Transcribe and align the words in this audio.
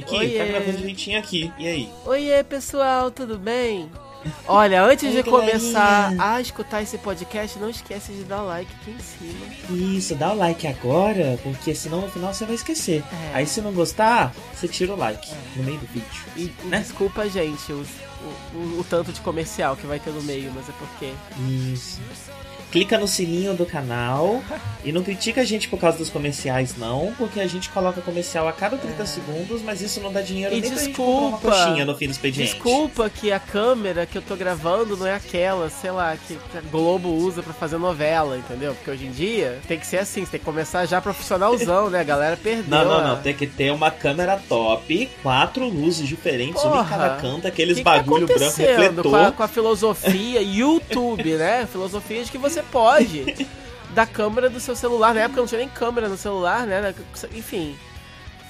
direitinho 0.00 0.04
aqui? 0.04 0.14
Oiê. 0.16 0.38
Tá 0.38 0.44
gravando 0.44 0.78
direitinho 0.78 1.18
aqui. 1.18 1.52
E 1.58 1.66
aí? 1.68 1.88
Oiê, 2.06 2.42
pessoal, 2.44 3.10
tudo 3.10 3.38
bem? 3.38 3.90
Olha, 4.46 4.84
antes 4.84 5.12
Oi, 5.12 5.20
de 5.20 5.28
começar 5.28 6.02
galerinha. 6.14 6.24
a 6.24 6.40
escutar 6.40 6.80
esse 6.80 6.96
podcast, 6.96 7.58
não 7.58 7.68
esquece 7.68 8.12
de 8.12 8.22
dar 8.22 8.42
like 8.42 8.70
aqui 8.80 8.92
em 8.92 8.98
cima. 9.00 9.96
Isso, 9.96 10.14
dá 10.14 10.32
o 10.32 10.36
like 10.36 10.64
agora, 10.64 11.36
porque 11.42 11.74
senão 11.74 12.02
no 12.02 12.08
final 12.08 12.32
você 12.32 12.44
vai 12.44 12.54
esquecer. 12.54 13.02
É. 13.32 13.34
Aí 13.34 13.46
se 13.46 13.60
não 13.60 13.72
gostar, 13.72 14.32
você 14.54 14.68
tira 14.68 14.94
o 14.94 14.96
like 14.96 15.28
no 15.56 15.64
meio 15.64 15.76
do 15.78 15.86
vídeo. 15.88 16.06
E, 16.36 16.52
Né? 16.68 16.78
desculpa, 16.78 17.28
gente, 17.28 17.72
os- 17.72 17.88
o, 18.54 18.56
o- 18.58 18.78
o 18.80 18.84
tanto 18.88 19.12
de 19.12 19.20
comercial 19.22 19.74
que 19.74 19.88
vai 19.88 19.98
ter 19.98 20.10
no 20.12 20.22
meio, 20.22 20.52
mas 20.54 20.68
é 20.68 20.72
porque. 20.78 21.12
Isso. 21.72 22.00
Clica 22.72 22.96
no 22.98 23.06
sininho 23.06 23.54
do 23.54 23.66
canal 23.66 24.42
e 24.84 24.90
não 24.90 25.02
critica 25.02 25.42
a 25.42 25.44
gente 25.44 25.68
por 25.68 25.78
causa 25.78 25.98
dos 25.98 26.08
comerciais, 26.08 26.74
não, 26.76 27.12
porque 27.18 27.38
a 27.38 27.46
gente 27.46 27.68
coloca 27.68 28.00
comercial 28.00 28.48
a 28.48 28.52
cada 28.52 28.76
30 28.78 29.04
segundos, 29.06 29.60
mas 29.62 29.80
isso 29.82 30.00
não 30.00 30.10
dá 30.12 30.22
dinheiro 30.22 30.54
É. 30.54 30.58
E 30.58 30.60
nem 30.62 30.70
pra 30.70 30.80
gente 30.80 30.98
uma 31.00 31.30
desculpa. 31.36 31.50
coxinha 31.50 31.84
no 31.84 31.94
fim 31.96 32.06
do 32.06 32.12
expediente. 32.12 32.52
Desculpa 32.54 33.10
que 33.10 33.30
a 33.30 33.38
câmera 33.38 34.06
que 34.06 34.16
eu 34.16 34.22
tô 34.22 34.34
gravando 34.34 34.96
não 34.96 35.06
é 35.06 35.14
aquela, 35.14 35.68
sei 35.68 35.90
lá, 35.90 36.16
que 36.16 36.38
a 36.56 36.60
Globo 36.70 37.10
usa 37.10 37.42
pra 37.42 37.52
fazer 37.52 37.76
novela, 37.76 38.38
entendeu? 38.38 38.74
Porque 38.74 38.90
hoje 38.90 39.04
em 39.06 39.10
dia 39.10 39.60
tem 39.68 39.78
que 39.78 39.86
ser 39.86 39.98
assim, 39.98 40.24
você 40.24 40.32
tem 40.32 40.40
que 40.40 40.46
começar 40.46 40.86
já 40.86 41.00
profissionalzão, 41.00 41.90
né? 41.90 42.00
A 42.00 42.04
galera 42.04 42.36
perdeu. 42.36 42.64
Não, 42.68 42.84
não, 42.86 42.98
a- 42.98 43.08
não. 43.08 43.22
Tem 43.22 43.34
que 43.34 43.46
ter 43.46 43.70
uma 43.70 43.90
câmera 43.90 44.40
top, 44.48 45.10
quatro 45.22 45.68
luzes 45.68 46.08
diferentes, 46.08 46.62
uma 46.64 46.72
em 46.76 46.76
Porra. 46.78 46.88
cada 46.88 47.16
canto, 47.20 47.46
aqueles 47.46 47.76
que 47.76 47.84
bagulho 47.84 48.26
que 48.26 48.32
tá 48.32 48.38
branco 48.38 48.56
refletor. 48.56 49.02
com 49.10 49.16
a, 49.16 49.32
com 49.32 49.42
a 49.42 49.48
filosofia 49.48 50.40
YouTube, 50.42 51.34
né? 51.34 51.68
Filosofia 51.70 52.24
de 52.24 52.30
que 52.30 52.38
você 52.38 52.61
pode 52.62 53.46
da 53.90 54.06
câmera 54.06 54.48
do 54.48 54.58
seu 54.60 54.74
celular. 54.74 55.14
Na 55.14 55.22
época 55.22 55.40
não 55.40 55.46
tinha 55.46 55.58
nem 55.58 55.68
câmera 55.68 56.08
no 56.08 56.16
celular, 56.16 56.66
né? 56.66 56.94
Enfim. 57.34 57.76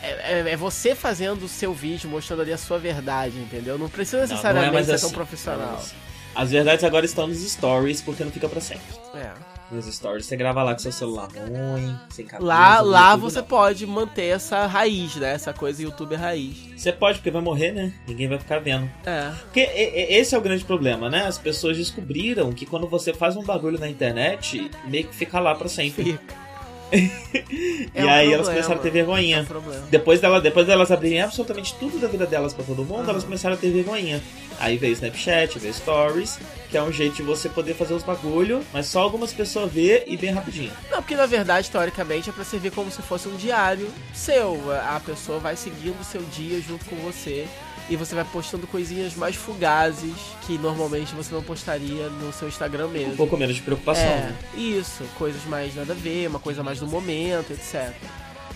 É, 0.03 0.41
é- 0.41 0.51
é 0.53 0.57
você 0.57 0.95
fazendo 0.95 1.45
o 1.45 1.49
seu 1.49 1.73
vídeo, 1.73 2.11
mostrando 2.11 2.43
ali 2.43 2.53
a 2.53 2.59
sua 2.59 2.79
verdade, 2.79 3.39
entendeu? 3.39 3.79
Não 3.79 3.89
precisa 3.89 4.19
Não, 4.19 4.25
não 4.27 4.31
necessariamente 4.31 4.77
é 4.77 4.85
ser 4.85 4.93
assim, 4.95 5.07
tão 5.07 5.11
profissional. 5.15 5.67
não 5.67 5.75
é 5.75 5.77
assim. 5.79 5.95
As 6.35 6.51
verdades 6.51 6.85
agora 6.85 7.05
estão 7.05 7.27
nos 7.27 7.39
stories, 7.39 8.01
porque 8.01 8.25
não 8.25 8.33
fica 8.33 8.49
pra 8.49 8.61
sempre. 8.61 8.83
É. 9.15 9.31
Nos 9.73 9.87
stories, 9.87 10.27
você 10.27 10.37
grava 10.37 10.63
lá 10.63 10.75
com 10.75 10.81
seu 10.81 10.93
celular 10.93 11.29
ruim, 11.29 11.97
sem. 12.11 12.27
Lá, 12.39 12.83
lá 12.83 13.13
YouTube, 13.13 13.23
você 13.23 13.41
não. 13.41 13.47
pode 13.47 13.87
manter 13.87 14.27
essa 14.27 14.67
raiz, 14.67 15.17
né? 15.17 15.33
Essa 15.33 15.55
coisa 15.55 15.83
youtuber 15.83 16.21
raiz. 16.21 16.69
Você 16.77 16.93
pode, 16.93 17.19
porque 17.19 17.31
vai 17.31 17.41
morrer, 17.41 17.73
né? 17.73 17.93
Ninguém 18.07 18.29
vai 18.29 18.39
ficar 18.39 18.59
vendo. 18.59 18.91
É. 19.07 19.33
Porque 19.45 19.61
esse 19.61 20.35
é 20.35 20.39
o 20.39 20.43
grande 20.43 20.65
problema, 20.65 21.09
né? 21.09 21.27
As 21.27 21.39
pessoas 21.39 21.79
descobriram 21.79 22.53
que 22.53 22.67
quando 22.67 22.87
você 22.87 23.15
faz 23.15 23.35
um 23.35 23.43
bagulho 23.43 23.79
na 23.79 23.89
internet, 23.89 24.71
meio 24.87 25.09
que 25.09 25.15
fica 25.15 25.41
lá 25.41 25.55
pra 25.55 25.69
sempre. 25.69 26.05
Fica. 26.05 26.52
e 26.93 27.89
É 27.95 28.05
um 28.05 28.09
aí 28.11 28.33
elas 28.33 28.47
problema. 28.47 28.53
começaram 28.53 28.75
a 28.77 28.83
ter 28.83 28.89
É 28.89 28.93
vergonhinha. 28.93 29.41
um 29.41 29.45
problema. 29.47 29.85
Depois, 29.91 30.21
dela, 30.21 30.41
depois 30.41 30.67
delas 30.67 30.91
abrirem 30.91 31.23
absolutamente 31.23 31.75
tudo 31.77 31.99
da 31.99 32.09
vida 32.09 32.27
delas 32.27 32.53
pra 32.53 32.65
todo 32.65 32.85
mundo, 32.85 33.09
elas 33.09 33.25
começaram 33.25 33.55
a 33.55 33.59
ter 33.59 33.71
vergonhinha. 33.71 34.23
Aí 34.61 34.77
veio 34.77 34.93
Snapchat, 34.93 35.59
veio 35.59 35.75
Stories, 35.75 36.39
que 36.71 36.77
é 36.77 36.83
um 36.83 36.93
jeito 36.93 37.17
de 37.17 37.23
você 37.23 37.49
poder 37.49 37.75
fazer 37.75 37.95
os 37.95 38.03
bagulho, 38.03 38.63
mas 38.73 38.87
só 38.87 39.01
algumas 39.01 39.33
pessoas 39.33 39.73
ver 39.73 40.05
e 40.07 40.17
bem 40.17 40.31
rapidinho. 40.31 40.71
Não, 40.91 40.99
porque 41.03 41.17
na 41.17 41.27
verdade, 41.27 41.71
teoricamente, 41.71 42.29
é 42.31 42.33
pra 42.33 42.45
servir 42.45 42.71
como 42.73 42.91
se 42.91 43.03
fosse 43.03 43.29
um 43.29 43.37
diário 43.37 43.89
seu. 44.15 44.61
A 44.95 45.01
pessoa 45.01 45.39
vai 45.39 45.57
seguindo 45.57 45.99
o 46.01 46.05
seu 46.05 46.23
dia 46.23 46.61
junto 46.61 46.85
com 46.85 46.97
você. 46.97 47.47
E 47.91 47.97
você 47.97 48.15
vai 48.15 48.25
postando 48.25 48.65
coisinhas 48.69 49.17
mais 49.17 49.35
fugazes 49.35 50.15
que 50.47 50.57
normalmente 50.57 51.13
você 51.17 51.35
não 51.35 51.43
postaria 51.43 52.09
no 52.09 52.33
seu 52.33 52.47
Instagram 52.47 52.87
Um 52.87 52.91
mesmo. 52.91 53.17
pouco 53.17 53.37
menos 53.37 53.57
de 53.57 53.63
preocupação, 53.63 54.05
é, 54.05 54.17
né? 54.21 54.37
isso, 54.57 55.03
coisas 55.19 55.45
mais 55.47 55.75
nada 55.75 55.93
a 55.93 55.97
ver, 55.97 56.29
uma 56.29 56.39
coisa 56.39 56.63
mais 56.63 56.81
do 56.83 56.89
momento, 56.89 57.53
etc. 57.53 57.93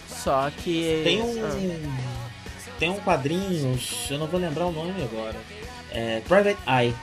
Só 0.09 0.51
que. 0.51 1.03
Tem 1.05 1.23
um. 1.23 1.45
Ah, 1.45 2.29
Tem 2.79 2.91
um 2.91 2.99
quadrinho, 2.99 3.79
eu 4.11 4.19
não 4.19 4.27
vou 4.27 4.41
lembrar 4.41 4.67
o 4.67 4.73
nome 4.73 4.93
agora. 5.03 5.37
É 5.91 6.21
Private 6.27 6.59
Eye. 6.67 6.95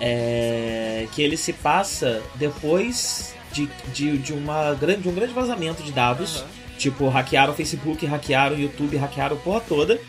É, 0.00 1.08
que 1.12 1.20
ele 1.20 1.36
se 1.36 1.52
passa 1.52 2.22
depois 2.36 3.34
de, 3.50 3.68
de, 3.92 4.16
de, 4.18 4.32
uma 4.32 4.72
grande, 4.74 5.02
de 5.02 5.08
um 5.08 5.12
grande 5.12 5.32
vazamento 5.32 5.82
de 5.82 5.90
dados. 5.90 6.36
Aham. 6.36 6.46
Tipo, 6.78 7.08
hackearam 7.08 7.52
o 7.52 7.56
Facebook, 7.56 8.06
hackearam 8.06 8.54
o 8.54 8.60
YouTube, 8.60 8.96
hackearam 8.96 9.36
a 9.36 9.40
porra 9.40 9.60
toda. 9.60 10.00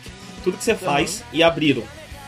Tudo 0.44 0.56
que 0.56 0.62
você 0.62 0.76
faz 0.76 1.24
e 1.32 1.42
abriram 1.42 1.82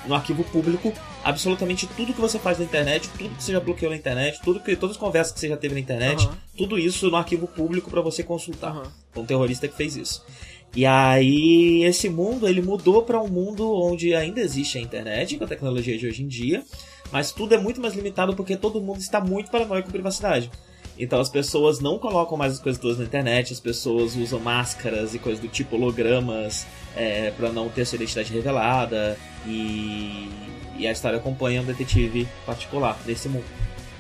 no 0.05 0.15
arquivo 0.15 0.43
público 0.43 0.93
absolutamente 1.25 1.87
tudo 1.87 2.13
que 2.13 2.21
você 2.21 2.39
faz 2.39 2.59
na 2.59 2.65
internet, 2.65 3.09
tudo 3.09 3.31
que 3.31 3.43
você 3.43 3.53
já 3.53 3.61
bloqueou 3.61 3.91
na 3.91 3.97
internet, 3.97 4.41
tudo 4.43 4.61
que, 4.61 4.75
todas 4.77 4.97
as 4.97 5.01
conversas 5.01 5.33
que 5.33 5.41
você 5.41 5.49
já 5.49 5.57
teve 5.57 5.75
na 5.75 5.81
internet, 5.81 6.27
Aham. 6.27 6.37
tudo 6.57 6.79
isso 6.79 7.11
no 7.11 7.17
arquivo 7.17 7.47
público 7.47 7.91
pra 7.91 8.01
você 8.01 8.23
consultar. 8.23 8.83
Foi 9.13 9.23
um 9.23 9.27
terrorista 9.27 9.69
que 9.69 9.77
fez 9.77 9.97
isso. 9.97 10.25
E 10.75 10.87
aí, 10.87 11.85
esse 11.85 12.09
mundo, 12.09 12.49
ele 12.49 12.63
mudou 12.63 13.03
pra 13.03 13.21
um 13.21 13.29
mundo 13.29 13.71
onde 13.71 14.15
ainda 14.15 14.41
existe 14.41 14.79
a 14.79 14.81
internet, 14.81 15.37
com 15.37 15.45
a 15.45 15.47
tecnologia 15.47 15.99
de 15.99 16.07
hoje 16.07 16.23
em 16.23 16.29
dia, 16.29 16.65
mas 17.13 17.31
tudo 17.31 17.55
é 17.55 17.59
muito 17.59 17.81
mais 17.81 17.95
limitado 17.95 18.35
porque 18.35 18.57
todo 18.57 18.81
mundo 18.81 18.99
está 18.99 19.21
muito 19.21 19.51
paranoico 19.51 19.87
com 19.87 19.93
privacidade. 19.93 20.51
Então 20.99 21.21
as 21.21 21.29
pessoas 21.29 21.81
não 21.81 21.99
colocam 21.99 22.37
mais 22.37 22.55
as 22.55 22.61
coisas 22.61 22.81
todas 22.81 22.99
na 22.99 23.05
internet, 23.05 23.53
as 23.53 23.61
pessoas 23.61 24.15
usam 24.17 24.39
máscaras 24.39 25.15
e 25.15 25.19
coisas 25.19 25.41
do 25.41 25.49
tipo 25.49 25.77
hologramas 25.77 26.67
é, 26.97 27.31
para 27.33 27.51
não 27.51 27.69
ter 27.69 27.85
sua 27.85 27.97
identidade 27.97 28.33
revelada 28.33 29.19
e, 29.47 30.29
e 30.77 30.87
a 30.87 30.93
história 30.93 31.19
acompanha 31.19 31.61
um 31.61 31.65
detetive 31.65 32.29
particular 32.47 32.97
desse 33.05 33.29
mundo. 33.29 33.45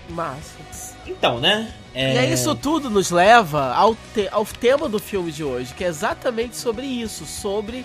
Massa. 0.09 0.95
Então, 1.07 1.39
né? 1.41 1.73
É... 1.95 2.15
E 2.15 2.19
aí 2.19 2.33
isso 2.33 2.55
tudo 2.55 2.91
nos 2.91 3.11
leva 3.11 3.73
ao, 3.75 3.95
te- 4.15 4.29
ao 4.31 4.45
tema 4.45 4.89
do 4.89 4.99
filme 4.99 5.31
de 5.33 5.43
hoje, 5.45 5.73
que 5.75 5.85
é 5.85 5.89
exatamente 5.89 6.57
sobre 6.57 6.87
isso, 6.87 7.25
sobre 7.25 7.85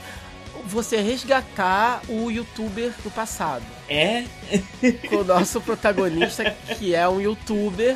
você 0.65 0.99
resgatar 1.01 2.01
o 2.09 2.29
youtuber 2.29 2.91
do 3.03 3.11
passado. 3.11 3.63
É 3.87 4.23
Com 5.09 5.17
o 5.17 5.23
nosso 5.23 5.61
protagonista, 5.61 6.43
que 6.77 6.93
é 6.93 7.07
um 7.07 7.21
youtuber 7.21 7.95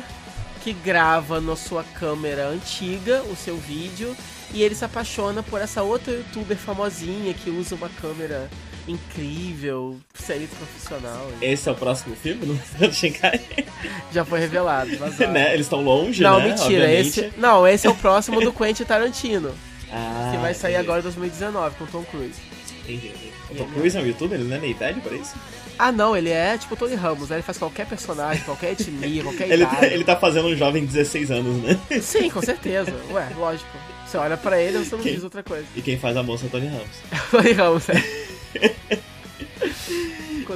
que 0.62 0.72
grava 0.72 1.40
na 1.40 1.56
sua 1.56 1.82
câmera 1.82 2.46
antiga 2.48 3.22
o 3.24 3.36
seu 3.36 3.56
vídeo 3.56 4.16
e 4.54 4.62
ele 4.62 4.74
se 4.76 4.84
apaixona 4.84 5.42
por 5.42 5.60
essa 5.60 5.82
outra 5.82 6.12
youtuber 6.14 6.56
famosinha 6.56 7.34
que 7.34 7.50
usa 7.50 7.74
uma 7.74 7.88
câmera 7.88 8.48
incrível, 8.88 9.98
série 10.14 10.46
profissional. 10.46 11.30
Esse 11.40 11.68
é 11.68 11.72
o 11.72 11.74
próximo 11.74 12.14
filme 12.16 12.46
do 12.46 12.92
Shinkai? 12.92 13.40
Já 14.12 14.24
foi 14.24 14.40
revelado, 14.40 14.90
né? 15.30 15.54
Eles 15.54 15.66
estão 15.66 15.82
longe, 15.82 16.22
Não, 16.22 16.38
né? 16.38 16.48
mentira, 16.48 16.84
Obviamente. 16.84 17.20
esse. 17.20 17.32
Não, 17.38 17.66
esse 17.66 17.86
é 17.86 17.90
o 17.90 17.94
próximo 17.94 18.40
do 18.40 18.52
Quentin 18.52 18.84
Tarantino. 18.84 19.52
Ah, 19.94 20.30
Que 20.32 20.38
vai 20.38 20.54
sair 20.54 20.72
entendi. 20.72 20.86
agora 20.86 21.00
em 21.00 21.02
2019 21.02 21.76
com 21.76 21.84
o 21.84 21.86
Tom 21.86 22.02
Cruise. 22.04 22.40
Entendi. 22.88 23.12
O 23.50 23.54
Tom 23.54 23.66
Cruise 23.74 23.94
é 23.94 24.00
um 24.00 24.06
youtuber? 24.06 24.40
Ele 24.40 24.48
não 24.48 24.56
é 24.56 24.58
meio 24.58 24.70
idade 24.70 24.98
pra 25.02 25.14
isso? 25.14 25.34
Ah, 25.78 25.92
não, 25.92 26.16
ele 26.16 26.30
é 26.30 26.56
tipo 26.56 26.74
Tony 26.76 26.94
Ramos, 26.94 27.28
né? 27.28 27.36
Ele 27.36 27.42
faz 27.42 27.58
qualquer 27.58 27.84
personagem, 27.86 28.42
qualquer 28.44 28.72
etnia, 28.72 29.22
qualquer 29.22 29.50
Ele, 29.50 29.64
idade. 29.64 29.84
ele 29.84 30.02
tá 30.02 30.16
fazendo 30.16 30.48
um 30.48 30.56
jovem 30.56 30.86
de 30.86 30.92
16 30.94 31.30
anos, 31.30 31.62
né? 31.62 31.78
Sim, 32.00 32.30
com 32.30 32.40
certeza. 32.40 32.90
Ué, 33.10 33.28
lógico. 33.36 33.68
Você 34.06 34.16
olha 34.16 34.38
pra 34.38 34.58
ele 34.58 34.78
você 34.78 34.96
não 34.96 35.02
Quem? 35.02 35.12
diz 35.12 35.24
outra 35.24 35.42
coisa. 35.42 35.66
E 35.76 35.82
quem 35.82 35.98
faz 35.98 36.16
a 36.16 36.22
moça 36.22 36.44
é 36.44 36.48
o 36.48 36.50
Tony 36.50 36.68
Ramos. 36.68 36.96
Tony 37.30 37.52
Ramos, 37.52 37.88
é. 37.90 38.21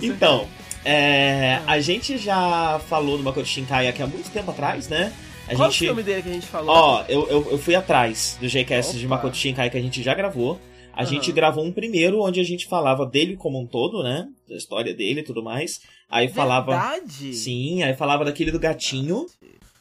Então, 0.03 0.47
é, 0.85 1.61
a 1.67 1.81
gente 1.81 2.19
já 2.19 2.81
falou 2.89 3.17
do 3.17 3.25
Makoto 3.25 3.47
Shinkai 3.47 3.89
aqui 3.89 4.03
há 4.03 4.07
muito 4.07 4.31
tempo 4.31 4.51
atrás, 4.51 4.89
né? 4.89 5.13
A 5.49 5.55
Qual 5.55 5.71
gente. 5.71 5.85
o 5.85 5.87
filme 5.89 6.03
dele 6.03 6.23
que 6.23 6.29
a 6.29 6.33
gente 6.33 6.47
falou? 6.47 6.75
Ó, 6.75 7.05
eu, 7.09 7.29
eu, 7.29 7.51
eu 7.53 7.59
fui 7.59 7.75
atrás 7.75 8.37
do 8.41 8.49
JCast 8.49 8.99
de. 8.99 9.07
Makoto 9.07 9.37
Shinkai 9.37 9.71
que 9.71 9.79
a 9.79 9.81
gente 9.81 10.03
já 10.03 10.13
gravou. 10.15 10.61
A 10.93 11.03
Aham. 11.03 11.11
gente 11.11 11.31
gravou 11.31 11.65
um 11.65 11.71
primeiro 11.73 12.21
onde 12.23 12.41
a 12.41 12.45
gente 12.45 12.67
falava 12.67 13.05
dele 13.05 13.37
como 13.37 13.61
um 13.61 13.67
todo, 13.67 14.03
né? 14.03 14.27
Da 14.49 14.57
história 14.57 14.95
dele 14.95 15.21
e 15.21 15.23
tudo 15.25 15.43
mais. 15.43 15.81
Aí 16.11 16.29
falava. 16.29 16.73
Verdade? 16.73 17.35
Sim, 17.35 17.83
aí 17.83 17.95
falava 17.95 18.25
daquele 18.25 18.51
do 18.51 18.59
gatinho. 18.59 19.27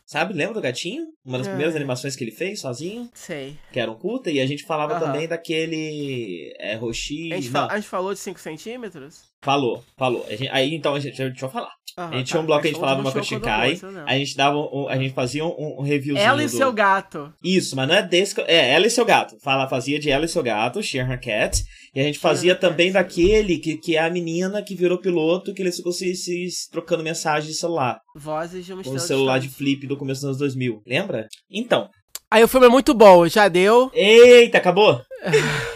Sabe? 0.05 0.33
Lembra 0.33 0.53
do 0.55 0.61
gatinho? 0.61 1.07
Uma 1.25 1.39
das 1.39 1.47
É. 1.47 1.49
primeiras 1.49 1.75
animações 1.75 2.15
que 2.15 2.23
ele 2.23 2.31
fez 2.31 2.61
sozinho, 2.61 3.09
Sei. 3.13 3.57
que 3.71 3.79
era 3.79 3.89
um 3.91 3.95
curta, 3.95 4.29
e 4.29 4.39
a 4.39 4.45
gente 4.45 4.63
falava 4.63 4.93
Aham. 4.93 5.05
também 5.05 5.27
daquele. 5.27 6.53
É, 6.59 6.75
Roshi. 6.75 7.33
A 7.33 7.37
gente, 7.37 7.49
Não, 7.49 7.69
a 7.69 7.75
gente 7.75 7.87
falou 7.89 8.13
de 8.13 8.19
5 8.19 8.39
centímetros? 8.39 9.23
Falou, 9.45 9.83
falou. 9.95 10.25
A 10.27 10.31
gente- 10.31 10.49
aí 10.49 10.73
então 10.73 10.95
a 10.95 10.99
gente. 10.99 11.15
Deixa 11.15 11.45
eu 11.45 11.49
falar. 11.49 11.69
Aham, 11.97 12.09
a 12.09 12.17
gente 12.17 12.25
tá. 12.25 12.31
tinha 12.31 12.41
um 12.41 12.45
bloco 12.45 12.61
que 12.61 12.67
a 12.67 12.71
gente 12.71 12.79
falava 12.79 13.01
Makoto 13.01 13.23
Shoko 13.23 13.45
Shinkai. 13.45 13.79
Eu 13.81 14.03
A 14.05 14.17
gente 14.17 14.35
dava 14.35 14.57
um, 14.57 14.89
a 14.89 14.97
gente 14.97 15.13
fazia 15.13 15.45
um, 15.45 15.77
um 15.79 15.81
reviewzinho. 15.81 16.27
Ela 16.27 16.43
e 16.43 16.45
do... 16.45 16.51
seu 16.51 16.73
gato. 16.73 17.31
Isso, 17.41 17.75
mas 17.75 17.87
não 17.87 17.95
é 17.95 18.03
desse. 18.03 18.39
É, 18.41 18.73
ela 18.73 18.85
e 18.85 18.89
seu 18.89 19.05
gato. 19.05 19.37
Fala, 19.41 19.69
fazia 19.69 19.97
de 19.97 20.09
ela 20.09 20.25
e 20.25 20.27
seu 20.27 20.43
gato, 20.43 20.83
Share 20.83 21.09
Her 21.09 21.21
Cat. 21.21 21.63
E 21.93 22.01
a 22.01 22.03
gente 22.03 22.19
fazia 22.19 22.53
também 22.53 22.91
Cat. 22.91 23.01
daquele 23.05 23.59
que, 23.59 23.77
que 23.77 23.95
é 23.95 24.01
a 24.01 24.09
menina 24.09 24.61
que 24.61 24.75
virou 24.75 24.97
piloto, 24.97 25.53
que 25.53 25.61
eles 25.61 25.77
ficam 25.77 25.93
se, 25.93 26.13
se 26.15 26.49
trocando 26.69 27.01
mensagem 27.01 27.49
de 27.49 27.55
celular. 27.55 27.99
Vozes 28.13 28.65
de 28.65 28.73
uma 28.73 28.83
Com 28.83 28.89
o 28.89 28.95
estrela 28.95 29.07
celular 29.07 29.39
de 29.39 29.47
flip 29.47 29.87
do 29.87 29.95
começo 29.95 30.19
dos 30.21 30.25
anos 30.25 30.37
2000. 30.39 30.81
Lembra? 30.85 31.27
Então. 31.49 31.87
Aí 32.29 32.43
o 32.43 32.47
filme 32.47 32.65
é 32.65 32.69
muito 32.69 32.93
bom, 32.93 33.25
já 33.29 33.47
deu. 33.47 33.89
Eita, 33.93 34.57
acabou? 34.57 35.01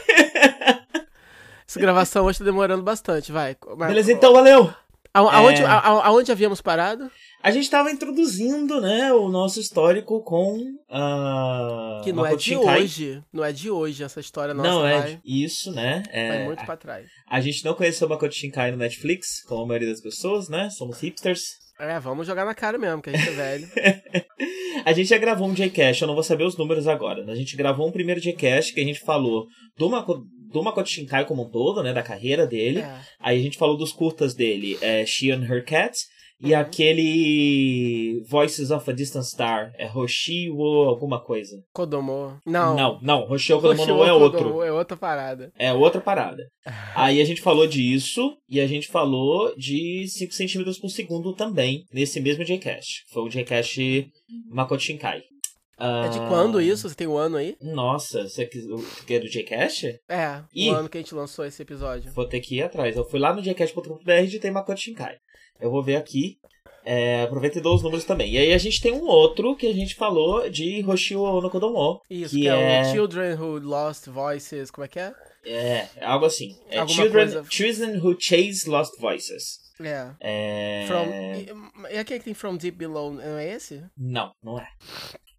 Essa 1.69 1.79
gravação 1.79 2.25
hoje 2.25 2.39
tá 2.39 2.45
demorando 2.45 2.81
bastante, 2.81 3.31
vai. 3.31 3.55
Beleza, 3.77 4.11
então, 4.11 4.33
valeu! 4.33 4.73
A- 5.13 5.19
Aonde, 5.37 5.61
É. 5.61 5.65
a- 5.65 5.77
a- 5.79 6.07
aonde 6.07 6.31
havíamos 6.31 6.61
parado? 6.61 7.09
A 7.43 7.51
gente 7.51 7.69
tava 7.69 7.91
introduzindo, 7.91 8.81
né, 8.81 9.11
o 9.13 9.29
nosso 9.29 9.59
histórico 9.59 10.23
com 10.23 10.57
a. 10.89 12.01
Que 12.03 12.11
não 12.11 12.25
é 12.25 12.29
Makoto 12.29 12.43
de 12.43 12.49
Shinkai. 12.55 12.81
hoje. 12.83 13.23
Não 13.33 13.43
é 13.43 13.51
de 13.51 13.69
hoje 13.69 14.03
essa 14.03 14.19
história 14.19 14.53
nossa. 14.53 14.69
Não, 14.69 14.85
é 14.87 14.99
vai, 14.99 15.19
isso, 15.25 15.71
né? 15.71 16.03
É, 16.11 16.29
vai 16.29 16.45
muito 16.45 16.65
pra 16.65 16.75
trás. 16.77 17.07
A 17.27 17.39
gente 17.41 17.63
não 17.65 17.73
conheceu 17.73 18.07
o 18.07 18.09
Makoto 18.09 18.33
Shinkai 18.35 18.71
no 18.71 18.77
Netflix, 18.77 19.41
como 19.47 19.63
a 19.63 19.67
maioria 19.67 19.89
das 19.89 20.01
pessoas, 20.01 20.47
né? 20.49 20.69
Somos 20.71 20.99
hipsters. 21.01 21.41
É, 21.79 21.99
vamos 21.99 22.27
jogar 22.27 22.45
na 22.45 22.53
cara 22.53 22.77
mesmo, 22.77 23.01
que 23.01 23.09
a 23.09 23.15
gente 23.17 23.29
é 23.29 23.31
velho. 23.31 23.67
A 24.85 24.93
gente 24.93 25.09
já 25.09 25.17
gravou 25.17 25.47
um 25.47 25.53
Jcast, 25.53 26.01
eu 26.01 26.07
não 26.07 26.13
vou 26.15 26.23
saber 26.23 26.45
os 26.45 26.55
números 26.57 26.87
agora. 26.87 27.23
né? 27.25 27.33
A 27.33 27.35
gente 27.35 27.55
gravou 27.57 27.87
um 27.87 27.91
primeiro 27.91 28.21
Jcast 28.21 28.73
que 28.73 28.79
a 28.79 28.83
gente 28.83 28.99
falou 29.01 29.45
do, 29.77 29.89
Mako, 29.89 30.23
do 30.51 30.63
Makoto 30.63 30.89
Shinkai 30.89 31.25
como 31.25 31.43
um 31.43 31.49
todo, 31.49 31.83
né? 31.83 31.93
Da 31.93 32.03
carreira 32.03 32.45
dele. 32.47 32.79
É. 32.79 32.99
Aí 33.19 33.39
a 33.39 33.41
gente 33.41 33.57
falou 33.57 33.77
dos 33.77 33.91
curtas 33.91 34.33
dele, 34.33 34.77
é, 34.81 35.05
She 35.05 35.31
and 35.31 35.43
Her 35.43 35.63
Cat. 35.65 35.93
E 36.41 36.53
Uhum. 36.53 36.59
aquele 36.59 38.23
Voices 38.29 38.71
of 38.71 38.89
a 38.89 38.93
Distant 38.93 39.25
Star, 39.25 39.71
é 39.77 39.85
Hoshi 39.85 40.49
wo 40.49 40.87
alguma 40.87 41.19
coisa. 41.19 41.61
Kodomo. 41.73 42.37
Não. 42.45 42.75
Não, 42.77 42.99
não, 43.01 43.29
Hoshi 43.29 43.51
wo 43.53 43.59
Kodomo 43.61 44.05
é 44.05 44.13
outro. 44.13 44.63
É 44.63 44.71
outra 44.71 44.95
parada. 44.95 45.51
É 45.59 45.73
outra 45.73 45.99
parada. 45.99 46.41
Aí 46.95 47.19
a 47.21 47.25
gente 47.25 47.41
falou 47.41 47.67
disso 47.67 48.37
e 48.47 48.61
a 48.61 48.67
gente 48.67 48.87
falou 48.87 49.53
de 49.57 50.07
5 50.07 50.33
centímetros 50.33 50.79
por 50.79 50.89
segundo 50.89 51.33
também, 51.33 51.83
nesse 51.91 52.21
mesmo 52.21 52.45
Jcast. 52.45 53.03
Foi 53.11 53.23
o 53.23 53.29
Jcast 53.29 54.09
Makoto 54.49 54.81
Shinkai. 54.81 55.21
É 55.79 56.09
de 56.09 56.19
Ah, 56.19 56.27
quando 56.27 56.61
isso? 56.61 56.87
Você 56.89 56.95
tem 56.95 57.07
o 57.07 57.17
ano 57.17 57.37
aí? 57.37 57.55
Nossa, 57.61 58.27
você 58.27 58.45
quer, 58.45 58.61
quer 59.07 59.19
do 59.19 59.29
Jcast? 59.29 59.87
É, 60.09 60.41
Ih. 60.53 60.71
o 60.71 60.75
ano 60.75 60.89
que 60.89 60.97
a 60.97 61.01
gente 61.01 61.15
lançou 61.15 61.45
esse 61.45 61.61
episódio. 61.61 62.11
Vou 62.13 62.27
ter 62.27 62.39
que 62.41 62.57
ir 62.57 62.63
atrás. 62.63 62.95
Eu 62.95 63.05
fui 63.05 63.19
lá 63.19 63.33
no 63.33 63.41
Jcast.com.br 63.41 64.11
e 64.11 64.25
digitei 64.25 64.51
Makoto 64.51 64.79
Shinkai. 64.79 65.15
Eu 65.59 65.71
vou 65.71 65.83
ver 65.83 65.95
aqui. 65.95 66.37
É, 66.85 67.23
aproveita 67.23 67.59
e 67.59 67.61
dou 67.61 67.75
os 67.75 67.83
números 67.83 68.05
também. 68.05 68.31
E 68.31 68.37
aí 68.37 68.53
a 68.53 68.57
gente 68.57 68.81
tem 68.81 68.91
um 68.93 69.05
outro 69.05 69.55
que 69.55 69.67
a 69.67 69.73
gente 69.73 69.95
falou 69.95 70.49
de 70.49 70.83
Hoshio 70.87 71.41
no 71.41 71.49
Kodomo. 71.49 72.01
Isso, 72.09 72.33
que, 72.35 72.41
que, 72.41 72.47
é, 72.49 72.77
é, 72.77 72.81
o 72.81 72.85
Children 72.85 73.33
Who 73.35 73.59
Lost 73.59 74.07
Voices, 74.07 74.71
como 74.71 74.85
é 74.85 74.87
que 74.87 74.99
é? 74.99 75.13
é 75.45 75.87
algo 76.01 76.25
assim. 76.25 76.57
É 76.69 76.85
Children, 76.87 77.11
coisa- 77.11 77.45
Children 77.49 77.97
Who 77.99 78.15
Chase 78.19 78.69
Lost 78.69 78.99
Voices. 78.99 79.59
É. 79.81 80.11
É... 80.19 80.85
From... 80.87 81.05
E, 81.89 81.93
e 81.95 81.97
aquele 81.97 82.19
que 82.19 82.25
tem 82.25 82.33
From 82.33 82.57
Deep 82.57 82.77
Below, 82.77 83.13
não 83.13 83.37
é 83.37 83.53
esse? 83.53 83.83
Não, 83.97 84.31
não 84.43 84.59
é. 84.59 84.67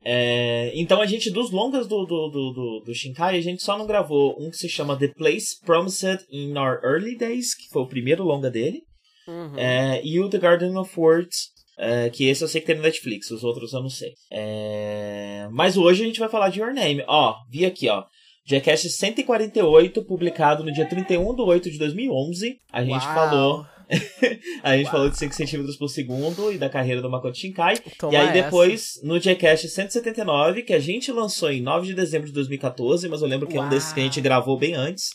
É, 0.05 0.73
Então 0.75 1.01
a 1.01 1.07
gente, 1.07 1.31
dos 1.31 1.51
longas 1.51 1.87
do, 1.87 2.05
do, 2.07 2.29
do, 2.29 2.53
do, 2.53 2.83
do 2.87 2.95
Shinkai, 2.95 3.37
a 3.37 3.41
gente 3.43 3.63
só 3.63 3.77
não 3.77 3.87
gravou 3.87 4.37
um 4.41 4.51
que 4.51 4.57
se 4.57 4.69
chama 4.69 4.97
The 4.99 5.09
Place 5.09 5.59
Promised 5.65 6.25
in 6.31 6.57
Our 6.57 6.81
Early 6.85 7.17
Days, 7.17 7.55
que 7.55 7.69
foi 7.71 7.83
o 7.83 7.87
primeiro 7.89 8.25
longa 8.25 8.51
dele, 8.51 8.83
Uhum. 9.29 9.57
é, 9.57 10.01
e 10.03 10.19
o 10.19 10.29
The 10.29 10.39
Garden 10.39 10.77
of 10.77 10.99
Words, 10.99 11.37
é, 11.79 12.11
que 12.11 12.25
esse 12.25 12.43
eu 12.43 12.49
sei 12.49 12.61
que 12.61 12.67
tem 12.67 12.77
no 12.77 12.83
Netflix, 12.83 13.31
os 13.31 13.45
outros 13.45 13.73
eu 13.73 13.81
não 13.83 13.89
sei. 13.91 14.13
É, 14.31 15.47
Mas 15.53 15.77
hoje 15.77 16.03
a 16.03 16.07
gente 16.07 16.19
vai 16.19 16.29
falar 16.29 16.49
de 16.49 16.61
Your 16.61 16.73
Name. 16.75 17.05
Ó, 17.07 17.35
vi 17.51 17.65
aqui, 17.65 17.89
ó. 17.89 18.05
Jackass 18.47 18.83
148, 18.97 20.03
publicado 20.05 20.65
no 20.65 20.73
dia 20.73 20.87
31 20.89 21.35
de 21.35 21.43
8 21.43 21.71
de 21.71 21.79
2011. 21.79 22.57
A 22.73 22.83
gente 22.83 23.05
Uau. 23.05 23.15
falou. 23.15 23.67
A 24.63 24.77
gente 24.77 24.87
Uau. 24.87 24.93
falou 24.93 25.11
de 25.11 25.19
5 25.19 25.35
centímetros 25.35 25.77
por 25.77 25.89
segundo 25.89 26.53
e 26.53 26.59
da 26.59 26.69
carreira 26.69 27.03
do 27.03 27.11
Makoto 27.11 27.37
Shinkai. 27.37 27.79
Toma 27.99 28.13
e 28.13 28.17
aí 28.17 28.25
essa. 28.25 28.33
depois, 28.45 29.01
no 29.03 29.19
Jcast 29.19 29.69
179, 29.69 30.63
que 30.63 30.73
a 30.73 30.79
gente 30.81 31.11
lançou 31.11 31.51
em 31.51 31.61
9 31.61 31.89
de 31.89 31.95
dezembro 31.95 32.27
de 32.29 32.33
2014, 32.33 33.09
mas 33.09 33.21
eu 33.23 33.29
lembro 33.29 33.47
que 33.49 33.57
é 33.57 33.61
um 33.61 33.63
Uau. 33.65 33.71
desses 33.71 33.93
que 33.93 34.01
a 34.01 34.03
gente 34.03 34.21
gravou 34.21 34.59
bem 34.59 34.75
antes. 34.75 35.11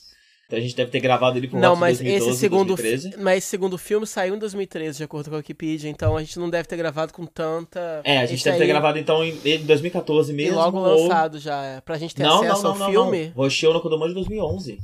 Então 0.47 0.59
a 0.59 0.61
gente 0.61 0.75
deve 0.75 0.91
ter 0.91 0.99
gravado 0.99 1.39
ele 1.39 1.47
por 1.47 1.59
Não, 1.59 1.75
mas 1.75 1.97
de 1.97 2.03
2012, 2.03 2.29
esse 2.31 2.39
segundo, 2.39 2.75
2013. 2.75 3.17
mas 3.23 3.37
esse 3.39 3.47
segundo 3.47 3.77
filme 3.79 4.05
saiu 4.05 4.35
em 4.35 4.37
2013, 4.37 4.97
de 4.99 5.03
acordo 5.03 5.27
com 5.27 5.35
a 5.35 5.39
Wikipedia, 5.39 5.89
então 5.89 6.15
a 6.15 6.19
gente 6.21 6.37
não 6.37 6.51
deve 6.51 6.67
ter 6.67 6.77
gravado 6.77 7.11
com 7.13 7.25
tanta. 7.25 8.01
É, 8.03 8.19
a 8.19 8.25
gente 8.27 8.35
Esse 8.35 8.43
deve 8.43 8.57
ter 8.57 8.63
aí- 8.65 8.69
gravado 8.69 8.99
então 8.99 9.23
em 9.23 9.35
em 9.43 9.65
2014 9.65 10.31
E 10.31 10.35
mesmo. 10.35 10.55
logo 10.57 10.77
ou- 10.77 11.01
lançado 11.07 11.39
já, 11.39 11.63
é, 11.63 11.81
pra 11.81 11.97
gente 11.97 12.13
ter 12.13 12.21
Não, 12.21 12.43
não, 12.43 12.51
acesso 12.51 12.63
não, 12.63 12.71
ao 12.73 12.77
não, 12.77 12.89
filme. 12.91 13.33
não. 13.35 13.43
Hoshio 13.43 13.73
no 13.73 13.81
Kodomo 13.81 14.07
de 14.07 14.13
2011. 14.13 14.77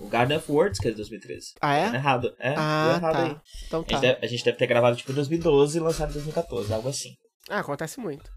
O 0.00 0.06
Garden 0.08 0.36
of 0.38 0.50
Words, 0.50 0.78
que 0.80 0.88
é 0.88 0.90
de 0.90 0.96
2013. 0.96 1.52
Ah, 1.60 1.68
Tá 1.68 1.76
é? 1.76 1.94
errado. 1.94 2.34
É, 2.38 2.54
Ah, 2.56 2.94
errado 2.96 3.16
aí. 3.16 3.34
tá. 3.34 3.40
Então 3.66 3.80
A 3.80 3.82
gente, 3.82 3.92
tá. 3.92 4.00
deve, 4.00 4.18
a 4.26 4.28
gente 4.28 4.44
deve 4.44 4.56
ter 4.58 4.66
gravado 4.66 4.96
tipo 4.96 5.12
em 5.12 5.14
2012 5.14 5.78
e 5.78 5.80
lançado 5.80 6.10
em 6.10 6.14
2014, 6.14 6.72
algo 6.72 6.88
assim. 6.88 7.10
Ah, 7.48 7.60
acontece 7.60 8.00
muito. 8.00 8.28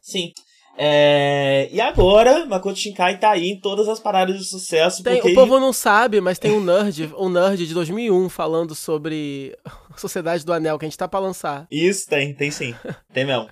Sim. 0.00 0.32
É, 0.78 1.68
E 1.70 1.80
agora, 1.80 2.46
Makoto 2.46 2.78
Shinkai 2.78 3.18
tá 3.18 3.30
aí 3.32 3.46
em 3.50 3.60
todas 3.60 3.88
as 3.88 4.00
paradas 4.00 4.38
de 4.38 4.44
sucesso. 4.44 5.02
Tem- 5.02 5.16
porque 5.20 5.32
o 5.32 5.34
povo 5.34 5.60
não 5.60 5.72
sabe, 5.72 6.20
mas 6.20 6.38
tem 6.38 6.50
um 6.50 6.62
nerd, 6.64 7.12
um 7.18 7.28
nerd 7.28 7.66
de 7.66 7.74
2001 7.74 8.28
falando 8.28 8.74
sobre 8.74 9.54
Sociedade 9.96 10.44
do 10.46 10.52
Anel, 10.52 10.78
que 10.78 10.86
a 10.86 10.88
gente 10.88 10.96
tá 10.98 11.06
pra 11.06 11.20
lançar. 11.20 11.66
Isso, 11.70 12.08
tem, 12.08 12.34
tem 12.34 12.50
sim. 12.50 12.74
Tem 13.12 13.24
mesmo. 13.26 13.48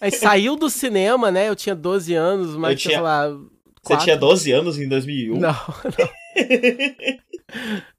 Aí 0.00 0.10
saiu 0.10 0.56
do 0.56 0.68
cinema, 0.70 1.30
né? 1.30 1.48
Eu 1.48 1.54
tinha 1.54 1.74
12 1.74 2.14
anos, 2.14 2.56
mas 2.56 2.72
Eu 2.72 2.76
tinha, 2.78 2.94
sei 2.94 3.00
lá. 3.02 3.28
Você 3.82 3.96
tinha 3.98 4.16
12 4.16 4.52
anos 4.52 4.78
em 4.78 4.88
2001? 4.88 5.38
Não, 5.38 5.52
não. 5.98 6.08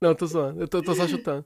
não, 0.00 0.14
tô 0.14 0.26
zoando. 0.26 0.60
Eu 0.60 0.68
tô, 0.68 0.82
tô 0.82 0.94
só 0.94 1.06
chutando. 1.08 1.44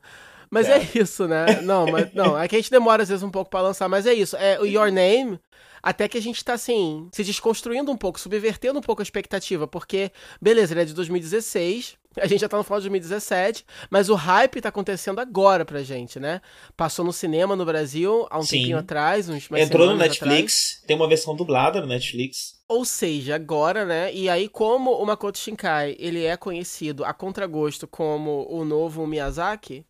Mas 0.50 0.67
Tá. 0.69 0.75
é 0.77 0.87
isso, 0.94 1.27
né? 1.27 1.61
Não, 1.62 1.87
mas 1.91 2.12
não, 2.15 2.38
é 2.38 2.47
que 2.47 2.55
a 2.55 2.59
gente 2.59 2.71
demora 2.71 3.03
às 3.03 3.09
vezes 3.09 3.23
um 3.25 3.31
pouco 3.31 3.50
pra 3.50 3.61
lançar, 3.61 3.88
mas 3.88 4.06
é 4.06 4.15
isso. 4.15 4.37
É 4.37 4.61
o 4.61 4.65
Your 4.67 4.93
Name, 4.93 5.41
até 5.87 6.09
que 6.09 6.19
a 6.19 6.21
gente 6.21 6.44
tá 6.44 6.55
assim, 6.55 7.09
se 7.12 7.23
desconstruindo 7.23 7.93
um 7.93 7.97
pouco, 7.97 8.19
subvertendo 8.19 8.77
um 8.77 8.83
pouco 8.83 9.00
a 9.00 9.05
expectativa, 9.05 9.69
porque 9.69 10.11
beleza, 10.43 10.73
ele 10.73 10.81
é 10.81 10.85
de 10.85 10.93
2016, 10.93 11.97
a 12.19 12.27
gente 12.27 12.41
já 12.41 12.49
tá 12.49 12.56
no 12.56 12.65
final 12.65 12.81
de 12.81 12.88
2017, 12.88 13.65
mas 13.88 14.09
o 14.09 14.17
hype 14.17 14.61
tá 14.61 14.69
acontecendo 14.69 15.21
agora 15.21 15.65
pra 15.65 15.85
gente, 15.85 16.19
né? 16.19 16.41
Passou 16.77 17.05
no 17.05 17.12
cinema 17.12 17.55
no 17.55 17.65
Brasil 17.65 18.27
há 18.31 18.38
um 18.41 18.43
Sim. 18.43 18.59
tempinho 18.59 18.79
atrás, 18.79 19.29
uns 19.29 19.49
umas 19.49 19.61
Entrou 19.61 19.87
no 19.87 19.93
semanas 19.93 20.17
atrás. 20.17 20.33
Netflix, 20.33 20.83
tem 20.88 20.97
uma 20.97 21.09
versão 21.09 21.37
dublada 21.37 21.81
no 21.81 21.87
Netflix. 21.87 22.56
Ou 22.69 22.85
seja, 22.85 23.37
agora, 23.37 23.84
né? 23.84 24.13
E 24.13 24.29
aí, 24.29 24.49
como 24.49 24.91
o 24.91 25.06
Makoto 25.06 25.39
Shinkai, 25.39 25.94
ele 26.01 26.25
é 26.25 26.37
conhecido 26.37 27.05
a 27.05 27.15
contragosto 27.15 27.87
como 27.87 28.44
o 28.51 28.65
novo 28.65 29.06
Miyazaki, 29.06 29.84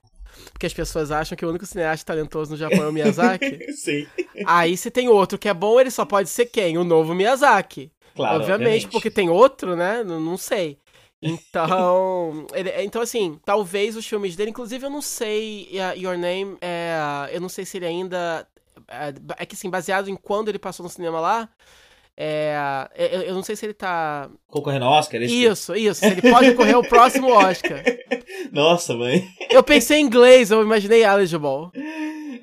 porque 0.52 0.66
as 0.66 0.74
pessoas 0.74 1.10
acham 1.10 1.36
que 1.36 1.44
o 1.44 1.48
único 1.48 1.66
cineasta 1.66 2.06
talentoso 2.12 2.50
no 2.52 2.56
Japão 2.56 2.82
é 2.84 2.88
o 2.88 2.92
Miyazaki. 2.92 3.58
Sim. 3.74 4.06
aí, 4.46 4.76
se 4.76 4.90
tem 4.90 5.08
outro 5.08 5.38
que 5.38 5.48
é 5.48 5.54
bom, 5.54 5.80
ele 5.80 5.90
só 5.90 6.04
pode 6.04 6.28
ser 6.28 6.46
quem? 6.46 6.78
O 6.78 6.84
novo 6.84 7.14
Miyazaki. 7.14 7.90
Claro, 8.14 8.36
obviamente, 8.36 8.88
porque 8.88 9.10
tem 9.10 9.28
outro, 9.28 9.76
né? 9.76 10.02
Não, 10.02 10.18
não 10.20 10.36
sei. 10.38 10.78
Então, 11.22 12.46
ele- 12.54 12.72
então 12.82 13.02
assim, 13.02 13.38
talvez 13.44 13.96
os 13.96 14.06
filmes 14.06 14.36
dele, 14.36 14.50
inclusive 14.50 14.84
eu 14.86 14.90
não 14.90 15.02
sei, 15.02 15.68
Your 15.96 16.16
Name, 16.16 16.56
é, 16.60 16.96
eu 17.32 17.40
não 17.40 17.48
sei 17.48 17.64
se 17.64 17.76
ele 17.76 17.86
ainda 17.86 18.46
é, 18.88 19.14
é 19.38 19.46
que 19.46 19.54
assim, 19.54 19.70
baseado 19.70 20.08
em 20.08 20.16
quando 20.16 20.48
ele 20.48 20.58
passou 20.58 20.84
no 20.84 20.90
cinema 20.90 21.20
lá, 21.20 21.48
é, 22.16 22.88
eu, 22.96 23.22
eu 23.22 23.34
não 23.34 23.42
sei 23.42 23.54
se 23.56 23.66
ele 23.66 23.74
tá 23.74 24.28
Concorrendo 24.48 24.84
ao 24.86 24.92
Oscar, 24.92 25.20
é 25.20 25.24
isso? 25.24 25.34
isso, 25.34 25.74
isso, 25.76 26.00
se 26.00 26.06
ele 26.06 26.22
pode 26.22 26.50
concorrer 26.52 26.74
ao 26.74 26.82
próximo 26.82 27.28
Oscar. 27.30 27.82
Nossa, 28.52 28.94
mãe. 28.94 29.26
Eu 29.50 29.62
pensei 29.62 29.98
em 29.98 30.04
inglês, 30.04 30.50
eu 30.50 30.62
imaginei 30.62 31.04
eligible. 31.04 31.70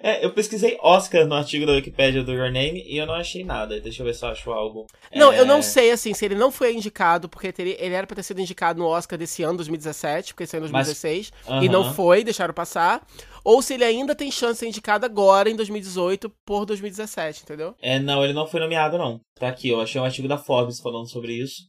É, 0.06 0.24
eu 0.24 0.32
pesquisei 0.32 0.77
Oscar 0.82 1.25
no 1.25 1.34
artigo 1.34 1.65
da 1.65 1.72
Wikipedia 1.72 2.22
do 2.24 2.34
Your 2.34 2.51
Name 2.51 2.84
e 2.86 2.98
eu 2.98 3.06
não 3.06 3.13
achei 3.13 3.42
nada. 3.44 3.80
Deixa 3.80 4.01
eu 4.01 4.06
ver 4.06 4.13
se 4.13 4.25
eu 4.25 4.30
acho 4.30 4.51
algo. 4.51 4.86
Não, 5.15 5.32
É, 5.32 5.39
eu 5.39 5.46
não 5.46 5.62
sei, 5.62 5.92
assim, 5.92 6.13
se 6.13 6.25
ele 6.25 6.36
não 6.36 6.51
foi 6.51 6.74
indicado, 6.75 7.30
porque 7.30 7.53
teria- 7.53 7.77
ele 7.80 7.96
era 7.96 8.06
pra 8.06 8.15
ter 8.18 8.24
sido 8.24 8.42
indicado 8.42 8.80
no 8.80 8.86
Oscar 8.88 9.18
desse 9.18 9.44
ano, 9.44 9.56
2017, 9.56 10.34
porque 10.34 10.44
esse 10.44 10.58
ano 10.58 10.65
é 10.65 10.70
Mas- 10.70 10.88
2016, 10.88 11.32
e 11.63 11.70
não 11.70 11.94
foi, 11.94 12.22
deixaram 12.24 12.53
passar. 12.53 13.01
Ou 13.44 13.62
se 13.62 13.74
ele 13.74 13.84
ainda 13.84 14.16
tem 14.16 14.32
chance 14.32 14.54
de 14.54 14.60
ser 14.60 14.68
indicado 14.68 15.06
agora, 15.06 15.50
em 15.50 15.56
2018, 15.56 16.30
por 16.46 16.66
2017, 16.66 17.44
entendeu? 17.44 17.76
É, 17.82 18.00
não, 18.00 18.24
ele 18.24 18.34
não 18.34 18.48
foi 18.48 18.60
nomeado, 18.60 18.98
não. 18.98 19.20
Tá 19.36 19.50
aqui, 19.50 19.70
eu 19.70 19.82
achei 19.82 20.00
um 20.00 20.06
artigo 20.06 20.28
da 20.28 20.38
Forbes 20.38 20.80
falando 20.80 21.10
sobre 21.10 21.34
isso. 21.34 21.64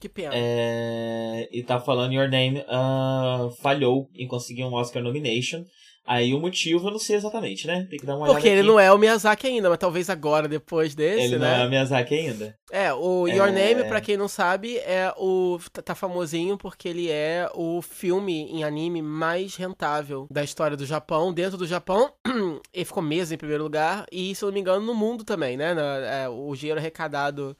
Que 0.00 0.08
pena. 0.08 0.32
É, 0.34 1.48
e 1.50 1.62
tá 1.62 1.80
falando 1.80 2.12
Your 2.12 2.28
Name 2.28 2.62
ah, 2.68 3.48
falhou 3.60 4.08
em 4.14 4.28
conseguir 4.28 4.64
um 4.64 4.74
Oscar 4.74 5.02
nomination. 5.02 5.64
Aí 6.06 6.32
o 6.32 6.38
motivo 6.40 6.86
eu 6.88 6.92
não 6.92 6.98
sei 6.98 7.16
exatamente, 7.16 7.66
né? 7.66 7.86
Tem 7.90 7.98
que 7.98 8.06
dar 8.06 8.14
uma 8.14 8.22
olhada 8.24 8.34
Porque 8.34 8.48
ele 8.48 8.60
aqui. 8.60 8.68
não 8.68 8.78
é 8.78 8.92
o 8.92 8.98
Miyazaki 8.98 9.46
ainda, 9.48 9.68
mas 9.68 9.78
talvez 9.78 10.08
agora, 10.08 10.46
depois 10.46 10.94
desse, 10.94 11.24
Ele 11.24 11.38
não 11.38 11.46
né? 11.46 11.64
é 11.64 11.68
Miyazaki 11.68 12.14
ainda. 12.14 12.56
É, 12.70 12.92
o 12.92 13.26
Your 13.26 13.48
É. 13.48 13.52
Name, 13.52 13.84
pra 13.88 14.00
quem 14.00 14.16
não 14.16 14.28
sabe, 14.28 14.76
é 14.78 15.12
o. 15.16 15.58
tá- 15.72 15.82
tá 15.82 15.94
famosinho 15.94 16.56
porque 16.56 16.88
ele 16.88 17.10
é 17.10 17.48
o 17.54 17.80
filme 17.82 18.50
em 18.52 18.62
anime 18.64 19.02
mais 19.02 19.56
rentável 19.56 20.26
da 20.30 20.42
história 20.44 20.76
do 20.76 20.86
Japão. 20.86 21.32
Dentro 21.32 21.56
do 21.58 21.66
Japão, 21.66 22.12
ele 22.72 22.84
ficou 22.84 23.02
meses 23.02 23.32
em 23.32 23.36
primeiro 23.36 23.62
lugar. 23.64 24.06
E, 24.12 24.34
se 24.34 24.44
eu 24.44 24.46
não 24.48 24.54
me 24.54 24.60
engano, 24.60 24.84
no 24.84 24.94
mundo 24.94 25.24
também, 25.24 25.56
né? 25.56 25.74
É, 26.24 26.28
o 26.28 26.54
dinheiro 26.54 26.78
arrecadado 26.80 27.56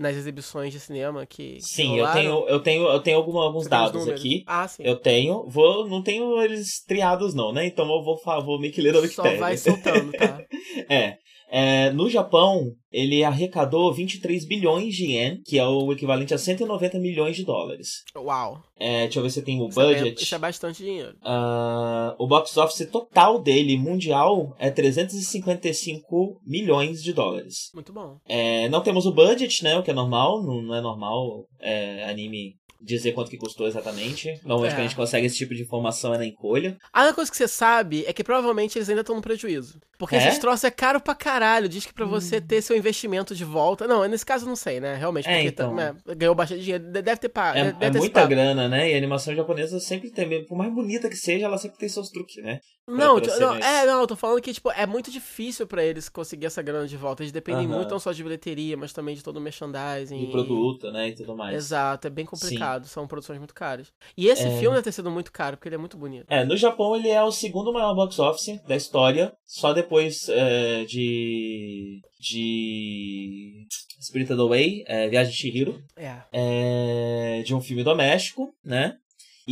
nas 0.00 0.16
exibições 0.16 0.72
de 0.72 0.80
cinema 0.80 1.26
que. 1.26 1.56
que 1.56 1.60
Sim, 1.62 1.98
eu 1.98 2.10
tenho, 2.12 2.48
eu 2.48 2.60
tenho, 2.60 2.88
eu 2.88 3.00
tenho 3.00 3.16
alguma- 3.18 3.44
alguns 3.44 3.64
Você 3.64 3.68
dados 3.70 4.08
aqui. 4.08 4.42
Ah, 4.46 4.66
sim. 4.66 4.82
Eu 4.84 4.96
tenho, 4.96 5.44
vou, 5.46 5.86
não 5.86 6.02
tenho 6.02 6.40
eles 6.42 6.82
triados 6.86 7.34
não, 7.34 7.52
né? 7.52 7.66
Então 7.66 7.84
eu 7.84 8.02
vou, 8.02 8.18
vou 8.42 8.58
meio 8.58 8.72
que 8.72 8.80
ler 8.80 8.92
da 8.92 8.98
Só 9.00 9.04
Wikipedia. 9.04 9.38
vai 9.38 9.56
soltando, 9.56 10.10
tá? 10.12 10.40
É. 10.88 11.18
É, 11.50 11.90
no 11.90 12.08
Japão, 12.08 12.72
ele 12.92 13.24
arrecadou 13.24 13.92
23 13.92 14.46
bilhões 14.46 14.94
de 14.94 15.06
yen, 15.06 15.40
que 15.44 15.58
é 15.58 15.66
o 15.66 15.92
equivalente 15.92 16.32
a 16.32 16.38
190 16.38 16.98
milhões 16.98 17.36
de 17.36 17.44
dólares. 17.44 18.04
Uau. 18.16 18.62
É, 18.78 19.02
deixa 19.02 19.18
eu 19.18 19.22
ver 19.24 19.30
se 19.30 19.42
tem 19.42 19.60
o 19.60 19.68
Isso 19.68 19.80
é, 19.80 19.84
budget. 19.86 20.22
isso 20.22 20.34
é 20.34 20.38
bastante 20.38 20.82
dinheiro. 20.82 21.14
Ah, 21.22 22.14
o 22.18 22.26
box 22.26 22.56
office 22.56 22.88
total 22.90 23.40
dele, 23.42 23.76
mundial, 23.76 24.54
é 24.58 24.70
355 24.70 26.40
milhões 26.46 27.02
de 27.02 27.12
dólares. 27.12 27.70
Muito 27.74 27.92
bom. 27.92 28.18
É, 28.28 28.68
não 28.68 28.80
temos 28.82 29.04
o 29.06 29.12
budget, 29.12 29.62
né? 29.64 29.76
O 29.76 29.82
que 29.82 29.90
é 29.90 29.94
normal, 29.94 30.42
não, 30.42 30.62
não 30.62 30.74
é 30.74 30.80
normal 30.80 31.46
é, 31.60 32.04
anime 32.04 32.54
dizer 32.82 33.12
quanto 33.12 33.30
que 33.30 33.36
custou 33.36 33.66
exatamente. 33.66 34.28
Normalmente 34.42 34.72
É. 34.72 34.74
que 34.76 34.80
a 34.80 34.84
gente 34.84 34.96
consegue 34.96 35.26
esse 35.26 35.36
tipo 35.36 35.54
de 35.54 35.62
informação 35.62 36.14
é 36.14 36.18
na 36.18 36.26
encolha. 36.26 36.76
A 36.92 37.00
única 37.02 37.14
coisa 37.14 37.30
que 37.30 37.36
você 37.36 37.48
sabe 37.48 38.04
é 38.06 38.12
que 38.12 38.24
provavelmente 38.24 38.78
eles 38.78 38.88
ainda 38.88 39.02
estão 39.02 39.16
no 39.16 39.22
prejuízo. 39.22 39.78
Porque 39.98 40.16
É? 40.16 40.18
esses 40.28 40.38
troços 40.38 40.64
é 40.64 40.70
caro 40.70 40.98
pra 41.00 41.14
caralho. 41.14 41.68
Diz 41.68 41.84
que 41.84 41.92
pra 41.92 42.06
você 42.06 42.40
ter 42.40 42.62
seu 42.62 42.74
investimento 42.76 43.34
de 43.34 43.44
volta. 43.44 43.86
Não, 43.86 44.02
nesse 44.08 44.24
caso 44.24 44.44
eu 44.46 44.48
não 44.48 44.56
sei, 44.56 44.80
né? 44.80 44.94
Realmente, 44.96 45.28
É, 45.28 45.34
porque 45.34 45.48
então. 45.48 45.76
tá- 45.76 45.94
é, 46.08 46.14
ganhou 46.14 46.34
bastante 46.34 46.62
dinheiro. 46.62 46.84
De- 46.90 47.02
Deve 47.02 47.20
ter 47.20 47.28
pago. 47.28 47.58
É, 47.58 47.64
deve 47.72 47.84
é 47.84 47.90
ter 47.90 47.98
muita 47.98 48.20
pago. 48.20 48.30
grana, 48.30 48.66
né? 48.68 48.90
E 48.90 48.94
a 48.94 48.96
animação 48.96 49.34
japonesa 49.34 49.78
sempre 49.78 50.10
tem, 50.10 50.46
por 50.46 50.56
mais 50.56 50.72
bonita 50.72 51.08
que 51.08 51.16
seja, 51.16 51.44
ela 51.44 51.58
sempre 51.58 51.78
tem 51.78 51.88
seus 51.88 52.08
truques, 52.08 52.42
né? 52.42 52.60
Não, 52.88 53.20
pra 53.20 53.38
não, 53.38 53.54
é, 53.54 53.86
não, 53.86 54.00
eu 54.00 54.06
tô 54.06 54.16
falando 54.16 54.40
que, 54.40 54.52
tipo, 54.52 54.68
é 54.72 54.84
muito 54.84 55.12
difícil 55.12 55.64
pra 55.66 55.84
eles 55.84 56.08
conseguir 56.08 56.46
essa 56.46 56.60
grana 56.62 56.88
de 56.88 56.96
volta. 56.96 57.22
Eles 57.22 57.30
dependem 57.30 57.66
Aham. 57.66 57.76
muito 57.76 57.90
não 57.90 58.00
só 58.00 58.10
de 58.10 58.22
bilheteria, 58.24 58.76
mas 58.76 58.92
também 58.92 59.14
de 59.14 59.22
todo 59.22 59.36
o 59.36 59.40
merchandising. 59.40 60.24
E 60.24 60.30
produto, 60.32 60.90
né? 60.90 61.08
E 61.10 61.14
tudo 61.14 61.36
mais. 61.36 61.54
Exato, 61.54 62.06
é 62.06 62.10
bem 62.10 62.24
complicado. 62.24 62.69
São 62.84 63.06
produções 63.06 63.38
muito 63.38 63.54
caras. 63.54 63.92
E 64.16 64.26
esse 64.28 64.44
É. 64.46 64.50
filme 64.58 64.74
deve 64.76 64.84
ter 64.84 64.92
sido 64.92 65.10
muito 65.10 65.32
caro, 65.32 65.56
porque 65.56 65.68
ele 65.68 65.74
é 65.76 65.78
muito 65.78 65.96
bonito. 65.96 66.26
É, 66.28 66.44
no 66.44 66.56
Japão 66.56 66.94
ele 66.94 67.08
é 67.08 67.22
o 67.22 67.32
segundo 67.32 67.72
maior 67.72 67.94
box 67.94 68.18
office 68.18 68.60
da 68.66 68.76
história, 68.76 69.32
só 69.46 69.72
depois 69.72 70.28
é, 70.28 70.84
de. 70.84 72.00
de. 72.20 73.66
Spirited 74.02 74.40
Away, 74.40 74.82
é, 74.86 75.08
Viagem 75.08 75.30
de 75.32 75.36
Chihiro, 75.38 75.82
É. 75.96 76.16
é, 76.32 77.42
de 77.44 77.54
um 77.54 77.60
filme 77.60 77.84
doméstico, 77.84 78.54
né? 78.64 78.96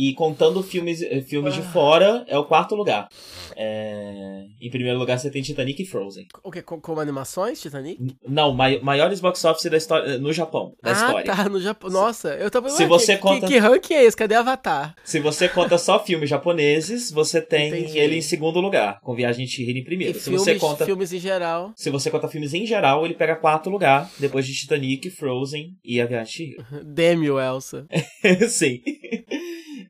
E 0.01 0.13
contando 0.13 0.63
filmes, 0.63 1.01
eh, 1.01 1.21
filmes 1.21 1.53
de 1.53 1.59
Ah. 1.59 1.71
fora, 1.71 2.23
é 2.27 2.37
o 2.37 2.45
quarto 2.45 2.73
lugar. 2.75 3.09
É, 3.55 4.45
em 4.61 4.69
primeiro 4.69 4.97
lugar 4.97 5.19
você 5.19 5.29
tem 5.29 5.41
Titanic 5.41 5.81
e 5.81 5.85
Frozen. 5.85 6.27
O 6.43 6.49
que? 6.51 6.61
Como 6.61 6.99
animações, 7.01 7.59
Titanic? 7.61 8.01
N- 8.01 8.15
Não, 8.27 8.53
mai- 8.53 8.79
maiores 8.79 9.19
box 9.19 9.43
office 9.43 9.69
da 9.69 9.75
história, 9.77 10.17
no 10.17 10.31
Japão, 10.31 10.73
da 10.81 10.91
ah, 10.91 10.93
história. 10.93 11.25
tá, 11.25 11.49
no 11.49 11.59
Japão. 11.59 11.89
Nossa, 11.89 12.29
eu 12.35 12.49
tava 12.49 12.69
Se 12.69 12.85
você 12.85 13.15
que, 13.15 13.21
conta- 13.21 13.47
que, 13.47 13.53
que 13.53 13.59
ranking 13.59 13.93
é 13.95 14.05
esse? 14.05 14.15
Cadê 14.15 14.35
Avatar? 14.35 14.95
Se 15.03 15.19
você 15.19 15.49
conta 15.49 15.77
só 15.77 16.01
filmes 16.03 16.29
japoneses, 16.29 17.11
você 17.11 17.41
tem 17.41 17.67
Entendi. 17.69 17.97
ele 17.99 18.15
em 18.17 18.21
segundo 18.21 18.61
lugar, 18.61 18.99
com 19.01 19.13
Viagem 19.13 19.45
de 19.45 19.51
Chihiro 19.51 19.77
em 19.77 19.83
primeiro. 19.83 20.15
E 20.15 20.19
Se 20.19 20.25
filmes, 20.25 20.43
você 20.43 20.55
conta 20.55 20.85
filmes 20.85 21.11
em 21.11 21.19
geral. 21.19 21.73
Se 21.75 21.89
você 21.89 22.09
conta 22.09 22.27
filmes 22.29 22.53
em 22.53 22.65
geral, 22.65 23.03
ele 23.05 23.15
pega 23.15 23.35
quarto 23.35 23.69
lugar, 23.69 24.09
depois 24.17 24.45
de 24.47 24.53
Titanic, 24.53 25.09
Frozen 25.09 25.75
e 25.83 25.99
A 25.99 26.05
Viagem 26.05 26.25
de 26.25 26.31
Chihiro. 26.31 26.65
Demi 26.85 27.29
o 27.29 27.39
Elsa. 27.39 27.85
Sim. 28.47 28.81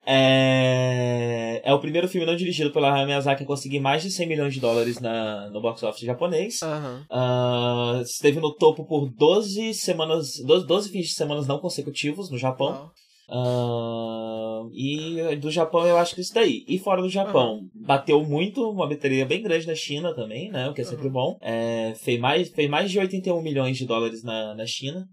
É... 0.06 1.62
é 1.64 1.74
o 1.74 1.80
primeiro 1.80 2.08
filme 2.08 2.26
não 2.26 2.36
dirigido 2.36 2.72
pela 2.72 2.92
Hayao 2.92 3.06
Miyazaki 3.06 3.44
a 3.44 3.48
conseguir 3.48 3.80
mais 3.80 4.02
de 4.02 4.12
100 4.12 4.28
milhões 4.28 4.54
de 4.54 4.60
dólares 4.60 5.00
na... 5.00 5.50
no 5.50 5.62
box 5.62 5.84
office 5.84 6.06
japonês. 6.06 6.62
Aham. 6.64 7.06
Ah, 7.10 8.02
esteve 8.04 8.40
no 8.40 8.54
topo 8.54 8.86
por 8.86 9.10
12 9.10 9.74
semanas, 9.74 10.32
12, 10.46 10.66
12 10.66 10.90
fins 10.90 11.08
de 11.08 11.14
semana 11.14 11.42
não 11.44 11.60
consecutivos 11.60 12.30
no 12.30 12.38
Japão. 12.38 12.70
Uau. 12.70 12.92
Ah, 13.32 14.62
e 14.74 15.36
do 15.36 15.52
Japão 15.52 15.86
eu 15.86 15.98
acho 15.98 16.16
que 16.16 16.22
isso 16.22 16.34
daí. 16.34 16.66
E 16.68 16.80
fora 16.80 17.02
do 17.02 17.10
Japão, 17.10 17.62
bateu 17.76 18.24
muito, 18.24 18.70
uma 18.70 18.88
bilheteria 18.88 19.26
bem 19.26 19.42
grande 19.42 19.68
na 19.68 19.76
China 19.76 20.14
também, 20.14 20.52
né? 20.52 20.68
O 20.70 20.74
que 20.74 20.82
é 20.82 20.84
sempre 20.84 21.10
bom. 21.10 21.38
É, 21.42 21.94
fez, 21.96 22.20
mais, 22.20 22.50
fez 22.50 22.70
mais 22.70 22.90
de 22.90 23.00
81 23.00 23.42
milhões 23.42 23.78
de 23.78 23.86
dólares 23.86 24.24
na, 24.24 24.56
na 24.56 24.66
China. 24.66 25.06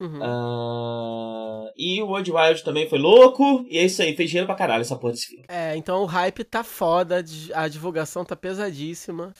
Uhum. 0.00 0.18
Ah, 0.22 1.70
e 1.76 2.00
o 2.02 2.06
World 2.06 2.30
Wild 2.32 2.64
também 2.64 2.88
foi 2.88 2.98
louco. 2.98 3.64
E 3.68 3.78
é 3.78 3.84
isso 3.84 4.00
aí, 4.02 4.14
fez 4.16 4.30
dinheiro 4.30 4.46
pra 4.46 4.56
caralho 4.56 4.80
essa 4.82 4.96
porra 4.96 5.12
desse 5.12 5.26
filme. 5.26 5.44
É, 5.48 5.76
então 5.76 6.02
o 6.02 6.06
hype 6.06 6.42
tá 6.44 6.64
foda, 6.64 7.16
a 7.16 7.22
di- 7.22 7.52
a 7.52 7.68
divulgação 7.68 8.24
tá 8.24 8.34
pesadíssima. 8.36 9.32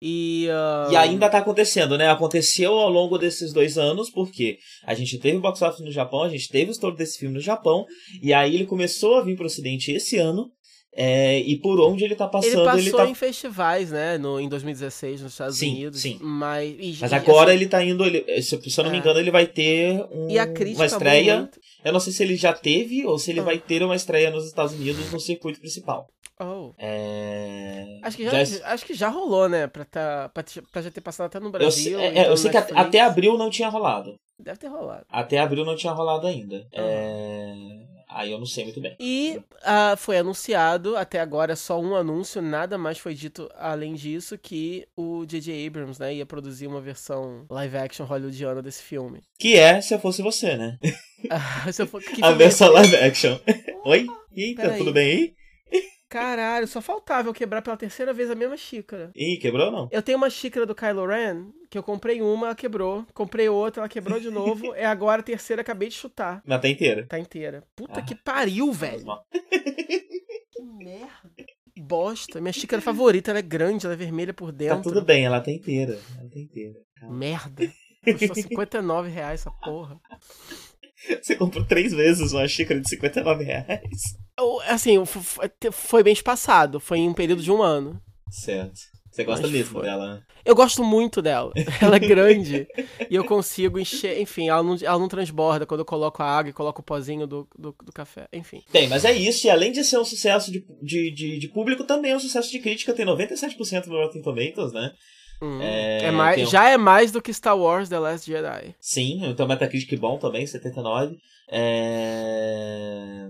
E. 0.00 0.46
ah, 0.50 0.88
E 0.92 0.96
ainda 0.96 1.28
tá 1.28 1.38
acontecendo, 1.38 1.96
né? 1.96 2.10
Aconteceu 2.10 2.72
ao 2.74 2.90
longo 2.90 3.16
desses 3.18 3.52
dois 3.52 3.78
anos, 3.78 4.10
porque 4.10 4.58
a 4.84 4.94
gente 4.94 5.18
teve 5.18 5.38
o 5.38 5.40
box 5.40 5.62
office 5.62 5.84
no 5.84 5.90
Japão, 5.90 6.22
a 6.22 6.28
gente 6.28 6.48
teve 6.50 6.70
o 6.70 6.72
estouro 6.72 6.94
desse 6.96 7.18
filme 7.18 7.34
no 7.34 7.40
Japão, 7.40 7.86
e 8.22 8.32
aí 8.34 8.54
ele 8.54 8.66
começou 8.66 9.16
a 9.16 9.22
vir 9.22 9.36
pro 9.36 9.46
ocidente 9.46 9.90
esse 9.92 10.18
ano, 10.18 10.50
é, 10.96 11.38
e 11.40 11.56
por 11.58 11.78
onde 11.80 12.02
ele 12.04 12.14
tá 12.16 12.24
Ele 12.24 12.32
passando, 12.32 12.64
passou 12.64 12.78
ele, 12.80 12.90
tá. 12.92 13.06
em 13.06 13.14
festivais, 13.14 13.90
né? 13.90 14.16
No, 14.18 14.40
em 14.40 14.48
2016, 14.48 15.20
nos 15.20 15.32
Estados 15.32 15.58
Sim, 15.58 15.72
Unidos. 15.74 16.00
sim. 16.00 16.18
Mas, 16.22 16.74
e- 16.78 16.96
Mas 17.00 17.12
e, 17.12 17.14
agora 17.14 17.50
assim, 17.50 17.60
ele 17.60 17.68
tá 17.68 17.84
indo, 17.84 18.04
ele- 18.04 18.42
se, 18.42 18.54
eu 18.54 18.84
não 18.84 18.90
me 18.90 18.96
É. 18.96 19.00
engano, 19.00 19.18
ele 19.20 19.30
vai 19.30 19.46
ter 19.46 20.02
um- 20.10 20.28
uma 20.74 20.86
estreia. 20.86 21.36
muito. 21.40 21.60
Eu 21.84 21.92
não 21.92 22.00
sei 22.00 22.12
se 22.12 22.22
ele 22.22 22.34
já 22.36 22.52
teve 22.52 23.04
ou 23.06 23.18
se 23.18 23.30
ele 23.30 23.40
Ah. 23.40 23.44
vai 23.44 23.58
ter 23.58 23.82
uma 23.82 23.94
estreia 23.94 24.30
nos 24.30 24.46
Estados 24.46 24.72
Unidos 24.74 25.12
no 25.12 25.20
circuito 25.20 25.60
principal. 25.60 26.08
Oh. 26.40 26.72
É... 26.78 27.98
Acho 28.02 28.16
que 28.16 28.24
já, 28.24 28.44
já- 28.44 28.66
acho 28.66 28.84
que 28.84 28.92
já 28.94 29.08
rolou, 29.08 29.48
né? 29.48 29.66
Pra, 29.68 29.84
tá, 29.86 30.30
pra, 30.34 30.44
pra 30.70 30.82
já 30.82 30.90
ter 30.90 31.00
passado 31.00 31.26
até 31.26 31.38
no 31.40 31.46
eu, 31.46 31.50
Brasil. 31.50 31.98
sei- 31.98 32.06
é, 32.06 32.10
então 32.10 32.22
eu 32.24 32.30
no 32.30 32.36
sei 32.36 32.50
que 32.50 32.56
Netflix. 32.58 32.80
até 32.86 33.00
abril 33.00 33.38
não 33.38 33.48
tinha 33.48 33.68
rolado. 33.68 34.14
Deve 34.38 34.58
ter 34.58 34.66
rolado. 34.68 35.06
Até 35.08 35.38
abril 35.38 35.64
não 35.64 35.76
tinha 35.76 35.92
rolado 35.92 36.26
ainda. 36.26 36.66
Ah. 36.74 36.80
É... 36.80 37.54
Aí 38.16 38.32
eu 38.32 38.38
não 38.38 38.46
sei 38.46 38.64
muito 38.64 38.80
bem. 38.80 38.96
E 38.98 39.38
ah, 39.62 39.94
foi 39.98 40.16
anunciado, 40.16 40.96
até 40.96 41.20
agora 41.20 41.52
é 41.52 41.56
só 41.56 41.78
um 41.78 41.94
anúncio, 41.94 42.40
nada 42.40 42.78
mais 42.78 42.96
foi 42.98 43.12
dito 43.12 43.46
além 43.54 43.92
disso, 43.92 44.38
que 44.38 44.88
o 44.96 45.26
J.J. 45.26 45.66
Abrams, 45.66 46.00
né, 46.00 46.14
ia 46.14 46.24
produzir 46.24 46.66
uma 46.66 46.80
versão 46.80 47.44
live 47.50 47.76
action 47.76 48.06
hollywoodiana 48.06 48.62
desse 48.62 48.82
filme. 48.82 49.20
Que 49.38 49.56
é 49.56 49.82
Se 49.82 49.92
Eu 49.92 49.98
Fosse 49.98 50.22
Você, 50.22 50.56
né? 50.56 50.78
Ah, 51.28 51.70
se 51.72 51.82
eu 51.82 51.86
for- 51.86 52.02
a 52.22 52.28
é 52.30 52.34
versão 52.34 52.72
live 52.72 52.96
action. 52.96 53.38
Oi? 53.84 54.06
Eita, 54.34 54.76
tudo 54.78 54.92
bem 54.92 55.10
aí? 55.10 55.34
Caralho, 56.08 56.68
só 56.68 56.80
faltava 56.80 57.28
eu 57.28 57.34
quebrar 57.34 57.62
pela 57.62 57.76
terceira 57.76 58.12
vez 58.12 58.30
a 58.30 58.34
mesma 58.34 58.56
xícara. 58.56 59.10
Ih, 59.14 59.38
quebrou 59.38 59.66
ou 59.66 59.72
não? 59.72 59.88
Eu 59.90 60.00
tenho 60.02 60.16
uma 60.18 60.30
xícara 60.30 60.64
do 60.64 60.74
Kylo 60.74 61.04
Ren, 61.06 61.48
que 61.68 61.76
eu 61.76 61.82
comprei 61.82 62.22
uma, 62.22 62.46
ela 62.46 62.54
quebrou. 62.54 63.04
Comprei 63.12 63.48
outra, 63.48 63.80
ela 63.82 63.88
quebrou 63.88 64.20
de 64.20 64.30
novo. 64.30 64.72
é 64.76 64.86
agora 64.86 65.20
a 65.20 65.24
terceira, 65.24 65.62
acabei 65.62 65.88
de 65.88 65.96
chutar. 65.96 66.40
Mas 66.46 66.60
tá 66.60 66.68
inteira. 66.68 67.06
Tá 67.08 67.18
inteira. 67.18 67.64
Puta 67.74 67.98
Ah. 68.00 68.02
que 68.02 68.14
pariu, 68.14 68.72
velho. 68.72 69.04
Que 70.52 70.62
merda. 70.62 71.10
Bosta. 71.78 72.40
Minha 72.40 72.52
xícara 72.52 72.80
favorita, 72.80 73.30
ela 73.32 73.40
é 73.40 73.42
grande, 73.42 73.84
ela 73.84 73.94
é 73.94 73.98
vermelha 73.98 74.32
por 74.32 74.52
Tá 74.52 74.58
dentro. 74.58 74.82
tudo 74.84 75.02
bem, 75.02 75.24
ela 75.26 75.40
tá 75.40 75.50
inteira. 75.50 75.98
Ela 76.18 76.30
tá 76.30 76.38
inteira. 76.38 76.78
Merda. 77.02 77.70
Custou 78.04 78.34
59 78.36 79.08
reais 79.08 79.40
essa 79.40 79.50
porra. 79.50 80.00
Você 81.22 81.36
comprou 81.36 81.64
três 81.64 81.92
vezes 81.92 82.32
uma 82.32 82.46
xícara 82.46 82.80
de 82.80 82.88
59 82.88 83.44
reais. 83.44 84.00
Assim, 84.68 84.96
foi 85.72 86.02
bem 86.02 86.12
espaçado. 86.12 86.80
Foi 86.80 86.98
em 86.98 87.08
um 87.08 87.14
período 87.14 87.42
de 87.42 87.50
um 87.50 87.62
ano. 87.62 88.00
Certo. 88.30 88.80
Você 89.10 89.24
gosta 89.24 89.42
Mas 89.44 89.50
mesmo 89.50 89.72
foi. 89.72 89.82
dela, 89.82 90.14
né? 90.14 90.22
Eu 90.44 90.54
gosto 90.54 90.84
muito 90.84 91.22
dela. 91.22 91.50
Ela 91.80 91.96
é 91.96 91.98
grande. 91.98 92.68
e 93.10 93.14
eu 93.14 93.24
consigo 93.24 93.78
encher. 93.78 94.20
Enfim, 94.20 94.48
ela 94.48 94.62
não, 94.62 94.76
ela 94.80 94.98
não 94.98 95.08
transborda 95.08 95.64
quando 95.64 95.80
eu 95.80 95.86
coloco 95.86 96.22
a 96.22 96.26
água 96.26 96.50
e 96.50 96.52
coloco 96.52 96.82
o 96.82 96.84
pozinho 96.84 97.26
do, 97.26 97.48
do, 97.58 97.74
do 97.82 97.92
café. 97.92 98.28
Enfim. 98.32 98.62
Tem, 98.70 98.86
mas 98.88 99.06
é 99.06 99.12
isso. 99.12 99.46
E 99.46 99.50
além 99.50 99.72
de 99.72 99.82
ser 99.82 99.98
um 99.98 100.04
sucesso 100.04 100.52
de, 100.52 100.64
de, 100.82 101.10
de, 101.10 101.38
de 101.38 101.48
público, 101.48 101.82
também 101.82 102.12
é 102.12 102.16
um 102.16 102.20
sucesso 102.20 102.50
de 102.50 102.58
crítica. 102.58 102.92
Tem 102.92 103.06
97% 103.06 103.86
no 103.86 103.96
Rotten 103.96 104.22
Tomatoes, 104.22 104.72
né? 104.72 104.92
Hum. 105.42 105.58
É, 105.60 106.04
É 106.04 106.10
mais, 106.10 106.42
um- 106.42 106.50
Já 106.50 106.68
é 106.70 106.76
mais 106.76 107.12
do 107.12 107.20
que 107.20 107.32
Star 107.32 107.56
Wars 107.58 107.88
The 107.88 107.98
Last 107.98 108.30
Jedi. 108.30 108.74
Sim, 108.80 109.20
então 109.26 109.46
Metacritic 109.46 109.98
bom 109.98 110.18
também, 110.18 110.46
79. 110.46 111.18
É... 111.48 113.28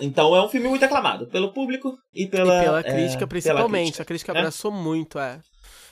Então 0.00 0.34
é 0.34 0.42
um 0.44 0.48
filme 0.48 0.68
muito 0.68 0.84
aclamado 0.84 1.26
pelo 1.26 1.52
público 1.52 1.96
e 2.14 2.26
pela, 2.26 2.58
e 2.58 2.64
pela 2.64 2.80
é, 2.80 2.82
crítica, 2.82 3.18
pela 3.18 3.28
principalmente. 3.28 3.82
crítica, 3.84 4.02
a 4.02 4.06
crítica 4.06 4.32
né? 4.32 4.38
abraçou 4.40 4.70
muito, 4.72 5.18
é. 5.18 5.38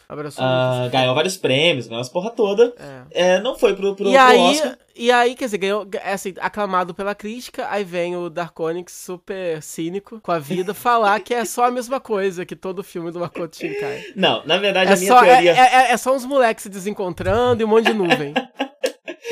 Abraçou 0.08 0.42
Ah, 0.44 0.78
muito. 0.80 0.92
ganhou 0.92 1.14
vários 1.14 1.36
prêmios, 1.36 1.86
ganhou 1.86 2.00
as 2.00 2.08
porra 2.08 2.30
toda. 2.30 2.74
É. 3.12 3.34
É, 3.34 3.40
não 3.40 3.56
foi 3.56 3.76
pro, 3.76 3.94
pro, 3.94 4.08
e, 4.08 4.12
pro 4.12 4.20
aí, 4.20 4.38
Oscar. 4.40 4.78
e 4.96 5.12
aí, 5.12 5.34
quer 5.36 5.44
dizer, 5.44 5.58
ganhou, 5.58 5.86
é 6.02 6.12
assim, 6.14 6.34
aclamado 6.40 6.92
pela 6.92 7.14
crítica, 7.14 7.68
aí 7.70 7.84
vem 7.84 8.16
o 8.16 8.28
Darkonix 8.28 8.92
super 8.92 9.62
cínico 9.62 10.18
com 10.20 10.32
a 10.32 10.38
vida 10.40 10.74
falar 10.74 11.20
que 11.20 11.32
é 11.32 11.44
só 11.44 11.66
a 11.66 11.70
mesma 11.70 12.00
coisa 12.00 12.44
que 12.44 12.56
todo 12.56 12.82
filme 12.82 13.12
do 13.12 13.20
Makoto 13.20 13.56
Shinkai. 13.56 14.02
Não, 14.16 14.44
na 14.44 14.56
verdade 14.58 14.90
É 14.90 14.94
a 14.94 14.96
minha 14.96 15.08
só, 15.12 15.22
é, 15.22 15.28
teoria. 15.28 15.52
é, 15.52 15.92
é 15.92 15.96
só 15.96 16.12
uns 16.12 16.24
moleques 16.24 16.64
se 16.64 16.68
desencontrando 16.68 17.62
e 17.62 17.64
um 17.64 17.68
monte 17.68 17.86
de 17.86 17.94
nuvem. 17.94 18.34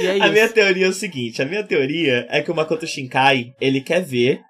É 0.01 0.11
A 0.11 0.17
isso. 0.17 0.33
minha 0.33 0.49
teoria 0.49 0.87
é 0.87 0.89
o 0.89 0.93
seguinte: 0.93 1.43
a 1.43 1.45
minha 1.45 1.65
teoria 1.65 2.25
é 2.31 2.41
que 2.41 2.51
o 2.53 2.55
Makoto 2.55 2.87
Shinkai 2.87 3.53
ele 3.61 3.81
quer 3.81 4.01
ver 4.01 4.43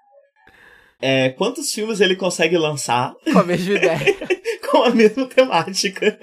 é, 1.01 1.29
quantos 1.29 1.71
filmes 1.73 1.99
ele 2.01 2.15
consegue 2.15 2.57
lançar 2.57 3.13
Com 3.31 3.39
a 3.39 3.43
mesma 3.43 3.75
ideia. 3.75 3.99
com 4.69 4.83
a 4.83 4.89
mesma 4.91 5.25
temática. 5.27 6.17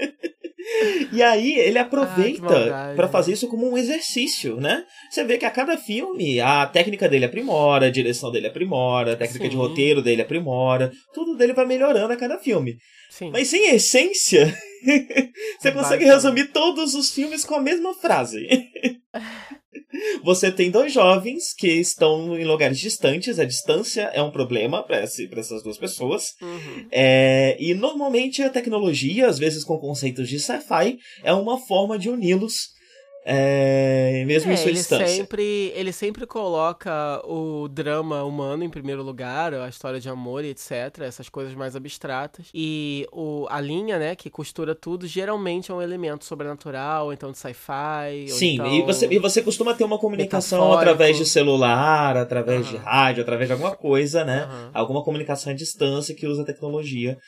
E 1.12 1.23
aí 1.23 1.59
ele 1.59 1.78
Ah, 1.78 1.83
aproveita 1.83 2.42
maldade. 2.42 2.97
pra 2.97 3.09
fazer 3.09 3.33
isso 3.33 3.47
como 3.49 3.71
um 3.71 3.78
exercício, 3.78 4.56
né? 4.56 4.85
Você 5.11 5.23
vê 5.25 5.38
que 5.38 5.45
a 5.45 5.50
cada 5.50 5.76
filme 5.78 6.40
a 6.40 6.66
técnica 6.66 7.09
dele 7.09 7.25
aprimora, 7.25 7.87
a 7.87 7.90
direção 7.90 8.33
dele 8.33 8.49
aprimora, 8.49 9.12
a 9.12 9.16
técnica 9.16 9.45
de 9.49 9.52
Sim. 9.52 9.56
roteiro 9.61 10.02
dele 10.02 10.23
aprimora, 10.23 10.90
tudo 11.14 11.37
dele 11.37 11.52
vai 11.52 11.64
melhorando 11.66 12.12
a 12.12 12.16
cada 12.16 12.37
filme. 12.38 12.76
Sim. 13.11 13.30
Mas 13.33 13.47
sem 13.49 13.71
essência, 13.75 14.52
você 15.61 15.71
consegue 15.71 16.04
resumir 16.04 16.47
todos 16.47 16.95
os 16.95 17.12
filmes 17.12 17.45
com 17.45 17.54
a 17.54 17.61
mesma 17.61 17.95
frase. 17.95 18.47
Você 20.22 20.50
tem 20.50 20.70
dois 20.70 20.92
jovens 20.92 21.54
que 21.56 21.68
estão 21.68 22.38
em 22.38 22.44
lugares 22.44 22.78
distantes, 22.78 23.38
a 23.38 23.44
distância 23.44 24.10
é 24.12 24.22
um 24.22 24.30
problema 24.30 24.82
para 24.82 24.98
essas 24.98 25.62
duas 25.62 25.78
pessoas. 25.78 26.34
Uhum. 26.40 26.86
É, 26.90 27.56
e 27.60 27.74
normalmente 27.74 28.42
a 28.42 28.50
tecnologia, 28.50 29.28
às 29.28 29.38
vezes 29.38 29.64
com 29.64 29.78
conceitos 29.78 30.28
de 30.28 30.38
sci-fi, 30.38 30.98
é 31.22 31.32
uma 31.32 31.58
forma 31.58 31.98
de 31.98 32.08
uni-los, 32.08 32.75
é, 33.28 34.25
mesmo 34.25 34.52
em 34.52 34.54
É, 34.54 34.56
sua 34.56 34.68
ele 34.71 34.78
distância. 34.78 35.09
sempre, 35.09 35.73
ele 35.75 35.90
sempre 35.90 36.25
coloca 36.26 37.21
o 37.26 37.66
drama 37.66 38.23
humano 38.23 38.62
em 38.62 38.71
primeiro 38.71 39.02
lugar, 39.02 39.52
a 39.52 39.68
história 39.68 39.99
de 39.99 40.09
amor 40.09 40.45
e 40.45 40.50
etc, 40.50 41.00
essas 41.00 41.28
coisas 41.28 41.52
mais 41.52 41.75
abstratas. 41.75 42.47
E 42.54 43.04
o, 43.11 43.49
a 43.50 43.61
linha, 43.61 43.99
né, 43.99 44.14
que 44.14 44.30
costura 44.30 44.76
tudo, 44.76 45.09
geralmente 45.09 45.73
é 45.73 45.75
um 45.75 45.83
elemento 45.83 46.25
sobrenatural, 46.25 47.12
então 47.12 47.33
de 47.33 47.38
sci-fi. 47.38 48.28
Sim, 48.28 48.54
então... 48.54 48.73
e, 48.73 48.83
você, 48.83 49.09
e 49.11 49.18
você 49.18 49.42
costuma 49.42 49.75
ter 49.75 49.83
uma 49.83 49.99
comunicação 49.99 50.59
metafórico. 50.61 50.83
através 50.92 51.16
de 51.18 51.26
celular, 51.26 52.16
através 52.16 52.68
de 52.68 52.76
Aham. 52.76 52.85
rádio, 52.85 53.23
através 53.25 53.49
de 53.49 53.52
alguma 53.54 53.75
coisa, 53.75 54.25
né? 54.25 54.45
Aham. 54.45 54.71
Alguma 54.73 55.02
comunicação 55.02 55.52
à 55.52 55.56
distância 55.56 56.14
que 56.14 56.28
usa 56.28 56.45
tecnologia 56.45 57.18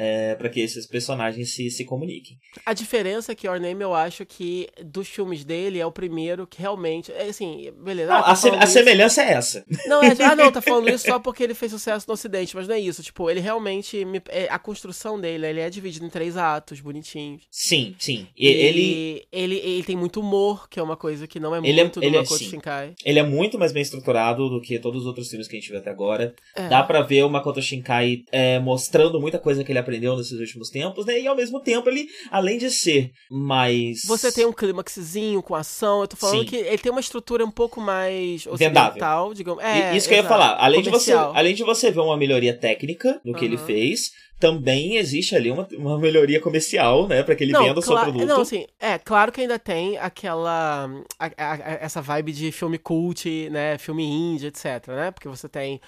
é, 0.00 0.36
para 0.36 0.48
que 0.48 0.60
esses 0.60 0.86
personagens 0.86 1.52
se, 1.52 1.68
se 1.70 1.84
comuniquem. 1.84 2.38
A 2.64 2.72
diferença 2.72 3.32
é 3.32 3.34
que 3.34 3.48
Your 3.48 3.58
Name, 3.58 3.82
eu 3.82 3.92
acho 3.94 4.24
que 4.24 4.68
dos 4.84 5.08
filmes 5.08 5.44
dele 5.44 5.80
é 5.80 5.84
o 5.84 5.90
primeiro 5.90 6.46
que 6.46 6.60
realmente. 6.60 7.10
É 7.10 7.24
assim, 7.24 7.72
beleza. 7.82 8.12
Não, 8.12 8.18
ah, 8.20 8.22
tá 8.22 8.30
a, 8.30 8.36
se- 8.36 8.48
falando 8.48 8.62
a 8.62 8.66
semelhança 8.66 9.22
é 9.22 9.32
essa. 9.32 9.64
Não, 9.86 10.00
é, 10.00 10.14
ah, 10.22 10.36
não, 10.36 10.52
tá 10.52 10.60
falando 10.62 10.88
isso 10.88 11.04
só 11.06 11.18
porque 11.18 11.42
ele 11.42 11.52
fez 11.54 11.72
sucesso 11.72 12.06
no 12.06 12.14
Ocidente, 12.14 12.54
mas 12.54 12.68
não 12.68 12.76
é 12.76 12.78
isso. 12.80 13.02
Tipo, 13.02 13.28
ele 13.28 13.40
realmente. 13.40 14.04
me- 14.04 14.22
é, 14.28 14.46
a 14.48 14.58
construção 14.58 15.20
dele, 15.20 15.46
ele 15.46 15.58
é 15.60 15.68
dividido 15.68 16.06
em 16.06 16.10
três 16.10 16.36
atos 16.36 16.80
bonitinhos. 16.80 17.42
Sim, 17.50 17.96
sim. 17.98 18.28
E, 18.36 18.46
ele, 18.46 19.26
ele, 19.32 19.56
ele 19.56 19.82
tem 19.82 19.96
muito 19.96 20.20
humor, 20.20 20.68
que 20.68 20.78
é 20.78 20.82
uma 20.82 20.96
coisa 20.96 21.26
que 21.26 21.40
não 21.40 21.54
é 21.54 21.58
Ele 21.58 21.80
é- 21.80 21.82
muito 21.84 21.98
ele 22.00 22.10
do 22.10 22.16
é, 22.16 22.20
Makoto 22.20 22.38
sim. 22.38 22.50
Shinkai. 22.50 22.94
ele 23.04 23.18
é 23.18 23.22
muito 23.24 23.58
mais 23.58 23.72
bem 23.72 23.82
estruturado 23.82 24.48
do 24.48 24.60
que 24.60 24.78
todos 24.78 25.00
os 25.02 25.06
outros 25.08 25.28
filmes 25.28 25.48
que 25.48 25.56
a 25.56 25.60
gente 25.60 25.70
viu 25.70 25.78
até 25.80 25.90
agora. 25.90 26.34
É. 26.54 26.68
Dá 26.68 26.82
pra 26.84 27.00
ver 27.02 27.24
o 27.24 27.28
Makoto 27.30 27.60
Shinkai 27.60 28.22
é, 28.30 28.58
mostrando 28.60 29.20
muita 29.20 29.38
coisa 29.38 29.64
que 29.64 29.72
ele 29.72 29.78
aprendeu 29.88 30.16
nesses 30.16 30.38
últimos 30.38 30.68
tempos, 30.68 31.06
né? 31.06 31.18
E 31.20 31.26
ao 31.26 31.34
mesmo 31.34 31.60
tempo 31.60 31.88
ele, 31.88 32.08
além 32.30 32.58
de 32.58 32.70
ser 32.70 33.10
mais. 33.30 34.02
Você 34.04 34.30
tem 34.30 34.44
um 34.44 34.52
clímaxzinho 34.52 35.42
com 35.42 35.54
ação, 35.54 36.02
eu 36.02 36.08
tô 36.08 36.16
falando 36.16 36.40
Sim. 36.40 36.46
que 36.46 36.56
ele 36.56 36.78
tem 36.78 36.92
uma 36.92 37.00
estrutura 37.00 37.44
um 37.44 37.50
pouco 37.50 37.80
mais 37.80 38.44
Vendável. 38.44 38.90
ocidental, 38.90 39.34
digamos. 39.34 39.62
E- 39.64 39.66
É, 39.66 39.96
Isso 39.96 40.06
que 40.08 40.14
eu 40.14 40.18
ia 40.18 40.20
exato. 40.24 40.34
falar. 40.34 40.56
Além 40.62 40.82
de, 40.82 40.90
você, 40.90 41.12
além 41.12 41.54
de 41.54 41.64
você 41.64 41.90
ver 41.90 42.00
uma 42.00 42.16
melhoria 42.16 42.54
técnica 42.54 43.20
no 43.24 43.34
que 43.34 43.44
ele 43.44 43.56
Aham. 43.56 43.66
fez, 43.66 44.12
também 44.38 44.96
existe 44.96 45.34
ali 45.34 45.50
uma, 45.50 45.66
uma 45.72 45.98
melhoria 45.98 46.40
comercial, 46.40 47.08
né? 47.08 47.22
Pra 47.24 47.34
que 47.34 47.42
ele 47.42 47.52
venda 47.52 47.80
o 47.80 47.82
seu 47.82 47.98
produto. 47.98 48.24
Não, 48.26 48.42
assim, 48.42 48.66
é, 48.78 48.96
claro 48.98 49.32
que 49.32 49.40
ainda 49.40 49.58
tem 49.58 49.98
aquela. 49.98 50.88
a- 51.18 51.26
a- 51.36 51.52
a- 51.54 51.78
essa 51.80 52.00
vibe 52.00 52.32
de 52.32 52.52
filme 52.52 52.78
cult, 52.78 53.48
né? 53.50 53.78
Filme 53.78 54.04
indie, 54.04 54.46
etc, 54.46 54.86
né? 54.88 55.10
Porque 55.10 55.26
você 55.28 55.48
tem. 55.48 55.80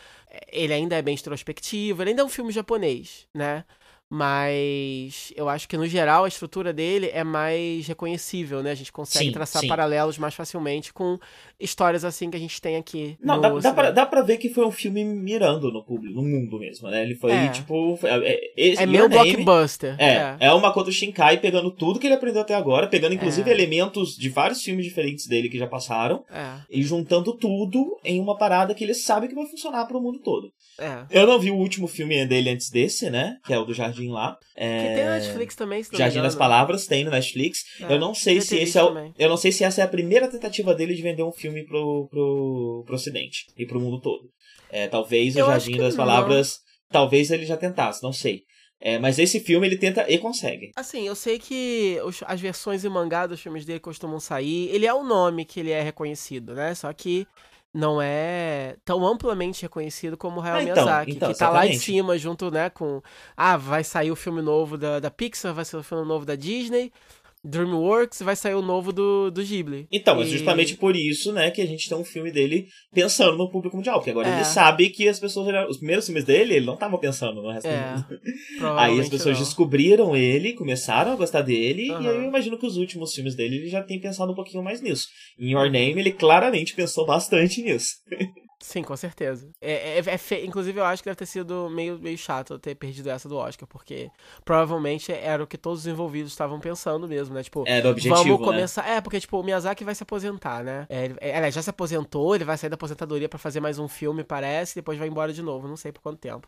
Ele 0.53 0.73
ainda 0.73 0.97
é 0.97 1.03
bem 1.03 1.15
introspectivo, 1.15 2.03
ele 2.03 2.11
ainda 2.11 2.23
é 2.23 2.25
um 2.25 2.29
filme 2.29 2.51
japonês, 2.53 3.27
né? 3.35 3.65
Mas 4.11 5.33
eu 5.37 5.49
acho 5.49 5.69
que 5.69 5.77
no 5.77 5.87
geral 5.87 6.25
a 6.25 6.29
estrutura 6.29 6.73
dele 6.73 7.11
é 7.13 7.23
mais 7.23 7.87
reconhecível, 7.87 8.63
né? 8.63 8.73
A 8.73 8.75
gente 8.75 8.93
consegue 8.93 9.27
Sim, 9.27 9.33
traçar 9.33 9.63
sim. 9.63 9.69
paralelos 9.69 10.19
mais 10.19 10.35
facilmente 10.35 10.93
com 10.93 11.17
histórias 11.61 12.05
assim 12.05 12.29
que 12.29 12.37
a 12.37 12.41
gente 12.41 12.61
tem 12.61 12.77
aqui. 12.77 13.17
Não, 13.23 13.37
no 13.37 13.43
dá, 13.43 13.49
dá, 13.51 13.73
pra, 13.73 13.91
dá 13.91 14.07
pra 14.07 14.23
ver 14.23 14.39
que 14.39 14.49
foi 14.49 14.67
um 14.67 14.71
filme 14.73 15.05
mirando 15.05 15.71
no 15.71 15.83
público, 15.85 16.15
no 16.21 16.23
mundo 16.27 16.59
mesmo, 16.59 16.89
né? 16.91 17.03
Ele 17.03 17.15
foi, 17.15 17.31
É. 17.33 17.49
tipo. 17.51 17.99
É, 18.03 18.33
é, 18.33 18.53
esse 18.57 18.83
É 18.83 18.87
meio 18.87 19.09
Name 19.09 19.33
blockbuster. 19.45 19.95
É, 19.99 20.37
é 20.41 20.53
o 20.53 20.61
Makoto 20.61 20.91
Shinkai 20.91 21.39
pegando 21.39 21.71
tudo 21.71 21.99
que 22.01 22.07
ele 22.07 22.15
aprendeu 22.15 22.43
até 22.43 22.55
agora, 22.55 22.89
pegando 22.89 23.15
inclusive 23.15 23.49
É. 23.49 23.53
elementos 23.53 24.17
de 24.17 24.29
vários 24.29 24.63
filmes 24.63 24.85
diferentes 24.85 25.27
dele 25.27 25.49
que 25.49 25.59
já 25.59 25.67
passaram, 25.67 26.25
É, 26.31 26.57
e 26.69 26.83
juntando 26.83 27.33
tudo 27.37 27.97
em 28.05 28.21
uma 28.21 28.37
parada 28.37 28.75
que 28.75 28.83
ele 28.83 28.95
sabe 28.95 29.29
que 29.29 29.35
vai 29.35 29.47
funcionar 29.47 29.87
pro 29.87 30.01
mundo 30.01 30.19
todo. 30.19 30.51
é. 30.79 31.05
Eu 31.11 31.27
não 31.27 31.39
vi 31.39 31.51
o 31.51 31.57
último 31.57 31.87
filme 31.87 32.25
dele 32.27 32.51
antes 32.51 32.71
desse, 32.71 33.11
né? 33.11 33.37
Que 33.45 33.53
é 33.53 33.59
o 33.59 33.65
do 33.65 33.75
Jardim 33.75 34.00
lá. 34.09 34.39
É... 34.57 34.81
Que 34.89 34.95
tem 34.95 35.05
na 35.05 35.11
Netflix 35.19 35.55
também, 35.55 35.83
se 35.83 35.93
não 35.93 35.99
Jardim 35.99 36.23
das. 36.23 36.35
Palavras 36.35 36.87
tem 36.87 37.05
no 37.05 37.11
Netflix. 37.11 37.65
É, 37.81 37.93
eu 37.93 37.99
não 37.99 38.15
sei 38.15 38.41
se 38.41 38.57
esse 38.57 38.79
é 38.79 38.83
o, 38.83 39.13
eu 39.19 39.29
não 39.29 39.37
sei 39.37 39.53
se 39.53 39.65
essa 39.65 39.81
é 39.81 39.85
a 39.85 39.89
primeira 39.89 40.29
tentativa 40.29 40.75
dele 40.75 40.95
de 40.95 41.03
vender 41.03 41.23
um 41.23 41.33
filme 41.33 41.65
pro, 41.67 42.09
pro, 42.11 42.83
pro 42.87 42.95
Ocidente 42.95 43.47
e 43.57 43.67
pro 43.67 43.81
mundo 43.81 44.01
todo. 44.01 44.31
É, 44.71 44.87
talvez 44.89 45.35
o 45.37 45.41
Eu 45.41 45.47
acho 45.47 45.67
Jardim 45.67 45.79
das 45.79 45.95
não. 45.97 46.05
Palavras, 46.07 46.59
talvez 46.91 47.31
ele 47.31 47.45
já 47.45 47.57
tentasse, 47.57 48.03
não 48.03 48.13
sei. 48.13 48.43
É, 48.83 48.99
mas 48.99 49.19
esse 49.19 49.41
filme 49.41 49.67
ele 49.67 49.77
tenta 49.77 50.11
e 50.11 50.17
consegue. 50.17 50.71
Assim, 50.75 51.07
eu 51.07 51.15
sei 51.15 51.39
que 51.39 51.99
os- 52.03 52.23
as 52.27 52.41
versões 52.41 52.83
em 52.83 52.89
mangá 52.89 53.27
dos 53.27 53.39
filmes 53.39 53.67
dele 53.67 53.79
costumam 53.79 54.19
sair. 54.19 54.71
Ele 54.75 54.87
é 54.87 54.95
o 54.95 55.05
nome 55.05 55.45
que 55.45 55.61
ele 55.61 55.71
é 55.71 55.83
reconhecido, 55.83 56.55
né? 56.55 56.75
Só 56.75 56.91
que 56.95 57.27
não 57.73 58.01
é 58.03 58.77
tão 58.85 59.07
amplamente 59.07 59.63
reconhecido 59.63 60.17
como 60.17 60.41
o 60.41 60.43
Hayao 60.43 60.59
Ah, 60.59 60.63
então, 60.63 60.85
Miyazaki, 60.85 61.13
então, 61.13 61.33
que 61.33 61.35
tá 61.39 61.49
lá 61.51 61.67
em 61.67 61.71
exatamente. 61.71 61.85
cima, 61.85 62.19
junto, 62.19 62.51
né, 62.51 62.71
com... 62.71 63.01
Ah, 63.37 63.57
vai 63.57 63.85
sair 63.85 64.11
o 64.11 64.17
filme 64.17 64.43
novo 64.43 64.77
da, 64.77 64.99
da 65.01 65.11
Pixar, 65.11 65.55
vai 65.55 65.65
sair 65.65 65.81
o 65.81 65.85
filme 65.85 66.05
novo 66.05 66.25
da 66.27 66.35
Disney, 66.35 66.93
DreamWorks, 67.45 68.21
vai 68.23 68.37
sair 68.37 68.55
o 68.55 68.63
novo 68.63 68.93
do, 68.93 69.31
do 69.31 69.43
Ghibli. 69.43 69.87
Então, 69.91 70.21
E- 70.23 70.27
justamente 70.27 70.77
por 70.77 70.95
isso, 70.95 71.33
né, 71.33 71.51
que 71.51 71.61
a 71.63 71.67
gente 71.67 71.89
tem 71.89 71.97
um 71.97 72.05
filme 72.05 72.31
dele 72.31 72.67
pensando 72.93 73.37
no 73.37 73.51
público 73.51 73.77
mundial. 73.77 73.99
Porque 73.99 74.11
agora 74.11 74.29
É. 74.29 74.35
ele 74.37 74.45
sabe 74.45 74.91
que 74.91 75.09
as 75.09 75.19
pessoas. 75.19 75.49
Os 75.71 75.79
primeiros 75.79 76.05
filmes 76.07 76.25
dele, 76.25 76.55
ele 76.57 76.67
não 76.67 76.77
tava 76.77 76.99
pensando 76.99 77.41
no 77.43 77.51
resto 77.51 77.67
É, 77.67 77.95
do 77.95 77.97
mundo. 78.61 78.79
Aí 78.79 79.01
as 79.01 79.09
pessoas 79.09 79.39
não. 79.39 79.45
descobriram 79.45 80.15
ele, 80.17 80.53
começaram 80.53 81.13
a 81.13 81.17
gostar 81.17 81.43
dele, 81.43 81.87
e 81.87 81.93
aí 81.93 82.07
eu 82.07 82.23
imagino 82.25 82.59
que 82.59 82.67
os 82.67 82.77
últimos 82.77 83.15
filmes 83.15 83.35
dele 83.35 83.57
ele 83.57 83.69
já 83.69 83.83
tem 83.83 83.99
pensado 84.01 84.33
um 84.33 84.35
pouquinho 84.35 84.63
mais 84.63 84.81
nisso. 84.83 85.07
Em 85.39 85.53
Your 85.53 85.71
Name, 85.71 85.99
ele 86.01 86.13
claramente 86.13 86.75
pensou 86.75 87.07
bastante 87.07 87.63
nisso. 87.63 87.95
Sim, 88.63 88.83
com 88.83 88.95
certeza. 88.95 89.49
É, 89.59 89.99
é- 89.99 89.99
é 89.99 90.19
fe- 90.19 90.45
Inclusive, 90.45 90.79
eu 90.79 90.85
acho 90.85 91.03
que 91.03 91.09
deve 91.09 91.17
ter 91.17 91.25
sido 91.25 91.71
meio, 91.71 91.99
meio 91.99 92.19
chato 92.19 92.59
ter 92.59 92.75
perdido 92.75 93.09
essa 93.09 93.27
do 93.27 93.37
Oscar, 93.37 93.67
porque 93.67 94.11
provavelmente 94.45 95.11
era 95.11 95.43
o 95.43 95.47
que 95.47 95.57
todos 95.57 95.81
os 95.81 95.87
envolvidos 95.87 96.31
estavam 96.31 96.61
pensando 96.61 97.09
mesmo, 97.09 97.35
né? 97.35 97.43
Tipo, 97.43 97.65
Era 97.67 97.89
o 97.89 97.91
objetivo, 97.93 98.23
vamos 98.23 98.41
né? 98.41 98.45
começar. 98.45 98.87
É, 98.87 99.01
porque, 99.01 99.19
tipo, 99.19 99.41
o 99.41 99.43
Miyazaki 99.43 99.83
vai 99.83 99.95
se 99.95 100.03
aposentar, 100.03 100.63
né? 100.63 100.87
É, 100.91 101.05
ele, 101.07 101.17
é, 101.21 101.51
já 101.51 101.63
se 101.63 101.71
aposentou, 101.71 102.35
ele 102.35 102.45
vai 102.45 102.59
sair 102.59 102.69
da 102.69 102.75
aposentadoria 102.75 103.31
pra 103.31 103.39
fazer 103.39 103.61
mais 103.61 103.79
um 103.79 103.89
filme, 103.89 104.23
parece, 104.23 104.73
e 104.73 104.81
depois 104.83 104.99
vai 104.99 105.09
embora 105.09 105.33
de 105.33 105.41
novo, 105.43 105.67
não 105.67 105.77
sei 105.77 105.91
por 105.91 106.03
quanto 106.03 106.19
tempo. 106.19 106.47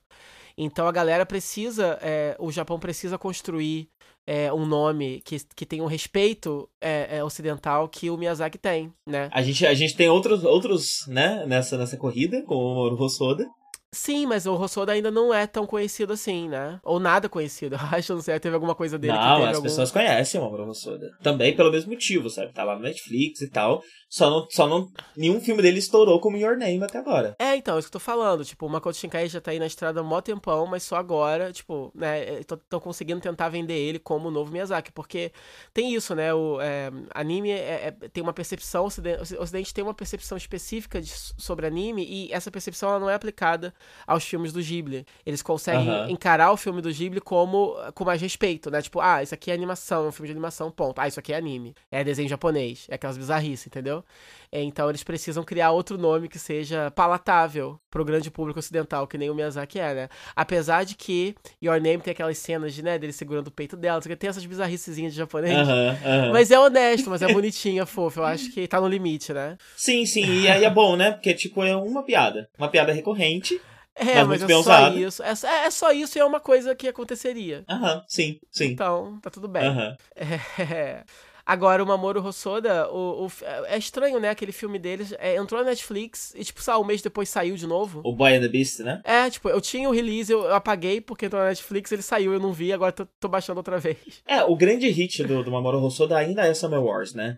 Então 0.57 0.87
a 0.87 0.93
galera 0.93 1.25
precisa, 1.25 1.99
é, 2.03 2.37
o 2.38 2.51
Japão 2.51 2.79
precisa 2.79 3.19
construir 3.19 3.88
é, 4.27 4.53
um 4.53 4.65
nome 4.65 5.21
que, 5.25 5.37
que 5.55 5.67
tenha 5.67 5.83
um 5.83 5.87
respeito 5.87 6.69
é, 6.81 7.19
é, 7.19 7.25
ocidental 7.25 7.88
que 7.88 8.11
o 8.11 8.17
Miyazaki 8.17 8.59
tem, 8.59 8.93
né? 9.07 9.29
A 9.33 9.43
gente, 9.43 9.67
a 9.67 9.75
gente 9.75 9.97
tem 9.97 10.09
outros, 10.09 10.45
outros 10.45 11.07
né, 11.09 11.45
nessa, 11.47 11.77
nessa 11.77 11.97
corrida, 11.97 12.43
como 12.47 12.61
o 12.61 12.75
Mamoru 12.75 13.03
Hosoda. 13.03 13.47
Sim, 13.95 14.25
mas 14.25 14.47
o 14.47 14.55
Hosoda 14.55 14.93
ainda 14.93 15.11
não 15.11 15.35
é 15.35 15.47
tão 15.47 15.67
conhecido 15.67 16.15
assim, 16.15 16.49
né? 16.49 16.81
Ou 16.83 16.99
nada 16.99 17.29
conhecido. 17.29 17.77
Acho, 17.93 18.15
não 18.15 18.23
sei, 18.23 18.41
teve 18.41 18.55
alguma 18.55 18.75
coisa 18.75 18.99
dele 18.99 19.12
que 19.12 19.19
Não, 19.19 19.37
teve 19.37 19.49
as 19.49 19.57
algum... 19.57 19.69
pessoas 19.69 19.91
conhecem 19.91 20.41
o 20.41 20.45
Mamoru 20.45 20.71
Hosoda. 20.71 21.11
Também 21.23 21.55
pelo 21.55 21.71
mesmo 21.71 21.91
motivo, 21.91 22.31
sabe? 22.31 22.53
Tá 22.53 22.65
lá 22.65 22.77
no 22.77 22.83
Netflix 22.83 23.43
e 23.43 23.51
tal. 23.51 23.83
Só 24.12 24.29
não, 24.29 24.46
só 24.51 24.68
não. 24.68 24.90
Nenhum 25.16 25.40
filme 25.40 25.62
dele 25.62 25.79
estourou 25.79 26.20
como 26.20 26.37
Your 26.37 26.55
Name 26.55 26.85
até 26.85 26.98
agora. 26.98 27.35
É, 27.38 27.57
então, 27.57 27.79
isso 27.79 27.88
que 27.88 27.96
eu 27.96 27.98
tô 27.98 28.05
falando. 28.05 28.44
Tipo, 28.44 28.66
o 28.66 28.68
Makoto 28.68 28.94
Shinkai 28.98 29.27
já 29.27 29.40
tá 29.40 29.53
aí 29.53 29.59
na 29.59 29.64
estrada 29.66 30.01
há 30.01 30.03
mó 30.03 30.20
tempão, 30.20 30.66
mas 30.66 30.83
só 30.83 30.96
agora, 30.96 31.51
tipo, 31.51 31.90
né, 31.94 32.40
estão 32.40 32.79
conseguindo 32.79 33.22
tentar 33.22 33.48
vender 33.48 33.72
ele 33.72 33.98
como 33.98 34.29
o 34.29 34.31
novo 34.31 34.53
Miyazaki. 34.53 34.92
Porque 34.92 35.33
tem 35.72 35.94
isso, 35.94 36.14
né? 36.14 36.35
O 36.35 36.61
é, 36.61 36.90
anime 37.14 37.53
é- 37.53 37.87
é- 38.03 38.09
tem 38.11 38.22
uma 38.22 38.35
percepção, 38.35 38.85
o 38.85 38.87
Ocidente, 38.88 39.35
o 39.35 39.40
Ocidente 39.42 39.72
tem 39.72 39.83
uma 39.83 39.94
percepção 39.94 40.37
específica 40.37 41.01
de- 41.01 41.11
sobre 41.38 41.66
anime 41.66 42.05
e 42.05 42.31
essa 42.35 42.51
percepção 42.51 42.90
ela 42.90 43.01
não 43.01 43.09
é 43.09 43.14
aplicada 43.14 43.72
aos 44.07 44.25
filmes 44.25 44.53
do 44.53 44.61
Ghibli. 44.61 45.07
Eles 45.25 45.40
conseguem 45.40 45.88
Aham. 45.88 46.11
encarar 46.11 46.53
o 46.53 46.59
filme 46.59 46.83
do 46.83 46.92
Ghibli 46.92 47.18
como 47.22 47.75
com 47.94 48.05
mais 48.05 48.20
respeito, 48.20 48.70
né? 48.70 48.83
Tipo, 48.83 49.01
ah, 49.01 49.22
isso 49.22 49.33
aqui 49.33 49.51
é 49.51 49.55
animação, 49.55 50.05
é 50.05 50.09
um 50.09 50.12
filme 50.12 50.27
de 50.29 50.33
animação, 50.33 50.70
ponto. 50.70 51.01
Ah, 51.01 51.09
isso 51.09 51.18
aqui 51.18 51.33
é 51.33 51.37
anime. 51.38 51.75
É 51.90 52.05
desenho 52.05 52.29
japonês. 52.29 52.85
É 52.90 52.96
aquelas 52.96 53.16
bizarrices, 53.16 53.66
entendeu? 53.66 54.02
É, 54.51 54.62
Então 54.62 54.88
eles 54.88 55.03
precisam 55.03 55.43
criar 55.43 55.71
outro 55.71 55.97
nome 55.97 56.29
que 56.29 56.38
seja 56.38 56.91
palatável 56.91 57.79
pro 57.91 58.05
grande 58.05 58.31
público 58.31 58.59
ocidental, 58.59 59.07
que 59.07 59.17
nem 59.17 59.31
o 59.31 59.35
Miyazaki 59.35 59.79
é, 59.79 59.95
né? 59.95 60.09
Apesar 60.37 60.85
de 60.85 60.95
que 60.95 61.35
Your 61.62 61.81
Name 61.81 62.01
tem 62.03 62.12
aquelas 62.12 62.38
cenas 62.38 62.75
de, 62.75 62.83
né, 62.83 62.99
dele 62.99 63.12
segurando 63.12 63.49
o 63.49 63.51
peito 63.53 63.77
dela, 63.77 64.01
tem 64.01 64.29
essas 64.29 64.45
bizarricezinhas 64.45 65.12
de 65.12 65.19
japonês. 65.19 65.57
Aham, 65.57 65.99
aham. 66.05 66.33
Mas 66.33 66.51
é 66.51 66.59
honesto, 66.59 67.09
mas 67.11 67.23
é 67.23 67.29
bonitinho, 67.29 67.83
é 67.83 67.87
fofo. 67.87 68.21
Eu 68.21 68.25
acho 68.25 68.51
que 68.53 68.67
tá 68.69 68.81
no 68.81 68.88
limite, 68.88 69.33
né? 69.33 69.57
Sim, 69.77 70.05
sim, 70.07 70.25
e 70.25 70.49
aí 70.49 70.65
é 70.65 70.71
bom, 70.71 70.97
né? 70.97 71.12
Porque, 71.12 71.35
tipo, 71.35 71.62
é 71.65 71.75
uma 71.77 72.03
piada. 72.03 72.49
Uma 72.59 72.69
piada 72.69 72.93
recorrente. 72.93 73.61
É, 73.95 74.17
Mas 74.17 74.29
mas, 74.29 74.43
é 74.43 74.47
bem 74.47 74.57
só 74.57 74.61
usado. 74.62 74.99
isso. 74.99 75.23
É, 75.23 75.35
só- 75.35 75.49
é 75.49 75.71
só 75.71 75.93
isso 75.93 76.17
e 76.17 76.21
é 76.21 76.25
uma 76.25 76.41
coisa 76.41 76.75
que 76.75 76.88
aconteceria. 76.88 77.62
Aham, 77.69 78.03
sim, 78.09 78.38
sim. 78.51 78.67
Então, 78.67 79.19
tá 79.21 79.29
tudo 79.31 79.49
bem. 79.49 79.62
Aham. 79.67 79.97
É. 80.73 81.05
Agora, 81.44 81.83
o 81.83 81.87
Mamoru 81.87 82.24
Hosoda, 82.24 82.88
o, 82.90 83.26
o- 83.26 83.33
é 83.66 83.76
estranho, 83.76 84.18
né? 84.20 84.31
Aquele 84.31 84.52
filme 84.52 84.78
deles 84.78 85.12
é, 85.18 85.37
entrou 85.37 85.61
na 85.62 85.70
Netflix 85.70 86.33
e, 86.37 86.44
tipo, 86.44 86.62
só 86.62 86.81
um 86.81 86.85
mês 86.85 87.02
depois 87.02 87.28
saiu 87.28 87.57
de 87.57 87.66
novo. 87.66 88.00
O 88.05 88.14
Boy 88.14 88.35
and 88.37 88.40
the 88.40 88.48
Beast, 88.48 88.81
né? 88.81 89.00
É, 89.05 89.28
tipo, 89.28 89.48
eu 89.48 89.61
tinha 89.61 89.88
o 89.88 89.92
release, 89.92 90.31
eu, 90.33 90.44
eu 90.44 90.55
apaguei 90.55 91.00
porque 91.00 91.26
entrou 91.26 91.42
na 91.42 91.48
Netflix, 91.48 91.90
ele 91.92 92.02
saiu, 92.02 92.33
eu 92.33 92.40
não 92.40 92.52
vi, 92.52 92.72
agora 92.72 92.92
tô, 92.92 93.07
tô 93.18 93.28
baixando 93.28 93.59
outra 93.59 93.78
vez. 93.81 93.96
É, 94.26 94.42
o 94.44 94.55
grande 94.57 94.88
hit 94.88 95.24
do, 95.24 95.42
do 95.42 95.50
Mamoru 95.50 95.78
Hosoda 95.83 96.16
ainda 96.16 96.46
é 96.46 96.55
Summer 96.55 96.81
Wars, 96.83 97.14
né? 97.14 97.37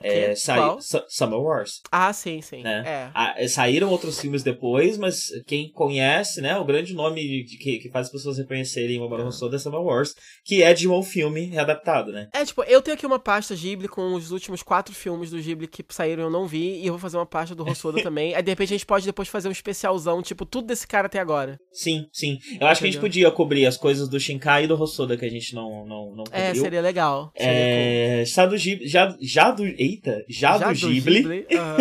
É, 0.00 0.34
Summer 1.08 1.40
Wars. 1.40 1.80
Ah, 1.90 2.12
sim, 2.12 2.40
sim. 2.40 2.62
Né? 2.62 2.82
É. 2.86 3.10
Ah, 3.14 3.34
saíram 3.48 3.90
outros 3.90 4.20
filmes 4.20 4.42
depois, 4.42 4.96
mas 4.98 5.28
quem 5.46 5.70
conhece, 5.70 6.40
né, 6.40 6.56
o 6.58 6.64
grande 6.64 6.94
nome 6.94 7.44
de- 7.44 7.56
que, 7.58 7.78
que 7.78 7.88
faz 7.90 8.06
as 8.06 8.12
pessoas 8.12 8.38
reconhecerem 8.38 8.98
o 8.98 9.02
Mamoru 9.02 9.22
É. 9.22 9.26
Hosoda 9.26 9.56
é 9.56 9.58
Summer 9.58 9.80
Wars, 9.80 10.14
que 10.44 10.62
é 10.62 10.72
de 10.74 10.88
um 10.88 11.02
filme 11.02 11.46
readaptado, 11.46 12.12
né? 12.12 12.28
É, 12.32 12.44
tipo, 12.44 12.62
eu 12.64 12.80
tenho 12.82 12.96
aqui 12.96 13.06
uma 13.06 13.18
pasta 13.18 13.54
Ghibli 13.54 13.88
com 13.88 14.14
os 14.14 14.30
últimos 14.30 14.62
quatro 14.62 14.94
filmes 14.94 15.30
do 15.30 15.40
Ghibli 15.40 15.66
que 15.66 15.84
saíram 15.90 16.22
e 16.22 16.26
eu 16.26 16.30
não 16.30 16.46
vi, 16.46 16.80
e 16.82 16.86
eu 16.86 16.92
vou 16.92 17.00
fazer 17.00 17.16
uma 17.16 17.26
pasta 17.26 17.54
do 17.54 17.68
Hosoda 17.68 18.02
também. 18.02 18.34
Aí, 18.34 18.42
de 18.42 18.50
repente, 18.50 18.72
a 18.74 18.76
gente 18.76 18.86
pode 18.86 19.04
depois 19.06 19.28
fazer 19.28 19.48
um 19.48 19.52
especialzão, 19.52 20.22
tipo, 20.22 20.44
tudo 20.46 20.66
desse 20.66 20.86
cara 20.86 21.06
até 21.06 21.18
agora. 21.18 21.58
Sim, 21.72 22.06
sim. 22.12 22.38
Eu 22.60 22.66
acho 22.66 22.80
que 22.80 22.86
a 22.88 22.90
gente 22.90 23.00
podia 23.00 23.30
cobrir 23.30 23.66
as 23.66 23.76
coisas 23.76 24.08
do 24.08 24.18
Shinkai 24.20 24.64
e 24.64 24.66
do 24.66 24.80
Hosoda 24.80 25.16
que 25.16 25.24
a 25.24 25.30
gente 25.30 25.54
não, 25.54 25.86
não, 25.86 26.10
não 26.14 26.24
cobriu. 26.24 26.40
É, 26.42 26.54
seria 26.54 26.80
legal. 26.80 27.30
Seria 27.36 27.52
É, 27.52 28.24
já 28.26 28.46
do 28.46 28.56
Ghibli, 28.56 28.86
já, 28.88 29.16
já 29.20 29.50
do, 29.50 29.64
eita, 29.86 30.24
já, 30.28 30.58
cool. 30.58 30.74
do 30.74 30.88
Ghibli, 30.88 31.46
aham. 31.56 31.76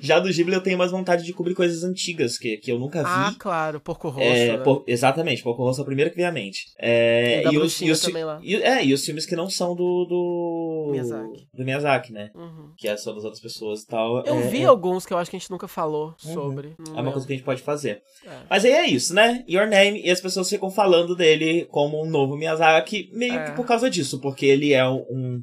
já 0.00 0.18
do 0.18 0.28
Ghibli 0.28 0.54
eu 0.54 0.60
tenho 0.62 0.78
mais 0.78 0.90
vontade 0.90 1.24
de 1.24 1.32
cobrir 1.32 1.54
coisas 1.54 1.82
antigas 1.84 2.38
que, 2.38 2.56
que 2.56 2.70
eu 2.70 2.78
nunca 2.78 3.00
vi. 3.00 3.08
Ah, 3.08 3.34
claro, 3.38 3.80
Porco 3.80 4.08
Rosso. 4.08 4.26
É, 4.26 4.56
né? 4.56 4.58
por- 4.58 4.84
exatamente, 4.86 5.42
Porco 5.42 5.62
Rosso 5.62 5.80
é 5.80 5.82
o 5.82 5.86
primeiro 5.86 6.10
que 6.10 6.16
vem 6.16 6.24
à 6.26 6.32
mente. 6.32 6.66
É, 6.78 7.42
E 7.46 7.54
e, 7.54 7.58
os, 7.58 7.80
e 7.80 7.90
os, 7.90 8.00
também 8.00 8.24
lá. 8.24 8.40
e- 8.42 8.56
é, 8.56 8.84
e 8.84 8.92
os 8.92 9.04
filmes 9.04 9.26
que 9.26 9.36
não 9.36 9.48
são 9.48 9.74
do. 9.74 10.04
do 10.06 10.88
Miyazaki. 10.92 11.46
Do 11.54 11.64
Miyazaki, 11.64 12.12
né? 12.12 12.30
Uhum. 12.34 12.72
Que 12.76 12.88
é 12.88 12.96
só 12.96 13.12
das 13.12 13.24
outras 13.24 13.42
pessoas 13.42 13.82
e 13.82 13.86
tal. 13.86 14.24
Eu 14.26 14.38
é, 14.40 14.48
vi 14.48 14.62
é, 14.62 14.66
alguns 14.66 15.06
que 15.06 15.12
eu 15.12 15.18
acho 15.18 15.30
que 15.30 15.36
a 15.36 15.38
gente 15.38 15.50
nunca 15.50 15.68
falou 15.68 16.14
Uhum. 16.24 16.32
sobre. 16.34 16.74
Não 16.78 16.98
é 16.98 17.02
uma 17.02 17.12
coisa 17.12 17.26
que 17.26 17.32
a 17.32 17.36
gente 17.36 17.44
pode 17.44 17.62
fazer. 17.62 18.02
É. 18.26 18.30
Mas 18.48 18.64
aí 18.64 18.72
é 18.72 18.86
isso, 18.86 19.14
né? 19.14 19.44
Your 19.48 19.66
Name, 19.68 20.02
e 20.04 20.10
as 20.10 20.20
pessoas 20.20 20.48
ficam 20.48 20.70
falando 20.70 21.14
dele 21.16 21.66
como 21.70 22.02
um 22.02 22.08
novo 22.08 22.36
Miyazaki, 22.36 23.08
meio 23.12 23.34
É. 23.34 23.44
que 23.44 23.52
por 23.52 23.66
causa 23.66 23.88
disso, 23.90 24.20
porque 24.20 24.46
ele 24.46 24.72
é 24.72 24.86
um, 24.88 25.40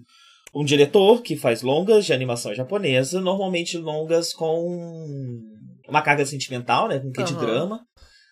um 0.54 0.64
diretor 0.64 1.22
que 1.22 1.36
faz 1.36 1.62
longas 1.62 2.06
de 2.06 2.14
animação 2.14 2.54
japonesa, 2.54 3.22
normalmente 3.22 3.78
longas 3.78 4.34
com 4.34 5.40
uma 5.88 6.02
carga 6.02 6.26
sentimental, 6.26 6.88
né? 6.88 7.00
Com 7.00 7.08
um 7.10 7.12
quê 7.12 7.24
de 7.24 7.34
Aham. 7.34 7.40
drama. 7.46 7.80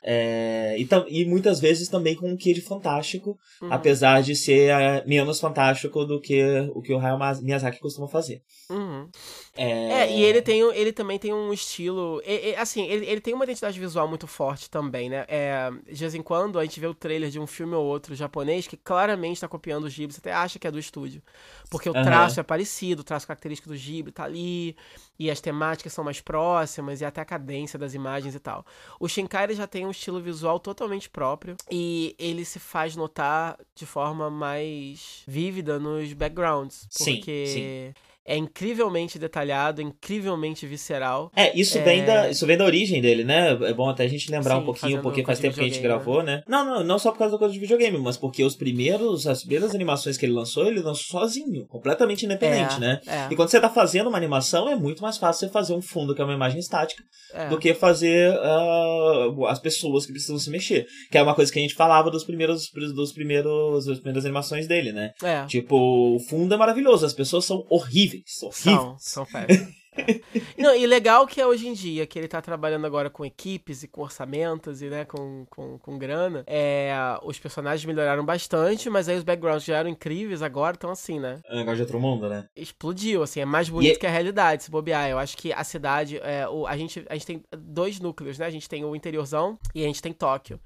É, 0.04 0.78
e, 0.80 0.88
e 1.10 1.26
muitas 1.26 1.60
vezes 1.60 1.90
também 1.90 2.16
com 2.16 2.30
um 2.30 2.38
quê 2.38 2.54
de 2.54 2.62
fantástico, 2.62 3.38
Uhum. 3.62 3.74
apesar 3.74 4.22
de 4.22 4.36
ser 4.36 4.70
é, 4.70 5.04
menos 5.06 5.40
fantástico 5.40 6.06
do 6.06 6.22
que 6.22 6.42
o 6.74 6.82
que 6.82 6.94
o 6.94 7.00
Hayao 7.00 7.20
Miyazaki 7.42 7.80
costuma 7.80 8.08
fazer. 8.08 8.42
Uhum. 8.70 9.10
É, 9.58 9.88
É, 9.88 10.12
e 10.12 10.24
ele 10.24 10.42
tem 10.42 10.62
ele 10.76 10.92
também 10.92 11.18
tem 11.18 11.34
um 11.34 11.52
estilo. 11.54 12.22
e- 12.26 12.50
e, 12.52 12.56
assim, 12.56 12.86
ele, 12.88 13.06
ele 13.06 13.22
tem 13.22 13.34
uma 13.34 13.44
identidade 13.44 13.80
visual 13.80 14.08
muito 14.08 14.28
forte 14.28 14.70
também, 14.70 15.10
né? 15.10 15.26
É, 15.28 15.70
de 15.86 15.96
vez 16.00 16.14
em 16.14 16.22
quando 16.22 16.60
a 16.60 16.64
gente 16.64 16.80
vê 16.80 16.88
o 16.88 16.94
trailer 16.94 17.30
de 17.30 17.40
um 17.40 17.48
filme 17.48 17.74
ou 17.74 17.86
outro 17.86 18.14
japonês 18.16 18.68
que 18.68 18.78
claramente 18.78 19.42
tá 19.42 19.48
copiando 19.48 19.86
o 19.86 19.90
Ghibli, 19.90 20.14
você 20.14 20.20
até 20.20 20.34
acha 20.34 20.60
que 20.60 20.68
é 20.68 20.72
do 20.72 20.78
estúdio. 20.80 21.22
Porque 21.70 21.90
o 21.90 21.94
traço 22.04 22.40
é 22.40 22.44
parecido, 22.44 23.02
o 23.02 23.04
traço 23.04 23.26
característico 23.28 23.70
do 23.70 23.76
Ghibli 23.76 24.12
tá 24.12 24.24
ali, 24.24 24.76
e 25.20 25.30
as 25.32 25.42
temáticas 25.42 25.94
são 25.94 26.04
mais 26.04 26.22
próximas, 26.22 27.02
e 27.02 27.06
até 27.06 27.22
a 27.22 27.26
cadência 27.26 27.78
das 27.80 27.94
imagens 27.94 28.36
e 28.36 28.40
tal. 28.40 28.66
O 29.00 29.08
Shinkai 29.08 29.46
ele 29.46 29.56
já 29.56 29.68
tem 29.68 29.86
um 29.86 29.92
estilo 29.92 30.22
visual 30.22 30.60
totalmente 30.60 31.10
próprio, 31.10 31.56
e 31.72 32.16
ele 32.20 32.46
se 32.46 32.60
faz 32.60 32.96
notar 32.96 33.58
de 33.76 33.86
forma 33.86 34.30
mais 34.30 35.24
vívida 35.28 35.80
nos 35.80 36.14
backgrounds. 36.14 36.88
Sim, 36.90 37.16
Porque 37.16 37.46
sim. 37.48 37.94
É 38.28 38.36
incrivelmente 38.36 39.18
detalhado, 39.18 39.82
incrivelmente 39.82 40.68
visceral. 40.68 41.32
É, 41.36 41.58
isso, 41.58 41.78
É. 41.78 41.82
Vem 41.82 42.04
da, 42.04 42.30
isso 42.30 42.46
vem 42.46 42.58
da 42.58 42.66
origem 42.66 43.02
dele, 43.02 43.24
né? 43.24 43.52
É 43.62 43.74
bom 43.74 43.90
até 43.90 44.04
a 44.04 44.08
gente 44.08 44.30
lembrar 44.30 44.56
Sim, 44.56 44.62
um 44.62 44.66
pouquinho, 44.66 45.02
porque 45.02 45.24
faz 45.24 45.40
tempo 45.40 45.56
que 45.56 45.62
a 45.62 45.64
gente 45.64 45.80
gravou, 45.80 46.22
né? 46.22 46.44
Não, 46.48 46.66
não, 46.66 46.84
não 46.84 47.00
só 47.00 47.12
por 47.12 47.20
causa 47.20 47.34
da 47.34 47.40
coisa 47.40 47.54
de 47.54 47.60
videogame, 47.60 47.98
mas 47.98 48.18
porque 48.18 48.44
os 48.44 48.56
primeiros, 48.56 49.26
as 49.26 49.42
primeiras 49.42 49.74
animações 49.74 50.18
que 50.18 50.26
ele 50.26 50.34
lançou, 50.34 50.68
ele 50.68 50.82
lançou 50.82 51.22
sozinho, 51.22 51.66
completamente 51.68 52.26
independente, 52.26 52.76
É, 52.76 52.80
né? 52.80 53.02
é. 53.08 53.28
E 53.32 53.36
quando 53.36 53.50
você 53.50 53.62
tá 53.62 53.70
fazendo 53.70 54.08
uma 54.10 54.18
animação, 54.18 54.68
é 54.68 54.76
muito 54.76 55.02
mais 55.02 55.18
fácil 55.18 55.48
você 55.48 55.54
fazer 55.54 55.74
um 55.74 55.82
fundo 55.82 56.14
que 56.14 56.22
é 56.22 56.26
uma 56.26 56.34
imagem 56.34 56.60
estática 56.60 57.02
É. 57.34 57.48
do 57.48 57.58
que 57.58 57.74
fazer 57.74 58.34
ah, 58.42 59.28
as 59.48 59.60
pessoas 59.60 60.06
que 60.06 60.12
precisam 60.12 60.38
se 60.38 60.50
mexer. 60.50 60.86
Que 61.12 61.18
é 61.18 61.22
uma 61.24 61.34
coisa 61.34 61.52
que 61.52 61.60
a 61.60 61.62
gente 61.62 61.76
falava 61.76 62.12
dos 62.12 62.24
primeiros, 62.24 62.70
dos 62.94 63.14
primeiros, 63.14 63.86
das 63.86 64.00
primeiras 64.00 64.26
animações 64.26 64.68
dele, 64.68 64.92
né? 64.92 65.12
É. 65.24 65.46
Tipo, 65.46 65.78
o 66.16 66.20
fundo 66.20 66.54
é 66.54 66.58
maravilhoso, 66.58 67.06
as 67.06 67.14
pessoas 67.14 67.46
são 67.46 67.64
horríveis, 67.70 68.17
horríveis. 68.42 68.54
São, 68.56 68.98
são 69.00 69.26
férias. 69.26 69.60
É. 69.60 70.22
Não, 70.56 70.76
e 70.76 70.86
legal 70.86 71.26
que 71.26 71.42
é 71.42 71.48
hoje 71.48 71.68
em 71.68 71.74
dia, 71.74 72.06
que 72.06 72.20
ele 72.20 72.28
tá 72.28 72.40
trabalhando 72.40 72.86
agora 72.86 73.10
com 73.10 73.26
equipes 73.26 73.82
e 73.82 73.88
com 73.88 74.02
orçamentos 74.02 74.80
e, 74.84 74.90
né, 74.90 75.06
com, 75.06 75.44
com, 75.50 75.80
com 75.80 75.98
grana. 75.98 76.44
É, 76.46 76.94
os 77.24 77.40
personagens 77.40 77.84
melhoraram 77.84 78.24
bastante, 78.24 78.92
mas 78.92 79.10
aí 79.10 79.18
os 79.18 79.24
backgrounds 79.24 79.66
já 79.66 79.78
eram 79.78 79.90
incríveis, 79.90 80.44
agora 80.44 80.76
estão 80.76 80.92
assim, 80.92 81.20
né? 81.20 81.42
É 81.46 81.56
um 81.56 81.58
negócio 81.58 81.78
de 81.78 81.82
outro 81.82 82.00
mundo, 82.00 82.30
né? 82.30 82.48
Explodiu, 82.56 83.24
assim, 83.24 83.40
é 83.40 83.46
mais 83.46 83.70
bonito 83.70 83.96
E- 83.96 84.00
que 84.00 84.06
a 84.06 84.12
realidade, 84.12 84.64
se 84.64 84.70
bobear. 84.70 85.10
Eu 85.10 85.18
acho 85.18 85.36
que 85.36 85.52
a 85.52 85.64
cidade, 85.64 86.20
é, 86.20 86.48
o, 86.48 86.68
a, 86.68 86.78
gente, 86.78 87.04
a 87.10 87.14
gente 87.16 87.26
tem 87.26 87.44
dois 87.58 88.00
núcleos, 88.00 88.38
né? 88.38 88.46
A 88.46 88.52
gente 88.52 88.70
tem 88.70 88.86
o 88.86 88.96
interiorzão 88.96 89.58
e 89.74 89.84
a 89.84 89.88
gente 89.88 90.02
tem 90.02 90.14
Tóquio. 90.14 90.60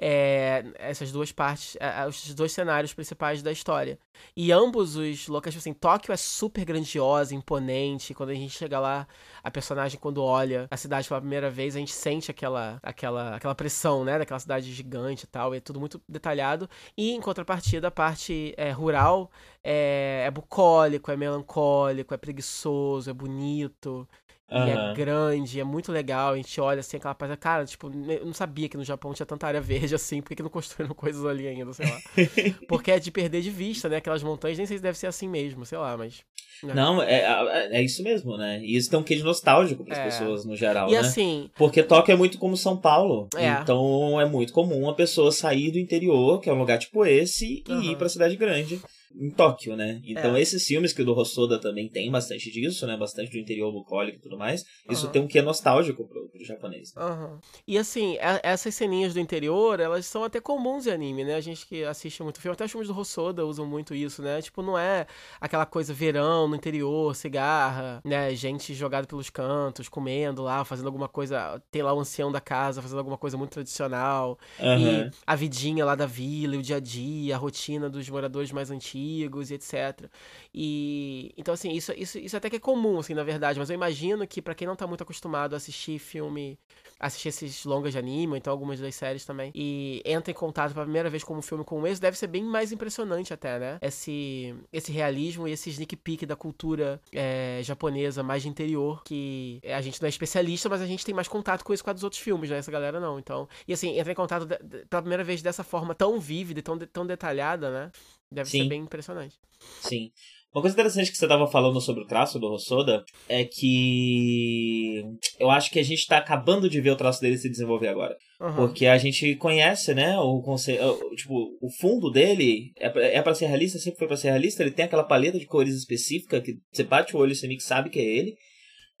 É, 0.00 0.64
essas 0.78 1.12
duas 1.12 1.30
partes, 1.32 1.76
é, 1.78 2.06
os 2.06 2.34
dois 2.34 2.52
cenários 2.52 2.92
principais 2.92 3.42
da 3.42 3.52
história. 3.52 3.98
E 4.36 4.52
ambos 4.52 4.96
os 4.96 5.28
locais, 5.28 5.54
tipo 5.54 5.60
assim, 5.60 5.72
Tóquio 5.72 6.12
é 6.12 6.16
super 6.16 6.64
grandiosa, 6.64 7.34
imponente. 7.34 8.14
Quando 8.14 8.30
a 8.30 8.34
gente 8.34 8.50
chega 8.50 8.78
lá, 8.78 9.06
a 9.42 9.50
personagem, 9.50 9.98
quando 9.98 10.22
olha 10.22 10.66
a 10.70 10.76
cidade 10.76 11.08
pela 11.08 11.20
primeira 11.20 11.50
vez, 11.50 11.76
a 11.76 11.78
gente 11.78 11.92
sente 11.92 12.30
aquela, 12.30 12.78
aquela, 12.82 13.36
aquela 13.36 13.54
pressão, 13.54 14.04
né? 14.04 14.18
Daquela 14.18 14.40
cidade 14.40 14.72
gigante 14.72 15.24
e 15.24 15.28
tal. 15.28 15.54
E 15.54 15.58
é 15.58 15.60
tudo 15.60 15.80
muito 15.80 16.00
detalhado. 16.08 16.68
E, 16.96 17.12
em 17.12 17.20
contrapartida, 17.20 17.88
a 17.88 17.90
parte 17.90 18.54
é, 18.56 18.70
rural 18.70 19.30
é, 19.62 20.24
é 20.26 20.30
bucólico, 20.30 21.10
é 21.10 21.16
melancólico, 21.16 22.14
é 22.14 22.16
preguiçoso, 22.16 23.10
é 23.10 23.12
bonito. 23.12 24.08
E 24.54 24.70
é 24.70 24.94
grande, 24.94 25.60
é 25.60 25.64
muito 25.64 25.90
legal. 25.90 26.32
A 26.32 26.36
gente 26.36 26.60
olha 26.60 26.80
assim, 26.80 26.96
aquela 26.96 27.14
coisa, 27.14 27.36
cara, 27.36 27.64
tipo, 27.64 27.90
eu 28.10 28.26
não 28.26 28.34
sabia 28.34 28.68
que 28.68 28.76
no 28.76 28.84
Japão 28.84 29.12
tinha 29.14 29.26
tanta 29.26 29.46
área 29.46 29.60
verde 29.62 29.94
assim, 29.94 30.20
por 30.20 30.28
que, 30.28 30.36
que 30.36 30.42
não 30.42 30.50
construíram 30.50 30.94
coisas 30.94 31.24
ali 31.24 31.46
ainda, 31.48 31.72
sei 31.72 31.86
lá. 31.86 32.00
Porque 32.68 32.90
é 32.90 32.98
de 32.98 33.10
perder 33.10 33.40
de 33.42 33.50
vista, 33.50 33.88
né? 33.88 33.96
Aquelas 33.96 34.22
montanhas, 34.22 34.58
nem 34.58 34.66
sei 34.66 34.76
se 34.76 34.82
deve 34.82 34.96
ser 34.98 35.06
assim 35.06 35.28
mesmo, 35.28 35.64
sei 35.66 35.78
lá, 35.78 35.96
mas. 35.96 36.22
né. 36.62 36.74
Não, 36.74 37.02
é, 37.02 37.68
é, 37.72 37.82
isso 37.82 38.02
mesmo, 38.02 38.36
né? 38.36 38.60
E 38.62 38.76
isso 38.76 38.88
tem 38.90 38.98
um 38.98 39.02
quê 39.02 39.16
de 39.16 39.22
nostálgico 39.22 39.84
para 39.84 39.92
as 39.94 39.98
É. 39.98 40.04
pessoas 40.04 40.44
no 40.44 40.56
geral, 40.56 40.88
E 40.88 40.92
né? 40.94 40.98
assim, 41.00 41.50
Porque 41.56 41.82
Tóquio 41.82 42.12
é 42.12 42.16
muito 42.16 42.38
como 42.38 42.56
São 42.56 42.76
Paulo. 42.76 43.28
É. 43.36 43.58
Então 43.62 44.20
é 44.20 44.24
muito 44.26 44.52
comum 44.52 44.88
a 44.88 44.94
pessoa 44.94 45.30
sair 45.32 45.70
do 45.70 45.78
interior, 45.78 46.40
que 46.40 46.48
é 46.48 46.52
um 46.52 46.58
lugar 46.58 46.78
tipo 46.78 47.04
esse, 47.04 47.62
e 47.66 47.72
Aham. 47.72 47.82
ir 47.92 47.96
pra 47.96 48.08
cidade 48.08 48.36
grande. 48.36 48.80
Em 49.14 49.30
Tóquio, 49.30 49.76
né? 49.76 50.00
Então 50.04 50.36
É. 50.36 50.40
esses 50.40 50.64
filmes 50.64 50.92
que 50.92 51.02
o 51.02 51.04
do 51.04 51.12
Hosoda 51.16 51.60
também 51.60 51.88
tem 51.88 52.10
bastante 52.10 52.50
disso, 52.50 52.86
né? 52.86 52.96
Bastante 52.96 53.30
do 53.30 53.38
interior 53.38 53.70
bucólico 53.72 54.18
e 54.18 54.20
tudo 54.20 54.38
mais. 54.38 54.64
Isso 54.88 55.04
Aham. 55.04 55.12
tem 55.12 55.22
um 55.22 55.26
quê 55.28 55.42
nostálgico 55.42 56.06
pro, 56.08 56.28
pro 56.28 56.44
japonês. 56.44 56.92
Aham. 56.96 57.38
E 57.66 57.76
assim, 57.78 58.16
a- 58.18 58.40
essas 58.42 58.74
ceninhas 58.74 59.14
do 59.14 59.20
interior, 59.20 59.80
elas 59.80 60.06
são 60.06 60.24
até 60.24 60.40
comuns 60.40 60.86
em 60.86 60.90
anime, 60.90 61.24
né? 61.24 61.34
A 61.34 61.40
gente 61.40 61.66
que 61.66 61.84
assiste 61.84 62.22
muito 62.22 62.40
filme, 62.40 62.54
até 62.54 62.64
os 62.64 62.70
filmes 62.70 62.88
do 62.88 62.98
Hosoda 62.98 63.44
usam 63.46 63.66
muito 63.66 63.94
isso, 63.94 64.22
né? 64.22 64.40
Tipo, 64.40 64.62
não 64.62 64.78
é 64.78 65.06
aquela 65.40 65.66
coisa 65.66 65.92
verão 65.92 66.48
no 66.48 66.56
interior, 66.56 67.14
cigarra, 67.14 68.00
né? 68.04 68.34
Gente 68.34 68.72
jogada 68.74 69.06
pelos 69.06 69.28
cantos, 69.30 69.88
comendo 69.88 70.42
lá, 70.42 70.64
fazendo 70.64 70.86
alguma 70.86 71.08
coisa. 71.08 71.60
Tem 71.70 71.82
lá 71.82 71.92
o 71.92 72.00
ancião 72.00 72.32
da 72.32 72.40
casa 72.40 72.80
fazendo 72.80 72.98
alguma 72.98 73.18
coisa 73.18 73.36
muito 73.36 73.50
tradicional. 73.50 74.38
Aham. 74.58 75.06
E 75.08 75.10
a 75.26 75.34
vidinha 75.36 75.84
lá 75.84 75.94
da 75.94 76.06
vila, 76.06 76.56
o 76.56 76.62
dia 76.62 76.76
a 76.76 76.80
dia, 76.80 77.34
a 77.34 77.38
rotina 77.38 77.90
dos 77.90 78.08
moradores 78.08 78.50
mais 78.52 78.70
antigos 78.70 79.01
e 79.02 79.54
etc. 79.54 80.08
E 80.54 81.32
então 81.36 81.54
assim, 81.54 81.72
isso, 81.72 81.92
isso, 81.96 82.18
isso 82.18 82.36
até 82.36 82.48
que 82.50 82.56
é 82.56 82.60
comum 82.60 82.98
assim, 82.98 83.14
na 83.14 83.24
verdade, 83.24 83.58
mas 83.58 83.70
eu 83.70 83.74
imagino 83.74 84.26
que 84.26 84.40
pra 84.42 84.54
quem 84.54 84.66
não 84.66 84.76
tá 84.76 84.86
muito 84.86 85.02
acostumado 85.02 85.54
a 85.54 85.56
assistir 85.56 85.98
filme, 85.98 86.58
assistir 86.98 87.28
esses 87.28 87.64
longas 87.64 87.92
de 87.92 87.98
anime, 87.98 88.32
ou 88.32 88.36
então 88.36 88.52
algumas 88.52 88.78
das 88.80 88.94
séries 88.94 89.24
também, 89.24 89.50
e 89.54 90.02
entra 90.04 90.30
em 90.30 90.34
contato 90.34 90.72
pela 90.72 90.84
primeira 90.84 91.10
vez 91.10 91.24
com 91.24 91.36
um 91.36 91.42
filme 91.42 91.64
como 91.64 91.86
esse, 91.86 92.00
deve 92.00 92.16
ser 92.16 92.26
bem 92.26 92.42
mais 92.44 92.72
impressionante 92.72 93.32
até, 93.32 93.58
né? 93.58 93.78
Esse 93.80 94.54
esse 94.72 94.92
realismo 94.92 95.46
e 95.48 95.52
esse 95.52 95.70
sneak 95.70 95.96
peek 95.96 96.26
da 96.26 96.36
cultura 96.36 97.00
é, 97.12 97.60
japonesa 97.62 98.22
mais 98.22 98.42
de 98.42 98.48
interior, 98.48 99.02
que 99.04 99.60
a 99.64 99.80
gente 99.80 100.00
não 100.00 100.06
é 100.06 100.10
especialista, 100.10 100.68
mas 100.68 100.80
a 100.80 100.86
gente 100.86 101.04
tem 101.04 101.14
mais 101.14 101.28
contato 101.28 101.64
com 101.64 101.72
isso 101.72 101.82
com 101.84 101.90
a 101.90 101.92
dos 101.92 102.04
outros 102.04 102.20
filmes, 102.20 102.50
né? 102.50 102.58
Essa 102.58 102.70
galera 102.70 103.00
não. 103.00 103.18
Então, 103.18 103.48
e 103.66 103.72
assim, 103.72 103.98
entra 103.98 104.12
em 104.12 104.14
contato 104.14 104.46
de- 104.46 104.58
de- 104.62 104.86
pela 104.86 105.02
primeira 105.02 105.24
vez 105.24 105.42
dessa 105.42 105.62
forma 105.64 105.94
tão 105.94 106.18
vívida 106.20 106.62
tão, 106.62 106.76
de- 106.76 106.86
tão 106.86 107.06
detalhada, 107.06 107.70
né? 107.70 107.90
Deve 108.32 108.48
Sim. 108.48 108.62
ser 108.62 108.68
bem 108.68 108.82
impressionante. 108.82 109.36
Sim. 109.80 110.10
Uma 110.54 110.60
coisa 110.60 110.74
interessante 110.74 111.10
que 111.10 111.16
você 111.16 111.24
estava 111.24 111.46
falando 111.46 111.80
sobre 111.80 112.02
o 112.02 112.06
traço 112.06 112.38
do 112.38 112.46
Rossoda 112.46 113.02
é 113.26 113.42
que 113.42 115.02
eu 115.40 115.50
acho 115.50 115.70
que 115.70 115.78
a 115.78 115.82
gente 115.82 116.00
está 116.00 116.18
acabando 116.18 116.68
de 116.68 116.78
ver 116.78 116.90
o 116.90 116.96
traço 116.96 117.22
dele 117.22 117.38
se 117.38 117.48
desenvolver 117.48 117.88
agora. 117.88 118.14
Uhum. 118.38 118.56
Porque 118.56 118.84
a 118.86 118.98
gente 118.98 119.34
conhece, 119.36 119.94
né, 119.94 120.18
o 120.18 120.42
conceito, 120.42 120.82
tipo, 121.16 121.56
o 121.58 121.70
fundo 121.80 122.10
dele 122.10 122.70
é 122.76 122.90
pra, 122.90 123.02
é 123.02 123.22
para 123.22 123.34
ser 123.34 123.46
realista, 123.46 123.78
sempre 123.78 123.98
foi 123.98 124.08
para 124.08 124.16
ser 124.18 124.28
realista, 124.28 124.62
ele 124.62 124.72
tem 124.72 124.84
aquela 124.84 125.04
paleta 125.04 125.38
de 125.38 125.46
cores 125.46 125.74
específica 125.74 126.40
que 126.42 126.58
você 126.70 126.84
bate 126.84 127.16
o 127.16 127.18
olho 127.18 127.32
e 127.32 127.34
você 127.34 127.46
meio 127.46 127.58
que 127.58 127.64
sabe 127.64 127.88
que 127.88 127.98
é 127.98 128.04
ele. 128.04 128.36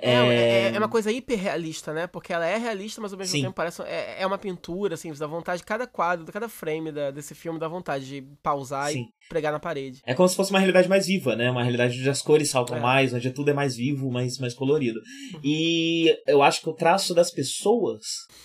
É, 0.02 0.14
é, 0.14 0.74
é, 0.74 0.78
uma 0.78 0.88
coisa 0.88 1.12
hiperrealista, 1.12 1.92
né? 1.92 2.08
Porque 2.08 2.32
ela 2.32 2.44
é 2.44 2.56
realista, 2.56 3.00
mas 3.00 3.12
ao 3.12 3.18
mesmo 3.18 3.30
Sim. 3.30 3.42
tempo 3.42 3.54
parece. 3.54 3.82
É, 3.82 4.22
é 4.22 4.26
uma 4.26 4.36
pintura, 4.36 4.94
assim, 4.94 5.12
dá 5.12 5.28
vontade, 5.28 5.62
cada 5.62 5.86
quadro, 5.86 6.26
cada 6.32 6.48
frame 6.48 6.90
da, 6.90 7.12
desse 7.12 7.36
filme 7.36 7.58
dá 7.58 7.68
vontade 7.68 8.06
de 8.06 8.22
pausar 8.42 8.90
Sim. 8.90 9.04
e 9.04 9.21
pregar 9.28 9.52
na 9.52 9.58
parede. 9.58 10.00
É 10.06 10.14
como 10.14 10.28
se 10.28 10.36
fosse 10.36 10.50
uma 10.50 10.58
realidade 10.58 10.88
mais 10.88 11.06
viva, 11.06 11.34
né? 11.36 11.50
Uma 11.50 11.62
realidade 11.62 11.98
onde 11.98 12.10
as 12.10 12.22
cores 12.22 12.50
saltam 12.50 12.76
É. 12.76 12.80
mais, 12.80 13.12
onde 13.14 13.30
tudo 13.30 13.50
é 13.50 13.54
mais 13.54 13.76
vivo, 13.76 14.10
mais, 14.10 14.38
mais 14.38 14.54
colorido. 14.54 15.00
E 15.42 16.14
eu 16.26 16.42
acho 16.42 16.60
que 16.60 16.68
o 16.68 16.74
traço 16.74 17.14
das 17.14 17.30
pessoas 17.30 18.02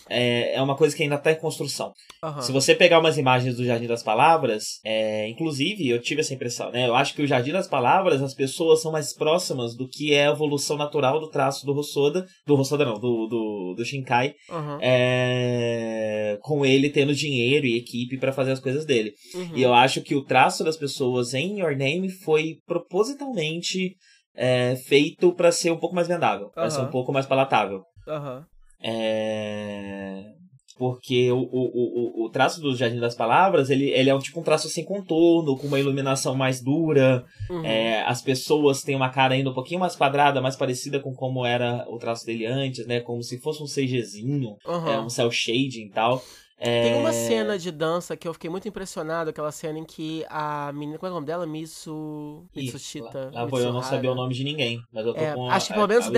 é, 0.10 0.54
é 0.56 0.62
uma 0.62 0.76
coisa 0.76 0.96
que 0.96 1.04
ainda 1.04 1.18
tá 1.18 1.32
em 1.32 1.36
construção. 1.40 1.92
Aham. 2.24 2.42
Se 2.42 2.52
você 2.52 2.74
pegar 2.74 3.00
umas 3.00 3.18
imagens 3.18 3.56
do 3.58 3.66
Jardim 3.66 3.88
das 3.88 4.04
Palavras, 4.04 4.80
é, 4.86 5.28
inclusive 5.30 5.88
eu 5.88 6.02
tive 6.02 6.22
essa 6.22 6.34
impressão, 6.34 6.72
né? 6.72 6.88
Eu 6.88 6.96
acho 6.96 7.13
que 7.13 7.22
o 7.22 7.28
Jardim 7.28 7.52
das 7.52 7.68
Palavras, 7.68 8.22
as 8.22 8.34
pessoas 8.34 8.82
são 8.82 8.92
mais 8.92 9.13
próximas 9.13 9.76
do 9.76 9.88
que 9.88 10.13
é 10.13 10.28
a 10.28 10.32
evolução 10.32 10.78
natural 10.78 11.20
do 11.20 11.30
traço 11.30 11.66
do 11.66 11.74
Hosoda, 11.76 12.26
do 12.46 12.56
Hosoda 12.56 12.86
não, 12.86 12.96
do, 12.96 13.28
do, 13.28 13.74
do 13.78 13.86
Shinkai, 13.86 14.34
Aham. 14.50 14.80
é, 14.82 16.38
com 16.42 16.66
ele 16.66 16.90
tendo 16.90 17.13
dinheiro 17.13 17.66
e 17.66 17.78
equipe 17.78 18.18
pra 18.18 18.32
fazer 18.32 18.52
as 18.52 18.60
coisas 18.60 18.86
dele. 18.86 19.13
Uhum. 19.34 19.52
E 19.56 19.62
eu 19.62 19.74
acho 19.74 20.02
que 20.02 20.16
o 20.16 20.24
traço 20.24 20.63
das 20.67 20.77
pessoas 20.77 21.34
em 21.34 21.60
Your 21.60 21.75
Name 21.75 22.10
foi 22.10 22.58
propositalmente 22.65 23.95
é, 24.36 24.75
feito 24.75 25.34
pra 25.34 25.51
ser 25.51 25.71
um 25.71 25.77
pouco 25.77 25.95
mais 25.95 26.08
vendável, 26.08 26.49
pra 26.49 26.63
Aham. 26.63 26.69
ser 26.69 26.82
um 26.82 26.89
pouco 26.89 27.12
mais 27.12 27.25
palatável. 27.25 27.84
Aham. 28.08 28.45
É... 28.82 30.34
Porque 30.77 31.32
o, 31.32 31.39
o, 31.39 32.21
o, 32.21 32.25
o 32.25 32.30
traço 32.30 32.62
do 32.62 32.75
Jardim 32.75 32.99
das 32.99 33.15
Palavras, 33.15 33.71
ele, 33.71 33.89
ele 33.89 34.12
é 34.12 34.15
um 34.15 34.19
tipo 34.19 34.39
um 34.39 34.43
traço 34.43 34.69
sem 34.69 34.86
contorno, 34.86 35.58
com 35.58 35.65
uma 35.65 35.80
iluminação 35.80 36.36
mais 36.36 36.62
dura. 36.62 37.25
Uhum. 37.49 37.65
É, 37.65 38.03
as 38.03 38.21
pessoas 38.21 38.84
têm 38.84 38.95
uma 38.95 39.10
cara 39.10 39.34
ainda 39.34 39.49
um 39.49 39.56
pouquinho 39.56 39.80
mais 39.80 39.95
quadrada, 39.95 40.39
mais 40.39 40.56
parecida 40.56 40.99
com 40.99 41.15
como 41.15 41.43
era 41.43 41.84
o 41.89 41.97
traço 41.97 42.23
dele 42.27 42.45
antes, 42.45 42.86
né? 42.86 42.99
Como 42.99 43.23
se 43.23 43.39
fosse 43.39 43.63
um 43.63 43.65
CGzinho, 43.65 44.56
Aham. 44.67 44.91
é, 44.91 45.01
um 45.01 45.10
cel 45.10 45.32
shading 45.32 45.88
e 45.88 45.89
tal. 45.89 46.23
É, 46.60 46.82
Tem 46.89 46.96
uma 47.00 47.13
cena 47.13 47.58
de 47.58 47.72
dança 47.72 48.17
que 48.17 48.28
eu 48.28 48.34
fiquei 48.34 48.50
muito 48.50 48.67
impressionado, 48.67 49.30
aquela 49.30 49.52
cena 49.52 49.78
em 49.78 49.86
que 49.86 50.26
a 50.28 50.72
menina. 50.74 50.98
Como 50.98 51.08
é 51.08 51.12
o 51.12 51.13
nome 51.13 51.28
dela? 51.28 51.46
Mitsu. 51.46 52.46
Mitsushita. 52.56 53.30
Lá 53.32 53.46
vou 53.46 53.60
eu 53.60 53.72
não 53.72 53.84
sabia 53.84 54.12
o 54.12 54.15
nome 54.15 54.34
de 54.34 54.43
ninguém, 54.43 54.82
mas 54.91 55.06
eu 55.06 55.13
tô 55.13 55.20
É, 55.20 55.34
com 55.36 55.50
acho 55.52 55.67
que 55.67 55.74
a- 55.74 55.76
pelo 55.76 55.88
menos 55.88 56.08
o, 56.08 56.12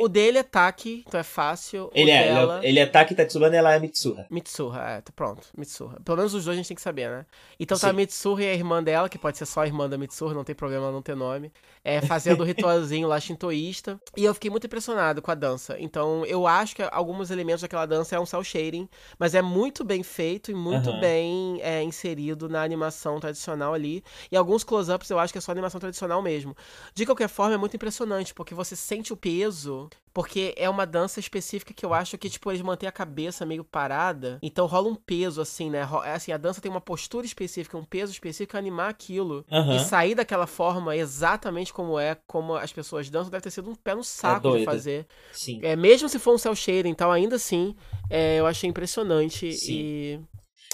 o, 0.00 0.04
o, 0.04 0.08
dele 0.08 0.38
é 0.38 0.42
Taki, 0.44 1.02
então 1.06 1.18
é 1.18 1.24
fácil. 1.24 1.90
Ele 1.94 2.10
o 2.10 2.14
é, 2.14 2.24
dela... 2.34 2.60
ele 2.62 2.78
é, 2.78 2.82
é 2.82 2.86
Taki 2.86 3.14
Tatsubana 3.14 3.56
e 3.56 3.58
ela 3.58 3.74
é 3.74 3.80
Mitsuha. 3.80 4.26
Mitsuha, 4.30 4.78
é, 4.82 5.00
tá 5.00 5.12
pronto, 5.16 5.48
Mitsuha. 5.56 5.98
Pelo 6.04 6.16
menos 6.16 6.32
os 6.34 6.44
dois 6.44 6.54
a 6.54 6.58
gente 6.58 6.68
tem 6.68 6.74
que 6.76 6.82
saber, 6.82 7.10
né? 7.10 7.26
Então 7.58 7.76
tá 7.78 7.88
a. 7.88 7.92
Mitsuha 7.92 8.42
e 8.42 8.48
a 8.50 8.54
irmã 8.54 8.82
dela, 8.82 9.08
que 9.08 9.18
pode 9.18 9.36
ser 9.38 9.46
só 9.46 9.62
a 9.62 9.66
irmã 9.66 9.88
da 9.88 9.98
Mitsuha, 9.98 10.32
não 10.32 10.44
tem 10.44 10.54
problema 10.54 10.92
não 10.92 11.02
ter 11.02 11.16
nome, 11.16 11.50
é, 11.84 12.00
fazendo 12.00 12.42
o 12.42 12.44
ritualzinho 12.44 13.08
lá 13.08 13.18
shintoísta. 13.18 14.00
E 14.16 14.24
eu 14.24 14.32
fiquei 14.34 14.50
muito 14.50 14.66
impressionado 14.66 15.20
com 15.20 15.30
a 15.30 15.34
dança. 15.34 15.76
Então 15.80 16.24
eu 16.26 16.46
acho 16.46 16.76
que 16.76 16.82
alguns 16.82 17.30
elementos 17.32 17.62
daquela 17.62 17.86
dança 17.86 18.14
é 18.14 18.20
um 18.20 18.26
cel 18.26 18.44
shading, 18.44 18.88
mas 19.18 19.34
é 19.34 19.42
muito 19.42 19.71
bem 19.84 20.02
feito 20.02 20.50
e 20.50 20.54
muito 20.54 20.90
Aham. 20.90 21.00
bem 21.00 21.60
é, 21.62 21.82
inserido 21.82 22.48
na 22.48 22.62
animação 22.62 23.18
tradicional 23.18 23.72
ali. 23.72 24.04
E 24.30 24.36
alguns 24.36 24.62
close-ups 24.62 25.08
eu 25.08 25.18
acho 25.18 25.32
que 25.32 25.38
é 25.38 25.40
só 25.40 25.50
animação 25.52 25.80
tradicional 25.80 26.20
mesmo. 26.20 26.54
De 26.94 27.06
qualquer 27.06 27.28
forma, 27.28 27.54
é 27.54 27.58
muito 27.58 27.74
impressionante, 27.76 28.34
porque 28.34 28.54
você 28.54 28.76
sente 28.76 29.12
o 29.12 29.16
peso, 29.16 29.88
porque 30.12 30.54
é 30.56 30.68
uma 30.68 30.86
dança 30.86 31.18
específica 31.20 31.72
que 31.72 31.84
eu 31.84 31.94
acho 31.94 32.18
que, 32.18 32.28
tipo, 32.28 32.50
eles 32.50 32.62
mantêm 32.62 32.88
a 32.88 32.92
cabeça 32.92 33.46
meio 33.46 33.64
parada. 33.64 34.38
Então 34.42 34.66
rola 34.66 34.88
um 34.88 34.94
peso, 34.94 35.40
assim, 35.40 35.70
né? 35.70 35.88
É 36.04 36.12
Assim, 36.12 36.32
a 36.32 36.36
dança 36.36 36.60
tem 36.60 36.70
uma 36.70 36.80
postura 36.80 37.24
específica, 37.24 37.76
um 37.76 37.84
peso 37.84 38.12
específico, 38.12 38.56
animar 38.56 38.90
aquilo. 38.90 39.44
Aham. 39.50 39.76
E 39.76 39.80
sair 39.80 40.14
daquela 40.14 40.46
forma 40.46 40.96
exatamente 40.96 41.72
como 41.72 41.98
é, 41.98 42.16
como 42.26 42.54
as 42.54 42.72
pessoas 42.72 43.08
dançam, 43.08 43.30
deve 43.30 43.42
ter 43.42 43.50
sido 43.50 43.70
um 43.70 43.74
pé 43.74 43.94
no 43.94 44.04
saco 44.04 44.48
de 44.48 44.54
doido. 44.54 44.64
fazer. 44.64 45.06
Sim. 45.32 45.60
É, 45.62 45.74
mesmo 45.74 46.08
se 46.08 46.18
for 46.18 46.34
um 46.34 46.38
cel 46.38 46.54
shading, 46.54 46.90
então 46.90 47.10
ainda 47.10 47.36
assim, 47.36 47.74
é, 48.10 48.38
eu 48.38 48.46
achei 48.46 48.68
impressionante. 48.68 49.52
Sim. 49.52 49.72
E 49.72 50.20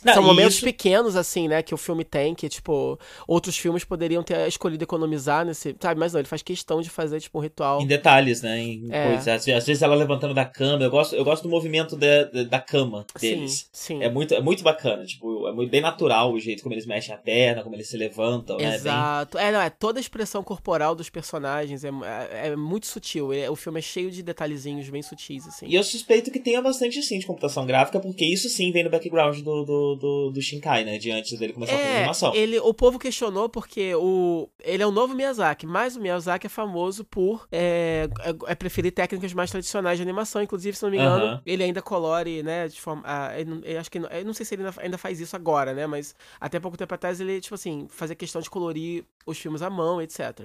Não, 0.04 0.14
são 0.14 0.22
momentos 0.22 0.54
isso- 0.56 0.64
pequenos, 0.64 1.16
assim, 1.16 1.48
né, 1.48 1.62
que 1.62 1.74
o 1.74 1.76
filme 1.76 2.04
tem, 2.04 2.34
que, 2.34 2.48
tipo, 2.48 2.98
outros 3.26 3.56
filmes 3.56 3.84
poderiam 3.84 4.22
ter 4.22 4.46
escolhido 4.46 4.82
economizar 4.84 5.44
nesse. 5.44 5.74
Sabe, 5.80 5.98
mas 5.98 6.12
não, 6.12 6.20
ele 6.20 6.28
faz 6.28 6.42
questão 6.42 6.80
de 6.80 6.88
fazer, 6.90 7.20
tipo, 7.20 7.38
um 7.38 7.42
ritual. 7.42 7.80
Em 7.82 7.86
detalhes, 7.86 8.42
né? 8.42 8.58
Em 8.60 8.88
É. 8.90 9.06
coisas. 9.08 9.28
Às, 9.28 9.66
vezes 9.66 9.82
ela 9.82 9.94
levantando 9.94 10.34
da 10.34 10.44
cama. 10.44 10.84
Eu 10.84 10.90
gosto, 10.90 11.14
eu 11.14 11.24
gosto 11.24 11.42
do 11.42 11.48
movimento 11.48 11.96
da, 11.96 12.24
da, 12.44 12.60
cama 12.60 13.06
deles. 13.20 13.68
Sim, 13.72 13.98
sim. 13.98 14.02
É 14.02 14.10
muito, 14.10 14.34
é 14.34 14.40
muito 14.40 14.62
bacana. 14.62 15.04
Tipo, 15.04 15.48
é 15.48 15.52
muito 15.52 15.70
bem 15.70 15.80
natural 15.80 16.32
o 16.32 16.38
jeito 16.38 16.62
como 16.62 16.74
eles 16.74 16.86
mexem 16.86 17.14
a 17.14 17.18
perna, 17.18 17.62
como 17.62 17.74
eles 17.74 17.88
se 17.88 17.96
levantam, 17.96 18.56
né? 18.56 18.64
Bem- 18.66 18.74
Exato. 18.74 19.38
É, 19.38 19.50
não, 19.52 19.60
é 19.60 19.70
toda 19.70 19.98
a 19.98 20.00
expressão 20.00 20.42
corporal 20.42 20.94
dos 20.94 21.08
personagens 21.10 21.84
é, 21.84 21.88
é, 21.88 22.48
é 22.48 22.56
muito 22.56 22.86
sutil. 22.86 23.32
É- 23.32 23.50
o 23.50 23.56
filme 23.56 23.78
é 23.78 23.82
cheio 23.82 24.10
de 24.10 24.22
detalhezinhos 24.22 24.88
bem 24.88 25.02
sutis, 25.02 25.46
assim. 25.46 25.66
E 25.66 25.74
eu 25.74 25.82
suspeito 25.82 26.30
que 26.30 26.38
tenha 26.38 26.60
bastante 26.62 27.02
sim 27.02 27.18
de 27.18 27.26
computação 27.26 27.64
gráfica, 27.66 27.98
porque 28.00 28.24
isso 28.24 28.48
sim 28.48 28.70
vem 28.72 28.84
no 28.84 28.90
background 28.90 29.38
do, 29.40 29.64
do, 29.64 29.87
do, 29.96 30.30
do 30.30 30.40
Shinkai, 30.42 30.84
né? 30.84 30.98
De 30.98 31.10
antes 31.10 31.38
dele 31.38 31.52
começar 31.52 31.74
a 31.74 31.78
fazer 31.78 31.88
É, 31.92 31.96
animação. 31.98 32.34
ele, 32.34 32.58
o 32.58 32.72
povo 32.74 32.98
questionou 32.98 33.48
porque 33.48 33.94
o, 33.94 34.48
ele 34.62 34.82
é 34.82 34.86
o 34.86 34.90
novo 34.90 35.14
Miyazaki, 35.14 35.66
mas 35.66 35.96
o 35.96 36.00
Miyazaki 36.00 36.46
é 36.46 36.50
famoso 36.50 37.04
por 37.04 37.46
é, 37.52 38.08
é- 38.20 38.52
é 38.52 38.54
preferir 38.54 38.92
técnicas 38.92 39.32
mais 39.32 39.50
tradicionais 39.50 39.98
de 39.98 40.02
animação. 40.02 40.42
Inclusive, 40.42 40.76
se 40.76 40.82
não 40.82 40.90
me 40.90 40.98
engano, 40.98 41.40
ele 41.46 41.62
ainda 41.64 41.80
colore, 41.82 42.42
né, 42.42 42.68
de 42.68 42.80
forma... 42.80 43.02
ah, 43.04 43.38
ele 43.38 43.60
eu 43.64 43.80
acho 43.80 43.90
que... 43.90 43.98
não- 43.98 44.08
Eu 44.08 44.24
não 44.24 44.32
sei 44.34 44.44
se 44.46 44.54
ele 44.54 44.64
ainda, 44.64 44.74
ainda 44.82 44.98
faz 44.98 45.20
isso 45.20 45.34
agora, 45.36 45.72
né, 45.74 45.86
mas 45.86 46.14
até 46.40 46.58
pouco 46.60 46.76
tempo 46.76 46.94
atrás 46.94 47.20
ele, 47.20 47.40
tipo 47.40 47.54
assim, 47.54 47.86
fazia 47.90 48.16
questão 48.16 48.40
de 48.40 48.48
colorir 48.50 49.04
os 49.26 49.38
filmes 49.38 49.62
à 49.62 49.70
mão, 49.70 50.00
etc. 50.02 50.40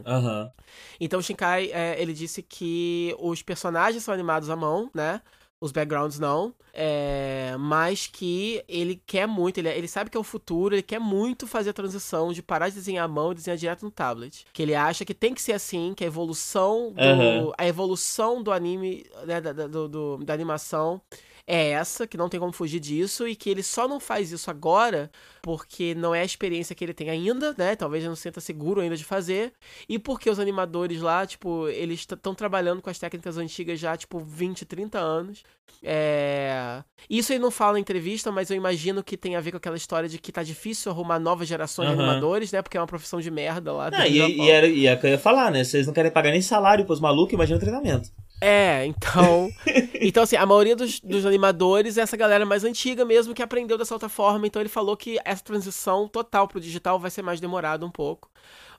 Então 0.99 1.19
o 1.19 1.23
Shinkai, 1.23 1.71
é, 1.71 1.95
ele 2.01 2.13
disse 2.13 2.41
que 2.41 3.15
os 3.19 3.41
personagens 3.41 4.03
são 4.03 4.13
animados 4.13 4.49
à 4.49 4.55
mão, 4.55 4.89
né? 4.93 5.21
Os 5.63 5.71
backgrounds 5.71 6.19
não. 6.19 6.53
É, 6.73 7.55
mas 7.57 8.07
que 8.07 8.61
ele 8.67 9.01
quer 9.05 9.25
muito, 9.27 9.59
ele, 9.59 9.69
ele 9.69 9.87
sabe 9.87 10.09
que 10.09 10.17
é 10.17 10.19
o 10.19 10.23
futuro, 10.23 10.75
ele 10.75 10.81
quer 10.81 10.99
muito 10.99 11.47
fazer 11.47 11.69
a 11.69 11.73
transição 11.73 12.33
de 12.33 12.41
parar 12.43 12.67
de 12.67 12.75
desenhar 12.75 13.05
à 13.05 13.07
mão 13.07 13.31
e 13.31 13.35
desenhar 13.35 13.55
direto 13.57 13.83
no 13.85 13.91
tablet. 13.91 14.45
Que 14.51 14.61
ele 14.63 14.75
acha 14.75 15.05
que 15.05 15.13
tem 15.13 15.33
que 15.33 15.41
ser 15.41 15.53
assim, 15.53 15.93
que 15.95 16.03
a 16.03 16.07
evolução 16.07 16.91
do, 16.91 16.99
Aham. 16.99 17.51
a 17.57 17.65
evolução 17.65 18.43
do 18.43 18.51
anime, 18.51 19.05
né, 19.25 19.39
da- 19.39 19.53
do- 19.53 19.87
do- 19.87 20.17
da 20.25 20.33
animação 20.33 20.99
é 21.45 21.71
essa, 21.71 22.07
que 22.07 22.17
não 22.17 22.29
tem 22.29 22.39
como 22.39 22.53
fugir 22.53 22.79
disso, 22.79 23.27
e 23.27 23.35
que 23.35 23.49
ele 23.49 23.63
só 23.63 23.87
não 23.87 23.99
faz 23.99 24.31
isso 24.31 24.49
agora 24.49 25.11
porque 25.41 25.93
não 25.93 26.15
é 26.15 26.21
a 26.21 26.25
experiência 26.25 26.73
que 26.73 26.83
ele 26.83 26.93
tem 26.93 27.09
ainda, 27.09 27.53
né? 27.57 27.75
Talvez 27.75 28.01
ele 28.01 28.09
não 28.09 28.15
se 28.15 28.21
sinta 28.21 28.39
seguro 28.39 28.79
ainda 28.79 28.95
de 28.95 29.03
fazer. 29.03 29.51
E 29.89 29.99
porque 29.99 30.29
os 30.29 30.39
animadores 30.39 31.01
lá, 31.01 31.25
tipo, 31.25 31.67
eles 31.67 31.99
estão 31.99 32.33
trabalhando 32.33 32.81
com 32.81 32.89
as 32.89 32.97
técnicas 32.97 33.37
antigas 33.37 33.77
já, 33.77 33.97
tipo, 33.97 34.19
20, 34.19 34.65
30 34.65 34.97
anos. 34.97 35.43
É... 35.83 36.81
Isso 37.09 37.33
ele 37.33 37.39
não 37.39 37.51
fala 37.51 37.77
em 37.77 37.81
entrevista, 37.81 38.31
mas 38.31 38.49
eu 38.49 38.55
imagino 38.55 39.03
que 39.03 39.17
tem 39.17 39.35
a 39.35 39.41
ver 39.41 39.51
com 39.51 39.57
aquela 39.57 39.75
história 39.75 40.07
de 40.07 40.17
que 40.17 40.31
tá 40.31 40.43
difícil 40.43 40.91
arrumar 40.91 41.19
novas 41.19 41.47
gerações 41.47 41.89
de 41.89 41.93
Aham. 41.93 42.03
animadores, 42.03 42.53
né? 42.53 42.61
Porque 42.61 42.77
é 42.77 42.79
uma 42.79 42.87
profissão 42.87 43.19
de 43.19 43.29
merda 43.29 43.73
lá. 43.73 43.91
Não, 43.91 43.99
dentro 43.99 44.13
do 44.13 44.29
e, 44.29 44.37
e, 44.37 44.49
era, 44.49 44.67
e 44.67 44.87
é 44.87 44.93
o 44.93 44.99
que 44.99 45.07
eu 45.07 45.11
ia 45.11 45.19
falar, 45.19 45.51
né? 45.51 45.65
Vocês 45.65 45.85
não 45.85 45.93
querem 45.93 46.09
pagar 46.09 46.31
nem 46.31 46.41
salário 46.41 46.85
pros 46.85 47.01
malucos, 47.01 47.33
imagina 47.33 47.57
o 47.57 47.59
treinamento. 47.59 48.09
É, 48.45 48.85
então. 48.85 49.49
então, 50.01 50.23
assim, 50.23 50.35
a 50.35 50.45
maioria 50.45 50.75
dos, 50.75 50.99
dos 50.99 51.25
animadores 51.25 51.97
é 51.97 52.01
essa 52.01 52.17
galera 52.17 52.45
mais 52.45 52.65
antiga 52.65 53.05
mesmo 53.05 53.33
que 53.33 53.41
aprendeu 53.41 53.77
dessa 53.77 53.95
outra 53.95 54.09
forma. 54.09 54.45
Então 54.45 54.61
ele 54.61 54.67
falou 54.67 54.97
que 54.97 55.17
essa 55.23 55.41
transição 55.41 56.09
total 56.09 56.45
pro 56.45 56.59
digital 56.59 56.99
vai 56.99 57.09
ser 57.09 57.21
mais 57.21 57.39
demorada 57.39 57.85
um 57.85 57.89
pouco. 57.89 58.29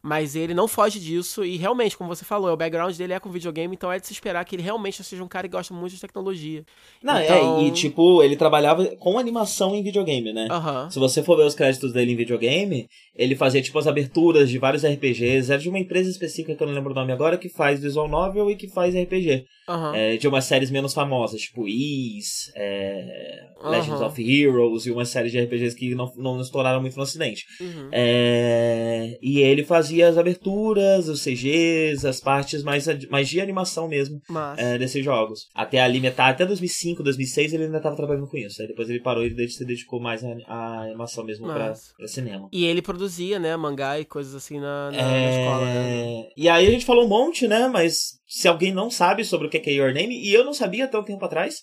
Mas 0.07 0.37
ele 0.37 0.53
não 0.53 0.69
foge 0.69 1.01
disso 1.01 1.43
e 1.47 1.57
realmente, 1.57 1.97
como 1.97 2.15
você 2.15 2.27
falou, 2.27 2.53
o 2.53 2.57
background 2.59 2.95
dele 2.95 3.15
é 3.15 3.19
com 3.19 3.31
videogame, 3.31 3.75
então 3.75 3.91
é 3.91 3.99
de 3.99 4.07
se 4.07 4.13
esperar 4.13 4.45
que 4.45 4.55
ele 4.55 4.63
realmente 4.63 5.03
seja 5.03 5.25
um 5.25 5.27
cara 5.29 5.49
que 5.49 5.57
gosta 5.57 5.73
muito 5.73 5.95
de 5.95 6.01
tecnologia. 6.03 6.63
Não, 7.03 7.19
Então- 7.19 7.59
é, 7.61 7.63
e 7.65 7.71
tipo, 7.71 8.23
ele 8.23 8.37
trabalhava 8.37 8.85
com 8.97 9.19
animação 9.19 9.75
em 9.75 9.83
videogame, 9.83 10.31
né? 10.31 10.47
Aham. 10.51 10.91
Se 10.91 10.99
você 10.99 11.23
for 11.23 11.39
ver 11.39 11.47
os 11.47 11.55
créditos 11.55 11.91
dele 11.91 12.13
em 12.13 12.17
videogame, 12.17 12.87
ele 13.17 13.35
fazia 13.35 13.63
tipo 13.63 13.79
as 13.79 13.87
aberturas 13.87 14.51
de 14.51 14.59
vários 14.59 14.85
RPGs. 14.85 15.51
Era 15.51 15.63
de 15.63 15.71
uma 15.71 15.79
empresa 15.79 16.11
específica 16.11 16.55
que 16.55 16.63
eu 16.63 16.67
não 16.67 16.75
lembro 16.75 16.93
o 16.93 16.95
nome 16.95 17.11
agora, 17.11 17.39
que 17.39 17.49
faz 17.49 17.81
visual 17.81 18.07
novel 18.07 18.51
e 18.51 18.57
que 18.57 18.69
faz 18.69 18.95
RPG. 18.95 19.47
Aham. 19.67 19.97
É, 19.97 20.17
de 20.19 20.29
umas 20.29 20.45
séries 20.45 20.71
menos 20.71 20.93
famosas, 20.93 21.41
tipo 21.41 21.67
Is, 21.67 22.53
é, 22.55 23.41
Legends 23.65 24.01
Aham. 24.03 24.07
of 24.09 24.23
Heroes 24.23 24.85
e 24.85 24.91
uma 24.91 25.07
série 25.07 25.31
de 25.31 25.39
RPGs 25.39 25.75
que 25.75 25.95
não, 25.95 26.13
não 26.19 26.39
estouraram 26.43 26.83
muito 26.83 26.97
no 26.99 27.03
ocidente. 27.05 27.47
Uhum. 27.59 27.89
É, 27.91 29.19
e 29.23 29.41
ele 29.41 29.65
fazia 29.65 29.94
fazia 29.95 30.09
as 30.09 30.19
aberturas, 30.19 31.09
os 31.09 31.23
CGs, 31.23 32.07
as 32.07 32.21
partes 32.21 32.63
mais, 32.63 32.87
mais 33.09 33.29
de 33.29 33.41
animação 33.41 33.89
mesmo 33.89 34.21
é, 34.57 34.77
desses 34.77 35.05
jogos. 35.05 35.49
Até 35.55 35.81
ali 35.81 36.01
metade, 36.01 36.33
até 36.33 36.47
2005, 36.47 37.03
2006 37.03 37.53
ele 37.53 37.65
ainda 37.65 37.81
tava 37.81 37.97
trabalhando 37.97 38.27
com 38.27 38.37
isso. 38.37 38.61
Aí 38.61 38.69
depois 38.69 38.91
ele 38.91 39.01
parou 39.01 39.25
e 39.25 39.49
se 39.49 39.65
dedicou 39.65 40.01
mais 40.01 40.23
à, 40.25 40.81
animação 40.83 41.25
mesmo 41.25 41.47
pra, 41.47 41.75
pra 41.97 42.09
cinema. 42.09 42.49
E 42.53 42.65
ele 42.65 42.83
produzia, 42.83 43.39
né, 43.39 43.57
mangá 43.57 43.99
e 44.01 44.05
coisas 44.05 44.35
assim 44.35 44.59
na, 44.59 44.91
na, 44.91 45.03
na 45.03 45.31
escola, 45.31 45.65
né? 45.67 46.21
É... 46.21 46.29
E 46.37 46.49
aí 46.49 46.67
a 46.67 46.71
gente 46.71 46.85
falou 46.85 47.05
um 47.05 47.09
monte, 47.09 47.47
né? 47.47 47.69
Mas 47.69 48.19
se 48.27 48.49
alguém 48.49 48.73
não 48.73 48.91
sabe 48.91 49.25
sobre 49.25 49.47
o 49.47 49.51
que 49.51 49.59
é 49.59 49.75
Your 49.75 49.95
Name, 49.95 50.15
e 50.15 50.35
eu 50.35 50.45
não 50.45 50.53
sabia 50.53 50.87
até 50.87 50.99
um 50.99 51.05
tempo 51.05 51.25
atrás, 51.25 51.63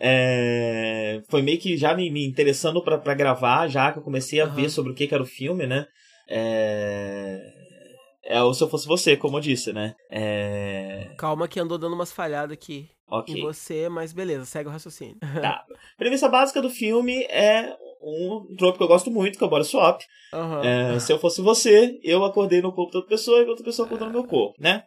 é... 0.00 1.20
foi 1.28 1.42
meio 1.42 1.58
que 1.58 1.76
já 1.76 1.94
me, 1.94 2.10
me 2.10 2.26
interessando 2.26 2.82
pra, 2.82 2.98
pra 2.98 3.14
gravar, 3.14 3.68
já 3.68 3.92
que 3.92 3.98
eu 3.98 4.02
comecei 4.02 4.40
a 4.40 4.44
Aham. 4.44 4.54
ver 4.54 4.70
sobre 4.70 4.92
o 4.92 4.94
que, 4.94 5.06
que 5.06 5.14
era 5.14 5.22
o 5.22 5.26
filme, 5.26 5.66
né? 5.66 5.86
É... 6.28 7.57
É 8.30 8.42
o 8.42 8.52
Se 8.52 8.62
Eu 8.62 8.68
Fosse 8.68 8.86
Você, 8.86 9.16
como 9.16 9.38
eu 9.38 9.40
disse, 9.40 9.72
né? 9.72 9.94
É... 10.10 11.14
Calma 11.16 11.48
que 11.48 11.58
andou 11.58 11.78
dando 11.78 11.94
umas 11.94 12.12
falhadas 12.12 12.52
aqui 12.52 12.90
Ok. 13.10 13.34
em 13.34 13.40
você, 13.40 13.88
mas 13.88 14.12
beleza, 14.12 14.44
segue 14.44 14.68
o 14.68 14.72
raciocínio. 14.72 15.16
Tá. 15.40 15.64
Premissa 15.96 16.28
básica 16.28 16.60
do 16.60 16.68
filme 16.68 17.22
é 17.24 17.74
um 18.02 18.54
trope 18.56 18.76
que 18.76 18.84
eu 18.84 18.88
gosto 18.88 19.10
muito, 19.10 19.38
que 19.38 19.42
é 19.42 19.46
o 19.46 19.50
body 19.50 19.64
swap. 19.64 20.02
Aham. 20.32 20.62
É, 20.62 21.00
se 21.00 21.10
eu 21.12 21.18
fosse 21.18 21.40
você, 21.40 21.98
eu 22.02 22.22
acordei 22.24 22.60
no 22.60 22.70
corpo 22.72 22.90
de 22.90 22.96
outra 22.98 23.08
pessoa 23.08 23.38
e 23.40 23.46
outra 23.46 23.64
pessoa 23.64 23.86
acordou 23.86 24.06
no 24.08 24.12
meu 24.12 24.24
corpo, 24.24 24.54
né? 24.60 24.84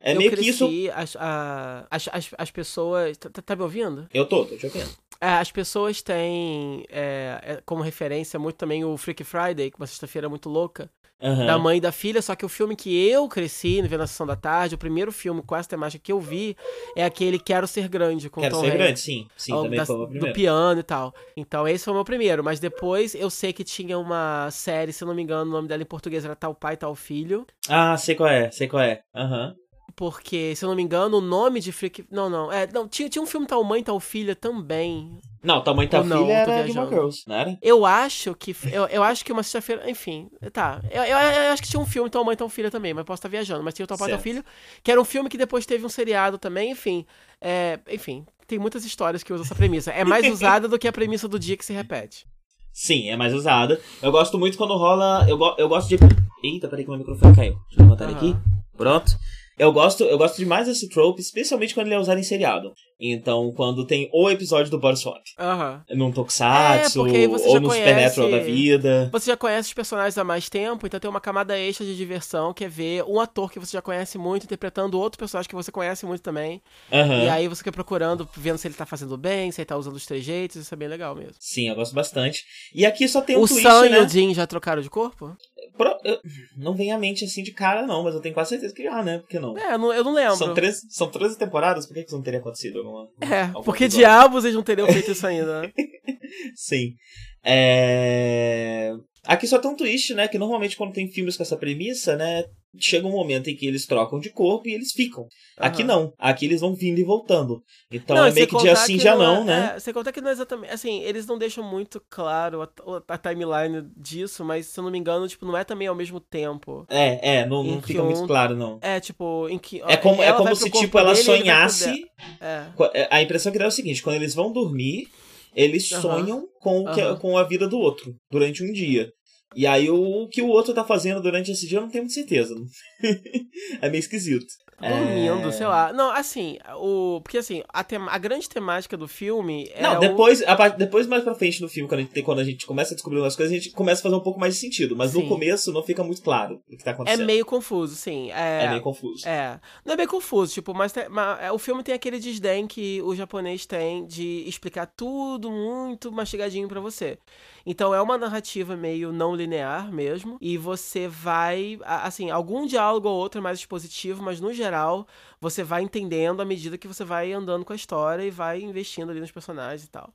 É 0.00 0.12
eu 0.12 0.18
meio 0.18 0.30
cresci, 0.30 0.44
que 0.44 0.50
isso. 0.84 0.90
As, 0.94 1.16
a- 1.16 1.86
as, 1.90 2.08
as, 2.12 2.30
as 2.38 2.50
pessoas. 2.50 3.16
Tá, 3.16 3.28
tá- 3.30 3.42
tá 3.42 3.56
me 3.56 3.62
ouvindo? 3.62 4.06
Eu 4.14 4.24
tô, 4.26 4.44
tô 4.44 4.56
te 4.56 4.66
ouvindo. 4.66 4.88
É, 5.20 5.28
as 5.28 5.50
pessoas 5.50 6.00
têm 6.02 6.84
é, 6.90 7.40
é, 7.42 7.62
como 7.64 7.82
referência 7.82 8.38
muito 8.38 8.56
também 8.56 8.84
o 8.84 8.96
Freak 8.96 9.24
Friday, 9.24 9.70
que 9.70 9.76
é 9.76 9.80
uma 9.80 9.86
sexta-feira 9.86 10.28
muito 10.28 10.48
louca, 10.50 10.90
Aham. 11.24 11.46
da 11.46 11.58
mãe 11.58 11.78
e 11.78 11.80
da 11.80 11.90
filha, 11.90 12.20
só 12.20 12.34
que 12.36 12.44
o 12.44 12.48
filme 12.50 12.76
que 12.76 13.08
eu 13.08 13.26
cresci, 13.28 13.80
vendo 13.80 13.98
na 14.00 14.06
sessão 14.06 14.26
da 14.26 14.36
tarde, 14.36 14.74
o 14.74 14.78
primeiro 14.78 15.10
filme 15.10 15.42
com 15.42 15.56
essa 15.56 15.68
temática 15.70 16.02
que 16.04 16.12
eu 16.12 16.20
vi 16.20 16.54
é 16.94 17.02
aquele 17.04 17.38
Quero 17.38 17.66
Ser 17.66 17.88
Grande, 17.88 18.28
com 18.28 18.42
Quero 18.42 18.54
Tom 18.54 18.60
ser 18.60 18.66
Hanks. 18.66 18.78
grande, 18.78 19.00
sim. 19.00 19.26
Sim, 19.36 19.52
também 19.52 19.78
da- 19.78 19.86
foi 19.86 19.96
o 19.96 19.98
meu 20.00 20.06
do 20.06 20.10
primeiro. 20.10 20.34
piano 20.34 20.80
e 20.80 20.82
tal. 20.82 21.14
Então 21.36 21.66
esse 21.66 21.84
foi 21.84 21.92
o 21.92 21.96
meu 21.96 22.04
primeiro, 22.04 22.44
mas 22.44 22.60
depois 22.60 23.14
eu 23.14 23.30
sei 23.30 23.52
que 23.52 23.64
tinha 23.64 23.98
uma 23.98 24.50
série, 24.50 24.92
se 24.92 25.02
eu 25.02 25.08
não 25.08 25.14
me 25.14 25.22
engano, 25.22 25.50
o 25.50 25.54
nome 25.54 25.66
dela 25.66 25.82
em 25.82 25.86
português 25.86 26.24
era 26.24 26.36
Tal 26.36 26.54
Pai, 26.54 26.76
Tal 26.76 26.94
Filho. 26.94 27.46
Ah, 27.68 27.96
sei 27.96 28.14
qual 28.14 28.28
é, 28.28 28.50
sei 28.50 28.68
qual 28.68 28.82
é. 28.82 29.00
Aham. 29.14 29.54
Porque, 29.96 30.56
se 30.56 30.64
eu 30.64 30.68
não 30.68 30.74
me 30.76 30.82
engano, 30.82 31.18
o 31.18 31.20
nome 31.20 31.60
de 31.60 31.70
Freak. 31.70 32.04
Não, 32.10 32.28
não. 32.28 32.50
É, 32.50 32.66
não 32.72 32.88
tinha, 32.88 33.08
tinha 33.08 33.22
um 33.22 33.26
filme 33.26 33.46
Tal 33.46 33.62
Mãe, 33.62 33.82
Tal 33.82 34.00
Filha 34.00 34.34
também. 34.34 35.18
Não, 35.44 35.62
tamanho 35.62 35.88
da 35.90 35.98
Ou 35.98 36.04
não, 36.04 36.18
filha 36.26 36.44
tô 36.44 36.50
era 36.50 36.64
Gilmore 36.66 36.72
viajando. 36.88 36.90
Girls, 36.90 37.22
não 37.28 37.36
era? 37.36 37.58
Eu 37.60 37.84
acho 37.84 38.34
que. 38.34 38.56
Eu, 38.72 38.86
eu 38.86 39.02
acho 39.02 39.24
que 39.24 39.30
uma 39.30 39.42
sexta-feira. 39.42 39.88
Enfim, 39.90 40.30
tá. 40.52 40.80
Eu, 40.90 41.02
eu- 41.04 41.18
eu 41.18 41.52
acho 41.52 41.62
que 41.62 41.68
tinha 41.68 41.78
um 41.80 41.84
filme 41.86 42.08
Tal 42.08 42.24
Mãe, 42.24 42.34
Tal 42.34 42.48
Filha 42.48 42.70
também, 42.70 42.94
mas 42.94 43.04
posso 43.04 43.18
estar 43.18 43.28
viajando. 43.28 43.62
Mas 43.62 43.74
tinha 43.74 43.84
o 43.84 43.86
Tal 43.86 43.98
Pai, 43.98 44.08
Tal. 44.10 44.18
Filho, 44.18 44.42
que 44.82 44.90
era 44.90 45.00
um 45.00 45.04
filme 45.04 45.28
que 45.28 45.36
depois 45.36 45.66
teve 45.66 45.84
um 45.84 45.88
seriado 45.90 46.38
também, 46.38 46.70
enfim. 46.70 47.04
É, 47.40 47.78
enfim, 47.90 48.24
tem 48.46 48.58
muitas 48.58 48.84
histórias 48.86 49.22
que 49.22 49.32
usam 49.32 49.44
essa 49.44 49.54
premissa. 49.54 49.90
É 49.90 50.02
mais 50.02 50.26
usada 50.26 50.66
do 50.66 50.78
que 50.78 50.88
a 50.88 50.92
premissa 50.92 51.28
do 51.28 51.38
dia 51.38 51.56
que 51.58 51.64
se 51.64 51.74
repete. 51.74 52.26
Sim, 52.72 53.08
é 53.10 53.16
mais 53.16 53.32
usada. 53.34 53.78
Eu 54.02 54.10
gosto 54.10 54.38
muito 54.38 54.56
quando 54.56 54.74
rola. 54.76 55.26
Eu, 55.28 55.36
go- 55.36 55.54
eu 55.58 55.68
gosto 55.68 55.88
de. 55.88 55.96
Eita, 56.42 56.68
peraí 56.68 56.84
que 56.84 56.90
meu 56.90 56.98
microfone 56.98 57.36
caiu. 57.36 57.52
Deixa 57.68 57.80
eu 57.80 57.84
levantar 57.84 58.04
ele 58.04 58.14
Aham. 58.14 58.30
aqui. 58.30 58.38
Pronto. 58.76 59.12
Eu 59.58 59.72
gosto, 59.72 60.04
eu 60.04 60.18
gosto 60.18 60.36
demais 60.36 60.66
desse 60.66 60.88
trope, 60.88 61.20
especialmente 61.20 61.74
quando 61.74 61.86
ele 61.86 61.94
é 61.94 61.98
usado 61.98 62.18
em 62.18 62.22
seriado. 62.24 62.72
Então, 62.98 63.52
quando 63.56 63.86
tem 63.86 64.08
o 64.12 64.30
episódio 64.30 64.70
do 64.70 64.78
body 64.78 64.98
swap. 64.98 65.22
Aham. 65.38 65.82
Num 65.90 66.12
Tokusatsu, 66.12 67.00
É, 67.06 67.28
ou 67.28 67.60
no 67.60 67.68
conhece- 67.68 67.88
Supernatural 68.14 68.30
da 68.30 68.38
vida. 68.38 69.08
Você 69.12 69.30
já 69.30 69.36
conhece 69.36 69.68
os 69.68 69.74
personagens 69.74 70.16
há 70.16 70.24
mais 70.24 70.48
tempo, 70.48 70.86
então 70.86 70.98
tem 71.00 71.10
uma 71.10 71.20
camada 71.20 71.58
extra 71.58 71.84
de 71.84 71.96
diversão, 71.96 72.54
que 72.54 72.64
é 72.64 72.68
ver 72.68 73.04
um 73.04 73.18
ator 73.20 73.50
que 73.50 73.58
você 73.58 73.72
já 73.72 73.82
conhece 73.82 74.16
muito 74.16 74.44
interpretando 74.44 74.98
outro 74.98 75.18
personagem 75.18 75.48
que 75.48 75.54
você 75.54 75.70
conhece 75.72 76.06
muito 76.06 76.22
também. 76.22 76.62
Aham. 76.92 77.24
E 77.24 77.28
aí 77.28 77.48
você 77.48 77.58
fica 77.58 77.72
procurando, 77.72 78.28
vendo 78.36 78.58
se 78.58 78.66
ele 78.68 78.74
tá 78.74 78.86
fazendo 78.86 79.16
bem, 79.16 79.50
se 79.50 79.60
ele 79.60 79.66
tá 79.66 79.76
usando 79.76 79.96
os 79.96 80.06
trejeitos, 80.06 80.56
isso 80.56 80.72
é 80.72 80.76
bem 80.76 80.88
legal 80.88 81.14
mesmo. 81.14 81.34
Sim, 81.40 81.68
eu 81.68 81.74
gosto 81.74 81.94
bastante. 81.94 82.44
E 82.74 82.86
aqui 82.86 83.06
só 83.08 83.20
tem 83.20 83.36
um 83.36 83.42
o 83.42 83.48
twist, 83.48 83.62
Sam 83.62 83.88
né? 83.88 83.98
e 83.98 84.00
o 84.04 84.08
Jin 84.08 84.34
já 84.34 84.46
trocaram 84.46 84.80
de 84.82 84.90
corpo? 84.90 85.36
Pro- 85.76 85.98
eu- 86.04 86.20
Não 86.56 86.74
vem 86.74 86.92
à 86.92 86.98
mente 86.98 87.24
assim 87.24 87.42
de 87.42 87.52
cara, 87.52 87.84
não, 87.86 88.02
mas 88.04 88.14
eu 88.14 88.20
tenho 88.20 88.34
quase 88.34 88.50
certeza 88.50 88.74
que 88.74 88.84
já, 88.84 89.02
né? 89.02 89.18
Por 89.18 89.28
que 89.28 89.38
não? 89.38 89.56
É, 89.58 89.74
eu 89.74 89.78
não, 89.78 89.92
eu 89.92 90.04
não 90.04 90.12
lembro. 90.14 90.36
São 90.36 90.54
13, 90.54 90.86
são 90.90 91.10
13 91.10 91.36
temporadas, 91.36 91.86
por 91.86 91.94
que 91.94 92.00
que 92.02 92.06
isso 92.08 92.16
não 92.16 92.22
teria 92.22 92.40
acontecido? 92.40 92.78
Alguma, 92.78 93.08
É, 93.20 93.46
porque 93.64 93.84
episódio? 93.84 93.88
diabos 94.06 94.44
eles 94.44 94.54
não 94.56 94.62
teriam 94.62 94.86
feito 94.88 95.10
isso 95.10 95.26
ainda, 95.26 95.62
né? 95.62 95.72
Sim. 96.54 96.94
É... 97.42 98.92
Aqui 99.26 99.46
só 99.46 99.58
tem 99.58 99.70
um 99.70 99.76
twist, 99.76 100.12
né? 100.14 100.28
Que 100.28 100.38
normalmente 100.38 100.76
quando 100.76 100.92
tem 100.92 101.08
filmes 101.10 101.36
com 101.36 101.42
essa 101.42 101.56
premissa, 101.56 102.16
né? 102.16 102.44
Chega 102.76 103.06
um 103.06 103.12
momento 103.12 103.48
em 103.48 103.54
que 103.54 103.66
eles 103.66 103.86
trocam 103.86 104.18
de 104.18 104.30
corpo 104.30 104.68
e 104.68 104.74
eles 104.74 104.92
ficam. 104.92 105.28
Aqui 105.56 105.82
Aham. 105.82 105.86
não. 105.88 106.12
Aqui 106.18 106.44
eles 106.44 106.60
vão 106.60 106.74
vindo 106.74 106.98
e 106.98 107.04
voltando. 107.04 107.62
Então 107.90 108.16
Não, 108.16 108.26
é 108.26 108.32
meio 108.32 108.48
que 108.48 108.56
dia 108.58 108.70
contar 108.72 108.84
sim, 108.86 108.94
que 108.94 108.98
dia 109.02 109.12
é- 109.12 109.16
não, 109.16 109.44
né? 109.44 109.74
É, 109.76 109.78
sem 109.78 109.94
contar 109.94 110.10
que 110.10 110.20
não 110.20 110.28
é 110.28 110.32
exatamente. 110.32 110.72
Assim, 110.72 111.00
eles 111.02 111.24
não 111.24 111.38
deixam 111.38 111.62
muito 111.62 112.02
claro 112.10 112.62
a, 112.62 112.68
a 113.08 113.16
timeline 113.16 113.88
disso, 113.96 114.44
mas 114.44 114.66
se 114.66 114.80
eu 114.80 114.82
não 114.84 114.90
me 114.90 114.98
engano, 114.98 115.28
tipo, 115.28 115.46
não 115.46 115.56
é 115.56 115.62
também 115.62 115.86
ao 115.86 115.94
mesmo 115.94 116.18
tempo. 116.18 116.84
É, 116.90 117.36
é, 117.36 117.46
não, 117.46 117.62
não 117.62 117.80
fica 117.80 118.02
muito 118.02 118.22
um- 118.24 118.26
claro, 118.26 118.56
não. 118.56 118.78
É, 118.82 118.98
tipo, 118.98 119.48
em 119.48 119.56
que. 119.58 119.80
É 119.86 119.96
como, 119.96 120.20
é 120.20 120.32
como 120.32 120.56
se, 120.56 120.68
tipo, 120.68 120.98
ela 120.98 121.12
dele, 121.12 121.24
sonhasse. 121.24 122.04
É. 122.40 122.64
É, 122.92 123.08
A 123.10 123.22
impressão 123.22 123.52
que 123.52 123.58
dá 123.58 123.66
é 123.66 123.68
o 123.68 123.70
seguinte: 123.70 124.02
quando 124.02 124.16
eles 124.16 124.34
vão 124.34 124.52
dormir, 124.52 125.08
eles 125.54 125.90
Aham. 125.92 126.02
sonham 126.02 126.48
com, 126.60 126.80
o 126.82 126.92
que- 126.94 127.00
Aham. 127.00 127.16
com 127.18 127.38
a 127.38 127.44
vida 127.44 127.68
do 127.68 127.78
outro 127.78 128.14
durante 128.30 128.62
um 128.62 128.72
dia. 128.72 129.10
E 129.56 129.66
aí 129.66 129.88
o 129.88 130.28
que 130.28 130.42
o 130.42 130.48
outro 130.48 130.74
tá 130.74 130.84
fazendo 130.84 131.22
durante 131.22 131.50
esse 131.52 131.66
dia 131.68 131.78
eu 131.78 131.82
não 131.82 131.88
tenho 131.90 132.04
muita 132.04 132.14
certeza. 132.14 132.54
é 133.80 133.88
meio 133.88 134.00
esquisito. 134.00 134.46
Dormindo, 134.80 135.48
É. 135.48 135.52
sei 135.52 135.66
lá. 135.66 135.92
Não, 135.92 136.10
assim, 136.10 136.58
o. 136.76 137.20
Porque 137.22 137.38
assim, 137.38 137.62
a, 137.68 137.84
tema- 137.84 138.10
a 138.10 138.18
grande 138.18 138.48
temática 138.48 138.96
do 138.96 139.06
filme 139.06 139.70
é. 139.74 139.82
Não, 139.82 139.96
o- 139.96 140.00
depois, 140.00 140.42
a 140.42 140.56
parte- 140.56 140.76
depois 140.76 141.06
mais 141.06 141.22
pra 141.22 141.34
frente 141.34 141.62
no 141.62 141.68
filme, 141.68 141.88
quando 141.88 142.00
a, 142.00 142.02
gente, 142.02 142.12
tem- 142.12 142.22
quando 142.24 142.40
a 142.40 142.44
gente 142.44 142.66
começa 142.66 142.92
a 142.92 142.96
descobrir 142.96 143.18
umas 143.20 143.36
coisas, 143.36 143.52
a 143.52 143.58
gente 143.60 143.70
começa 143.74 144.00
a 144.00 144.02
fazer 144.02 144.16
um 144.16 144.20
pouco 144.20 144.38
mais 144.40 144.54
de 144.54 144.60
sentido. 144.60 144.96
Mas 144.96 145.12
Sim. 145.12 145.22
no 145.22 145.28
começo 145.28 145.72
não 145.72 145.82
fica 145.82 146.02
muito 146.02 146.20
claro 146.22 146.60
o 146.70 146.76
que 146.76 146.82
tá 146.84 146.90
É 146.90 146.94
acontecendo. 146.94 147.24
meio 147.26 147.44
confuso, 147.46 147.94
sim. 147.94 148.30
É, 148.32 148.64
É 148.64 148.68
meio 148.68 148.82
confuso. 148.82 149.26
É. 149.28 149.60
Não 149.84 149.94
é 149.94 149.96
bem 149.96 150.06
confuso, 150.06 150.52
tipo, 150.52 150.74
mas, 150.74 150.92
tem- 150.92 151.08
mas, 151.08 151.40
é, 151.42 151.52
o 151.52 151.58
filme 151.58 151.82
tem 151.82 151.94
aquele 151.94 152.18
desdém 152.18 152.66
que 152.66 153.00
o 153.02 153.14
japonês 153.14 153.64
tem 153.66 154.04
de 154.06 154.44
explicar 154.46 154.86
tudo 154.86 155.50
muito 155.50 156.10
mastigadinho 156.12 156.68
pra 156.68 156.80
você. 156.80 157.18
Então 157.66 157.94
é 157.94 158.00
uma 158.02 158.18
narrativa 158.18 158.76
meio 158.76 159.12
não 159.12 159.34
linear 159.34 159.90
mesmo. 159.92 160.36
E 160.40 160.58
você 160.58 161.08
vai. 161.08 161.78
Assim, 161.84 162.30
algum 162.30 162.66
diálogo 162.66 163.08
ou 163.08 163.16
outro 163.16 163.38
é 163.38 163.42
mais 163.42 163.58
expositivo, 163.58 164.22
mas 164.22 164.40
no 164.40 164.52
geral 164.52 165.06
você 165.40 165.62
vai 165.62 165.82
entendendo 165.82 166.40
à 166.40 166.44
medida 166.44 166.76
que 166.78 166.88
você 166.88 167.04
vai 167.04 167.32
andando 167.32 167.64
com 167.64 167.72
a 167.72 167.76
história 167.76 168.22
e 168.22 168.30
vai 168.30 168.60
investindo 168.60 169.10
ali 169.10 169.20
nos 169.20 169.30
personagens 169.32 169.84
e 169.84 169.88
tal. 169.90 170.12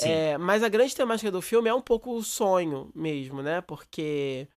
É, 0.00 0.38
mas 0.38 0.62
a 0.62 0.68
grande 0.68 0.94
temática 0.94 1.30
do 1.30 1.42
filme 1.42 1.68
é 1.68 1.74
um 1.74 1.80
pouco 1.82 2.12
o 2.16 2.22
sonho 2.22 2.90
mesmo, 2.94 3.42
né? 3.42 3.60
Porque 3.60 4.48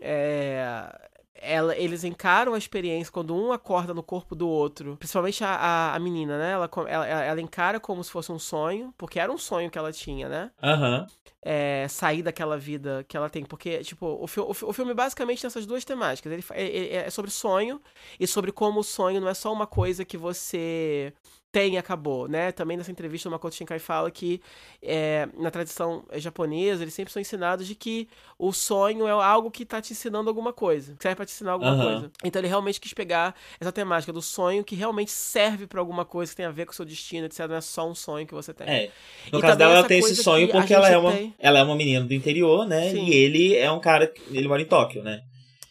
é, 0.00 0.90
ela- 1.34 1.76
eles 1.76 2.04
encaram 2.04 2.54
a 2.54 2.58
experiência 2.58 3.12
quando 3.12 3.34
um 3.34 3.52
acorda 3.52 3.92
no 3.94 4.02
corpo 4.02 4.34
do 4.34 4.48
outro, 4.48 4.96
principalmente 4.96 5.42
a, 5.44 5.54
a, 5.54 5.94
a 5.94 5.98
menina, 5.98 6.38
né? 6.38 6.52
Ela, 6.52 6.70
ela, 6.88 7.06
ela 7.06 7.40
encara 7.40 7.80
como 7.80 8.02
se 8.04 8.10
fosse 8.10 8.30
um 8.32 8.38
sonho, 8.38 8.94
porque 8.96 9.18
era 9.18 9.32
um 9.32 9.38
sonho 9.38 9.70
que 9.70 9.78
ela 9.78 9.92
tinha, 9.92 10.28
né? 10.28 10.50
Aham. 10.62 11.06
É, 11.42 11.86
sair 11.88 12.22
daquela 12.22 12.58
vida 12.58 13.04
que 13.08 13.16
ela 13.16 13.30
tem. 13.30 13.44
Porque, 13.44 13.78
tipo, 13.82 14.06
o, 14.06 14.26
fi- 14.26 14.40
o, 14.40 14.52
fi- 14.52 14.64
o 14.66 14.72
filme 14.72 14.92
basicamente 14.92 15.40
tem 15.40 15.48
essas 15.48 15.64
duas 15.66 15.84
temáticas. 15.84 16.30
Ele, 16.32 16.42
fa- 16.42 16.54
é- 16.56 17.08
sobre 17.10 17.30
sonho 17.30 17.80
e 18.18 18.26
sobre 18.26 18.52
como 18.52 18.80
o 18.80 18.84
sonho 18.84 19.20
não 19.20 19.28
é 19.28 19.34
só 19.34 19.52
uma 19.52 19.66
coisa 19.66 20.04
que 20.04 20.16
você 20.18 21.12
tem 21.52 21.74
e 21.74 21.78
acabou, 21.78 22.28
né? 22.28 22.52
Também 22.52 22.76
nessa 22.76 22.92
entrevista 22.92 23.28
o 23.28 23.32
Makoto 23.32 23.56
Shinkai 23.56 23.80
fala 23.80 24.08
que 24.08 24.40
é, 24.80 25.28
na 25.36 25.50
tradição 25.50 26.04
japonesa 26.14 26.82
eles 26.84 26.94
sempre 26.94 27.12
são 27.12 27.20
ensinados 27.20 27.66
de 27.66 27.74
que 27.74 28.08
o 28.38 28.52
sonho 28.52 29.06
é 29.08 29.10
algo 29.10 29.50
que 29.50 29.64
tá 29.64 29.80
te 29.80 29.92
ensinando 29.92 30.30
alguma 30.30 30.52
coisa, 30.52 30.94
que 30.94 31.02
serve 31.02 31.16
pra 31.16 31.26
te 31.26 31.32
ensinar 31.32 31.52
alguma 31.52 31.72
Aham. 31.72 31.84
coisa. 31.84 32.12
Então 32.22 32.40
ele 32.40 32.46
realmente 32.46 32.80
quis 32.80 32.92
pegar 32.94 33.34
essa 33.60 33.72
temática 33.72 34.12
do 34.12 34.22
sonho 34.22 34.62
que 34.62 34.76
realmente 34.76 35.10
serve 35.10 35.66
pra 35.66 35.80
alguma 35.80 36.04
coisa 36.04 36.30
que 36.30 36.36
tem 36.36 36.46
a 36.46 36.50
ver 36.52 36.66
com 36.66 36.72
o 36.72 36.74
seu 36.74 36.84
destino, 36.84 37.26
etc. 37.26 37.48
Não 37.48 37.56
é 37.56 37.60
só 37.60 37.88
um 37.88 37.94
sonho 37.96 38.26
que 38.26 38.34
você 38.34 38.54
tem. 38.54 38.66
É. 38.68 38.90
No 39.32 39.38
E 39.38 39.42
caso 39.42 39.58
dela, 39.58 39.74
ela 39.74 39.88
tem 39.88 39.98
esse 39.98 40.22
sonho 40.22 40.48
porque 40.48 40.72
ela 40.72 40.88
é, 40.88 40.96
uma, 40.96 41.10
tem. 41.12 41.29
Ela 41.38 41.58
é 41.58 41.62
uma 41.62 41.74
menina 41.76 42.04
do 42.04 42.14
interior, 42.14 42.66
né? 42.66 42.90
Sim. 42.90 43.04
E 43.06 43.14
ele 43.14 43.56
é 43.56 43.70
um 43.70 43.80
cara. 43.80 44.06
que- 44.06 44.20
Ele 44.36 44.48
mora 44.48 44.60
em 44.62 44.66
Tóquio, 44.66 45.02
né? 45.02 45.20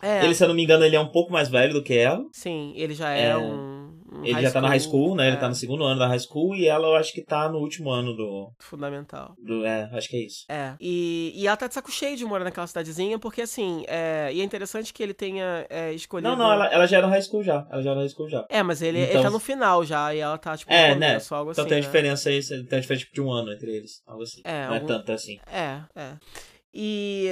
É, 0.01 0.23
Ele, 0.23 0.33
se 0.33 0.43
eu 0.43 0.47
não 0.47 0.55
me 0.55 0.63
engano, 0.63 0.85
ele 0.85 0.95
é 0.95 0.99
um 0.99 1.07
pouco 1.09 1.31
mais 1.31 1.49
velho 1.49 1.73
do 1.73 1.83
que 1.83 1.93
ela. 1.93 2.23
sim, 2.31 2.73
ele 2.75 2.93
já 2.93 3.11
é, 3.11 3.29
É, 3.31 3.37
um, 3.37 3.78
um 4.11 4.25
Ele 4.25 4.41
já 4.41 4.51
tá 4.51 4.61
na 4.61 4.67
high 4.69 4.79
school, 4.79 5.15
né? 5.15 5.27
Ele 5.27 5.35
é, 5.37 5.39
tá 5.39 5.47
no 5.47 5.55
segundo 5.55 5.83
ano 5.83 5.99
da 5.99 6.07
high 6.07 6.19
school 6.19 6.55
e 6.55 6.67
ela 6.67 6.87
eu 6.87 6.95
acho 6.95 7.13
que 7.13 7.21
tá 7.23 7.47
no 7.49 7.59
último 7.59 7.89
ano 7.91 8.13
do. 8.15 8.51
fundamental. 8.59 9.35
do 9.37 9.65
é, 9.65 9.89
acho 9.93 10.09
que 10.09 10.15
é 10.17 10.25
isso. 10.25 10.45
É, 10.49 10.75
e, 10.79 11.31
e 11.35 11.47
ela 11.47 11.55
tá 11.57 11.67
de 11.67 11.73
saco 11.73 11.91
cheio 11.91 12.15
de 12.17 12.25
morar 12.25 12.43
naquela 12.43 12.67
cidadezinha, 12.67 13.19
porque 13.19 13.41
assim, 13.41 13.83
é, 13.87 14.29
e 14.33 14.41
é 14.41 14.43
interessante 14.43 14.93
que 14.93 15.01
ele 15.03 15.13
tenha 15.13 15.65
é, 15.69 15.93
escolhido... 15.93 16.29
Não, 16.29 16.35
não, 16.37 16.51
ela, 16.51 16.67
ela 16.67 16.85
já 16.87 16.97
era 16.97 17.07
high 17.07 17.21
school 17.21 17.43
já. 17.43 17.67
Ela 17.71 17.81
já 17.81 17.91
era 17.91 17.99
high 17.99 18.09
school 18.09 18.29
já. 18.29 18.45
É, 18.49 18.63
mas 18.63 18.81
ele, 18.81 18.99
ele 18.99 19.09
Então- 19.11 19.23
tá 19.23 19.29
no 19.29 19.39
final 19.39 19.83
já, 19.85 20.13
e 20.13 20.19
ela 20.19 20.37
tá, 20.37 20.55
tipo, 20.57 20.71
É, 20.71 20.89
no 20.89 20.93
começo, 20.95 21.35
algo 21.35 21.51
Então 21.51 21.63
assim, 21.63 21.69
tem 21.69 21.77
a 21.77 21.81
né? 21.81 21.85
diferença 21.87 22.29
aí, 22.29 22.39
tem 22.43 22.77
a 22.77 22.81
diferença 22.81 23.05
tipo, 23.05 23.13
de 23.13 23.21
um 23.21 23.31
ano 23.31 23.51
entre 23.51 23.71
eles. 23.75 24.01
Algo 24.07 24.23
assim. 24.23 24.41
É, 24.43 24.65
não 24.67 24.73
é 24.73 24.77
algum- 24.77 24.87
tanto 24.87 25.11
assim. 25.11 25.39
É, 25.51 25.81
é. 25.95 26.13
E 26.81 27.27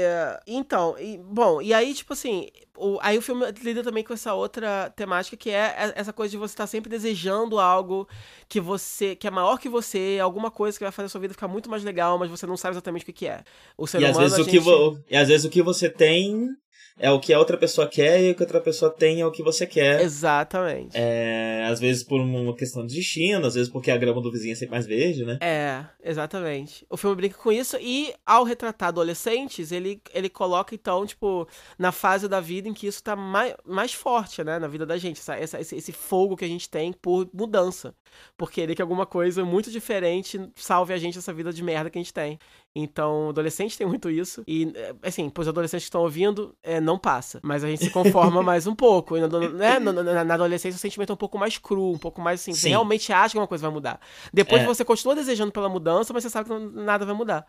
então, 0.46 1.00
e, 1.00 1.18
bom, 1.18 1.62
e 1.62 1.74
aí, 1.74 1.94
tipo 1.94 2.12
assim, 2.12 2.50
o, 2.76 2.98
aí 3.02 3.18
o 3.18 3.22
filme 3.22 3.46
lida 3.64 3.82
também 3.82 4.04
com 4.04 4.14
essa 4.14 4.34
outra 4.34 4.90
temática 4.94 5.38
que 5.38 5.50
é 5.50 5.94
essa 5.96 6.12
coisa 6.12 6.32
de 6.32 6.38
você 6.38 6.52
estar 6.52 6.64
tá 6.64 6.68
sempre 6.68 6.90
desejando 6.90 7.58
algo 7.58 8.06
que 8.50 8.60
você 8.60 9.16
que 9.16 9.26
é 9.26 9.32
maior 9.32 9.58
que 9.58 9.70
você, 9.70 10.20
alguma 10.22 10.52
coisa 10.52 10.78
que 10.78 10.84
vai 10.84 10.92
fazer 10.92 11.06
a 11.06 11.10
sua 11.10 11.22
vida 11.22 11.34
ficar 11.34 11.48
muito 11.48 11.70
mais 11.70 11.82
legal, 11.82 12.20
mas 12.20 12.30
você 12.30 12.46
não 12.46 12.58
sabe 12.58 12.74
exatamente 12.74 13.04
o 13.04 13.06
que, 13.06 13.14
que 13.14 13.26
é. 13.26 13.42
O 13.78 13.88
ser 13.88 14.02
e 14.02 14.04
humano, 14.04 14.20
às 14.20 14.32
vezes 14.32 14.46
gente... 14.46 14.48
o 14.48 14.52
que 14.52 14.60
vo... 14.60 15.00
e 15.10 15.16
às 15.16 15.30
vezes 15.30 15.46
o 15.46 15.50
que 15.50 15.62
você 15.62 15.90
tem 15.90 16.54
é 17.00 17.12
o 17.12 17.20
que 17.20 17.34
a 17.34 17.40
outra 17.40 17.58
pessoa 17.58 17.88
quer 17.88 18.22
e 18.22 18.32
o 18.32 18.36
que 18.36 18.42
a 18.42 18.46
outra 18.46 18.62
pessoa 18.62 18.92
tem 18.92 19.22
é 19.22 19.26
o 19.26 19.32
que 19.32 19.44
você 19.44 19.68
quer. 19.68 20.02
Exatamente. 20.02 20.98
É, 20.98 21.66
às 21.68 21.80
vezes 21.80 22.04
por 22.04 22.20
uma 22.20 22.56
questão 22.56 22.86
de 22.86 22.96
destino, 22.96 23.46
às 23.46 23.54
vezes 23.54 23.70
porque 23.70 23.92
a 23.92 23.98
grama 23.98 24.22
do 24.22 24.32
vizinho 24.32 24.54
é 24.54 24.56
sempre 24.56 24.72
mais 24.72 24.86
verde, 24.86 25.24
né? 25.24 25.38
É, 25.42 25.86
exatamente. 26.04 26.86
O 26.90 26.98
filme 26.98 27.16
brinca 27.16 27.38
com 27.38 27.52
isso 27.52 27.78
e 27.80 28.14
ao 28.26 28.44
retratar 28.44 28.90
adolescentes, 28.90 29.72
ele, 29.72 30.02
ele 30.14 30.30
coloca 30.30 30.74
então, 30.74 31.06
tipo, 31.06 31.48
na 31.78 31.92
fase 31.92 32.28
da 32.28 32.40
vida 32.40 32.68
em 32.68 32.74
que 32.74 32.88
isso 32.88 33.04
tá 33.04 33.16
mais, 33.16 33.54
mais 33.64 33.94
forte, 33.94 34.44
né, 34.44 34.58
na 34.58 34.68
vida 34.68 34.86
da 34.86 34.98
gente, 34.98 35.20
essa, 35.20 35.36
essa, 35.36 35.62
esse, 35.62 35.76
esse 35.76 35.92
fogo 35.92 36.36
que 36.36 36.46
a 36.46 36.48
gente 36.48 36.70
tem 36.70 36.92
por 36.94 37.30
mudança. 37.34 37.94
Por 38.36 38.52
querer 38.52 38.74
que 38.74 38.82
alguma 38.82 39.06
coisa 39.06 39.44
muito 39.46 39.70
diferente 39.70 40.40
salve 40.56 40.94
a 40.94 40.98
gente 40.98 41.16
dessa 41.16 41.34
vida 41.34 41.54
de 41.54 41.62
merda 41.62 41.90
que 41.90 41.98
a 41.98 42.02
gente 42.02 42.14
tem. 42.14 42.40
Então, 42.76 43.30
adolescente 43.30 43.78
tem 43.78 43.88
muito 43.88 44.10
isso. 44.10 44.44
E, 44.48 44.72
assim, 45.02 45.30
pros 45.30 45.48
adolescentes 45.48 45.86
que 45.86 45.90
estão 45.90 46.02
ouvindo, 46.02 46.56
é, 46.62 46.80
não 46.80 46.98
passa. 46.98 47.40
Mas 47.42 47.64
a 47.64 47.68
gente 47.68 47.86
se 47.86 47.90
conforma 47.90 48.42
mais 48.44 48.68
um 48.68 48.76
pouco. 48.76 49.18
E, 49.18 49.22
né? 49.22 49.80
na, 49.80 49.92
na, 49.92 50.24
na, 50.24 50.34
adolescência, 50.36 50.78
o 50.78 50.80
sentimento 50.80 51.12
é 51.12 51.14
um 51.14 51.18
pouco 51.18 51.40
mais 51.40 51.58
cru, 51.58 51.92
um 51.92 51.98
pouco 51.98 52.22
mais 52.22 52.42
assim. 52.42 52.54
Sim. 52.54 52.60
Você 52.60 52.70
realmente 52.70 53.12
acha 53.12 53.34
que 53.34 53.40
uma 53.40 53.48
coisa 53.48 53.64
vai 53.64 53.74
mudar. 53.74 54.00
Depois 54.32 54.62
é. 54.62 54.66
você 54.66 54.86
continua 54.86 55.16
desejando 55.16 55.52
pela 55.52 55.68
mudança, 55.68 56.14
mas 56.14 56.24
você 56.24 56.30
sabe 56.30 56.50
que 56.50 56.56
nada 56.56 57.04
vai 57.04 57.16
mudar. 57.16 57.48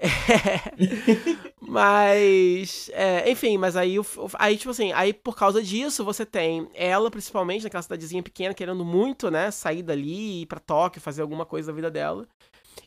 É, 0.00 0.10
mas, 1.60 2.90
é, 2.92 3.30
enfim, 3.30 3.56
mas 3.56 3.76
aí, 3.76 3.96
aí, 4.34 4.56
tipo 4.56 4.70
assim, 4.70 4.92
aí 4.92 5.12
por 5.12 5.36
causa 5.36 5.62
disso 5.62 6.04
você 6.04 6.26
tem 6.26 6.68
ela, 6.74 7.10
principalmente, 7.10 7.64
naquela 7.64 7.82
cidadezinha 7.82 8.22
pequena, 8.22 8.54
querendo 8.54 8.84
muito, 8.84 9.30
né, 9.30 9.50
sair 9.50 9.82
dali, 9.82 10.42
ir 10.42 10.46
pra 10.46 10.58
Tóquio, 10.58 11.00
fazer 11.00 11.22
alguma 11.22 11.46
coisa 11.46 11.70
da 11.70 11.76
vida 11.76 11.90
dela. 11.90 12.26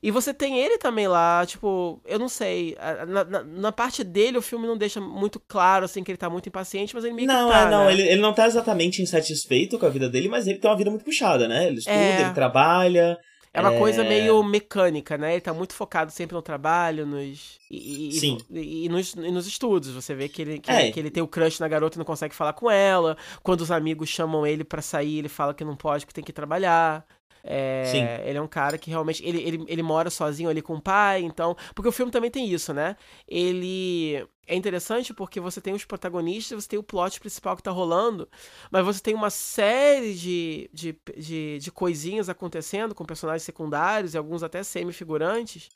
E 0.01 0.11
você 0.11 0.33
tem 0.33 0.59
ele 0.59 0.77
também 0.77 1.07
lá, 1.07 1.45
tipo, 1.45 1.99
eu 2.05 2.19
não 2.19 2.29
sei. 2.29 2.77
Na, 3.07 3.23
na, 3.23 3.43
na, 3.43 3.71
parte 3.71 4.03
dele, 4.03 4.37
o 4.37 4.41
filme 4.41 4.67
não 4.67 4.77
deixa 4.77 5.01
muito 5.01 5.39
claro, 5.39 5.85
assim, 5.85 6.03
que 6.03 6.11
ele 6.11 6.17
tá 6.17 6.29
muito 6.29 6.47
impaciente, 6.47 6.93
mas 6.93 7.03
ele 7.03 7.13
meio 7.13 7.27
não, 7.27 7.47
que 7.47 7.53
tá, 7.53 7.61
é, 7.61 7.71
não, 7.71 7.85
né? 7.85 7.93
ele, 7.93 8.03
ele 8.03 8.21
não 8.21 8.33
tá 8.33 8.45
exatamente 8.45 9.01
insatisfeito 9.01 9.79
com 9.79 9.85
a 9.85 9.89
vida 9.89 10.09
dele, 10.09 10.29
mas 10.29 10.47
ele 10.47 10.59
tem 10.59 10.69
uma 10.69 10.77
vida 10.77 10.89
muito 10.89 11.05
puxada, 11.05 11.47
né? 11.47 11.67
Ele 11.67 11.79
estuda, 11.79 11.95
é. 11.95 12.21
ele 12.21 12.33
trabalha. 12.33 13.17
É 13.57 13.61
uma 13.61 13.73
é... 13.73 13.79
coisa 13.79 14.03
meio 14.03 14.43
mecânica, 14.43 15.17
né? 15.17 15.33
Ele 15.33 15.41
tá 15.41 15.53
muito 15.53 15.73
focado 15.73 16.11
sempre 16.11 16.35
no 16.35 16.41
trabalho, 16.43 17.07
nos. 17.07 17.57
E, 17.71 18.11
Sim. 18.11 18.37
E, 18.51 18.85
e, 18.85 18.89
nos, 18.89 19.13
e 19.13 19.31
nos 19.31 19.47
estudos. 19.47 19.89
Você 19.89 20.13
vê 20.13 20.29
que 20.29 20.41
ele, 20.43 20.59
que, 20.59 20.69
é. 20.69 20.91
que, 20.91 20.99
ele 20.99 21.09
tem 21.09 21.23
o 21.23 21.27
crush 21.27 21.59
na 21.59 21.67
garota 21.67 21.97
e 21.97 21.99
não 21.99 22.05
consegue 22.05 22.35
falar 22.35 22.53
com 22.53 22.69
ela. 22.69 23.17
Quando 23.41 23.61
os 23.61 23.71
amigos 23.71 24.09
chamam 24.09 24.45
ele 24.45 24.63
para 24.63 24.81
sair, 24.81 25.17
ele 25.17 25.29
fala 25.29 25.55
que 25.55 25.65
não 25.65 25.75
pode, 25.75 26.05
que 26.05 26.13
tem 26.13 26.23
que 26.23 26.33
trabalhar. 26.33 27.03
É, 27.49 27.83
Sim. 27.85 28.03
Ele 28.27 28.37
é 28.37 28.41
um 28.41 28.47
cara 28.47 28.77
que 28.77 28.89
realmente. 28.89 29.25
Ele, 29.25 29.41
ele, 29.41 29.65
ele 29.67 29.81
mora 29.81 30.09
sozinho 30.09 30.49
ali 30.49 30.61
com 30.61 30.75
o 30.75 30.81
pai, 30.81 31.21
então. 31.23 31.55
Porque 31.73 31.87
o 31.87 31.91
filme 31.91 32.11
também 32.11 32.29
tem 32.29 32.47
isso, 32.51 32.73
né? 32.73 32.95
Ele. 33.27 34.27
É 34.49 34.55
interessante 34.55 35.13
porque 35.13 35.41
você 35.41 35.59
tem 35.59 35.73
os 35.73 35.83
protagonistas, 35.83 36.63
você 36.63 36.69
tem 36.69 36.79
o 36.79 36.83
plot 36.83 37.19
principal 37.19 37.57
que 37.57 37.63
tá 37.63 37.71
rolando, 37.71 38.29
mas 38.71 38.85
você 38.85 39.01
tem 39.01 39.13
uma 39.13 39.29
série 39.29 40.13
de, 40.13 40.69
de, 40.71 40.97
de, 41.17 41.59
de 41.59 41.71
coisinhas 41.71 42.29
acontecendo 42.29 42.95
com 42.95 43.03
personagens 43.03 43.43
secundários 43.43 44.13
e 44.13 44.17
alguns 44.17 44.43
até 44.43 44.63
semi-figurantes 44.63 45.69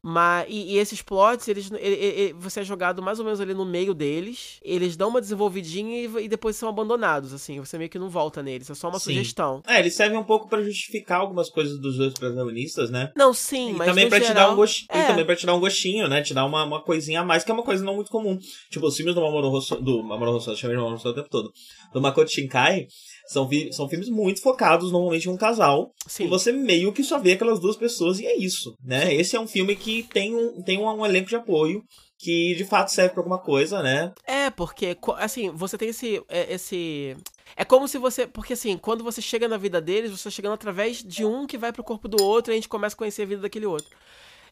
mas, 0.00 0.46
e, 0.48 0.74
e, 0.74 0.78
esses 0.78 1.02
plots, 1.02 1.48
eles, 1.48 1.70
ele, 1.72 1.94
ele, 1.94 2.32
você 2.34 2.60
é 2.60 2.64
jogado 2.64 3.02
mais 3.02 3.18
ou 3.18 3.24
menos 3.24 3.40
ali 3.40 3.52
no 3.52 3.64
meio 3.64 3.92
deles. 3.92 4.60
Eles 4.62 4.96
dão 4.96 5.08
uma 5.08 5.20
desenvolvidinha 5.20 6.02
e, 6.02 6.24
e, 6.24 6.28
depois 6.28 6.54
são 6.54 6.68
abandonados, 6.68 7.32
assim. 7.32 7.58
Você 7.58 7.76
meio 7.76 7.90
que 7.90 7.98
não 7.98 8.08
volta 8.08 8.40
neles. 8.40 8.70
É 8.70 8.74
só 8.74 8.88
uma 8.88 9.00
sim. 9.00 9.06
sugestão. 9.06 9.60
É, 9.66 9.80
eles 9.80 9.94
servem 9.94 10.16
um 10.16 10.24
pouco 10.24 10.48
para 10.48 10.62
justificar 10.62 11.20
algumas 11.20 11.50
coisas 11.50 11.80
dos 11.80 11.96
dois 11.96 12.14
protagonistas, 12.14 12.90
né? 12.90 13.10
Não, 13.16 13.34
sim, 13.34 13.70
e 13.70 13.72
mas. 13.72 13.88
Também 13.88 14.08
para 14.08 14.20
geral... 14.20 14.34
te 14.34 14.36
dar 14.36 14.52
um 14.52 14.56
gostinho. 14.56 14.88
É. 14.90 15.06
também 15.06 15.26
pra 15.26 15.36
te 15.36 15.46
dar 15.46 15.54
um 15.54 15.60
gostinho, 15.60 16.08
né? 16.08 16.22
Te 16.22 16.32
dar 16.32 16.44
uma, 16.44 16.62
uma 16.64 16.80
coisinha 16.80 17.20
a 17.20 17.24
mais, 17.24 17.42
que 17.42 17.50
é 17.50 17.54
uma 17.54 17.64
coisa 17.64 17.84
não 17.84 17.96
muito 17.96 18.10
comum. 18.10 18.38
Tipo, 18.70 18.86
os 18.86 18.96
filmes 18.96 19.16
do 19.16 19.20
Mamoru 19.20 19.48
Hosoda. 19.50 19.82
Do 19.82 20.02
Mamoru 20.04 20.32
Hosoda, 20.32 20.56
chamei 20.56 20.76
de 20.76 20.82
Mamoru 20.82 21.00
Hosoda 21.00 21.10
o 21.10 21.22
tempo 21.22 21.28
todo. 21.28 21.52
Do 21.92 22.00
Makoto 22.00 22.30
Shinkai 22.30 22.86
são, 23.28 23.48
são 23.70 23.88
filmes 23.88 24.08
muito 24.08 24.40
focados 24.40 24.90
normalmente 24.90 25.28
em 25.28 25.32
um 25.32 25.36
casal. 25.36 25.92
Sim. 26.06 26.24
E 26.24 26.28
você 26.28 26.50
meio 26.50 26.92
que 26.92 27.04
só 27.04 27.18
vê 27.18 27.32
aquelas 27.32 27.60
duas 27.60 27.76
pessoas 27.76 28.18
e 28.18 28.26
é 28.26 28.36
isso, 28.36 28.74
né? 28.82 29.14
Esse 29.14 29.36
é 29.36 29.40
um 29.40 29.46
filme 29.46 29.76
que 29.76 30.02
tem 30.02 30.34
um, 30.34 30.62
tem 30.62 30.78
um, 30.78 30.88
um 30.88 31.06
elenco 31.06 31.28
de 31.28 31.36
apoio 31.36 31.82
que 32.18 32.54
de 32.56 32.64
fato 32.64 32.90
serve 32.90 33.10
pra 33.10 33.20
alguma 33.20 33.38
coisa, 33.38 33.82
né? 33.82 34.12
É, 34.26 34.50
porque, 34.50 34.96
assim, 35.18 35.50
você 35.50 35.78
tem 35.78 35.90
esse. 35.90 36.20
É, 36.28 36.52
esse... 36.52 37.16
É 37.56 37.64
como 37.64 37.86
se 37.86 37.96
você. 37.96 38.26
Porque 38.26 38.54
assim, 38.54 38.76
quando 38.76 39.04
você 39.04 39.22
chega 39.22 39.46
na 39.46 39.56
vida 39.56 39.80
deles, 39.80 40.10
você 40.10 40.28
está 40.28 40.30
chegando 40.30 40.54
através 40.54 41.02
de 41.02 41.24
um 41.24 41.46
que 41.46 41.56
vai 41.56 41.72
pro 41.72 41.84
corpo 41.84 42.08
do 42.08 42.22
outro 42.22 42.52
e 42.52 42.54
a 42.54 42.56
gente 42.56 42.68
começa 42.68 42.94
a 42.94 42.98
conhecer 42.98 43.22
a 43.22 43.26
vida 43.26 43.42
daquele 43.42 43.66
outro. 43.66 43.96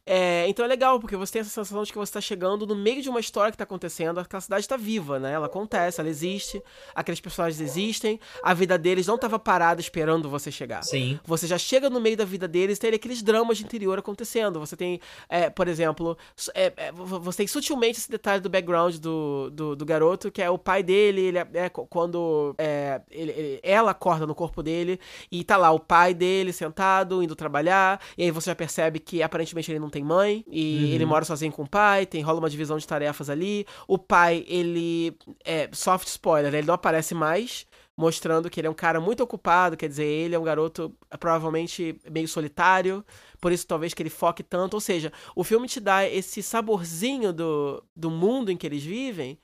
É, 0.06 0.46
então 0.48 0.64
é 0.64 0.68
legal, 0.68 1.00
porque 1.00 1.16
você 1.16 1.32
tem 1.32 1.40
essa 1.40 1.50
sensação 1.50 1.82
de 1.82 1.90
que 1.90 1.98
você 1.98 2.10
está 2.10 2.20
chegando 2.20 2.64
no 2.64 2.76
meio 2.76 3.02
de 3.02 3.08
uma 3.08 3.18
história 3.18 3.50
que 3.50 3.56
está 3.56 3.64
acontecendo, 3.64 4.20
aquela 4.20 4.40
cidade 4.40 4.60
está 4.60 4.76
viva, 4.76 5.18
né? 5.18 5.32
Ela 5.32 5.46
acontece, 5.46 6.00
ela 6.00 6.08
existe, 6.08 6.62
aqueles 6.94 7.20
personagens 7.20 7.60
existem, 7.60 8.20
a 8.40 8.54
vida 8.54 8.78
deles 8.78 9.08
não 9.08 9.16
estava 9.16 9.36
parada 9.36 9.80
esperando 9.80 10.30
você 10.30 10.52
chegar. 10.52 10.84
Sim. 10.84 11.18
Você 11.24 11.48
já 11.48 11.58
chega 11.58 11.90
no 11.90 12.00
meio 12.00 12.16
da 12.16 12.24
vida 12.24 12.46
deles 12.46 12.78
e 12.78 12.80
tem 12.80 12.94
aqueles 12.94 13.20
dramas 13.20 13.58
de 13.58 13.64
interior 13.64 13.98
acontecendo. 13.98 14.60
Você 14.60 14.76
tem, 14.76 15.00
é, 15.28 15.50
por 15.50 15.66
exemplo, 15.66 16.16
é, 16.54 16.72
é 16.76 16.92
você 16.92 17.38
tem 17.38 17.46
sutilmente 17.48 17.98
esse 17.98 18.10
detalhe 18.10 18.40
do 18.40 18.48
background 18.48 18.96
do, 18.96 19.50
do, 19.50 19.74
do 19.74 19.84
garoto, 19.84 20.30
que 20.30 20.40
é 20.40 20.48
o 20.48 20.56
pai 20.56 20.84
dele, 20.84 21.20
ele 21.20 21.38
é, 21.38 21.48
é 21.54 21.68
quando 21.68 22.54
é, 22.58 23.00
ele, 23.10 23.32
ele, 23.32 23.60
ela 23.62 23.90
acorda 23.90 24.24
no 24.24 24.36
corpo 24.36 24.62
dele 24.62 25.00
e 25.32 25.42
tá 25.42 25.56
lá 25.56 25.72
o 25.72 25.80
pai 25.80 26.14
dele 26.14 26.52
sentado, 26.52 27.22
indo 27.24 27.34
trabalhar, 27.34 28.00
e 28.16 28.22
aí 28.22 28.30
você 28.30 28.50
já 28.50 28.54
percebe 28.54 29.00
que 29.00 29.20
aparentemente 29.20 29.72
ele 29.72 29.80
não 29.80 29.90
tem 29.96 30.04
mãe 30.04 30.44
e 30.50 30.84
uhum. 30.84 30.92
ele 30.92 31.06
mora 31.06 31.24
sozinho 31.24 31.50
com 31.50 31.62
o 31.62 31.68
pai, 31.68 32.04
tem 32.04 32.22
rola 32.22 32.38
uma 32.38 32.50
divisão 32.50 32.76
de 32.76 32.86
tarefas 32.86 33.30
ali. 33.30 33.66
O 33.88 33.96
pai, 33.96 34.44
ele 34.46 35.16
é 35.44 35.70
soft 35.72 36.06
spoiler, 36.08 36.54
ele 36.54 36.66
não 36.66 36.74
aparece 36.74 37.14
mais, 37.14 37.66
mostrando 37.96 38.50
que 38.50 38.60
ele 38.60 38.66
é 38.66 38.70
um 38.70 38.74
cara 38.74 39.00
muito 39.00 39.22
ocupado, 39.22 39.76
quer 39.76 39.88
dizer, 39.88 40.04
ele 40.04 40.34
é 40.34 40.38
um 40.38 40.42
garoto 40.42 40.94
provavelmente 41.18 41.98
meio 42.10 42.28
solitário, 42.28 43.02
por 43.40 43.50
isso 43.52 43.66
talvez 43.66 43.94
que 43.94 44.02
ele 44.02 44.10
foque 44.10 44.42
tanto, 44.42 44.74
ou 44.74 44.80
seja, 44.80 45.10
o 45.34 45.42
filme 45.42 45.66
te 45.66 45.80
dá 45.80 46.06
esse 46.06 46.42
saborzinho 46.42 47.32
do, 47.32 47.82
do 47.94 48.10
mundo 48.10 48.52
em 48.52 48.56
que 48.56 48.66
eles 48.66 48.82
vivem, 48.82 49.38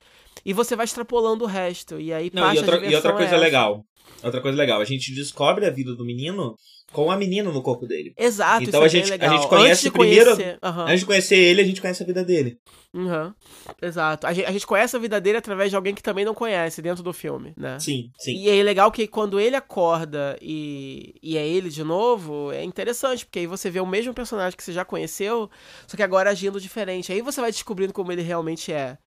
e 0.45 0.53
você 0.53 0.77
vai 0.77 0.85
extrapolando 0.85 1.45
o 1.45 1.49
resto, 1.49 1.99
e 1.99 2.13
aí 2.13 2.31
Não, 2.33 2.43
parte 2.43 2.57
e 2.57 2.61
outra, 2.61 2.87
e 2.87 2.95
outra 2.95 3.13
coisa 3.15 3.35
é 3.37 3.39
legal, 3.39 3.87
outra 4.23 4.41
coisa 4.41 4.57
legal, 4.57 4.81
a 4.81 4.85
gente 4.85 5.15
descobre 5.15 5.67
a 5.67 5.71
vida 5.71 5.95
do 5.95 6.05
menino 6.05 6.57
com 6.93 7.11
a 7.11 7.17
menina 7.17 7.51
no 7.51 7.63
corpo 7.63 7.87
dele. 7.87 8.13
Exato, 8.17 8.65
então 8.65 8.83
a 8.83 8.87
é 8.87 8.89
gente, 8.89 9.13
a 9.13 9.29
gente 9.29 9.49
conhece 9.49 9.91
primeiro. 9.91 10.37
Conhecer, 10.37 10.59
uhum. 10.63 10.81
Antes 10.83 11.01
de 11.01 11.07
conhecer 11.07 11.37
ele, 11.37 11.63
a 11.63 11.65
gente 11.65 11.81
conhece 11.81 12.03
a 12.03 12.07
vida 12.07 12.25
dele. 12.25 12.59
Uhum. 12.95 13.33
Exato. 13.81 14.27
A 14.27 14.33
gente, 14.35 14.45
a 14.45 14.53
gente, 14.53 14.67
conhece 14.67 14.95
a 14.95 14.99
vida 14.99 15.19
dele 15.19 15.39
através 15.39 15.71
de 15.71 15.77
alguém 15.77 15.95
que 15.95 16.03
também 16.03 16.27
não 16.27 16.35
conhece 16.35 16.83
dentro 16.83 17.03
do 17.03 17.13
filme, 17.13 17.55
né? 17.57 17.79
Sim, 17.81 18.11
sim. 18.19 18.35
E 18.35 18.51
é 18.51 18.63
legal 18.63 18.93
que 18.93 19.07
quando 19.07 19.41
ele 19.41 19.57
acorda 19.57 20.37
e, 20.43 21.15
e 21.23 21.39
é 21.39 21.47
ele 21.47 21.71
de 21.71 21.83
novo, 21.83 22.53
é 22.53 22.63
interessante, 22.63 23.25
porque 23.25 23.39
aí 23.39 23.47
você 23.47 23.71
vê 23.71 23.81
o 23.81 23.87
mesmo 23.87 24.13
personagem 24.13 24.55
que 24.55 24.63
você 24.63 24.75
já 24.75 24.85
conheceu, 24.85 25.51
só 25.87 25.97
que 25.97 26.03
agora 26.03 26.29
agindo 26.29 26.61
diferente. 26.61 27.11
Aí 27.11 27.23
você 27.23 27.41
vai 27.41 27.51
descobrindo 27.51 27.95
como 27.95 28.13
ele 28.13 28.23
realmente 28.23 28.71
é. 28.71 28.99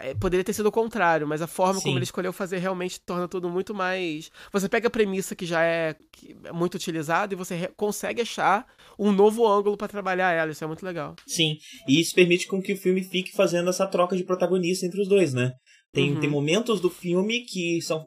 É, 0.00 0.14
poderia 0.14 0.44
ter 0.44 0.52
sido 0.52 0.66
o 0.66 0.72
contrário, 0.72 1.26
mas 1.26 1.40
a 1.40 1.46
forma 1.46 1.74
Sim. 1.74 1.84
como 1.84 1.98
ele 1.98 2.04
escolheu 2.04 2.32
fazer 2.32 2.58
realmente 2.58 3.00
torna 3.00 3.26
tudo 3.26 3.48
muito 3.48 3.72
mais. 3.72 4.30
Você 4.52 4.68
pega 4.68 4.88
a 4.88 4.90
premissa 4.90 5.34
que 5.34 5.46
já 5.46 5.62
é, 5.62 5.96
é 6.44 6.52
muito 6.52 6.74
utilizada 6.74 7.34
e 7.34 7.36
você 7.36 7.70
consegue 7.76 8.22
achar 8.22 8.66
um 8.98 9.12
novo 9.12 9.46
ângulo 9.46 9.76
para 9.76 9.88
trabalhar 9.88 10.32
ela. 10.32 10.50
Isso 10.50 10.64
é 10.64 10.66
muito 10.66 10.84
legal. 10.84 11.14
Sim, 11.26 11.56
e 11.86 12.00
isso 12.00 12.14
permite 12.14 12.46
com 12.46 12.60
que 12.60 12.72
o 12.72 12.76
filme 12.76 13.02
fique 13.02 13.32
fazendo 13.32 13.70
essa 13.70 13.86
troca 13.86 14.16
de 14.16 14.24
protagonista 14.24 14.86
entre 14.86 15.00
os 15.00 15.08
dois, 15.08 15.32
né? 15.32 15.52
Tem, 15.90 16.12
uhum. 16.12 16.20
tem 16.20 16.28
momentos 16.28 16.80
do 16.80 16.90
filme 16.90 17.40
que 17.40 17.80
são. 17.80 18.06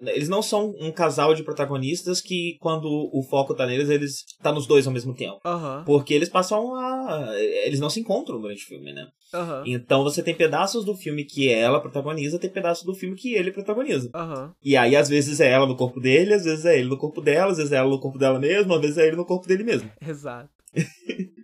Eles 0.00 0.30
não 0.30 0.42
são 0.42 0.74
um 0.80 0.90
casal 0.90 1.34
de 1.34 1.42
protagonistas 1.42 2.22
que, 2.22 2.56
quando 2.58 2.86
o 3.12 3.22
foco 3.22 3.54
tá 3.54 3.66
neles, 3.66 3.90
eles 3.90 4.24
tá 4.42 4.50
nos 4.50 4.66
dois 4.66 4.86
ao 4.86 4.92
mesmo 4.92 5.14
tempo. 5.14 5.38
Uhum. 5.44 5.84
Porque 5.84 6.14
eles 6.14 6.30
passam 6.30 6.74
a. 6.74 7.28
Eles 7.36 7.80
não 7.80 7.90
se 7.90 8.00
encontram 8.00 8.40
durante 8.40 8.64
o 8.64 8.66
filme, 8.66 8.94
né? 8.94 9.08
Uhum. 9.34 9.62
Então 9.66 10.02
você 10.02 10.22
tem 10.22 10.34
pedaços 10.34 10.86
do 10.86 10.94
filme 10.94 11.24
que 11.24 11.50
ela 11.50 11.80
protagoniza, 11.80 12.38
tem 12.38 12.50
pedaços 12.50 12.84
do 12.84 12.94
filme 12.94 13.14
que 13.14 13.34
ele 13.34 13.52
protagoniza. 13.52 14.10
E 14.62 14.74
aí, 14.74 14.96
às 14.96 15.08
vezes, 15.08 15.38
é 15.38 15.50
ela 15.50 15.66
no 15.66 15.76
corpo 15.76 16.00
dele, 16.00 16.32
às 16.32 16.44
vezes 16.44 16.64
é 16.64 16.78
ele 16.78 16.88
no 16.88 16.96
corpo 16.96 17.20
dela, 17.20 17.52
às 17.52 17.58
vezes 17.58 17.72
é 17.72 17.76
ela 17.76 17.90
no 17.90 18.00
corpo 18.00 18.18
dela 18.18 18.38
mesmo, 18.38 18.72
às 18.72 18.80
vezes 18.80 18.96
é 18.96 19.06
ele 19.06 19.16
no 19.16 19.26
corpo 19.26 19.46
dele 19.46 19.64
mesmo. 19.64 19.90
Exato. 20.00 20.48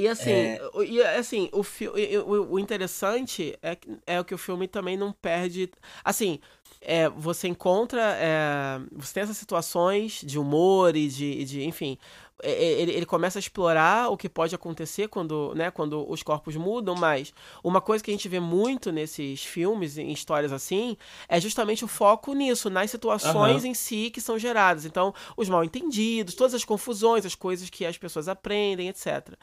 E 0.00 0.08
assim, 0.08 0.30
é... 0.30 0.60
e, 0.86 1.02
assim 1.02 1.50
o, 1.52 1.60
o, 1.60 2.54
o 2.54 2.58
interessante 2.58 3.54
é, 3.62 3.76
é 4.06 4.18
o 4.18 4.24
que 4.24 4.34
o 4.34 4.38
filme 4.38 4.66
também 4.66 4.96
não 4.96 5.12
perde. 5.12 5.70
Assim, 6.02 6.40
é, 6.80 7.06
você 7.10 7.48
encontra. 7.48 8.00
É, 8.16 8.80
você 8.92 9.14
tem 9.14 9.22
essas 9.22 9.36
situações 9.36 10.22
de 10.24 10.38
humor 10.38 10.96
e 10.96 11.06
de, 11.08 11.44
de. 11.44 11.64
Enfim. 11.64 11.98
Ele, 12.42 12.92
ele 12.92 13.06
começa 13.06 13.38
a 13.38 13.40
explorar 13.40 14.10
o 14.10 14.16
que 14.16 14.28
pode 14.28 14.54
acontecer 14.54 15.08
quando, 15.08 15.54
né, 15.54 15.70
quando 15.70 16.10
os 16.10 16.22
corpos 16.22 16.56
mudam, 16.56 16.94
mas 16.94 17.32
uma 17.62 17.80
coisa 17.80 18.02
que 18.02 18.10
a 18.10 18.14
gente 18.14 18.28
vê 18.28 18.40
muito 18.40 18.92
nesses 18.92 19.44
filmes, 19.44 19.98
em 19.98 20.10
histórias 20.12 20.52
assim, 20.52 20.96
é 21.28 21.40
justamente 21.40 21.84
o 21.84 21.88
foco 21.88 22.32
nisso, 22.34 22.70
nas 22.70 22.90
situações 22.90 23.62
uhum. 23.62 23.70
em 23.70 23.74
si 23.74 24.10
que 24.10 24.20
são 24.20 24.38
geradas. 24.38 24.84
Então, 24.84 25.14
os 25.36 25.48
mal 25.48 25.64
entendidos, 25.64 26.34
todas 26.34 26.54
as 26.54 26.64
confusões, 26.64 27.26
as 27.26 27.34
coisas 27.34 27.70
que 27.70 27.84
as 27.84 27.98
pessoas 27.98 28.28
aprendem, 28.28 28.88
etc. 28.88 29.34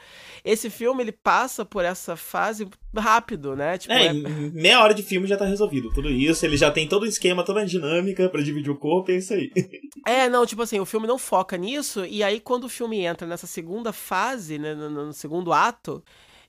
Esse 0.44 0.70
filme, 0.70 1.02
ele 1.02 1.12
passa 1.12 1.64
por 1.64 1.84
essa 1.84 2.16
fase 2.16 2.68
rápido, 2.96 3.54
né? 3.54 3.78
Tipo, 3.78 3.92
é, 3.92 4.06
é... 4.06 4.12
meia 4.12 4.80
hora 4.82 4.94
de 4.94 5.02
filme 5.02 5.26
já 5.26 5.36
tá 5.36 5.44
resolvido 5.44 5.90
tudo 5.92 6.10
isso, 6.10 6.44
ele 6.44 6.56
já 6.56 6.70
tem 6.70 6.88
todo 6.88 7.02
o 7.02 7.06
esquema, 7.06 7.44
toda 7.44 7.60
a 7.60 7.64
dinâmica 7.64 8.28
para 8.28 8.42
dividir 8.42 8.70
o 8.70 8.76
corpo, 8.76 9.10
e 9.10 9.14
é 9.14 9.18
isso 9.18 9.34
aí. 9.34 9.50
É, 10.06 10.26
não, 10.26 10.46
tipo 10.46 10.62
assim, 10.62 10.80
o 10.80 10.86
filme 10.86 11.06
não 11.06 11.18
foca 11.18 11.56
nisso, 11.56 12.02
e 12.06 12.22
aí 12.22 12.40
quando 12.40 12.64
o 12.64 12.68
filme 12.68 13.00
entra 13.00 13.26
nessa 13.26 13.46
segunda 13.46 13.92
fase, 13.92 14.58
né, 14.58 14.74
no, 14.74 14.88
no 14.88 15.12
segundo 15.12 15.52
ato, 15.52 16.02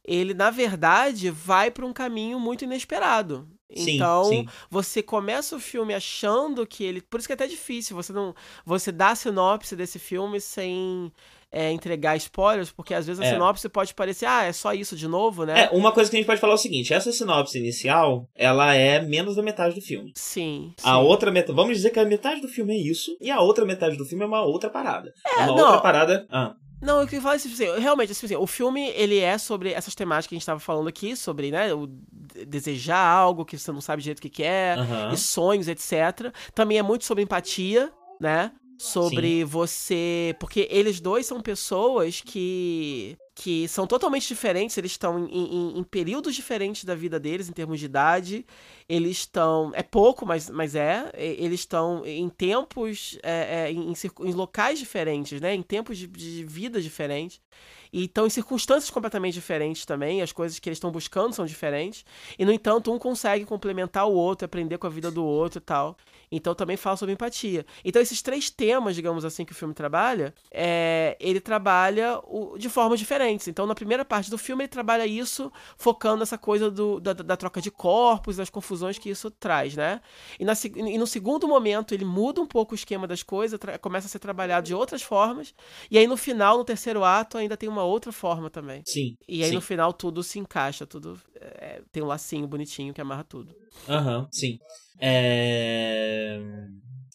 ele 0.05 0.33
na 0.33 0.49
verdade 0.49 1.29
vai 1.29 1.69
para 1.69 1.85
um 1.85 1.91
caminho 1.91 2.39
muito 2.39 2.63
inesperado. 2.63 3.49
Sim, 3.75 3.95
então, 3.95 4.23
sim. 4.25 4.47
você 4.69 5.03
começa 5.03 5.55
o 5.55 5.59
filme 5.59 5.93
achando 5.93 6.65
que 6.65 6.83
ele. 6.83 7.01
Por 7.01 7.19
isso 7.19 7.27
que 7.27 7.33
é 7.33 7.35
até 7.35 7.47
difícil 7.47 7.95
você 7.95 8.11
não. 8.11 8.33
Você 8.65 8.91
dá 8.91 9.09
a 9.09 9.15
sinopse 9.15 9.75
desse 9.75 9.99
filme 9.99 10.41
sem 10.41 11.11
é, 11.51 11.71
entregar 11.71 12.15
spoilers, 12.17 12.71
porque 12.71 12.93
às 12.93 13.07
vezes 13.07 13.21
a 13.21 13.25
é. 13.25 13.31
sinopse 13.31 13.67
pode 13.69 13.93
parecer, 13.93 14.25
ah, 14.25 14.43
é 14.43 14.51
só 14.51 14.73
isso 14.73 14.95
de 14.95 15.07
novo, 15.07 15.45
né? 15.45 15.63
É, 15.63 15.69
uma 15.75 15.91
coisa 15.91 16.09
que 16.09 16.15
a 16.15 16.19
gente 16.19 16.27
pode 16.27 16.39
falar 16.39 16.53
é 16.53 16.55
o 16.55 16.59
seguinte: 16.59 16.93
essa 16.93 17.11
sinopse 17.11 17.57
inicial, 17.57 18.29
ela 18.35 18.73
é 18.75 19.01
menos 19.01 19.35
da 19.35 19.41
metade 19.41 19.75
do 19.75 19.81
filme. 19.81 20.11
Sim. 20.15 20.73
A 20.83 20.95
sim. 20.95 21.01
outra 21.01 21.31
metade. 21.31 21.55
Vamos 21.55 21.77
dizer 21.77 21.89
que 21.89 21.99
a 21.99 22.05
metade 22.05 22.41
do 22.41 22.47
filme 22.47 22.73
é 22.73 22.77
isso, 22.77 23.15
e 23.19 23.31
a 23.31 23.39
outra 23.39 23.65
metade 23.65 23.97
do 23.97 24.05
filme 24.05 24.23
é 24.23 24.27
uma 24.27 24.43
outra 24.43 24.69
parada. 24.69 25.13
É, 25.25 25.37
uma 25.37 25.47
não. 25.47 25.65
outra 25.65 25.81
parada. 25.81 26.27
Ah. 26.29 26.55
Não, 26.81 27.01
eu 27.01 27.05
queria 27.05 27.21
falar 27.21 27.35
assim, 27.35 27.49
realmente, 27.77 28.13
assim, 28.13 28.35
o 28.37 28.47
filme, 28.47 28.89
ele 28.91 29.19
é 29.19 29.37
sobre 29.37 29.73
essas 29.73 29.93
temáticas 29.93 30.27
que 30.27 30.35
a 30.35 30.37
gente 30.37 30.43
estava 30.43 30.61
falando 30.61 30.87
aqui, 30.87 31.13
sobre, 31.13 31.51
né, 31.51 31.73
o 31.73 31.87
desejar 32.47 33.05
algo 33.05 33.43
que 33.43 33.57
você 33.57 33.71
não 33.71 33.81
sabe 33.81 34.01
direito 34.01 34.19
o 34.19 34.21
que, 34.21 34.29
que 34.29 34.43
é, 34.43 34.75
uhum. 34.77 35.13
e 35.13 35.17
sonhos, 35.17 35.67
etc. 35.67 36.33
Também 36.55 36.77
é 36.77 36.81
muito 36.81 37.03
sobre 37.03 37.23
empatia, 37.23 37.91
né? 38.19 38.51
Sobre 38.79 39.39
Sim. 39.39 39.43
você. 39.43 40.35
Porque 40.39 40.67
eles 40.71 41.01
dois 41.01 41.25
são 41.25 41.41
pessoas 41.41 42.21
que. 42.21 43.17
que 43.35 43.67
são 43.67 43.85
totalmente 43.85 44.27
diferentes, 44.27 44.77
eles 44.77 44.91
estão 44.91 45.27
em, 45.27 45.47
em, 45.47 45.79
em, 45.79 45.83
períodos 45.83 46.33
diferentes 46.33 46.85
da 46.85 46.95
vida 46.95 47.19
deles, 47.19 47.49
em 47.49 47.51
termos 47.51 47.79
de 47.79 47.85
idade. 47.85 48.45
Eles 48.87 49.17
estão. 49.17 49.71
É 49.75 49.83
pouco, 49.83 50.25
mas, 50.25 50.49
mas 50.49 50.75
é. 50.75 51.11
Eles 51.13 51.59
estão 51.59 52.05
em 52.05 52.29
tempos. 52.29 53.19
É, 53.21 53.65
é, 53.67 53.71
em, 53.71 53.93
em, 53.93 54.31
locais 54.31 54.79
diferentes, 54.79 55.41
né? 55.41 55.53
Em 55.53 55.61
tempos 55.61 55.97
de, 55.97 56.07
de 56.07 56.45
vida 56.45 56.81
diferentes. 56.81 57.41
E 57.91 58.05
estão 58.05 58.27
em 58.27 58.29
circunstâncias 58.29 58.89
completamente 58.89 59.33
diferentes 59.33 59.83
também, 59.83 60.21
as 60.21 60.31
coisas 60.31 60.59
que 60.59 60.69
eles 60.69 60.77
estão 60.77 60.91
buscando 60.91 61.33
são 61.33 61.45
diferentes. 61.45 62.05
E, 62.37 62.45
no 62.45 62.51
entanto, 62.51 62.93
um 62.93 62.99
consegue 62.99 63.45
complementar 63.45 64.07
o 64.07 64.13
outro, 64.13 64.45
aprender 64.45 64.77
com 64.77 64.85
a 64.85 64.91
vida 64.91 65.09
do 65.09 65.25
outro 65.25 65.57
e 65.57 65.61
tal. 65.61 65.97
Então 66.31 66.53
também 66.53 66.77
fala 66.77 66.95
sobre 66.95 67.13
empatia. 67.13 67.65
Então 67.83 68.01
esses 68.01 68.21
três 68.21 68.49
temas, 68.49 68.95
digamos 68.95 69.25
assim, 69.25 69.45
que 69.45 69.51
o 69.51 69.55
filme 69.55 69.73
trabalha, 69.73 70.33
é, 70.51 71.17
ele 71.19 71.39
trabalha 71.39 72.19
o, 72.23 72.57
de 72.57 72.69
formas 72.69 72.99
diferentes. 72.99 73.47
Então 73.47 73.65
na 73.65 73.75
primeira 73.75 74.05
parte 74.05 74.29
do 74.29 74.37
filme 74.37 74.63
ele 74.63 74.69
trabalha 74.69 75.05
isso 75.05 75.51
focando 75.77 76.19
nessa 76.19 76.37
coisa 76.37 76.69
do, 76.69 76.99
da, 76.99 77.13
da, 77.13 77.37
troca 77.37 77.61
de 77.61 77.71
corpos, 77.71 78.37
das 78.37 78.49
confusões 78.49 78.97
que 78.97 79.09
isso 79.09 79.31
traz, 79.31 79.75
né? 79.75 80.01
E, 80.39 80.45
na, 80.45 80.53
e 80.75 80.97
no 80.97 81.07
segundo 81.07 81.47
momento 81.47 81.93
ele 81.93 82.05
muda 82.05 82.41
um 82.41 82.47
pouco 82.47 82.73
o 82.73 82.75
esquema 82.75 83.07
das 83.07 83.23
coisas, 83.23 83.59
começa 83.81 84.07
a 84.07 84.09
ser 84.09 84.19
trabalhado 84.19 84.67
de 84.67 84.73
outras 84.73 85.01
formas. 85.01 85.53
E 85.89 85.97
aí 85.97 86.07
no 86.07 86.17
final, 86.17 86.57
no 86.57 86.63
terceiro 86.63 87.03
ato, 87.03 87.37
ainda 87.37 87.57
tem 87.57 87.67
uma 87.67 87.83
outra 87.83 88.11
forma 88.11 88.49
também. 88.49 88.83
Sim. 88.85 89.17
E 89.27 89.43
aí 89.43 89.49
sim. 89.49 89.55
no 89.55 89.61
final 89.61 89.93
tudo 89.93 90.21
se 90.23 90.39
encaixa, 90.39 90.85
tudo 90.85 91.19
é, 91.35 91.81
tem 91.91 92.03
um 92.03 92.07
lacinho 92.07 92.47
bonitinho 92.47 92.93
que 92.93 93.01
amarra 93.01 93.23
tudo. 93.23 93.55
Aham, 93.87 94.19
uhum, 94.19 94.27
sim. 94.31 94.59
É. 94.99 96.39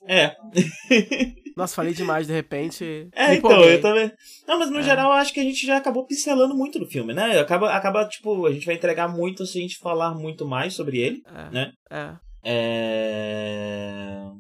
É. 0.06 0.36
Nossa, 1.56 1.76
falei 1.76 1.94
demais 1.94 2.26
de 2.26 2.32
repente. 2.32 3.08
É, 3.14 3.34
então, 3.34 3.62
eu 3.62 3.80
também. 3.80 4.10
Não, 4.46 4.58
mas 4.58 4.70
no 4.70 4.80
é. 4.80 4.82
geral 4.82 5.12
eu 5.12 5.18
acho 5.18 5.32
que 5.32 5.40
a 5.40 5.44
gente 5.44 5.64
já 5.64 5.76
acabou 5.76 6.04
pincelando 6.04 6.54
muito 6.54 6.78
do 6.78 6.86
filme, 6.86 7.14
né? 7.14 7.38
Acaba, 7.38 7.70
acaba, 7.72 8.04
tipo, 8.06 8.46
a 8.46 8.52
gente 8.52 8.66
vai 8.66 8.74
entregar 8.74 9.08
muito 9.08 9.46
se 9.46 9.58
a 9.58 9.60
gente 9.62 9.78
falar 9.78 10.14
muito 10.14 10.44
mais 10.44 10.74
sobre 10.74 10.98
ele, 10.98 11.22
é. 11.26 11.50
né? 11.50 11.72
É. 11.90 12.16
é... 12.44 14.30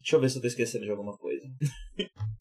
Deixa 0.00 0.16
eu 0.16 0.20
ver 0.20 0.30
se 0.30 0.38
eu 0.38 0.42
tô 0.42 0.48
esquecendo 0.48 0.84
de 0.84 0.90
alguma 0.90 1.16
coisa. 1.16 1.35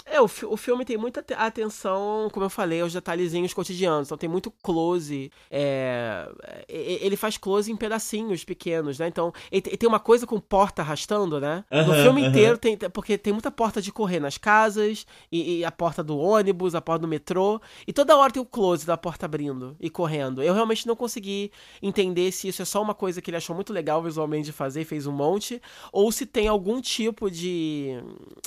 É, 0.08 0.22
o, 0.22 0.26
o 0.26 0.58
filme 0.58 0.86
tem 0.86 0.98
muita 0.98 1.26
atenção, 1.36 2.30
como 2.32 2.46
eu 2.46 2.50
falei, 2.50 2.82
aos 2.82 2.94
detalhezinhos 2.94 3.54
cotidianos. 3.54 4.08
Então 4.08 4.18
tem 4.18 4.30
muito 4.30 4.52
close. 4.52 5.32
É, 5.50 6.30
ele 6.68 7.18
faz 7.18 7.38
close 7.38 7.72
em 7.72 7.76
pedacinhos 7.76 8.44
pequenos, 8.44 9.00
né? 9.00 9.08
Então, 9.08 9.34
ele, 9.52 9.62
tem 9.62 9.90
uma 9.90 10.00
coisa 10.00 10.28
com 10.28 10.40
porta 10.40 10.82
arrastando, 10.82 11.40
né? 11.40 11.66
no 11.72 11.94
filme 11.96 12.26
inteiro 12.26 12.58
tem. 12.58 12.78
Porque 12.78 13.18
tem 13.18 13.34
muita 13.34 13.50
porta 13.50 13.82
de 13.82 13.92
correr 13.92 14.20
nas 14.20 14.38
casas, 14.38 15.08
e, 15.32 15.60
e, 15.60 15.66
a 15.66 15.72
porta 15.72 16.04
do 16.04 16.18
ônibus, 16.18 16.76
a 16.76 16.82
porta 16.82 17.02
do 17.02 17.08
metrô. 17.08 17.60
E 17.88 17.92
toda 17.92 18.16
hora 18.16 18.32
tem 18.32 18.42
o 18.42 18.46
close 18.46 18.86
da 18.86 18.98
porta 18.98 19.26
abrindo 19.26 19.76
e 19.80 19.90
correndo. 19.90 20.44
Eu 20.44 20.54
realmente 20.54 20.86
não 20.86 20.96
consegui 20.96 21.52
entender 21.82 22.32
se 22.32 22.48
isso 22.48 22.62
é 22.62 22.66
só 22.66 22.82
uma 22.82 22.94
coisa 22.94 23.22
que 23.22 23.30
ele 23.30 23.38
achou 23.38 23.56
muito 23.56 23.74
legal 23.74 24.04
visualmente 24.04 24.46
de 24.46 24.52
fazer 24.52 24.82
e 24.82 24.86
fez 24.86 25.08
um 25.08 25.12
monte, 25.12 25.62
ou 25.92 26.12
se 26.12 26.26
tem 26.26 26.48
algum 26.48 26.80
tipo 26.80 27.32
de, 27.32 27.98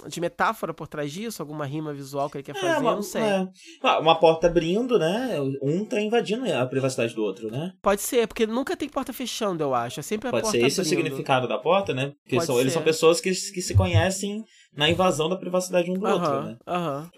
de 0.06 0.20
metáfora 0.20 0.47
por 0.54 0.88
trás 0.88 1.12
disso, 1.12 1.42
alguma 1.42 1.66
rima 1.66 1.92
visual 1.92 2.28
que 2.28 2.38
ele 2.38 2.44
quer 2.44 2.56
é, 2.56 2.60
fazer, 2.60 2.80
uma, 2.80 2.90
eu 2.90 2.96
não 2.96 3.02
sei. 3.02 3.22
É. 3.22 3.48
Ah, 3.82 3.98
uma 3.98 4.18
porta 4.18 4.46
abrindo, 4.46 4.98
né? 4.98 5.38
Um 5.62 5.84
tá 5.84 6.00
invadindo 6.00 6.50
a 6.52 6.66
privacidade 6.66 7.14
do 7.14 7.22
outro, 7.22 7.50
né? 7.50 7.72
Pode 7.82 8.02
ser, 8.02 8.26
porque 8.26 8.46
nunca 8.46 8.76
tem 8.76 8.88
porta 8.88 9.12
fechando, 9.12 9.62
eu 9.62 9.74
acho. 9.74 10.00
É 10.00 10.02
sempre 10.02 10.28
a 10.28 10.30
Pode 10.30 10.42
porta 10.42 10.58
ser 10.58 10.66
esse 10.66 10.80
abrindo. 10.80 10.94
o 10.94 10.96
significado 10.96 11.48
da 11.48 11.58
porta, 11.58 11.94
né? 11.94 12.12
Porque 12.22 12.40
são, 12.40 12.60
eles 12.60 12.72
são 12.72 12.82
pessoas 12.82 13.20
que, 13.20 13.30
que 13.30 13.62
se 13.62 13.74
conhecem 13.74 14.44
na 14.76 14.88
invasão 14.88 15.28
da 15.28 15.36
privacidade 15.36 15.90
um 15.90 15.94
do 15.94 16.06
outro, 16.06 16.42
né? 16.42 16.56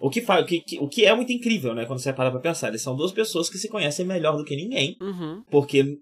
O, 0.00 0.08
que 0.08 0.20
faz, 0.22 0.42
o, 0.42 0.46
que, 0.46 0.64
o 0.80 0.88
que 0.88 1.04
é 1.04 1.14
muito 1.14 1.32
incrível, 1.32 1.74
né? 1.74 1.84
Quando 1.84 1.98
você 1.98 2.12
para 2.12 2.30
pra 2.30 2.40
pensar. 2.40 2.68
Eles 2.68 2.82
são 2.82 2.96
duas 2.96 3.12
pessoas 3.12 3.50
que 3.50 3.58
se 3.58 3.68
conhecem 3.68 4.06
melhor 4.06 4.36
do 4.36 4.44
que 4.44 4.56
ninguém. 4.56 4.96
Uhum. 5.00 5.42
Porque 5.50 5.98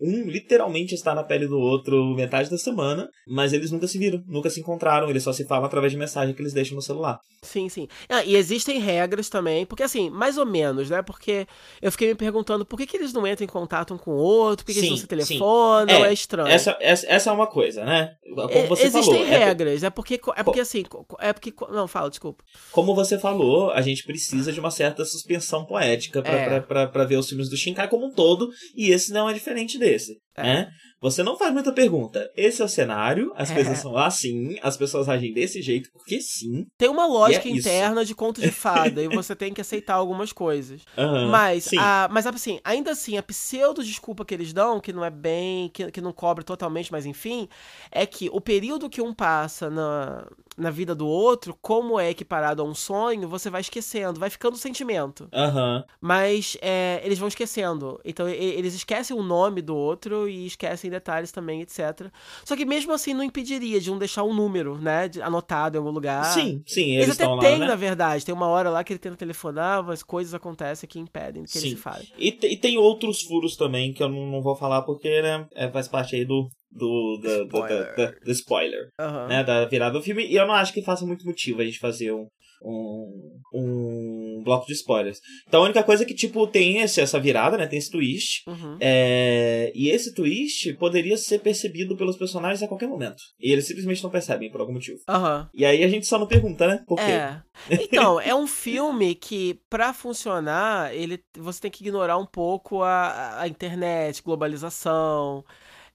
um 0.00 0.22
literalmente 0.28 0.94
está 0.94 1.14
na 1.14 1.22
pele 1.22 1.46
do 1.46 1.58
outro 1.58 2.14
metade 2.14 2.50
da 2.50 2.58
semana, 2.58 3.08
mas 3.26 3.52
eles 3.52 3.70
nunca 3.70 3.86
se 3.86 3.98
viram, 3.98 4.22
nunca 4.26 4.48
se 4.50 4.60
encontraram. 4.60 5.10
Eles 5.10 5.22
só 5.22 5.32
se 5.32 5.44
falam 5.46 5.66
através 5.66 5.92
de 5.92 5.98
mensagem 5.98 6.34
que 6.34 6.40
eles 6.40 6.52
deixam 6.52 6.76
no 6.76 6.82
celular. 6.82 7.18
Sim, 7.42 7.68
sim. 7.68 7.88
Ah, 8.08 8.24
e 8.24 8.34
existem 8.34 8.80
regras 8.80 9.28
também, 9.28 9.64
porque 9.64 9.82
assim, 9.82 10.10
mais 10.10 10.36
ou 10.36 10.46
menos, 10.46 10.90
né? 10.90 11.02
Porque 11.02 11.46
eu 11.80 11.92
fiquei 11.92 12.08
me 12.08 12.14
perguntando 12.14 12.64
por 12.64 12.76
que, 12.76 12.86
que 12.86 12.96
eles 12.96 13.12
não 13.12 13.26
entram 13.26 13.44
em 13.44 13.48
contato 13.48 13.94
um 13.94 13.98
com 13.98 14.12
o 14.12 14.16
outro, 14.16 14.64
por 14.64 14.72
que, 14.72 14.80
sim, 14.80 14.86
eles 14.86 14.90
não 14.90 14.96
se 14.96 15.06
telefonam, 15.06 16.04
é, 16.04 16.08
é, 16.08 16.12
estranho. 16.12 16.48
Essa, 16.48 16.76
essa, 16.80 17.06
essa, 17.06 17.30
é 17.30 17.32
uma 17.32 17.46
coisa, 17.46 17.84
né? 17.84 18.14
Como 18.34 18.50
é, 18.50 18.66
você 18.66 18.84
existem 18.84 19.14
falou. 19.14 19.28
regras, 19.28 19.82
é, 19.82 19.86
é 19.86 19.90
porque, 19.90 20.20
é 20.34 20.42
porque 20.42 20.60
assim, 20.60 20.75
é 21.20 21.32
porque. 21.32 21.52
Não, 21.70 21.86
fala, 21.86 22.10
desculpa. 22.10 22.44
Como 22.72 22.94
você 22.94 23.18
falou, 23.18 23.70
a 23.70 23.80
gente 23.80 24.04
precisa 24.04 24.52
de 24.52 24.60
uma 24.60 24.70
certa 24.70 25.04
suspensão 25.04 25.64
poética 25.64 26.22
para 26.22 27.02
é. 27.02 27.06
ver 27.06 27.16
os 27.16 27.28
filmes 27.28 27.48
do 27.48 27.56
Shinkai 27.56 27.88
como 27.88 28.06
um 28.06 28.12
todo, 28.12 28.50
e 28.74 28.90
esse 28.90 29.12
não 29.12 29.28
é 29.28 29.32
diferente 29.32 29.78
desse. 29.78 30.20
É. 30.36 30.42
Né? 30.42 30.72
Você 31.00 31.22
não 31.22 31.36
faz 31.36 31.52
muita 31.52 31.72
pergunta. 31.72 32.30
Esse 32.34 32.62
é 32.62 32.64
o 32.64 32.68
cenário, 32.68 33.32
as 33.36 33.50
é. 33.50 33.54
coisas 33.54 33.78
são 33.78 33.96
assim, 33.96 34.58
as 34.62 34.76
pessoas 34.76 35.08
agem 35.08 35.32
desse 35.32 35.60
jeito, 35.60 35.90
porque 35.92 36.20
sim. 36.20 36.66
Tem 36.76 36.88
uma 36.88 37.06
lógica 37.06 37.46
é 37.46 37.52
interna 37.52 38.00
isso. 38.00 38.08
de 38.08 38.14
conto 38.14 38.40
de 38.40 38.50
fada 38.50 39.02
e 39.02 39.08
você 39.14 39.36
tem 39.36 39.52
que 39.52 39.60
aceitar 39.60 39.94
algumas 39.94 40.32
coisas. 40.32 40.82
Uhum, 40.96 41.28
mas, 41.28 41.70
a, 41.78 42.08
mas 42.10 42.26
assim, 42.26 42.58
ainda 42.64 42.92
assim, 42.92 43.18
a 43.18 43.22
pseudo 43.22 43.84
desculpa 43.84 44.24
que 44.24 44.32
eles 44.32 44.52
dão, 44.52 44.80
que 44.80 44.92
não 44.92 45.04
é 45.04 45.10
bem, 45.10 45.68
que, 45.68 45.90
que 45.90 46.00
não 46.00 46.12
cobre 46.12 46.42
totalmente, 46.42 46.90
mas 46.90 47.04
enfim, 47.04 47.46
é 47.92 48.06
que 48.06 48.30
o 48.32 48.40
período 48.40 48.88
que 48.88 49.02
um 49.02 49.12
passa 49.12 49.68
na, 49.68 50.26
na 50.56 50.70
vida 50.70 50.94
do 50.94 51.06
outro, 51.06 51.56
como 51.60 52.00
é 52.00 52.10
equiparado 52.10 52.62
a 52.62 52.64
um 52.64 52.74
sonho, 52.74 53.28
você 53.28 53.50
vai 53.50 53.60
esquecendo, 53.60 54.18
vai 54.18 54.30
ficando 54.30 54.56
sentimento. 54.56 55.28
Uhum. 55.32 55.84
Mas 56.00 56.56
é, 56.62 57.00
eles 57.04 57.18
vão 57.18 57.28
esquecendo. 57.28 58.00
Então 58.04 58.28
eles 58.28 58.74
esquecem 58.74 59.16
o 59.16 59.22
nome 59.22 59.60
do 59.60 59.76
outro 59.76 60.25
e 60.28 60.46
esquecem 60.46 60.90
detalhes 60.90 61.32
também, 61.32 61.60
etc. 61.62 62.10
Só 62.44 62.56
que 62.56 62.64
mesmo 62.64 62.92
assim 62.92 63.14
não 63.14 63.22
impediria 63.22 63.80
de 63.80 63.90
um 63.90 63.98
deixar 63.98 64.24
um 64.24 64.34
número, 64.34 64.78
né? 64.78 65.10
Anotado 65.22 65.76
em 65.76 65.78
algum 65.78 65.90
lugar. 65.90 66.24
Sim, 66.24 66.62
sim. 66.66 66.94
Eles, 66.94 67.08
eles 67.08 67.20
até 67.20 67.38
têm, 67.38 67.58
né? 67.58 67.66
na 67.66 67.74
verdade. 67.74 68.24
Tem 68.24 68.34
uma 68.34 68.46
hora 68.48 68.70
lá 68.70 68.84
que 68.84 68.92
ele 68.92 68.98
tenta 68.98 69.16
telefonar, 69.16 69.82
mas 69.84 70.02
coisas 70.02 70.34
acontecem 70.34 70.88
que 70.88 70.98
impedem 70.98 71.44
que 71.44 71.50
sim. 71.50 71.58
ele 71.58 71.70
se 71.70 71.76
fale. 71.76 72.08
E, 72.18 72.28
e, 72.28 72.56
tem 72.56 72.78
outros 72.78 73.22
furos 73.22 73.56
também 73.56 73.92
que 73.92 74.02
eu 74.02 74.08
não, 74.08 74.26
não 74.26 74.42
vou 74.42 74.56
falar 74.56 74.82
porque 74.82 75.22
né, 75.22 75.46
é, 75.54 75.70
faz 75.70 75.88
parte 75.88 76.16
aí 76.16 76.24
do, 76.24 76.48
do, 76.70 77.18
do, 77.22 77.44
spoiler. 77.44 77.94
Do, 77.96 78.06
do, 78.06 78.20
do 78.24 78.30
spoiler 78.32 78.88
né, 79.28 79.44
da 79.44 79.64
virada 79.66 79.98
do 79.98 80.02
filme. 80.02 80.26
E 80.26 80.36
eu 80.36 80.46
não 80.46 80.54
acho 80.54 80.72
que 80.72 80.82
faça 80.82 81.06
muito 81.06 81.24
motivo 81.24 81.60
a 81.60 81.64
gente 81.64 81.78
fazer 81.78 82.12
um, 82.12 82.26
um, 82.62 83.40
um 83.52 84.42
bloco 84.44 84.66
de 84.66 84.72
spoilers. 84.72 85.20
Então 85.46 85.62
a 85.62 85.64
única 85.64 85.82
coisa 85.82 86.02
é 86.02 86.06
que, 86.06 86.14
tipo, 86.14 86.46
tem 86.46 86.78
esse, 86.78 87.00
essa 87.00 87.18
virada, 87.18 87.56
né? 87.56 87.66
Tem 87.66 87.78
esse 87.78 87.90
twist. 87.90 88.42
Uhum. 88.46 88.76
É, 88.80 89.72
e 89.74 89.90
esse 89.90 90.14
twist 90.14 90.72
poderia 90.74 91.16
ser 91.16 91.40
percebido 91.40 91.96
pelos 91.96 92.16
personagens 92.16 92.62
a 92.62 92.68
qualquer 92.68 92.88
momento. 92.88 93.22
E 93.40 93.52
eles 93.52 93.66
simplesmente 93.66 94.02
não 94.02 94.10
percebem 94.10 94.50
por 94.50 94.60
algum 94.60 94.72
motivo. 94.72 95.00
Aham. 95.08 95.48
E 95.54 95.64
aí 95.64 95.82
a 95.82 95.88
gente 95.88 96.06
só 96.06 96.18
não 96.18 96.26
pergunta, 96.26 96.66
né? 96.66 96.82
Por 96.86 96.96
quê? 96.96 97.02
É. 97.02 97.42
Então, 97.86 98.20
é 98.20 98.34
um 98.34 98.46
filme 98.46 99.14
que, 99.14 99.58
pra 99.70 99.92
funcionar, 99.92 100.94
ele, 100.94 101.18
você 101.38 101.62
tem 101.62 101.70
que 101.70 101.82
ignorar 101.82 102.18
um 102.18 102.26
pouco 102.26 102.82
a, 102.82 103.40
a 103.40 103.48
internet, 103.48 104.22
globalização. 104.22 105.42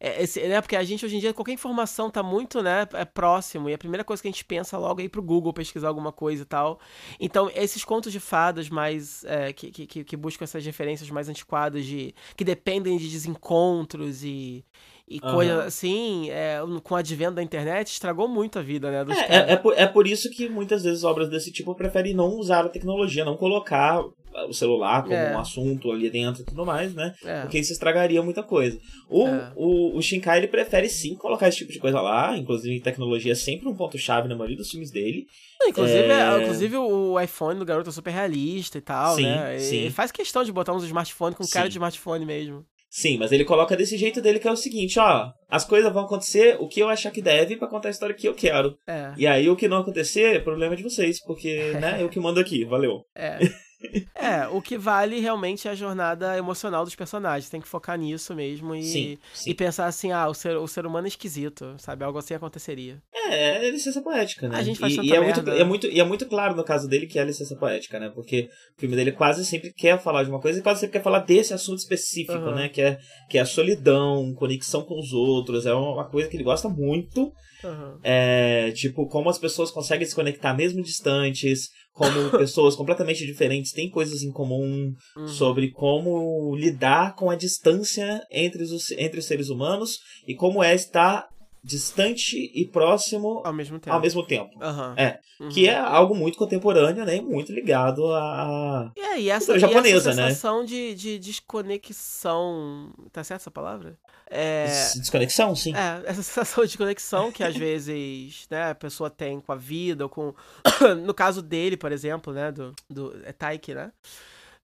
É, 0.03 0.23
esse- 0.23 0.41
né, 0.47 0.59
porque 0.59 0.75
a 0.75 0.83
gente 0.83 1.05
hoje 1.05 1.15
em 1.15 1.19
dia, 1.19 1.31
qualquer 1.31 1.51
informação 1.53 2.09
tá 2.09 2.23
muito 2.23 2.63
né, 2.63 2.87
é 2.93 3.05
próximo, 3.05 3.69
e 3.69 3.73
a 3.73 3.77
primeira 3.77 4.03
coisa 4.03 4.19
que 4.21 4.27
a 4.27 4.31
gente 4.31 4.43
pensa 4.43 4.75
logo 4.77 4.99
é 4.99 5.03
ir 5.03 5.09
pro 5.09 5.21
Google 5.21 5.53
pesquisar 5.53 5.89
alguma 5.89 6.11
coisa 6.11 6.41
e 6.41 6.45
tal. 6.45 6.79
Então, 7.19 7.51
esses 7.53 7.85
contos 7.85 8.11
de 8.11 8.19
fadas 8.19 8.67
mais. 8.67 9.23
é, 9.25 9.53
que, 9.53 9.69
que, 9.69 10.03
que- 10.03 10.17
buscam 10.17 10.43
essas 10.43 10.65
referências 10.65 11.09
mais 11.11 11.29
antiquadas, 11.29 11.85
de, 11.85 12.15
que 12.35 12.43
dependem 12.43 12.97
de 12.97 13.07
desencontros 13.09 14.23
e. 14.23 14.65
E 15.07 15.19
coisas 15.19 15.59
assim, 15.65 16.29
é, 16.29 16.59
com 16.85 16.93
o 16.93 16.97
advento 16.97 17.33
da 17.33 17.43
internet, 17.43 17.87
estragou 17.91 18.29
muito 18.29 18.57
a 18.57 18.61
vida, 18.61 18.89
né? 18.89 19.03
Dos 19.03 19.17
É, 19.17 19.25
é, 19.49 19.51
é 19.53 19.55
por, 19.57 19.73
é 19.77 19.85
por 19.85 20.07
isso 20.07 20.29
que 20.31 20.47
muitas 20.47 20.83
vezes 20.83 21.03
obras 21.03 21.27
desse 21.29 21.51
tipo 21.51 21.75
preferem 21.75 22.13
não 22.13 22.29
usar 22.37 22.63
a 22.65 22.69
tecnologia, 22.69 23.25
não 23.25 23.35
colocar 23.35 24.01
o 24.47 24.53
celular 24.53 25.03
como 25.03 25.13
É. 25.13 25.35
um 25.35 25.39
assunto 25.39 25.91
ali 25.91 26.09
dentro 26.09 26.41
e 26.41 26.45
tudo 26.45 26.65
mais, 26.65 26.93
né? 26.93 27.13
É. 27.23 27.41
Porque 27.41 27.59
isso 27.59 27.71
estragaria 27.73 28.21
muita 28.21 28.41
coisa. 28.43 28.77
O, 29.09 29.27
É. 29.27 29.51
o, 29.55 29.97
o 29.97 30.01
Shinkai 30.01 30.37
ele 30.39 30.47
prefere 30.47 30.87
sim 30.89 31.15
colocar 31.15 31.47
esse 31.47 31.57
tipo 31.57 31.71
de 31.71 31.79
coisa 31.79 31.99
lá, 32.01 32.37
inclusive 32.37 32.79
tecnologia 32.81 33.33
é 33.33 33.35
sempre 33.35 33.67
um 33.67 33.75
ponto-chave 33.75 34.27
na 34.27 34.35
maioria 34.35 34.57
dos 34.57 34.69
filmes 34.69 34.91
dele. 34.91 35.25
Inclusive, 35.67 35.99
É. 36.11 36.41
inclusive 36.41 36.75
o 36.77 37.19
iPhone 37.19 37.59
do 37.59 37.65
garoto 37.65 37.89
é 37.89 37.93
super 37.93 38.11
realista 38.11 38.77
e 38.77 38.81
tal, 38.81 39.15
Sim, 39.15 39.23
né? 39.23 39.59
sim. 39.59 39.77
Ele 39.77 39.89
faz 39.91 40.11
questão 40.11 40.43
de 40.43 40.51
botar 40.51 40.73
uns 40.73 40.83
smartphones 40.83 41.37
com 41.37 41.45
cara 41.47 41.65
Sim. 41.65 41.69
de 41.69 41.75
smartphone 41.77 42.25
mesmo. 42.25 42.65
Sim, 42.93 43.17
mas 43.17 43.31
ele 43.31 43.45
coloca 43.45 43.73
desse 43.77 43.95
jeito 43.95 44.21
dele 44.21 44.37
que 44.37 44.47
é 44.47 44.51
o 44.51 44.55
seguinte, 44.57 44.99
ó, 44.99 45.31
as 45.49 45.63
coisas 45.63 45.93
vão 45.93 46.03
acontecer 46.03 46.57
o 46.59 46.67
que 46.67 46.81
eu 46.81 46.89
achar 46.89 47.09
que 47.09 47.21
deve 47.21 47.55
pra 47.55 47.69
contar 47.69 47.87
a 47.87 47.91
história 47.91 48.13
que 48.13 48.27
eu 48.27 48.33
quero. 48.33 48.75
É, 48.85 49.13
E 49.17 49.25
aí 49.25 49.47
o 49.49 49.55
que 49.55 49.69
não 49.69 49.77
acontecer 49.77 50.35
é 50.35 50.39
problema 50.39 50.75
de 50.75 50.83
vocês, 50.83 51.23
porque, 51.23 51.71
né, 51.79 52.03
eu 52.03 52.09
que 52.09 52.19
mando 52.19 52.39
aqui, 52.41 52.65
valeu. 52.65 53.05
é. 53.15 53.37
É, 54.15 54.47
o 54.47 54.61
que 54.61 54.77
vale 54.77 55.19
realmente 55.19 55.67
é 55.67 55.71
a 55.71 55.75
jornada 55.75 56.37
emocional 56.37 56.85
dos 56.85 56.95
personagens. 56.95 57.49
Tem 57.49 57.59
que 57.61 57.67
focar 57.67 57.97
nisso 57.97 58.33
mesmo 58.35 58.75
e, 58.75 58.83
Sim, 58.83 59.17
sim. 59.33 59.49
e 59.49 59.53
pensar 59.53 59.87
assim, 59.87 60.11
ah, 60.11 60.27
o 60.27 60.33
ser, 60.33 60.55
o 60.57 60.67
ser 60.67 60.85
humano 60.85 61.07
é 61.07 61.09
esquisito, 61.09 61.75
sabe? 61.79 62.03
Algo 62.03 62.19
assim 62.19 62.33
aconteceria. 62.33 63.01
É, 63.31 63.67
é 63.67 63.71
licença 63.71 64.01
poética, 64.01 64.47
né? 64.49 64.57
A 64.57 64.63
gente 64.63 64.79
faz 64.79 64.93
e, 64.93 65.01
e 65.01 65.13
é, 65.15 65.19
merda, 65.19 65.41
muito, 65.41 65.61
é 65.61 65.63
muito 65.63 65.87
E 65.87 65.99
é 65.99 66.03
muito 66.03 66.25
claro 66.25 66.55
no 66.55 66.63
caso 66.63 66.87
dele 66.87 67.07
que 67.07 67.17
é 67.17 67.23
licença 67.23 67.55
poética, 67.55 67.99
né? 67.99 68.09
Porque 68.13 68.49
o 68.77 68.79
filme 68.79 68.95
dele 68.95 69.11
quase 69.11 69.45
sempre 69.45 69.71
quer 69.73 69.99
falar 70.01 70.23
de 70.23 70.29
uma 70.29 70.39
coisa 70.41 70.59
e 70.59 70.61
quase 70.61 70.81
sempre 70.81 70.93
quer 70.99 71.03
falar 71.03 71.19
desse 71.19 71.53
assunto 71.53 71.79
específico, 71.79 72.33
Aham. 72.37 72.55
né? 72.55 72.69
Que 72.69 72.81
é, 72.81 72.97
que 73.29 73.37
é 73.37 73.41
a 73.41 73.45
solidão, 73.45 74.33
conexão 74.35 74.83
com 74.83 74.99
os 74.99 75.13
outros. 75.13 75.65
É 75.65 75.73
uma 75.73 76.05
coisa 76.09 76.27
que 76.29 76.35
ele 76.35 76.43
gosta 76.43 76.67
muito. 76.69 77.31
Aham. 77.63 77.99
É, 78.03 78.71
tipo, 78.71 79.07
como 79.07 79.29
as 79.29 79.37
pessoas 79.37 79.71
conseguem 79.71 80.05
se 80.07 80.15
conectar 80.15 80.53
mesmo 80.53 80.81
distantes, 80.81 81.69
como 81.93 82.31
pessoas 82.37 82.75
completamente 82.75 83.25
diferentes 83.25 83.71
têm 83.71 83.89
coisas 83.89 84.23
em 84.23 84.31
comum, 84.31 84.93
Uhum. 85.15 85.27
sobre 85.27 85.71
como 85.71 86.55
lidar 86.55 87.15
com 87.15 87.29
a 87.29 87.35
distância 87.35 88.21
entre 88.31 88.63
os, 88.63 88.91
entre 88.91 89.19
os 89.19 89.25
seres 89.25 89.49
humanos 89.49 89.99
e 90.27 90.33
como 90.35 90.63
é 90.63 90.73
estar 90.73 91.27
distante 91.63 92.51
e 92.55 92.65
próximo 92.65 93.41
Ao 93.45 93.53
mesmo 93.53 93.79
tempo. 93.79 93.93
ao 93.95 94.01
mesmo 94.01 94.25
tempo. 94.25 94.51
Aham. 94.61 94.95
É, 94.97 95.19
Uhum. 95.39 95.49
que 95.49 95.67
é 95.67 95.77
algo 95.77 96.15
muito 96.15 96.37
contemporâneo, 96.37 97.05
né? 97.05 97.17
E 97.17 97.21
muito 97.21 97.51
ligado 97.51 98.05
a- 98.13 98.91
É, 98.97 99.19
e 99.19 99.29
essa, 99.29 99.53
cultura 99.53 99.57
e 99.57 99.59
japonesa, 99.73 100.09
essa 100.11 100.21
né? 100.21 100.27
sensação 100.29 100.65
de, 100.65 100.93
de 100.95 101.19
desconexão. 101.19 102.91
Tá 103.11 103.23
certo 103.23 103.41
essa 103.41 103.51
palavra? 103.51 103.97
É. 104.27 104.65
des- 104.65 104.95
Desconexão, 104.99 105.55
sim. 105.55 105.73
É, 105.75 106.01
essa 106.09 106.23
sensação 106.23 106.65
de 106.65 106.77
conexão 106.77 107.31
que 107.31 107.43
às 107.43 107.55
vezes, 107.55 108.47
né, 108.49 108.69
a 108.71 108.75
pessoa 108.75 109.09
tem 109.09 109.39
com 109.39 109.51
a 109.51 109.55
vida, 109.55 110.03
ou 110.05 110.09
com. 110.09 110.33
no 111.05 111.13
caso 111.13 111.41
dele, 111.41 111.77
por 111.77 111.91
exemplo, 111.91 112.33
né? 112.33 112.51
Do. 112.51 112.73
do 112.89 113.13
é 113.25 113.31
Taiki, 113.33 113.73
né? 113.73 113.91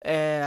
É. 0.04 0.42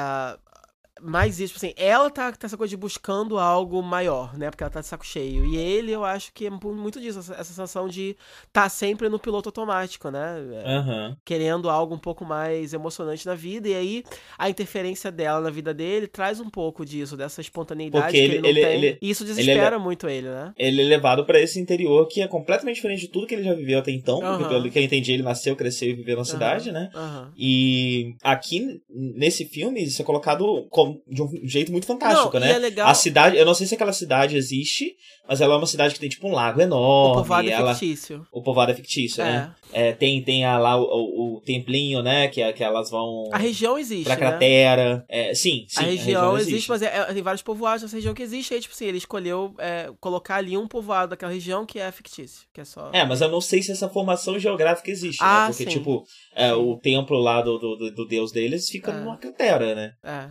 Mais 1.03 1.41
isso, 1.41 1.55
tipo 1.55 1.65
assim, 1.67 1.75
ela 1.77 2.11
tá, 2.11 2.33
tá 2.33 2.47
essa 2.47 2.57
coisa 2.57 2.71
de 2.71 2.77
buscando 2.77 3.39
algo 3.39 3.83
maior, 3.83 4.37
né? 4.37 4.51
Porque 4.51 4.63
ela 4.63 4.71
tá 4.71 4.81
de 4.81 4.87
saco 4.87 5.05
cheio. 5.07 5.45
E 5.45 5.57
ele, 5.57 5.93
eu 5.93 6.05
acho 6.05 6.33
que 6.33 6.47
é 6.47 6.51
mu- 6.51 6.75
muito 6.75 7.01
disso, 7.01 7.19
essa, 7.21 7.33
essa 7.35 7.45
sensação 7.45 7.89
de 7.89 8.17
tá 8.53 8.69
sempre 8.69 9.09
no 9.09 9.19
piloto 9.19 9.49
automático, 9.49 10.11
né? 10.11 10.37
É, 10.65 10.77
Aham. 10.77 11.17
querendo 11.25 11.69
algo 11.71 11.95
um 11.95 11.99
pouco 11.99 12.25
mais 12.25 12.73
emocionante 12.73 13.27
na 13.27 13.35
vida. 13.35 13.69
E 13.69 13.75
aí, 13.75 14.05
a 14.39 14.51
interferência 14.51 15.11
dela 15.11 15.41
na 15.41 15.51
vida 15.51 15.73
dele 15.73 16.07
traz 16.07 16.41
um 16.41 16.51
pouco 16.51 16.85
disso, 16.85 17.17
dessa 17.17 17.41
espontaneidade 17.41 18.05
Porque 18.07 18.19
que 18.19 18.25
ele- 18.25 18.35
ele, 18.35 18.41
não 18.43 18.49
ele- 18.49 18.61
tem. 18.61 18.75
ele- 18.77 18.99
e 19.01 19.11
isso 19.11 19.23
ele 19.25 19.31
desespera 19.35 19.77
é- 19.77 19.79
muito 19.79 20.09
ele, 20.09 20.29
né? 20.29 20.53
Ele 20.57 20.83
é 20.83 20.85
levado 20.85 21.25
pra 21.25 21.41
esse 21.41 21.59
interior 21.61 22.07
que 22.09 22.21
é 22.21 22.29
completamente 22.29 22.77
diferente 22.77 23.01
de 23.01 23.09
tudo 23.09 23.27
que 23.27 23.35
ele 23.35 23.45
já 23.45 23.55
viveu 23.55 23.79
até 23.79 23.91
então. 23.91 24.21
Porque, 24.21 24.45
Aham. 24.45 24.49
pelo 24.49 24.71
que 24.71 24.79
eu 24.79 24.83
entendi, 24.83 25.13
ele 25.13 25.23
nasceu, 25.23 25.55
cresceu 25.57 25.89
e 25.91 25.95
viveu 25.95 26.17
na 26.17 26.25
cidade, 26.25 26.71
né? 26.73 26.91
Aham. 26.95 27.33
E 27.37 28.15
aqui, 28.23 28.81
nesse 28.89 29.45
filme, 29.45 29.83
isso 29.83 30.03
é 30.03 30.05
colocado 30.05 30.67
como- 30.71 30.90
de 31.09 31.23
um 31.23 31.29
jeito 31.45 31.71
muito 31.73 31.87
fantástico, 31.87 32.33
Não, 32.35 32.41
né? 32.41 32.53
é 32.53 32.59
legal- 32.59 32.89
A 32.89 32.95
cidade, 32.95 33.37
eu 33.37 33.45
não 33.47 33.55
sei 33.55 33.67
se 33.67 33.75
aquela 33.75 33.93
cidade 33.93 34.37
existe, 34.37 34.95
mas 35.29 35.41
ela 35.41 35.55
é 35.55 35.57
uma 35.57 35.67
cidade 35.67 35.95
que 35.95 36.01
tem 36.01 36.09
tipo 36.09 36.27
um 36.29 36.33
lago 36.33 36.61
enorme. 36.61 37.13
O 37.13 37.23
povoado 37.23 37.49
é 37.49 37.53
ela, 37.53 37.75
fictício. 37.75 38.27
o 38.33 38.43
povoado 38.43 38.73
é 38.73 38.75
fictício, 38.75 39.23
né? 39.25 39.55
É, 39.73 39.93
tem 39.93 40.21
tem 40.23 40.45
a, 40.45 40.59
lá 40.59 40.77
o, 40.77 40.83
o, 40.83 41.37
o 41.37 41.41
templinho, 41.43 42.03
né? 42.03 42.27
Que, 42.29 42.43
é- 42.43 42.53
que 42.53 42.65
elas 42.65 42.91
vão 42.91 43.29
A 43.33 43.39
região 43.39 43.79
existe, 43.79 44.05
pra 44.05 44.15
né? 44.15 44.21
cratera. 44.21 45.05
É, 45.09 45.33
sim, 45.35 45.65
sim. 45.69 45.79
a 45.81 45.83
região 45.87 46.37
existe, 46.39 46.69
mas 46.69 46.83
é- 46.83 46.87
é- 46.97 47.13
tem 47.13 47.23
vários 47.23 47.43
povoados 47.43 47.83
nessa 47.83 47.95
região 47.97 48.13
que 48.15 48.23
existe. 48.23 48.53
Aí, 48.55 48.61
tipo 48.61 48.75
assim, 48.75 48.87
ele 48.87 48.99
escolheu 48.99 49.55
é, 49.59 49.91
colocar 50.01 50.37
ali 50.37 50.57
um 50.57 50.67
povoado 50.67 51.11
daquela 51.11 51.33
região 51.33 51.65
que 51.65 51.79
é 51.79 51.91
fictício. 51.93 52.43
Que 52.53 52.63
é 52.63 52.65
só. 52.65 52.91
É, 52.93 53.05
mas 53.05 53.21
eu 53.21 53.29
não 53.31 53.41
sei 53.41 53.63
se 53.63 53.71
essa 53.71 53.89
formação 53.89 54.39
geográfica 54.39 54.91
existe, 54.91 55.23
Ah, 55.23 55.43
né? 55.43 55.49
Porque, 55.55 55.65
sim. 55.65 55.71
tipo, 55.71 56.05
é, 56.35 56.53
o 56.53 56.77
templo 56.77 57.19
lá 57.19 57.41
do, 57.41 57.57
do, 57.59 57.77
do- 57.77 57.91
do 57.95 58.07
deus 58.09 58.33
deles 58.33 58.69
fica 58.69 58.91
É. 58.91 58.95
numa 59.01 59.17
cratera, 59.17 59.75
né? 59.75 59.93
É. 60.03 60.31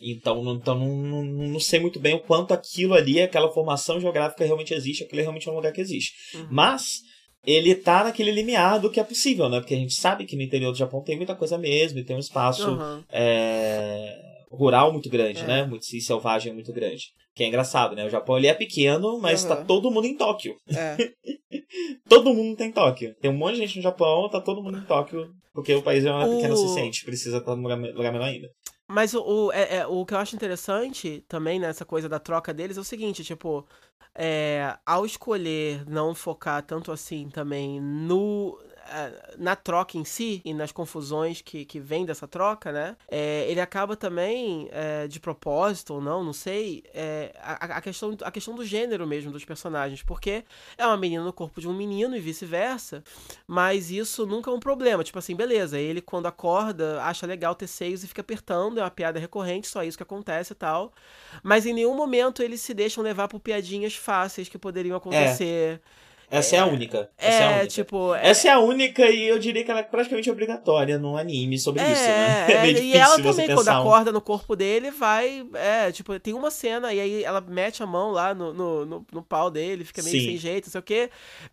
Então, 0.00 0.42
não, 0.42 0.54
então 0.56 0.74
não, 0.78 0.96
não, 0.96 1.24
não 1.24 1.60
sei 1.60 1.80
muito 1.80 1.98
bem 1.98 2.14
o 2.14 2.20
quanto 2.20 2.52
aquilo 2.52 2.94
ali, 2.94 3.20
aquela 3.20 3.52
formação 3.52 4.00
geográfica 4.00 4.44
realmente 4.44 4.74
existe, 4.74 5.04
aquilo 5.04 5.20
é 5.20 5.22
realmente 5.22 5.48
um 5.48 5.54
lugar 5.54 5.72
que 5.72 5.80
existe. 5.80 6.36
Uhum. 6.36 6.48
Mas 6.50 7.02
ele 7.46 7.74
tá 7.74 8.04
naquele 8.04 8.30
limiar 8.30 8.80
do 8.80 8.90
que 8.90 9.00
é 9.00 9.04
possível, 9.04 9.48
né? 9.48 9.60
Porque 9.60 9.74
a 9.74 9.78
gente 9.78 9.94
sabe 9.94 10.26
que 10.26 10.36
no 10.36 10.42
interior 10.42 10.72
do 10.72 10.78
Japão 10.78 11.02
tem 11.02 11.16
muita 11.16 11.34
coisa 11.34 11.56
mesmo, 11.56 11.98
e 11.98 12.04
tem 12.04 12.16
um 12.16 12.20
espaço 12.20 12.70
Aham. 12.70 13.04
é, 13.10 14.35
rural 14.56 14.92
muito 14.92 15.08
grande, 15.10 15.40
É. 15.40 15.46
né? 15.46 15.64
Muito 15.64 15.84
e 15.94 16.00
selvagem 16.00 16.52
muito 16.52 16.72
grande. 16.72 17.04
Que 17.34 17.44
é 17.44 17.46
engraçado, 17.48 17.94
né? 17.94 18.04
O 18.06 18.10
Japão 18.10 18.38
ele 18.38 18.46
é 18.46 18.54
pequeno, 18.54 19.18
mas 19.20 19.44
tá 19.44 19.54
Aham. 19.54 19.64
todo 19.66 19.90
mundo 19.90 20.06
em 20.06 20.16
Tóquio. 20.16 20.56
É. 20.74 20.96
Todo 22.08 22.32
mundo 22.34 22.56
tá 22.56 22.64
em 22.64 22.72
Tóquio. 22.72 23.14
Tem 23.20 23.30
um 23.30 23.36
monte 23.36 23.54
de 23.54 23.60
gente 23.60 23.76
no 23.76 23.82
Japão, 23.82 24.28
tá 24.28 24.40
todo 24.40 24.62
mundo 24.62 24.78
em 24.78 24.84
Tóquio, 24.84 25.30
porque 25.52 25.74
o 25.74 25.82
país 25.82 26.04
é 26.04 26.10
uma 26.10 26.26
O- 26.26 26.30
pequena 26.36 26.54
o 26.54 26.56
suficiente, 26.56 27.04
precisa 27.04 27.38
estar 27.38 27.54
num 27.56 27.62
lugar, 27.62 27.78
lugar 27.78 28.12
menor 28.12 28.26
ainda. 28.26 28.48
Mas 28.88 29.14
o, 29.14 29.22
o, 29.22 29.52
é- 29.52 29.78
é, 29.78 29.86
o 29.86 30.04
que 30.06 30.14
eu 30.14 30.18
acho 30.18 30.36
interessante 30.36 31.24
também 31.28 31.58
nessa 31.58 31.84
coisa 31.84 32.08
da 32.08 32.18
troca 32.18 32.54
deles 32.54 32.76
é 32.76 32.80
o 32.80 32.84
seguinte, 32.84 33.24
tipo, 33.24 33.66
é, 34.14 34.76
ao 34.86 35.04
escolher 35.04 35.84
não 35.88 36.14
focar 36.14 36.62
tanto 36.62 36.92
assim 36.92 37.28
também 37.28 37.80
no 37.80 38.58
é, 38.75 38.75
na 39.38 39.56
troca 39.56 39.98
em 39.98 40.04
si 40.04 40.40
e 40.44 40.54
nas 40.54 40.72
confusões 40.72 41.40
que, 41.40 41.64
que 41.64 41.80
vem 41.80 42.04
dessa 42.04 42.26
troca, 42.28 42.72
né? 42.72 42.96
é, 43.08 43.46
ele 43.48 43.60
acaba 43.60 43.96
também, 43.96 44.68
é, 44.72 45.06
de 45.06 45.20
propósito 45.20 45.94
ou 45.94 46.00
não, 46.00 46.24
não 46.24 46.32
sei, 46.32 46.82
é, 46.92 47.34
a, 47.40 47.76
a 47.76 47.80
questão, 47.80 48.16
a 48.22 48.30
questão 48.30 48.54
do 48.54 48.64
gênero 48.64 49.06
mesmo 49.06 49.30
dos 49.30 49.44
personagens, 49.44 50.02
porque 50.02 50.44
é 50.76 50.86
uma 50.86 50.96
menina 50.96 51.24
no 51.24 51.32
corpo 51.32 51.60
de 51.60 51.68
um 51.68 51.72
menino 51.72 52.16
e 52.16 52.20
vice-versa, 52.20 53.02
mas 53.46 53.90
isso 53.90 54.26
nunca 54.26 54.50
é 54.50 54.54
um 54.54 54.60
problema. 54.60 55.04
Tipo 55.04 55.18
assim, 55.18 55.34
beleza, 55.34 55.78
ele 55.78 56.00
quando 56.00 56.26
acorda 56.26 57.02
acha 57.02 57.26
legal 57.26 57.54
ter 57.54 57.66
seios 57.66 58.02
e 58.04 58.08
fica 58.08 58.20
apertando, 58.20 58.78
é 58.78 58.82
uma 58.82 58.90
piada 58.90 59.18
recorrente, 59.18 59.68
só 59.68 59.82
isso 59.82 59.96
que 59.96 60.02
acontece 60.02 60.52
e 60.52 60.56
tal. 60.56 60.92
Mas 61.42 61.66
em 61.66 61.72
nenhum 61.72 61.94
momento 61.94 62.42
eles 62.42 62.60
se 62.60 62.74
deixam 62.74 63.02
levar 63.02 63.28
por 63.28 63.40
piadinhas 63.40 63.94
fáceis 63.94 64.48
que 64.48 64.58
poderiam 64.58 64.96
acontecer. 64.96 65.80
Essa 66.30 66.56
é, 66.56 66.58
a 66.58 66.66
única. 66.66 67.08
Essa 67.16 67.36
é, 67.36 67.46
a 67.46 67.50
É, 67.50 67.54
única. 67.54 67.66
tipo. 67.68 68.14
é- 68.14 68.28
Essa 68.28 68.48
é 68.48 68.50
a 68.50 68.58
única 68.58 69.08
e 69.08 69.22
eu 69.28 69.38
diria 69.38 69.62
que 69.64 69.70
ela 69.70 69.80
é 69.80 69.82
praticamente 69.84 70.30
obrigatória 70.30 70.98
num 70.98 71.16
anime 71.16 71.58
sobre 71.58 71.82
É, 71.82 71.92
isso, 71.92 72.02
né? 72.02 72.46
é, 72.52 72.62
meio 72.62 72.78
e 72.78 72.96
ela 72.96 73.16
também, 73.22 73.46
quando 73.54 73.68
um- 73.68 73.72
acorda 73.80 74.10
no 74.12 74.20
corpo 74.20 74.56
dele, 74.56 74.90
vai. 74.90 75.46
É, 75.54 75.92
tipo, 75.92 76.18
tem 76.18 76.34
uma 76.34 76.50
cena 76.50 76.92
e 76.92 77.00
aí 77.00 77.24
ela 77.24 77.40
mete 77.40 77.82
a 77.82 77.86
mão 77.86 78.10
lá 78.10 78.34
no, 78.34 78.52
no, 78.52 78.84
no, 78.86 79.06
no 79.12 79.22
pau 79.22 79.50
dele, 79.50 79.84
fica 79.84 80.02
meio 80.02 80.18
Sim. 80.20 80.26
sem 80.26 80.36
jeito, 80.36 80.66
não 80.66 80.72
sei 80.72 80.80
o 80.80 80.82
quê. 80.84 81.10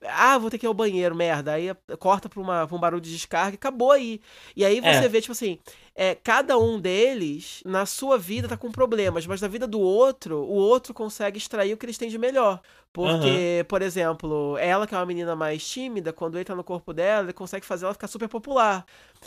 Ah, 0.08 0.38
vou 0.38 0.50
ter 0.50 0.58
que 0.58 0.66
ir 0.66 0.68
ao 0.68 0.74
banheiro, 0.74 1.16
merda. 1.16 1.54
Aí 1.54 1.70
corta 2.00 2.28
pra, 2.28 2.42
uma, 2.42 2.68
pra 2.68 2.76
um 2.76 2.80
barulho 2.80 3.02
de 3.02 3.12
descarga 3.12 3.52
e 3.54 3.56
acabou 3.56 3.92
aí. 3.92 4.20
E 4.56 4.66
aí 4.66 4.80
você 4.82 4.88
É. 5.06 5.08
vê, 5.08 5.22
tipo 5.22 5.34
assim, 5.34 5.60
é, 5.96 6.16
cada 6.16 6.58
um 6.58 6.80
deles, 6.80 7.62
na 7.66 7.86
sua 7.86 8.18
vida, 8.18 8.48
tá 8.48 8.58
com 8.58 8.72
problemas, 8.72 9.28
mas 9.28 9.42
na 9.42 9.48
vida 9.48 9.68
do 9.68 9.80
outro, 9.80 10.38
o 10.40 10.54
outro 10.54 10.94
consegue 10.94 11.38
extrair 11.38 11.74
o 11.74 11.78
que 11.78 11.86
eles 11.86 11.98
têm 11.98 12.10
de 12.10 12.18
melhor. 12.18 12.60
Porque, 12.92 13.66
por 13.68 13.82
exemplo, 13.82 14.58
ela, 14.60 14.88
que 14.88 14.94
é 14.96 14.98
uma 14.98 15.06
menina 15.06 15.36
mais 15.36 15.68
tímida, 15.68 16.14
quando 16.14 16.36
ele 16.36 16.46
tá 16.46 16.56
no 16.56 16.64
corpo 16.64 16.94
dela, 16.94 17.26
ele 17.26 17.34
consegue 17.34 17.66
fazer 17.66 17.86
ela 17.86 17.94
ficar 17.94 18.08
super 18.08 18.28
popular. 18.28 18.86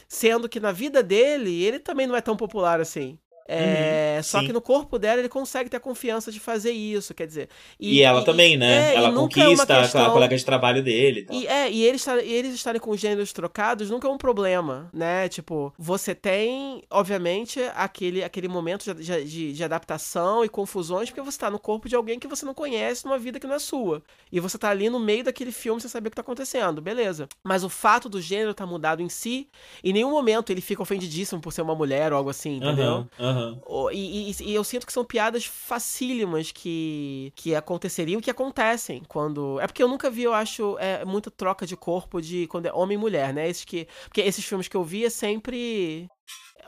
Sendo 0.08 0.48
que 0.48 0.60
na 0.60 0.72
vida 0.72 1.02
dele, 1.02 1.62
ele 1.64 1.78
também 1.78 2.06
não 2.06 2.16
é 2.16 2.20
tão 2.20 2.36
popular 2.36 2.80
assim. 2.80 3.18
É, 3.48 4.14
Uhum, 4.16 4.22
só 4.24 4.40
sim. 4.40 4.46
que 4.46 4.52
no 4.52 4.60
corpo 4.60 4.98
dela 4.98 5.20
ele 5.20 5.28
consegue 5.28 5.70
ter 5.70 5.76
a 5.76 5.80
confiança 5.80 6.32
de 6.32 6.40
fazer 6.40 6.72
isso, 6.72 7.14
quer 7.14 7.26
dizer. 7.26 7.48
E, 7.78 8.02
ela 8.02 8.24
também, 8.24 8.56
né? 8.56 8.90
é, 8.90 8.94
e 8.94 8.96
ela 8.96 9.08
é 9.08 9.12
conquista 9.12 9.74
a- 9.74 9.78
a 9.78 9.82
questão- 9.82 10.12
colega 10.12 10.36
de 10.36 10.44
trabalho 10.44 10.82
dele. 10.82 11.20
e 11.20 11.24
tal. 11.24 11.36
E, 11.36 11.46
é, 11.46 11.70
e 11.70 11.84
eles, 11.84 12.04
e 12.06 12.32
eles 12.32 12.54
estarem 12.54 12.80
com 12.80 12.96
gêneros 12.96 13.32
trocados 13.32 13.88
nunca 13.88 14.08
é 14.08 14.10
um 14.10 14.18
problema, 14.18 14.90
né? 14.92 15.28
Tipo, 15.28 15.72
você 15.78 16.12
tem, 16.14 16.82
obviamente, 16.90 17.60
aquele, 17.76 18.24
aquele 18.24 18.48
momento 18.48 18.92
de, 18.94 19.24
de- 19.24 19.52
de- 19.52 19.64
adaptação 19.64 20.44
e 20.44 20.48
confusões, 20.48 21.08
porque 21.10 21.20
você 21.22 21.38
tá 21.38 21.48
no 21.50 21.58
corpo 21.58 21.88
de 21.88 21.94
alguém 21.94 22.18
que 22.18 22.26
você 22.26 22.44
não 22.44 22.54
conhece 22.54 23.04
numa 23.04 23.18
vida 23.18 23.38
que 23.38 23.46
não 23.46 23.54
é 23.54 23.58
sua. 23.60 24.02
E 24.32 24.40
você 24.40 24.58
tá 24.58 24.70
ali 24.70 24.90
no 24.90 24.98
meio 24.98 25.22
daquele 25.22 25.52
filme 25.52 25.80
sem 25.80 25.88
saber 25.88 26.08
o 26.08 26.10
que 26.10 26.16
tá 26.16 26.22
acontecendo, 26.22 26.80
beleza. 26.82 27.28
Mas 27.44 27.62
o 27.62 27.68
fato 27.68 28.08
do 28.08 28.20
gênero 28.20 28.52
tá 28.54 28.66
mudado 28.66 29.02
em 29.02 29.08
si, 29.08 29.48
em 29.84 29.92
nenhum 29.92 30.10
momento 30.10 30.50
ele 30.50 30.60
fica 30.60 30.82
ofendidíssimo 30.82 31.40
por 31.40 31.52
ser 31.52 31.62
uma 31.62 31.74
mulher 31.76 32.12
ou 32.12 32.18
algo 32.18 32.30
assim, 32.30 32.56
entendeu? 32.56 32.84
Aham, 32.84 33.08
aham. 33.20 33.35
O- 33.66 33.90
E, 33.90 34.30
e- 34.30 34.36
e 34.50 34.54
eu 34.54 34.64
sinto 34.64 34.86
que 34.86 34.92
são 34.92 35.04
piadas 35.04 35.44
facílimas 35.44 36.50
que, 36.52 37.32
que 37.36 37.54
aconteceriam, 37.54 38.20
que 38.20 38.30
acontecem 38.30 39.02
quando. 39.08 39.58
É 39.60 39.66
porque 39.66 39.82
eu 39.82 39.88
nunca 39.88 40.10
vi, 40.10 40.22
eu 40.24 40.34
acho, 40.34 40.76
é, 40.78 41.04
muita 41.04 41.30
troca 41.30 41.66
de 41.66 41.76
corpo 41.76 42.20
de 42.20 42.46
quando 42.48 42.66
é 42.66 42.72
homem 42.72 42.96
e 42.96 43.00
mulher, 43.00 43.32
né? 43.34 43.48
Esses 43.48 43.64
que, 43.64 43.86
porque 44.04 44.20
esses 44.20 44.44
filmes 44.44 44.68
que 44.68 44.76
eu 44.76 44.84
vi 44.84 45.04
é 45.04 45.10
sempre. 45.10 46.08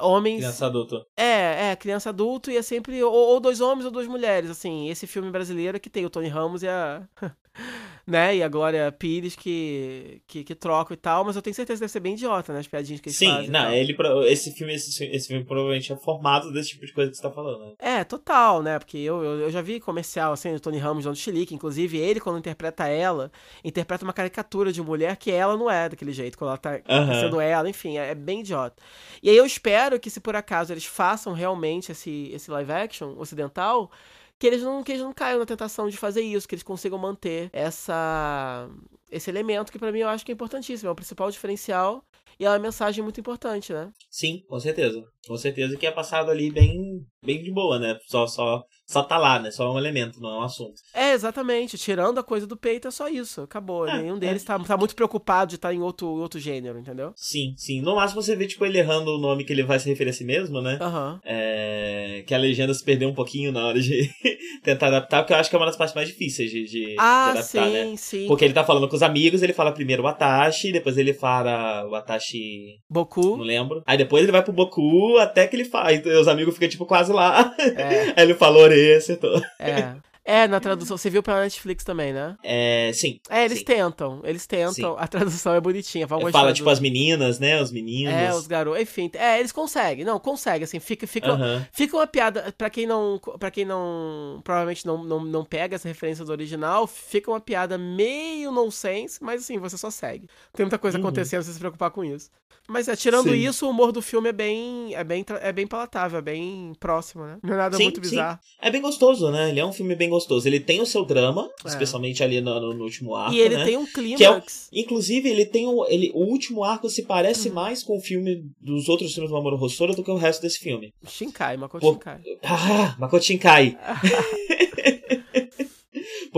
Homens. 0.00 0.38
Criança 0.38 0.66
adulta. 0.66 1.04
É, 1.16 1.70
é, 1.72 1.76
criança 1.76 2.10
adulto 2.10 2.50
e 2.52 2.56
é 2.56 2.62
sempre 2.62 3.02
ou, 3.02 3.12
ou 3.12 3.40
dois 3.40 3.60
homens 3.60 3.84
ou 3.84 3.90
duas 3.90 4.06
mulheres, 4.06 4.48
assim. 4.48 4.88
Esse 4.88 5.06
filme 5.08 5.28
brasileiro 5.30 5.80
que 5.80 5.90
tem 5.90 6.04
o 6.06 6.10
Tony 6.10 6.28
Ramos 6.28 6.62
e 6.62 6.68
a. 6.68 7.02
né? 8.08 8.36
E 8.36 8.42
a 8.42 8.48
Glória 8.48 8.90
Pires 8.90 9.36
que, 9.36 10.22
que, 10.26 10.42
que 10.42 10.54
trocam 10.54 10.94
e 10.94 10.96
tal, 10.96 11.24
mas 11.24 11.36
eu 11.36 11.42
tenho 11.42 11.54
certeza 11.54 11.76
que 11.76 11.80
deve 11.80 11.92
ser 11.92 12.00
bem 12.00 12.14
idiota, 12.14 12.54
né? 12.54 12.60
As 12.60 12.66
piadinhas 12.66 13.02
que 13.02 13.10
eles 13.10 13.18
Sim, 13.18 13.26
fazem. 13.26 13.50
não, 13.50 13.70
ele, 13.70 13.94
esse, 14.28 14.50
filme, 14.52 14.74
esse, 14.74 15.04
esse 15.04 15.28
filme 15.28 15.44
provavelmente 15.44 15.92
é 15.92 15.96
formado 15.96 16.50
desse 16.50 16.70
tipo 16.70 16.86
de 16.86 16.92
coisa 16.94 17.10
que 17.10 17.18
você 17.18 17.22
tá 17.22 17.30
falando. 17.30 17.66
Né? 17.66 17.72
É, 17.78 18.04
total, 18.04 18.62
né? 18.62 18.78
Porque 18.78 18.96
eu, 18.96 19.22
eu, 19.22 19.40
eu 19.40 19.50
já 19.50 19.60
vi 19.60 19.78
comercial, 19.78 20.32
assim, 20.32 20.54
do 20.54 20.60
Tony 20.60 20.78
Ramos 20.78 21.04
dando 21.04 21.16
chilique. 21.16 21.54
Inclusive, 21.54 21.98
ele, 21.98 22.18
quando 22.18 22.38
interpreta 22.38 22.88
ela, 22.88 23.30
interpreta 23.62 24.04
uma 24.04 24.14
caricatura 24.14 24.72
de 24.72 24.80
mulher 24.80 25.14
que 25.18 25.30
ela 25.30 25.54
não 25.54 25.70
é 25.70 25.90
daquele 25.90 26.12
jeito, 26.12 26.38
quando 26.38 26.48
ela 26.48 26.58
tá 26.58 26.80
Aham. 26.88 27.20
sendo 27.20 27.38
ela. 27.38 27.68
Enfim, 27.68 27.98
é, 27.98 28.12
é 28.12 28.14
bem 28.14 28.40
idiota. 28.40 28.82
E 29.22 29.28
aí 29.28 29.36
eu 29.36 29.44
espero 29.44 30.00
que, 30.00 30.08
se 30.08 30.18
por 30.18 30.34
acaso 30.34 30.72
eles 30.72 30.86
façam 30.86 31.34
realmente 31.34 31.92
esse, 31.92 32.30
esse 32.32 32.50
live 32.50 32.72
action 32.72 33.14
ocidental, 33.18 33.90
que 34.38 34.46
eles, 34.46 34.62
não, 34.62 34.82
que 34.82 34.92
eles 34.92 35.02
não 35.02 35.12
caiam 35.12 35.38
na 35.38 35.46
tentação 35.46 35.88
de 35.88 35.96
fazer 35.96 36.22
isso, 36.22 36.46
que 36.46 36.54
eles 36.54 36.62
consigam 36.62 36.98
manter 36.98 37.50
essa 37.52 38.68
esse 39.10 39.30
elemento 39.30 39.72
que 39.72 39.78
pra 39.78 39.90
mim 39.90 40.00
eu 40.00 40.08
acho 40.08 40.24
que 40.24 40.30
é 40.30 40.34
importantíssimo, 40.34 40.88
é 40.88 40.92
o 40.92 40.94
principal 40.94 41.30
diferencial 41.30 42.04
e 42.38 42.44
é 42.44 42.48
uma 42.48 42.58
mensagem 42.58 43.02
muito 43.02 43.18
importante, 43.18 43.72
né? 43.72 43.90
Sim, 44.10 44.44
com 44.48 44.60
certeza. 44.60 45.02
Com 45.26 45.36
certeza 45.36 45.76
que 45.76 45.86
é 45.86 45.90
passado 45.90 46.30
ali 46.30 46.50
bem, 46.52 47.04
bem 47.24 47.42
de 47.42 47.50
boa, 47.50 47.78
né? 47.78 47.98
Só, 48.06 48.26
só, 48.26 48.62
só 48.88 49.02
tá 49.02 49.18
lá, 49.18 49.38
né? 49.38 49.50
Só 49.50 49.64
é 49.64 49.70
um 49.70 49.78
elemento, 49.78 50.18
não 50.20 50.30
é 50.30 50.38
um 50.38 50.42
assunto. 50.42 50.74
É, 50.94 51.12
exatamente. 51.12 51.76
Tirando 51.76 52.18
a 52.18 52.22
coisa 52.22 52.46
do 52.46 52.56
peito, 52.56 52.88
é 52.88 52.90
só 52.90 53.06
isso. 53.08 53.42
Acabou. 53.42 53.86
É, 53.86 54.00
Nenhum 54.00 54.16
é. 54.16 54.20
deles 54.20 54.42
tá, 54.42 54.58
tá 54.58 54.76
muito 54.78 54.94
preocupado 54.96 55.50
de 55.50 55.56
estar 55.56 55.74
em 55.74 55.80
outro, 55.82 56.06
outro 56.08 56.40
gênero, 56.40 56.78
entendeu? 56.78 57.12
Sim, 57.14 57.52
sim. 57.56 57.80
No 57.82 57.96
máximo 57.96 58.22
você 58.22 58.34
vê, 58.34 58.46
tipo, 58.46 58.64
ele 58.64 58.78
errando 58.78 59.14
o 59.14 59.18
nome 59.18 59.44
que 59.44 59.52
ele 59.52 59.62
vai 59.62 59.78
se 59.78 59.88
referir 59.88 60.10
a 60.10 60.12
si 60.14 60.24
mesmo, 60.24 60.60
né? 60.62 60.78
Aham. 60.80 61.20
É, 61.24 62.24
que 62.26 62.34
a 62.34 62.38
legenda 62.38 62.72
se 62.72 62.82
perdeu 62.84 63.08
um 63.08 63.14
pouquinho 63.14 63.52
na 63.52 63.66
hora 63.66 63.80
de 63.80 64.08
tentar 64.64 64.86
adaptar, 64.88 65.22
porque 65.22 65.32
eu 65.32 65.36
acho 65.36 65.50
que 65.50 65.56
é 65.56 65.58
uma 65.58 65.66
das 65.66 65.76
partes 65.76 65.94
mais 65.94 66.08
difíceis 66.08 66.50
de, 66.50 66.64
de- 66.64 66.68
de 66.68 66.96
Ah, 66.98 67.30
adaptar, 67.30 67.66
sim, 67.66 67.72
né? 67.72 67.94
sim. 67.96 68.26
Porque 68.26 68.44
ele 68.44 68.54
tá 68.54 68.64
falando 68.64 68.88
com 68.88 68.96
os 68.96 69.02
amigos, 69.02 69.42
ele 69.42 69.52
fala 69.52 69.72
primeiro 69.72 70.02
o 70.02 70.06
Atashi, 70.06 70.72
depois 70.72 70.96
ele 70.96 71.12
fala 71.12 71.86
o 71.88 71.94
Atashi, 71.94 72.76
não 72.88 72.94
Boku. 72.94 73.36
lembro. 73.36 73.82
Aí 73.86 73.98
depois 73.98 74.22
ele 74.22 74.32
vai 74.32 74.42
pro 74.42 74.52
Boku, 74.52 75.18
até 75.18 75.46
que 75.46 75.56
ele 75.56 75.64
faz. 75.64 76.04
Os 76.06 76.28
amigos 76.28 76.54
ficam, 76.54 76.68
tipo, 76.68 76.86
quase 76.86 77.12
lá. 77.12 77.54
É, 77.58 78.14
Aí 78.16 78.24
ele 78.24 78.34
falou, 78.34 78.66
Ore, 78.78 78.94
acertou. 78.94 79.42
é. 79.58 79.96
É, 80.28 80.46
na 80.46 80.60
tradução. 80.60 80.98
Você 80.98 81.08
viu 81.08 81.22
pela 81.22 81.40
Netflix 81.40 81.82
também, 81.82 82.12
né? 82.12 82.36
É, 82.42 82.90
sim. 82.92 83.18
É, 83.30 83.46
eles 83.46 83.60
sim. 83.60 83.64
tentam. 83.64 84.20
Eles 84.24 84.46
tentam. 84.46 84.92
Sim. 84.92 84.96
A 84.98 85.08
tradução 85.08 85.54
é 85.54 85.60
bonitinha. 85.60 86.06
Vão 86.06 86.20
gostar 86.20 86.38
fala, 86.38 86.52
tipo, 86.52 86.68
as 86.68 86.78
meninas, 86.80 87.38
né? 87.38 87.62
Os 87.62 87.72
meninos. 87.72 88.12
É, 88.12 88.30
os 88.34 88.46
garotos. 88.46 88.82
Enfim, 88.82 89.10
é, 89.14 89.40
eles 89.40 89.52
conseguem. 89.52 90.04
Não, 90.04 90.20
conseguem, 90.20 90.64
assim. 90.64 90.78
Fica, 90.78 91.06
fica, 91.06 91.30
Aham. 91.30 91.66
fica 91.72 91.96
uma 91.96 92.06
piada. 92.06 92.54
Pra 92.58 92.68
quem 92.68 92.86
não. 92.86 93.18
para 93.38 93.50
quem 93.50 93.64
não. 93.64 94.42
Provavelmente 94.44 94.84
não, 94.84 95.02
não, 95.02 95.24
não 95.24 95.44
pega 95.46 95.76
essa 95.76 95.88
referência 95.88 96.26
do 96.26 96.30
original, 96.30 96.86
fica 96.86 97.30
uma 97.30 97.40
piada 97.40 97.78
meio 97.78 98.52
nonsense, 98.52 99.24
mas 99.24 99.42
assim, 99.44 99.56
você 99.58 99.78
só 99.78 99.90
segue. 99.90 100.28
Tem 100.52 100.66
muita 100.66 100.76
coisa 100.76 100.98
Uhum. 100.98 101.04
acontecendo, 101.04 101.42
você 101.42 101.54
se 101.54 101.58
preocupar 101.58 101.90
com 101.90 102.04
isso. 102.04 102.28
Mas 102.70 102.86
é, 102.86 102.94
tirando 102.94 103.30
Sim. 103.30 103.36
isso, 103.36 103.66
o 103.66 103.70
humor 103.70 103.92
do 103.92 104.02
filme 104.02 104.28
é 104.28 104.32
bem. 104.32 104.94
É 104.94 105.02
bem, 105.02 105.24
é 105.40 105.52
bem 105.52 105.66
palatável, 105.66 106.18
é 106.18 106.22
bem 106.22 106.74
próximo, 106.78 107.24
né? 107.24 107.38
Não 107.42 107.54
é 107.54 107.56
nada 107.56 107.78
muito 107.78 107.98
bizarro. 107.98 108.38
É 108.60 108.70
bem 108.70 108.82
gostoso, 108.82 109.30
né? 109.30 109.48
Ele 109.48 109.58
é 109.58 109.64
um 109.64 109.72
filme 109.72 109.94
bem 109.96 110.10
gostoso. 110.10 110.17
Ele 110.46 110.60
tem 110.60 110.80
o 110.80 110.86
seu 110.86 111.04
drama, 111.04 111.48
É. 111.64 111.68
especialmente 111.68 112.22
ali 112.22 112.40
no, 112.40 112.74
no- 112.74 112.84
último 112.84 113.14
arco, 113.14 113.34
e 113.34 113.40
ele 113.40 113.56
né? 113.56 113.64
tem 113.64 113.76
um 113.76 113.86
Que 113.86 114.24
é. 114.24 114.42
Inclusive, 114.72 115.28
ele 115.28 115.44
tem 115.46 115.66
o, 115.66 115.84
ele, 115.86 116.10
o 116.14 116.20
último 116.24 116.64
arco 116.64 116.88
se 116.88 117.02
Uhum. 117.02 117.06
parece 117.06 117.50
mais 117.50 117.82
com 117.82 117.96
o 117.96 118.00
filme 118.00 118.44
dos 118.60 118.88
outros 118.88 119.12
filmes 119.12 119.30
do 119.30 119.36
Mamoru 119.36 119.62
Hosoda 119.62 119.94
do 119.94 120.02
que 120.02 120.10
o 120.10 120.16
resto 120.16 120.42
desse 120.42 120.58
filme. 120.58 120.92
Shinkai, 121.06 121.56
Makoto 121.56 121.84
Shinkai. 121.86 122.20
Ah, 122.42 122.96
Makoto 122.98 123.24
Shinkai. 123.24 123.76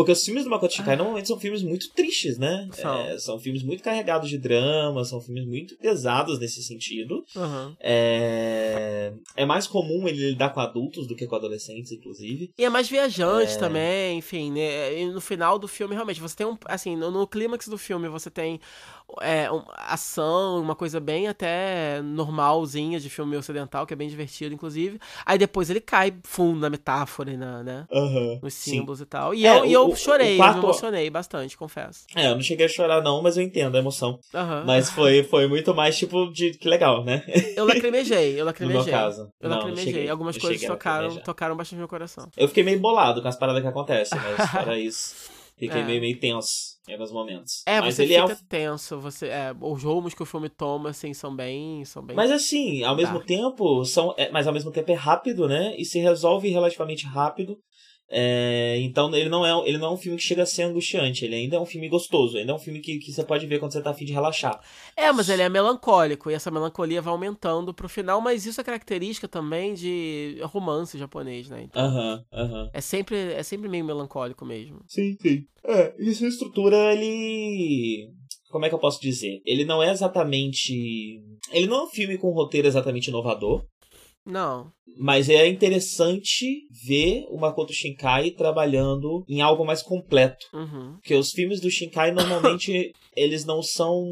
Porque 0.01 0.13
os 0.13 0.25
filmes 0.25 0.45
do 0.45 0.51
Makoto 0.51 0.75
Shinkai 0.75 0.97
normalmente 0.97 1.29
são 1.29 1.39
filmes 1.39 1.63
muito 1.63 1.91
tristes, 1.93 2.39
né? 2.39 2.69
São. 2.73 2.95
É, 3.07 3.19
são 3.19 3.39
filmes 3.39 3.63
muito 3.63 3.83
carregados 3.83 4.29
de 4.31 4.39
drama, 4.39 5.05
são 5.05 5.21
filmes 5.21 5.45
muito 5.47 5.77
pesados 5.77 6.39
nesse 6.39 6.63
sentido. 6.63 7.23
Aham. 7.37 7.77
É, 7.81 9.13
é 9.37 9.45
mais 9.45 9.67
comum 9.67 10.09
ele 10.09 10.31
lidar 10.31 10.51
com 10.51 10.61
adultos 10.61 11.07
do 11.07 11.15
que 11.15 11.27
com 11.27 11.37
adolescentes, 11.37 11.93
inclusive. 11.93 12.51
E 12.57 12.65
é 12.65 12.71
mais 12.71 12.89
viajante 12.89 13.55
É. 13.55 13.59
também, 13.59 14.19
enfim, 14.19 14.51
né? 14.53 15.01
E 15.01 15.07
no 15.07 15.21
final 15.21 15.59
do 15.59 15.69
filme, 15.69 15.95
realmente, 15.95 16.21
você 16.21 16.35
tem 16.37 16.47
um. 16.47 16.57
Assim, 16.67 16.97
no, 16.97 17.11
no 17.11 17.27
clímax 17.27 17.69
do 17.69 17.77
filme, 17.79 18.09
você 18.09 18.31
tem 18.31 18.59
é, 19.21 19.51
um- 19.51 19.65
ação, 19.77 20.61
uma 20.63 20.75
coisa 20.75 20.99
bem 21.01 21.29
até 21.29 22.01
normalzinha 22.03 22.99
de 23.01 23.11
filme 23.11 23.37
ocidental, 23.37 23.87
que 23.87 23.93
é 23.93 23.97
bem 23.97 24.09
divertido, 24.09 24.55
inclusive. 24.55 24.99
Aí 25.27 25.37
depois 25.39 25.69
ele 25.69 25.81
cai 25.81 26.15
fundo 26.25 26.61
na 26.61 26.71
metáfora 26.71 27.37
na, 27.37 27.63
né? 27.63 27.87
Aham. 27.93 28.39
Nos 28.43 28.55
sim. 28.55 28.71
símbolos 28.73 29.01
e 29.01 29.07
tal. 29.07 29.35
E 29.35 29.47
É, 29.47 29.59
eu, 29.59 29.65
e 29.67 29.73
eu 29.73 29.90
o- 29.93 29.97
chorei, 29.97 30.31
o 30.31 30.33
eu 30.33 30.37
quarto- 30.39 30.59
me 30.59 30.65
emocionei 30.65 31.11
bastante, 31.11 31.57
confesso. 31.57 32.05
É, 32.17 32.29
eu 32.29 32.35
não 32.35 32.43
cheguei 32.43 32.67
a 32.67 32.69
chorar 32.69 33.03
não, 33.03 33.23
mas 33.23 33.37
eu 33.37 33.43
entendo 33.43 33.77
a 33.77 33.79
emoção. 33.79 34.19
Mas 34.67 34.91
foi, 34.91 35.23
foi 35.23 35.47
muito 35.47 35.75
mais 35.75 35.97
tipo 35.99 36.31
de 36.33 36.53
que 36.53 36.69
legal, 36.69 37.05
né? 37.05 37.23
Eu 37.57 37.65
lacrimejei, 37.67 38.35
eu 38.35 38.39
No 38.41 38.45
lacrimejei. 38.47 38.83
meu 38.85 38.93
caso. 38.93 39.31
Eu 39.41 39.49
Não, 39.51 39.57
lacrimejei. 39.59 39.85
cheguei. 39.93 40.09
Algumas 40.09 40.37
coisas 40.39 40.67
tocaram, 40.67 41.17
tocaram 41.19 41.57
bastante 41.57 41.79
meu 41.79 41.89
coração. 41.89 42.29
Eu 42.37 42.49
fiquei 42.49 42.63
meio 42.63 42.81
bolado 42.81 43.23
com 43.23 43.29
as 43.29 43.37
paradas 43.39 43.63
que 43.63 43.69
acontecem, 43.69 44.19
mas 44.19 44.49
fora 44.51 44.79
isso, 44.79 45.15
fiquei 45.59 45.81
É. 45.81 45.85
meio, 45.85 46.01
meio 46.01 46.19
tenso 46.19 46.79
em 46.89 46.93
alguns 46.95 47.13
momentos. 47.13 47.63
É, 47.67 47.81
mas 47.81 47.95
você 47.95 48.03
ele 48.03 48.15
fica 48.21 48.33
é 48.33 48.37
tenso, 48.49 48.99
você, 48.99 49.27
é, 49.29 49.55
os 49.61 49.83
rumos 49.85 50.13
que 50.15 50.23
o 50.23 50.27
filme 50.27 50.49
toma, 50.49 50.91
assim, 50.91 51.15
são 51.15 51.35
bem, 51.37 51.85
são 51.85 52.03
bem... 52.03 52.17
Mas 52.17 52.31
assim, 52.33 52.83
ao 52.83 52.97
mesmo 52.97 53.15
Dark. 53.15 53.27
tempo, 53.29 53.85
são, 53.85 54.13
é, 54.19 54.29
mas 54.31 54.47
ao 54.49 54.53
mesmo 54.53 54.73
tempo 54.73 54.91
é 54.91 54.95
rápido, 54.95 55.47
né? 55.47 55.75
E 55.79 55.85
se 55.85 56.01
resolve 56.01 56.49
relativamente 56.49 57.07
rápido. 57.07 57.57
É, 58.13 58.77
então 58.81 59.15
ele 59.15 59.29
não, 59.29 59.47
é, 59.47 59.69
ele 59.69 59.79
não 59.79 59.89
é 59.89 59.91
um 59.93 59.97
filme 59.97 60.19
que 60.19 60.25
chega 60.25 60.43
a 60.43 60.47
ser 60.47 60.65
angustiante, 60.65 61.25
ele 61.25 61.37
ainda 61.37 61.57
é 61.57 61.61
um 61.61 61.67
filme 61.67 61.89
gostoso, 61.89 62.37
ainda 62.37 62.51
é 62.51 62.55
um 62.55 62.59
filme 62.59 62.81
que, 62.81 62.99
que 62.99 63.13
você 63.13 63.23
pode 63.23 63.47
ver 63.47 63.61
quando 63.61 63.73
você 63.73 63.81
tá 63.81 63.91
afim 63.91 64.05
de 64.05 64.13
relaxar. 64.13 64.61
É, 64.97 65.13
mas 65.13 65.29
ele 65.29 65.43
é 65.43 65.49
melancólico, 65.49 66.29
e 66.29 66.35
essa 66.35 66.51
melancolia 66.51 67.01
vai 67.01 67.13
aumentando 67.13 67.73
pro 67.73 67.89
final, 67.89 68.21
mas 68.21 68.45
isso 68.47 68.61
é 68.61 68.65
característica 68.65 69.29
também 69.29 69.75
de 69.75 70.39
romance 70.43 70.99
japonês, 70.99 71.49
né? 71.49 71.63
Então, 71.63 71.81
Aham, 71.81 72.25
aham. 72.33 72.71
é, 72.73 72.81
sempre, 72.81 73.17
é 73.17 73.43
sempre 73.45 73.69
meio 73.69 73.85
melancólico 73.85 74.45
mesmo. 74.45 74.83
Sim, 74.89 75.17
sim. 75.21 75.45
É, 75.65 75.95
e 75.99 76.13
sua 76.13 76.29
estrutura, 76.29 76.93
ele. 76.93 78.09
Como 78.51 78.65
é 78.65 78.69
que 78.69 78.75
eu 78.75 78.81
posso 78.81 79.01
dizer? 79.01 79.41
Ele 79.45 79.65
não 79.65 79.81
é 79.81 79.91
exatamente. 79.91 81.23
Ele 81.53 81.67
não 81.69 81.77
é 81.77 81.83
um 81.85 81.91
filme 81.91 82.19
com 82.19 82.31
roteiro 82.33 82.67
exatamente 82.67 83.09
inovador. 83.09 83.65
Não, 84.25 84.71
Mas 84.99 85.29
é 85.29 85.47
interessante 85.47 86.67
ver 86.87 87.25
o 87.31 87.39
Makoto 87.39 87.73
Shinkai 87.73 88.31
trabalhando 88.33 89.25
em 89.29 89.41
algo 89.41 89.65
mais 89.65 89.83
completo. 89.83 90.47
uhum. 90.53 90.97
Porque 90.97 91.15
os 91.15 91.31
filmes 91.31 91.61
do 91.61 91.71
Shinkai 91.71 92.13
normalmente 92.13 92.93
eles 93.17 93.45
não 93.45 93.63
são. 93.63 94.05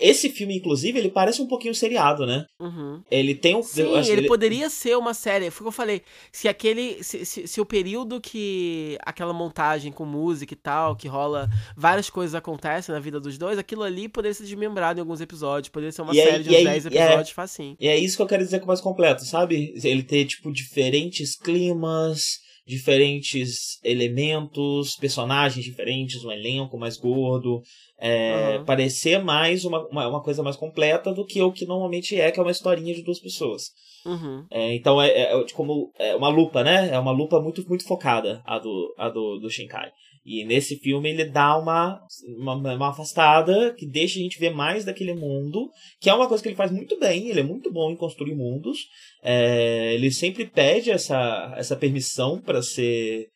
Esse 0.00 0.30
filme, 0.30 0.56
inclusive, 0.56 0.98
ele 0.98 1.10
parece 1.10 1.42
um 1.42 1.46
pouquinho 1.46 1.74
seriado, 1.74 2.24
né? 2.26 2.46
Uhum. 2.60 3.02
Ele 3.10 3.34
tem 3.34 3.56
um. 3.56 3.62
Sim, 3.62 3.96
acho 3.96 4.08
que 4.10 4.16
ele, 4.16 4.28
poderia 4.28 4.70
ser 4.70 4.96
uma 4.96 5.12
série. 5.14 5.50
Foi 5.50 5.62
o 5.62 5.64
que 5.64 5.68
eu 5.68 5.72
falei. 5.72 6.02
Se 6.30 6.46
aquele. 6.48 7.02
Se, 7.02 7.24
se, 7.24 7.46
se 7.48 7.60
o 7.60 7.66
período 7.66 8.20
que 8.20 8.96
aquela 9.02 9.32
montagem 9.32 9.90
com 9.90 10.04
música 10.04 10.52
e 10.54 10.56
tal, 10.56 10.94
que 10.94 11.08
rola 11.08 11.48
várias 11.76 12.08
coisas 12.10 12.34
acontecem 12.34 12.94
na 12.94 13.00
vida 13.00 13.18
dos 13.18 13.36
dois, 13.36 13.58
aquilo 13.58 13.82
ali 13.82 14.08
poderia 14.08 14.34
ser 14.34 14.44
desmembrado 14.44 14.98
em 14.98 15.02
alguns 15.02 15.20
episódios. 15.20 15.68
Poderia 15.70 15.92
ser 15.92 16.02
uma 16.02 16.14
E 16.14 16.20
aí- 16.20 16.30
série 16.30 16.42
de 16.44 16.50
uns 16.50 16.54
aí- 16.56 16.64
10 16.64 16.84
e 16.84 16.88
é- 16.96 17.04
episódios, 17.06 17.30
facinho. 17.30 17.76
E 17.80 17.88
é 17.88 17.96
isso 17.98 18.16
que 18.16 18.22
eu 18.22 18.26
quero 18.26 18.44
dizer 18.44 18.60
com 18.60 18.66
mais 18.66 18.80
completo, 18.80 19.24
sabe? 19.24 19.74
Ele 19.82 20.02
ter, 20.02 20.24
tipo, 20.26 20.52
diferentes 20.52 21.36
climas, 21.36 22.40
diferentes 22.70 23.80
elementos, 23.82 24.96
personagens 24.96 25.64
diferentes, 25.64 26.24
um 26.24 26.30
elenco 26.30 26.78
mais 26.78 26.96
gordo. 26.96 27.60
É, 27.98 28.54
Aham. 28.54 28.64
Parecer 28.64 29.22
mais 29.22 29.64
uma, 29.64 29.86
uma, 29.88 30.08
uma 30.08 30.22
coisa 30.22 30.42
mais 30.42 30.56
completa 30.56 31.12
do 31.12 31.26
que 31.26 31.42
o 31.42 31.52
que 31.52 31.66
normalmente 31.66 32.18
é, 32.18 32.30
que 32.30 32.38
é 32.38 32.42
uma 32.42 32.52
historinha 32.52 32.94
de 32.94 33.02
duas 33.02 33.18
pessoas. 33.18 33.64
Uhum. 34.06 34.46
É, 34.50 34.74
então 34.74 35.02
é, 35.02 35.10
é 35.10 35.44
como 35.52 35.92
é 35.98 36.14
uma 36.14 36.28
lupa, 36.28 36.62
né? 36.62 36.90
É 36.90 36.98
uma 36.98 37.12
lupa 37.12 37.40
muito, 37.40 37.66
muito 37.68 37.84
focada, 37.84 38.40
a 38.46 38.58
do, 38.58 38.94
a 38.96 39.08
do, 39.08 39.38
do 39.38 39.50
Shinkai. 39.50 39.90
E 40.24 40.44
nesse 40.44 40.76
filme 40.76 41.10
ele 41.10 41.24
dá 41.24 41.56
uma, 41.56 42.00
uma, 42.38 42.54
uma 42.54 42.90
afastada 42.90 43.74
que 43.74 43.86
deixa 43.86 44.18
a 44.18 44.22
gente 44.22 44.38
ver 44.38 44.50
mais 44.50 44.84
daquele 44.84 45.14
mundo, 45.14 45.70
que 45.98 46.10
é 46.10 46.14
uma 46.14 46.28
coisa 46.28 46.42
que 46.42 46.48
ele 46.48 46.56
faz 46.56 46.70
muito 46.70 46.98
bem, 46.98 47.28
ele 47.28 47.40
é 47.40 47.44
muito 47.44 47.72
bom 47.72 47.90
em 47.90 47.96
construir 47.96 48.34
mundos. 48.34 48.78
É, 49.22 49.94
ele 49.94 50.10
sempre 50.10 50.44
pede 50.44 50.90
essa, 50.90 51.54
essa 51.56 51.76
permissão 51.76 52.40
para 52.40 52.62
ser. 52.62 53.28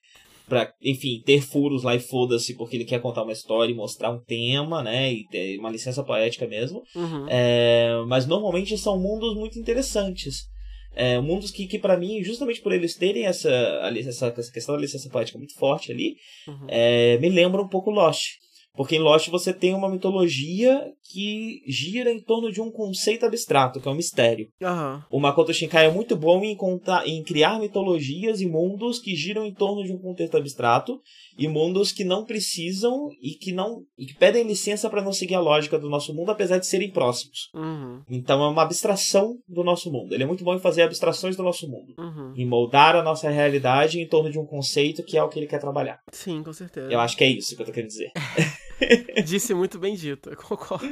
Pra, 0.47 0.71
enfim, 0.83 1.23
ter 1.25 1.41
furos 1.41 1.83
lá 1.83 1.97
e 1.97 2.01
foda-se, 2.01 2.55
porque 2.55 2.77
ele 2.77 2.85
quer 2.85 3.01
contar 3.01 3.23
uma 3.23 3.33
história 3.33 3.73
e 3.73 3.75
mostrar 3.75 4.11
um 4.11 4.23
tema, 4.23 4.83
né? 4.83 5.11
E 5.11 5.27
ter 5.29 5.59
uma 5.59 5.71
licença 5.71 6.05
poética 6.05 6.47
mesmo. 6.47 6.83
Uhum. 6.95 7.27
É, 7.31 8.05
mas 8.07 8.27
normalmente 8.27 8.77
são 8.77 9.01
mundos 9.01 9.35
muito 9.35 9.59
interessantes. 9.59 10.53
É, 10.95 11.21
mundos 11.21 11.51
que, 11.51 11.67
que 11.67 11.79
para 11.79 11.97
mim, 11.97 12.23
justamente 12.23 12.61
por 12.61 12.73
eles 12.73 12.95
terem 12.97 13.27
essa, 13.27 13.51
essa, 13.51 14.27
essa 14.29 14.53
questão 14.53 14.75
da 14.75 14.81
licença 14.81 15.09
poética 15.11 15.39
muito 15.39 15.55
forte 15.57 15.91
ali, 15.93 16.17
Uhum. 16.47 16.67
é, 16.69 17.19
me 17.19 17.29
lembra 17.29 17.61
um 17.63 17.69
pouco 17.69 17.91
Lost. 17.91 18.43
Porque 18.77 18.97
em 18.97 18.99
Lost 18.99 19.29
você 19.29 19.53
tem 19.53 19.73
uma 19.73 19.89
mitologia 19.89 20.83
que 21.09 21.63
gira 21.69 22.11
em 22.11 22.21
torno 22.21 22.51
de 22.51 22.61
um 22.61 22.73
conceito 22.73 23.25
abstrato, 23.25 23.81
que 23.81 23.87
é 23.87 23.91
um 23.91 23.95
mistério. 23.95 24.49
Aham. 24.61 25.05
O 25.11 25.21
Makoto 25.21 25.55
Shinkai 25.55 25.87
é 25.87 25.91
muito 25.93 26.17
bom 26.17 26.43
em, 26.43 26.57
contar, 26.57 27.07
em 27.07 27.23
criar 27.23 27.61
mitologias 27.61 28.41
e 28.41 28.47
mundos 28.47 28.99
que 28.99 29.15
giram 29.15 29.47
em 29.47 29.55
torno 29.55 29.85
de 29.85 29.93
um 29.93 29.99
contexto 29.99 30.37
abstrato 30.37 31.01
e 31.37 31.49
mundos 31.49 31.93
que 31.93 32.05
não 32.05 32.25
precisam 32.25 33.09
e 33.21 33.33
que 33.35 33.53
não 33.53 33.83
e 33.99 34.07
que 34.07 34.15
pedem 34.15 34.47
licença 34.47 34.89
para 34.89 35.03
não 35.03 35.13
seguir 35.13 35.35
a 35.35 35.41
lógica 35.41 35.79
do 35.79 35.89
nosso 35.89 36.15
mundo, 36.15 36.31
apesar 36.31 36.59
de 36.59 36.67
serem 36.67 36.91
próximos. 36.91 37.51
Uhum. 37.55 38.03
Então 38.09 38.43
é 38.43 38.49
uma 38.49 38.63
abstração 38.63 39.39
do 39.49 39.65
nosso 39.65 39.91
mundo. 39.91 40.15
Ele 40.15 40.23
é 40.23 40.27
muito 40.27 40.45
bom 40.45 40.55
em 40.55 40.61
fazer 40.61 40.83
abstrações 40.83 41.37
do 41.37 41.43
nosso 41.43 41.69
mundo. 41.69 41.95
Uhum. 41.99 42.35
Em 42.37 42.47
moldar 42.47 42.97
a 42.97 43.03
nossa 43.03 43.29
realidade 43.29 44.01
em 44.01 44.09
torno 44.09 44.31
de 44.31 44.39
um 44.39 44.47
conceito 44.47 45.03
que 45.03 45.17
é 45.17 45.23
o 45.23 45.29
que 45.29 45.39
ele 45.39 45.47
quer 45.47 45.61
trabalhar. 45.61 46.01
Sim, 46.13 46.43
com 46.43 46.53
certeza. 46.53 46.93
Eu 46.93 47.01
acho 47.01 47.17
que 47.17 47.25
é 47.25 47.29
isso 47.29 47.57
que 47.57 47.63
eu 47.63 47.67
tô 47.67 47.73
querendo 47.73 47.91
dizer. 47.91 48.13
Disse 49.25 49.55
muito 49.55 49.79
bem 49.79 49.95
dito, 49.95 50.31
eu 50.31 50.37
concordo. 50.37 50.89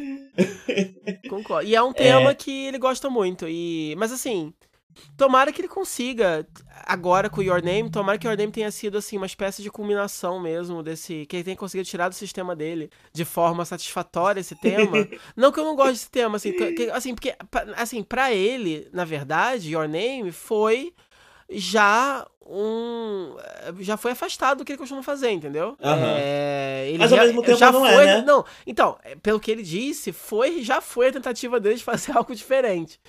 concordo. 1.29 1.69
E 1.69 1.75
é 1.75 1.83
um 1.83 1.93
tema 1.93 2.35
que 2.35 2.67
ele 2.67 2.79
gosta 2.79 3.11
muito. 3.11 3.47
E... 3.49 3.95
Mas 3.97 4.13
assim, 4.13 4.53
tomara 5.17 5.53
que 5.53 5.61
ele 5.61 5.69
consiga, 5.69 6.47
agora 6.87 7.29
com 7.31 7.41
o 7.41 7.45
Your 7.45 7.63
Name, 7.63 7.91
tomara 7.91 8.19
que 8.19 8.27
o 8.27 8.31
Your 8.31 8.37
Name 8.39 8.53
tenha 8.53 8.71
sido 8.71 8.99
assim, 8.99 9.17
uma 9.17 9.27
espécie 9.27 9.63
de 9.63 9.71
culminação 9.71 10.41
mesmo 10.41 10.83
desse. 10.83 11.27
Que 11.27 11.37
ele 11.37 11.45
tenha 11.45 11.57
conseguido 11.57 11.89
tirar 11.89 12.09
do 12.09 12.15
sistema 12.15 12.55
dele 12.57 12.91
de 13.13 13.25
forma 13.25 13.65
satisfatória 13.65 14.41
esse 14.41 14.55
tema. 14.55 15.09
não 15.37 15.51
que 15.53 15.61
eu 15.61 15.65
não 15.65 15.77
goste 15.77 15.93
desse 15.95 16.11
tema, 16.11 16.37
assim, 16.37 16.53
que- 16.53 16.91
assim, 16.91 17.15
porque, 17.15 17.35
assim, 17.77 18.03
pra 18.03 18.33
ele, 18.33 18.89
na 18.93 19.05
verdade, 19.05 19.73
Your 19.73 19.89
Name 19.89 20.33
foi 20.33 20.93
já 21.49 22.27
um. 22.47 23.37
Já 23.81 23.97
foi 23.97 24.13
afastado 24.13 24.59
do 24.59 24.65
que 24.65 24.73
ele 24.73 24.79
costuma 24.79 25.03
fazer, 25.03 25.31
entendeu? 25.31 25.77
Aham. 25.83 26.15
É, 26.19 26.87
ele 26.89 26.99
Mas 26.99 27.13
ao 27.13 27.19
já- 27.19 27.25
mesmo 27.25 27.43
tempo 27.43 27.59
já 27.59 27.73
não 27.73 27.87
é, 27.87 27.95
foi, 27.95 28.05
né? 28.07 28.23
Não, 28.23 28.45
então, 28.67 28.99
é, 29.05 29.15
pelo 29.17 29.39
que 29.41 29.51
ele 29.51 29.63
disse, 29.63 30.13
foi, 30.13 30.63
já 30.63 30.81
foi 30.81 31.09
a 31.09 31.13
tentativa 31.13 31.59
dele 31.61 31.77
de 31.77 31.85
fazer 31.85 32.13
algo 32.17 32.35
diferente. 32.35 33.01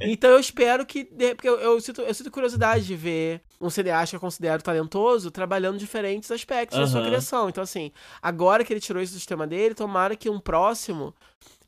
Então 0.00 0.30
eu 0.30 0.38
espero 0.40 0.84
que. 0.86 1.04
Porque 1.04 1.48
eu, 1.48 1.58
eu, 1.60 1.80
sinto, 1.80 2.00
eu 2.02 2.14
sinto 2.14 2.30
curiosidade 2.30 2.86
de 2.86 2.94
ver 2.96 3.40
um 3.60 3.70
cineasta 3.70 4.10
que 4.10 4.16
eu 4.16 4.20
considero 4.20 4.62
talentoso 4.62 5.30
trabalhando 5.30 5.78
diferentes 5.78 6.30
aspectos 6.30 6.78
da 6.78 6.86
sua 6.86 7.04
criação. 7.04 7.48
Então, 7.48 7.62
assim, 7.62 7.90
agora 8.22 8.64
que 8.64 8.72
ele 8.72 8.80
tirou 8.80 9.02
isso 9.02 9.12
do 9.12 9.18
sistema 9.18 9.46
dele, 9.46 9.74
tomara 9.74 10.14
que 10.16 10.30
um 10.30 10.38
próximo 10.38 11.14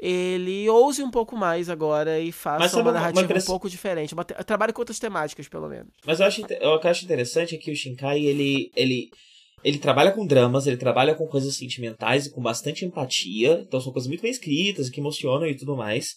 ele 0.03 0.67
ouse 0.71 1.03
um 1.03 1.11
pouco 1.11 1.37
mais 1.37 1.69
agora 1.69 2.19
e 2.19 2.33
faça 2.33 2.75
uma 2.77 2.83
uma- 2.85 2.91
uma 2.91 2.99
narrativa 3.01 3.29
cres- 3.29 3.45
um 3.45 3.47
pouco 3.47 3.69
diferente. 3.69 4.15
Uma 4.15 4.25
te- 4.25 4.33
Trabalhe 4.45 4.73
com 4.73 4.81
outras 4.81 4.99
temáticas, 4.99 5.47
pelo 5.47 5.69
menos. 5.69 5.93
Mas 6.07 6.21
eu 6.21 6.27
acho, 6.27 6.41
eu 6.49 6.81
acho 6.83 7.07
interessante 7.11 7.55
é 7.55 7.59
que 7.59 7.71
o 7.71 7.77
Shinkai, 7.77 8.25
ele, 8.25 8.71
ele, 8.77 9.11
ele 9.65 9.79
trabalha 9.79 10.13
com 10.13 10.27
dramas, 10.27 10.67
ele 10.67 10.77
trabalha 10.77 11.15
com 11.15 11.27
coisas 11.27 11.57
sentimentais 11.57 12.27
e 12.27 12.31
com 12.31 12.41
bastante 12.41 12.85
empatia. 12.85 13.65
Então 13.67 13.81
são 13.81 13.93
coisas 13.93 14.09
muito 14.09 14.23
bem 14.23 14.31
escritas, 14.31 14.89
que 14.89 15.01
emocionam 15.01 15.47
e 15.47 15.57
tudo 15.57 15.77
mais. 15.77 16.17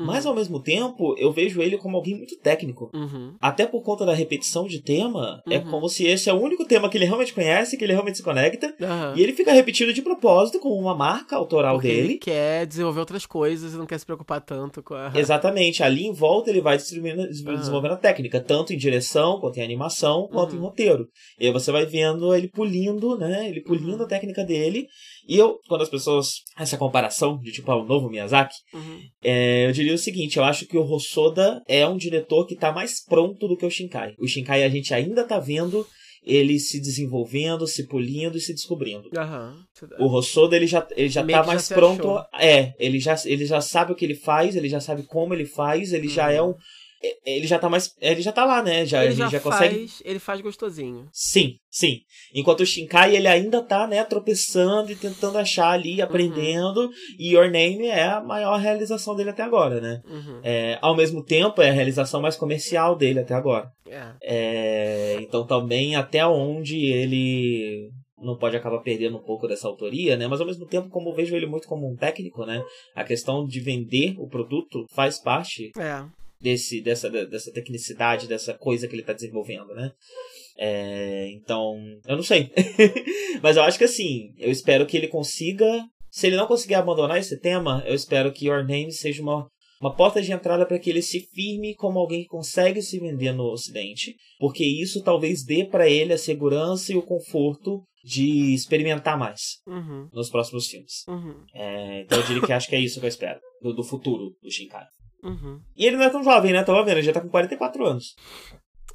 Uhum. 0.00 0.06
Mas 0.06 0.26
ao 0.26 0.34
mesmo 0.34 0.60
tempo, 0.60 1.14
eu 1.18 1.30
vejo 1.32 1.62
ele 1.62 1.78
como 1.78 1.96
alguém 1.96 2.16
muito 2.16 2.36
técnico. 2.38 2.90
Uhum. 2.92 3.34
Até 3.40 3.64
por 3.66 3.82
conta 3.82 4.04
da 4.04 4.12
repetição 4.12 4.66
de 4.66 4.82
tema, 4.82 5.40
é 5.48 5.58
Uhum. 5.58 5.70
como 5.70 5.88
se 5.88 6.04
esse 6.06 6.28
é 6.28 6.32
o 6.32 6.40
único 6.40 6.64
tema 6.64 6.88
que 6.88 6.98
ele 6.98 7.04
realmente 7.04 7.32
conhece, 7.32 7.76
que 7.76 7.84
ele 7.84 7.92
realmente 7.92 8.16
se 8.16 8.22
conecta. 8.24 8.74
E 9.16 9.22
ele 9.22 9.32
fica 9.32 9.52
repetido 9.52 9.92
de 9.92 10.02
propósito, 10.02 10.58
como 10.58 10.74
uma 10.74 10.94
marca 10.96 11.36
autoral 11.36 11.76
Porque 11.76 11.88
ele 11.88 12.02
dele. 12.02 12.18
quer 12.18 12.66
desenvolver 12.66 13.00
outras 13.00 13.24
coisas 13.24 13.72
e 13.72 13.76
não 13.76 13.86
quer 13.86 13.98
se 13.98 14.06
preocupar 14.06 14.40
tanto 14.40 14.82
com 14.82 14.94
a. 14.94 15.12
Exatamente, 15.14 15.82
ali 15.82 16.06
em 16.06 16.12
volta 16.12 16.50
ele 16.50 16.60
vai 16.60 16.76
desenvolvendo, 16.76 17.28
desenvolvendo 17.28 17.92
a 17.92 17.96
técnica, 17.96 18.40
tanto 18.40 18.72
em 18.72 18.76
direção, 18.76 19.38
quanto 19.40 19.58
em 19.58 19.62
animação, 19.62 20.28
quanto 20.32 20.52
Uhum. 20.52 20.58
em 20.58 20.62
roteiro. 20.62 21.06
E 21.38 21.46
aí 21.46 21.52
você 21.52 21.70
vai 21.70 21.86
vendo 21.86 22.34
ele 22.34 22.48
pulindo, 22.48 23.16
né? 23.16 23.48
Ele 23.48 23.60
pulindo 23.62 23.98
Uhum. 23.98 24.02
a 24.04 24.08
técnica 24.08 24.44
dele. 24.44 24.86
E 25.28 25.36
eu, 25.38 25.58
quando 25.68 25.82
as 25.82 25.88
pessoas. 25.88 26.42
Essa 26.58 26.76
comparação 26.76 27.38
de 27.38 27.50
tipo, 27.52 27.70
ah, 27.72 27.76
o 27.82 27.84
novo 27.86 28.08
Miyazaki, 28.10 28.54
Uhum. 28.72 29.00
é, 29.22 29.66
eu 29.66 29.72
diria 29.72 29.94
o 29.94 29.98
seguinte: 29.98 30.36
eu 30.36 30.44
acho 30.44 30.66
que 30.66 30.76
o 30.76 30.84
Hosoda 30.84 31.62
é 31.68 31.86
um 31.86 31.96
diretor 31.96 32.46
que 32.46 32.56
tá 32.56 32.72
mais 32.72 33.02
pronto 33.04 33.48
do 33.48 33.56
que 33.56 33.64
o 33.66 33.70
Shinkai. 33.70 34.14
O 34.18 34.26
Shinkai 34.28 34.62
a 34.64 34.68
gente 34.68 34.92
ainda 34.92 35.24
tá 35.24 35.38
vendo 35.38 35.86
ele 36.26 36.58
se 36.58 36.80
desenvolvendo, 36.80 37.66
se 37.66 37.86
polindo 37.86 38.38
e 38.38 38.40
se 38.40 38.54
descobrindo. 38.54 39.10
Aham. 39.16 39.56
O 39.98 40.06
Hosoda 40.10 40.56
ele 40.56 40.66
já, 40.66 40.86
ele 40.96 41.08
já 41.10 41.22
Meio 41.22 41.38
tá 41.38 41.42
já 41.44 41.46
mais 41.52 41.62
se 41.64 41.74
pronto. 41.74 42.08
achou. 42.08 42.24
É, 42.40 42.72
ele 42.78 42.98
já, 42.98 43.14
ele 43.26 43.44
já 43.44 43.60
sabe 43.60 43.92
o 43.92 43.94
que 43.94 44.04
ele 44.06 44.14
faz, 44.14 44.56
ele 44.56 44.68
já 44.68 44.80
sabe 44.80 45.02
como 45.02 45.34
ele 45.34 45.44
faz, 45.44 45.92
ele 45.92 46.08
já 46.08 46.32
é 46.32 46.40
Uhum. 46.40 46.50
um. 46.50 46.54
Ele 47.24 47.46
já 47.46 47.58
tá 47.58 47.68
mais. 47.68 47.94
Ele 48.00 48.22
já 48.22 48.32
tá 48.32 48.44
lá, 48.44 48.62
né? 48.62 48.84
Já, 48.86 49.04
ele 49.04 49.14
já, 49.14 49.28
já, 49.28 49.40
faz, 49.40 49.54
consegue. 49.56 49.90
ele 50.04 50.18
faz 50.18 50.40
gostosinho. 50.40 51.08
Sim, 51.12 51.56
sim. 51.70 51.98
Enquanto 52.34 52.60
o 52.60 52.66
Shinkai 52.66 53.14
ele 53.16 53.26
ainda 53.28 53.62
tá, 53.62 53.86
né, 53.86 54.02
tropeçando 54.04 54.92
e 54.92 54.96
tentando 54.96 55.38
achar 55.38 55.70
ali, 55.70 55.98
Uhum. 55.98 56.04
aprendendo. 56.04 56.90
E 57.18 57.34
Your 57.34 57.50
Name 57.50 57.86
é 57.86 58.04
a 58.04 58.20
maior 58.22 58.56
realização 58.58 59.14
dele 59.14 59.30
até 59.30 59.42
agora, 59.42 59.80
né? 59.80 60.00
Uhum. 60.08 60.40
É, 60.42 60.78
ao 60.80 60.96
mesmo 60.96 61.24
tempo, 61.24 61.60
é 61.62 61.70
a 61.70 61.72
realização 61.72 62.20
mais 62.20 62.36
comercial 62.36 62.96
dele 62.96 63.20
até 63.20 63.34
agora. 63.34 63.68
É. 63.88 64.12
É, 64.22 65.16
então 65.20 65.46
também 65.46 65.94
até 65.96 66.26
onde 66.26 66.86
ele 66.86 67.90
não 68.18 68.36
pode 68.38 68.56
acabar 68.56 68.78
perdendo 68.80 69.18
um 69.18 69.22
pouco 69.22 69.46
dessa 69.46 69.68
autoria, 69.68 70.16
né? 70.16 70.26
Mas 70.26 70.40
ao 70.40 70.46
mesmo 70.46 70.66
tempo, 70.66 70.88
como 70.88 71.10
eu 71.10 71.14
vejo 71.14 71.36
ele 71.36 71.46
muito 71.46 71.68
como 71.68 71.86
um 71.90 71.94
técnico, 71.96 72.46
né? 72.46 72.64
A 72.94 73.04
questão 73.04 73.46
de 73.46 73.60
vender 73.60 74.14
o 74.18 74.26
produto 74.26 74.86
faz 74.94 75.18
parte 75.18 75.70
É. 75.78 76.02
desse, 76.44 76.82
dessa, 76.82 77.08
dessa 77.08 77.50
tecnicidade, 77.50 78.28
dessa 78.28 78.52
coisa 78.52 78.86
que 78.86 78.94
ele 78.94 79.00
está 79.00 79.14
desenvolvendo, 79.14 79.74
né? 79.74 79.90
É, 80.58 81.30
então, 81.32 81.74
eu 82.06 82.16
não 82.16 82.22
sei. 82.22 82.52
Mas 83.42 83.56
eu 83.56 83.62
acho 83.62 83.78
que 83.78 83.84
assim, 83.84 84.34
eu 84.38 84.50
espero 84.50 84.86
que 84.86 84.96
ele 84.96 85.08
consiga. 85.08 85.66
Se 86.10 86.26
ele 86.26 86.36
não 86.36 86.46
conseguir 86.46 86.74
abandonar 86.74 87.18
esse 87.18 87.40
tema, 87.40 87.82
eu 87.86 87.94
espero 87.94 88.30
que 88.30 88.46
Your 88.46 88.62
Name 88.64 88.92
seja 88.92 89.20
uma, 89.22 89.48
uma 89.80 89.96
porta 89.96 90.22
de 90.22 90.30
entrada 90.30 90.64
para 90.64 90.78
que 90.78 90.90
ele 90.90 91.02
se 91.02 91.20
firme 91.34 91.74
como 91.74 91.98
alguém 91.98 92.22
que 92.22 92.28
consegue 92.28 92.80
se 92.82 93.00
vender 93.00 93.32
no 93.32 93.50
Ocidente, 93.50 94.14
porque 94.38 94.64
isso 94.64 95.02
talvez 95.02 95.42
dê 95.44 95.64
para 95.64 95.88
ele 95.88 96.12
a 96.12 96.18
segurança 96.18 96.92
e 96.92 96.96
o 96.96 97.02
conforto 97.02 97.82
de 98.04 98.52
experimentar 98.54 99.18
mais 99.18 99.40
Uhum. 99.66 100.08
nos 100.12 100.28
próximos 100.28 100.68
filmes. 100.68 101.04
Uhum. 101.08 101.42
É, 101.54 102.02
então 102.02 102.20
eu 102.20 102.26
diria 102.26 102.42
que 102.42 102.52
acho 102.52 102.68
que 102.68 102.76
é 102.76 102.80
isso 102.80 103.00
que 103.00 103.06
eu 103.06 103.08
espero 103.08 103.40
do, 103.62 103.72
do 103.72 103.82
futuro 103.82 104.36
do 104.42 104.50
Shinkai. 104.50 104.84
Uhum. 105.24 105.60
E 105.76 105.86
ele 105.86 105.96
não 105.96 106.04
é 106.04 106.10
tão 106.10 106.22
jovem, 106.22 106.52
né? 106.52 106.62
Tava 106.62 106.84
vendo, 106.84 106.98
ele 106.98 107.06
já 107.06 107.12
tá 107.12 107.20
com 107.20 107.28
44 107.28 107.86
anos. 107.86 108.14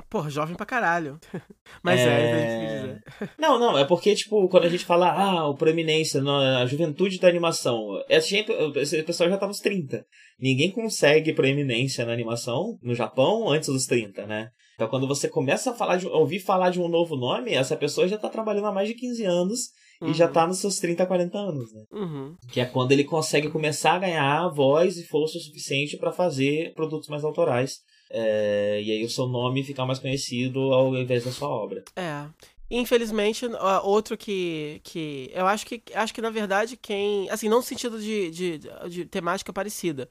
Porra, 0.09 0.29
jovem 0.29 0.55
pra 0.55 0.65
caralho. 0.65 1.19
Mas 1.83 1.99
é, 1.99 2.03
É. 2.03 2.99
é. 3.23 3.29
Não, 3.37 3.59
não, 3.59 3.77
é 3.77 3.85
porque, 3.85 4.15
tipo, 4.15 4.47
quando 4.49 4.65
a 4.65 4.69
gente 4.69 4.85
fala, 4.85 5.11
ah, 5.11 5.47
o 5.47 5.55
proeminência, 5.55 6.21
a 6.23 6.65
juventude 6.65 7.19
da 7.19 7.27
animação, 7.27 7.79
esse, 8.09 8.29
gente, 8.29 8.51
esse 8.77 9.03
pessoal 9.03 9.29
já 9.29 9.37
tá 9.37 9.47
nos 9.47 9.59
30. 9.59 10.05
Ninguém 10.39 10.71
consegue 10.71 11.33
proeminência 11.33 12.05
na 12.05 12.13
animação 12.13 12.77
no 12.81 12.95
Japão 12.95 13.49
antes 13.49 13.69
dos 13.69 13.85
30, 13.85 14.25
né? 14.25 14.49
Então 14.75 14.87
quando 14.87 15.07
você 15.07 15.27
começa 15.27 15.71
a 15.71 15.73
falar 15.73 15.97
de, 15.97 16.07
ouvir 16.07 16.39
falar 16.39 16.69
de 16.69 16.79
um 16.79 16.87
novo 16.87 17.15
nome, 17.17 17.53
essa 17.53 17.75
pessoa 17.75 18.07
já 18.07 18.17
tá 18.17 18.29
trabalhando 18.29 18.67
há 18.67 18.71
mais 18.71 18.87
de 18.87 18.93
15 18.95 19.25
anos 19.25 19.59
e 20.01 20.13
já 20.13 20.27
tá 20.27 20.47
nos 20.47 20.59
seus 20.59 20.77
30, 20.77 21.05
40 21.05 21.37
anos, 21.37 21.73
né? 21.73 21.83
Uhum. 21.91 22.35
Que 22.51 22.61
é 22.61 22.65
quando 22.65 22.91
ele 22.91 23.03
consegue 23.03 23.49
começar 23.49 23.93
a 23.93 23.99
ganhar 23.99 24.47
voz 24.49 24.97
e 24.97 25.05
força 25.05 25.37
o 25.37 25.41
suficiente 25.41 25.97
para 25.97 26.11
fazer 26.11 26.73
produtos 26.73 27.09
mais 27.09 27.23
autorais. 27.23 27.81
É, 28.11 28.81
e 28.81 28.91
aí 28.91 29.03
o 29.03 29.09
seu 29.09 29.27
nome 29.27 29.63
ficar 29.63 29.85
mais 29.85 29.99
conhecido 29.99 30.73
ao 30.73 30.95
invés 30.95 31.25
da 31.25 31.31
sua 31.31 31.49
obra. 31.49 31.83
É. 31.95 32.25
Infelizmente, 32.71 33.45
outro 33.83 34.15
que, 34.15 34.79
que. 34.83 35.31
Eu 35.33 35.47
acho 35.47 35.65
que. 35.65 35.81
Acho 35.93 36.13
que, 36.13 36.21
na 36.21 36.29
verdade, 36.29 36.77
quem. 36.77 37.29
Assim, 37.29 37.49
não 37.49 37.57
no 37.57 37.63
sentido 37.63 37.99
de, 37.99 38.29
de, 38.29 38.59
de 38.89 39.05
temática 39.05 39.51
parecida. 39.51 40.07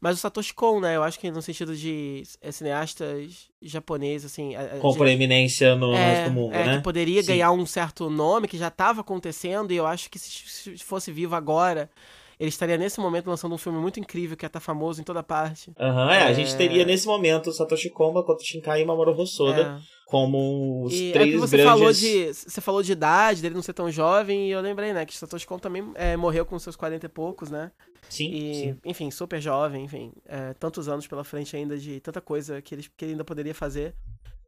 Mas 0.00 0.16
o 0.16 0.20
Satoshi 0.20 0.54
Kon, 0.54 0.80
né? 0.80 0.96
Eu 0.96 1.02
acho 1.02 1.18
que 1.18 1.30
no 1.30 1.42
sentido 1.42 1.76
de 1.76 2.22
é, 2.40 2.50
cineastas 2.50 3.50
japoneses, 3.60 4.32
assim. 4.32 4.54
Com 4.80 4.92
de, 4.92 4.96
proeminência 4.96 5.74
no 5.74 5.92
é, 5.94 6.30
mundo, 6.30 6.54
é, 6.54 6.64
né? 6.66 6.76
Que 6.78 6.82
poderia 6.82 7.20
Sim. 7.22 7.28
ganhar 7.28 7.52
um 7.52 7.66
certo 7.66 8.08
nome, 8.08 8.48
que 8.48 8.56
já 8.56 8.68
estava 8.68 9.02
acontecendo, 9.02 9.72
e 9.72 9.76
eu 9.76 9.86
acho 9.86 10.08
que 10.08 10.18
se, 10.18 10.76
se 10.78 10.84
fosse 10.84 11.12
vivo 11.12 11.34
agora, 11.34 11.90
ele 12.38 12.48
estaria 12.48 12.78
nesse 12.78 13.00
momento 13.00 13.26
lançando 13.26 13.54
um 13.54 13.58
filme 13.58 13.78
muito 13.78 13.98
incrível 13.98 14.36
que 14.36 14.44
ia 14.44 14.48
estar 14.48 14.60
famoso 14.60 15.00
em 15.00 15.04
toda 15.04 15.22
parte. 15.22 15.72
Aham, 15.78 16.12
é, 16.12 16.22
a 16.22 16.32
gente 16.32 16.54
É. 16.54 16.56
teria 16.56 16.84
nesse 16.84 17.06
momento 17.06 17.50
o 17.50 17.52
Satoshi 17.52 17.90
Kon, 17.90 18.12
Makoto 18.12 18.44
Shinkai 18.44 18.82
e 18.82 18.84
Mamoru 18.84 19.12
Hosoda 19.20 19.78
É. 19.94 19.97
como 20.08 20.84
os 20.84 20.92
E 20.94 21.10
é 21.10 21.12
três 21.12 21.30
que 21.34 21.38
você 21.38 21.56
grandes... 21.58 21.72
falou 21.72 21.92
de. 21.92 22.32
Você 22.34 22.60
falou 22.62 22.82
de 22.82 22.92
idade, 22.92 23.42
dele 23.42 23.54
não 23.54 23.62
ser 23.62 23.74
tão 23.74 23.90
jovem, 23.90 24.48
e 24.48 24.50
eu 24.50 24.60
lembrei, 24.60 24.92
né, 24.94 25.04
que 25.04 25.12
o 25.14 25.16
Satoshi 25.16 25.46
Kon 25.46 25.58
também 25.58 25.92
é, 25.94 26.16
morreu 26.16 26.46
com 26.46 26.58
seus 26.58 26.76
40 26.76 27.04
e 27.04 27.08
poucos, 27.10 27.50
né? 27.50 27.70
Sim, 28.08 28.30
E, 28.30 28.54
sim. 28.54 28.78
enfim, 28.86 29.10
super 29.10 29.38
jovem, 29.40 29.84
enfim, 29.84 30.12
é, 30.26 30.54
tantos 30.54 30.88
anos 30.88 31.06
pela 31.06 31.24
frente 31.24 31.54
ainda 31.54 31.76
de 31.76 32.00
tanta 32.00 32.22
coisa 32.22 32.62
que 32.62 32.74
ele, 32.74 32.86
que 32.96 33.04
ele 33.04 33.12
ainda 33.12 33.24
poderia 33.24 33.54
fazer. 33.54 33.94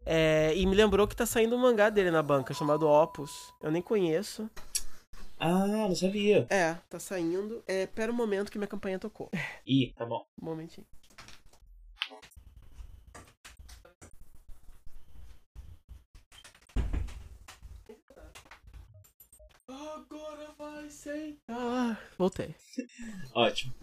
É, 0.07 0.53
e 0.57 0.65
me 0.65 0.75
lembrou 0.75 1.07
que 1.07 1.15
tá 1.15 1.27
saindo 1.27 1.55
um 1.55 1.59
mangá 1.59 1.91
dele 1.91 2.11
na 2.11 2.23
banca, 2.23 2.55
chamado 2.55 2.89
Opus. 2.89 3.53
Eu 3.63 3.71
nem 3.71 3.83
conheço. 3.83 4.49
Ah, 5.39 5.67
não 5.67 5.95
sabia. 5.95 6.47
É, 6.49 6.75
tá 6.89 6.99
saindo. 6.99 7.63
É, 7.67 7.87
pera 7.87 8.11
um 8.11 8.15
momento 8.15 8.51
que 8.51 8.57
minha 8.59 8.67
campanha 8.69 8.99
tocou. 8.99 9.31
Ih, 9.67 9.93
tá 9.97 10.07
bom. 10.07 10.25
Um 10.41 10.47
momentinho. 10.47 10.87
Agora 20.01 20.55
vai 20.59 20.89
ser. 20.89 21.39
Ah, 21.49 21.97
voltei. 22.17 22.55
Ótimo. 23.35 23.75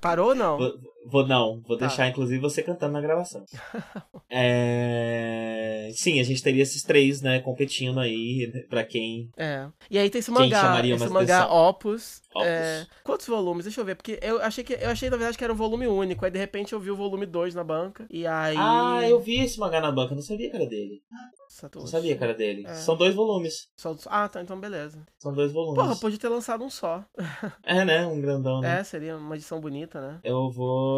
Parou 0.00 0.30
ou 0.30 0.34
não? 0.34 0.58
Vou, 1.04 1.26
não, 1.26 1.60
vou 1.66 1.76
Tá. 1.76 1.86
deixar 1.86 2.08
inclusive 2.08 2.40
você 2.40 2.62
cantando 2.62 2.92
na 2.92 3.00
gravação. 3.00 3.44
é... 4.30 5.90
Sim, 5.94 6.20
a 6.20 6.22
gente 6.22 6.42
teria 6.42 6.62
esses 6.62 6.82
três, 6.82 7.20
né, 7.20 7.40
competindo 7.40 7.98
aí 8.00 8.64
pra 8.68 8.84
quem. 8.84 9.28
É. 9.36 9.68
E 9.90 9.98
aí 9.98 10.08
tem 10.08 10.20
esse 10.20 10.30
mangá, 10.30 10.60
chamaria 10.60 10.94
esse 10.94 11.08
mangá 11.08 11.40
atenção? 11.40 11.56
Opus. 11.68 12.22
Opus. 12.34 12.46
é, 12.46 12.86
Quantos 13.04 13.26
volumes? 13.26 13.64
Deixa 13.64 13.80
eu 13.80 13.84
ver, 13.84 13.94
porque 13.94 14.18
eu 14.22 14.40
achei 14.40 14.64
que 14.64 14.72
eu 14.74 14.88
achei 14.88 15.10
na 15.10 15.16
verdade 15.16 15.36
que 15.36 15.44
era 15.44 15.52
um 15.52 15.56
volume 15.56 15.86
único, 15.86 16.24
aí 16.24 16.30
de 16.30 16.38
repente 16.38 16.72
eu 16.72 16.80
vi 16.80 16.90
o 16.90 16.96
volume 16.96 17.26
2 17.26 17.54
na 17.54 17.62
banca. 17.64 18.06
E 18.10 18.26
aí 18.26 18.56
Ah, 18.58 19.00
eu 19.06 19.20
vi 19.20 19.40
esse 19.40 19.58
mangá 19.60 19.80
na 19.80 19.92
banca, 19.92 20.14
não 20.14 20.22
sabia 20.22 20.48
que 20.50 20.56
era 20.56 20.66
dele. 20.66 21.02
Satoshi. 21.48 21.84
Não 21.84 21.90
sabia 21.90 22.16
que 22.16 22.24
era 22.24 22.32
dele. 22.32 22.64
É. 22.66 22.74
São 22.74 22.96
dois 22.96 23.14
volumes. 23.14 23.68
Só- 23.76 23.94
Ah, 24.06 24.26
tá, 24.28 24.40
então 24.40 24.58
beleza. 24.58 24.98
São 25.18 25.34
dois 25.34 25.52
volumes. 25.52 25.82
Porra, 25.82 25.96
podia 25.96 26.18
ter 26.18 26.28
lançado 26.28 26.64
um 26.64 26.70
só. 26.70 27.04
É, 27.64 27.84
né? 27.84 28.06
Um 28.06 28.20
grandão, 28.20 28.60
né? 28.60 28.80
É, 28.80 28.84
seria 28.84 29.16
uma 29.16 29.34
edição 29.36 29.60
bonita, 29.60 30.00
né? 30.00 30.20
Eu 30.24 30.50
vou. 30.50 30.91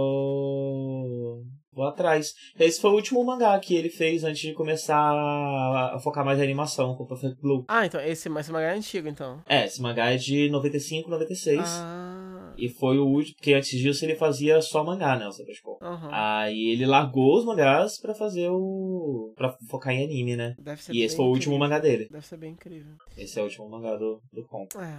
Vou 1.73 1.87
atrás. 1.87 2.33
Esse 2.59 2.81
foi 2.81 2.91
o 2.91 2.95
último 2.95 3.25
mangá 3.25 3.59
que 3.59 3.75
ele 3.75 3.91
fez 3.91 4.23
antes 4.23 4.41
de 4.41 4.53
começar 4.53 4.97
a 4.97 5.99
focar 5.99 6.25
mais 6.25 6.39
em 6.39 6.43
animação 6.43 6.95
com 6.95 7.03
o 7.03 7.07
Perfect 7.07 7.41
Blue. 7.41 7.65
Ah, 7.67 7.85
então 7.85 8.01
esse, 8.01 8.29
esse 8.29 8.53
mangá 8.53 8.73
é 8.73 8.77
antigo, 8.77 9.09
então. 9.09 9.43
É, 9.49 9.65
esse 9.65 9.83
mangá 9.83 10.13
é 10.13 10.17
de 10.17 10.49
95, 10.51 11.11
96. 11.11 11.61
Ah. 11.65 12.55
E 12.57 12.69
foi 12.69 12.99
o 12.99 13.07
último, 13.07 13.35
porque 13.35 13.53
antes 13.53 13.77
disso 13.77 14.05
ele 14.05 14.15
fazia 14.15 14.63
só 14.63 14.85
mangá, 14.85 15.17
né, 15.17 15.27
o 15.27 15.33
Kon. 15.63 15.79
aham. 15.85 16.11
Aí 16.13 16.71
ele 16.71 16.87
largou 16.87 17.37
os 17.37 17.45
mangás 17.45 17.99
pra 18.01 18.15
fazer 18.15 18.49
o. 18.51 19.33
pra 19.35 19.57
focar 19.69 19.93
em 19.93 20.05
anime, 20.05 20.37
né? 20.37 20.55
Deve 20.59 20.81
ser 20.81 20.95
E 20.95 21.03
esse 21.03 21.17
foi 21.17 21.25
o 21.25 21.29
último 21.29 21.57
incrível. 21.57 21.59
mangá 21.59 21.79
dele. 21.81 22.07
Deve 22.09 22.25
ser 22.25 22.37
bem 22.37 22.53
incrível. 22.53 22.95
Esse 23.19 23.41
é 23.41 23.43
o 23.43 23.47
último 23.47 23.69
mangá 23.69 23.97
do, 23.97 24.21
do 24.33 24.45
Kon. 24.47 24.69
É. 24.79 24.99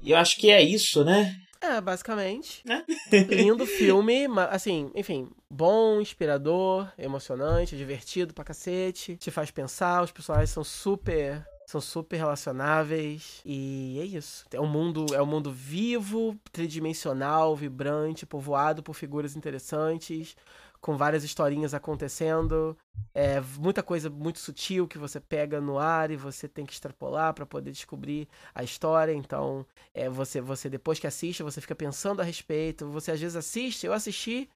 E 0.00 0.12
eu 0.12 0.16
acho 0.16 0.36
que 0.36 0.48
é 0.50 0.62
isso, 0.62 1.04
né? 1.04 1.34
É, 1.60 1.80
basicamente. 1.80 2.62
Né? 2.64 2.84
Lindo 3.28 3.66
filme, 3.66 4.26
assim, 4.50 4.90
enfim, 4.94 5.28
bom, 5.50 6.00
inspirador, 6.00 6.90
emocionante, 6.96 7.76
divertido 7.76 8.32
pra 8.32 8.44
cacete, 8.44 9.16
te 9.16 9.30
faz 9.30 9.50
pensar, 9.50 10.02
os 10.02 10.12
personagens 10.12 10.50
são 10.50 10.64
super. 10.64 11.46
São 11.66 11.82
super 11.82 12.16
relacionáveis 12.16 13.42
e 13.44 13.98
é 14.00 14.04
isso. 14.04 14.46
É 14.50 14.58
um 14.58 14.66
mundo, 14.66 15.14
é 15.14 15.20
um 15.20 15.26
mundo 15.26 15.52
vivo, 15.52 16.34
tridimensional, 16.50 17.54
vibrante, 17.54 18.24
povoado 18.24 18.82
por 18.82 18.94
figuras 18.94 19.36
interessantes, 19.36 20.34
com 20.80 20.96
várias 20.96 21.24
historinhas 21.24 21.74
acontecendo. 21.74 22.76
É 23.14 23.40
muita 23.58 23.82
coisa 23.82 24.08
muito 24.10 24.38
sutil 24.38 24.86
que 24.86 24.98
você 24.98 25.20
pega 25.20 25.60
no 25.60 25.78
ar 25.78 26.10
e 26.10 26.16
você 26.16 26.48
tem 26.48 26.64
que 26.66 26.72
extrapolar 26.72 27.34
pra 27.34 27.46
poder 27.46 27.70
descobrir 27.70 28.28
a 28.54 28.62
história. 28.62 29.12
Então, 29.12 29.66
é, 29.94 30.08
você, 30.08 30.40
você 30.40 30.68
depois 30.68 30.98
que 30.98 31.06
assiste, 31.06 31.42
você 31.42 31.60
fica 31.60 31.74
pensando 31.74 32.20
a 32.20 32.24
respeito. 32.24 32.88
Você 32.90 33.10
às 33.10 33.20
vezes 33.20 33.36
assiste, 33.36 33.86
eu 33.86 33.92
assisti 33.92 34.48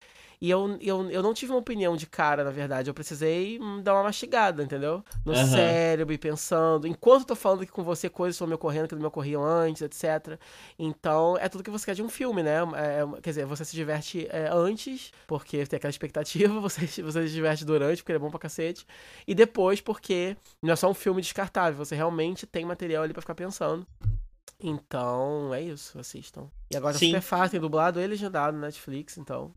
e 0.43 0.51
eu, 0.51 0.77
eu, 0.81 1.09
eu 1.09 1.23
não 1.23 1.33
tive 1.33 1.53
uma 1.53 1.61
opinião 1.61 1.97
de 1.97 2.05
cara, 2.05 2.43
na 2.43 2.51
verdade. 2.51 2.91
Eu 2.91 2.95
precisei 2.95 3.61
hum, 3.61 3.81
dar 3.81 3.95
uma 3.95 4.03
mastigada, 4.03 4.61
entendeu? 4.61 5.05
No 5.25 5.33
Aham. 5.33 5.47
cérebro 5.47 6.13
e 6.13 6.19
pensando. 6.19 6.85
Enquanto 6.85 7.21
eu 7.21 7.27
tô 7.29 7.37
falando 7.37 7.63
aqui 7.63 7.71
com 7.71 7.85
você, 7.85 8.09
coisas 8.09 8.35
estão 8.35 8.49
me 8.49 8.55
ocorrendo 8.55 8.89
que 8.89 8.95
não 8.97 9.03
me 9.03 9.07
ocorriam 9.07 9.45
antes, 9.45 9.83
etc. 9.83 10.37
Então, 10.77 11.39
é 11.39 11.49
tudo 11.49 11.63
que 11.63 11.71
você 11.71 11.87
quer 11.87 11.95
de 11.95 12.03
um 12.03 12.09
filme, 12.09 12.43
né? 12.43 12.57
É, 12.75 13.03
é- 13.03 13.21
quer 13.21 13.31
dizer, 13.31 13.47
você 13.47 13.65
se 13.65 13.77
diverte 13.77 14.27
é, 14.33 14.49
antes, 14.53 15.13
porque 15.29 15.65
tem 15.65 15.77
aquela 15.77 15.93
expectativa, 15.93 16.53
você, 16.59 16.89
você 17.01 17.29
se 17.29 17.33
diverte 17.35 17.65
durante, 17.65 17.99
porque 18.03 18.11
ele 18.11 18.17
é 18.17 18.21
bom 18.21 18.29
pra 18.29 18.41
cacete. 18.41 18.85
E 19.25 19.37
depois, 19.37 19.81
porque 19.81 20.37
não 20.61 20.73
é 20.73 20.77
só 20.77 20.91
um 20.91 20.95
filme 20.95 21.23
descartável, 21.23 21.77
você 21.77 21.95
realmente 21.95 22.49
tem 22.49 22.65
material 22.65 23.05
ali 23.05 23.13
pra 23.13 23.23
ficar 23.23 23.37
pensando. 23.37 23.87
Então, 24.59 25.55
é 25.55 25.63
isso, 25.63 26.01
assistam. 26.01 26.51
E 26.69 26.77
agora 26.77 26.99
Sim. 26.99 27.07
super 27.07 27.23
fácil, 27.23 27.51
tem 27.53 27.61
dublado 27.61 28.01
e 28.01 28.07
legendado 28.09 28.57
no 28.57 28.63
Netflix, 28.63 29.17
então. 29.19 29.55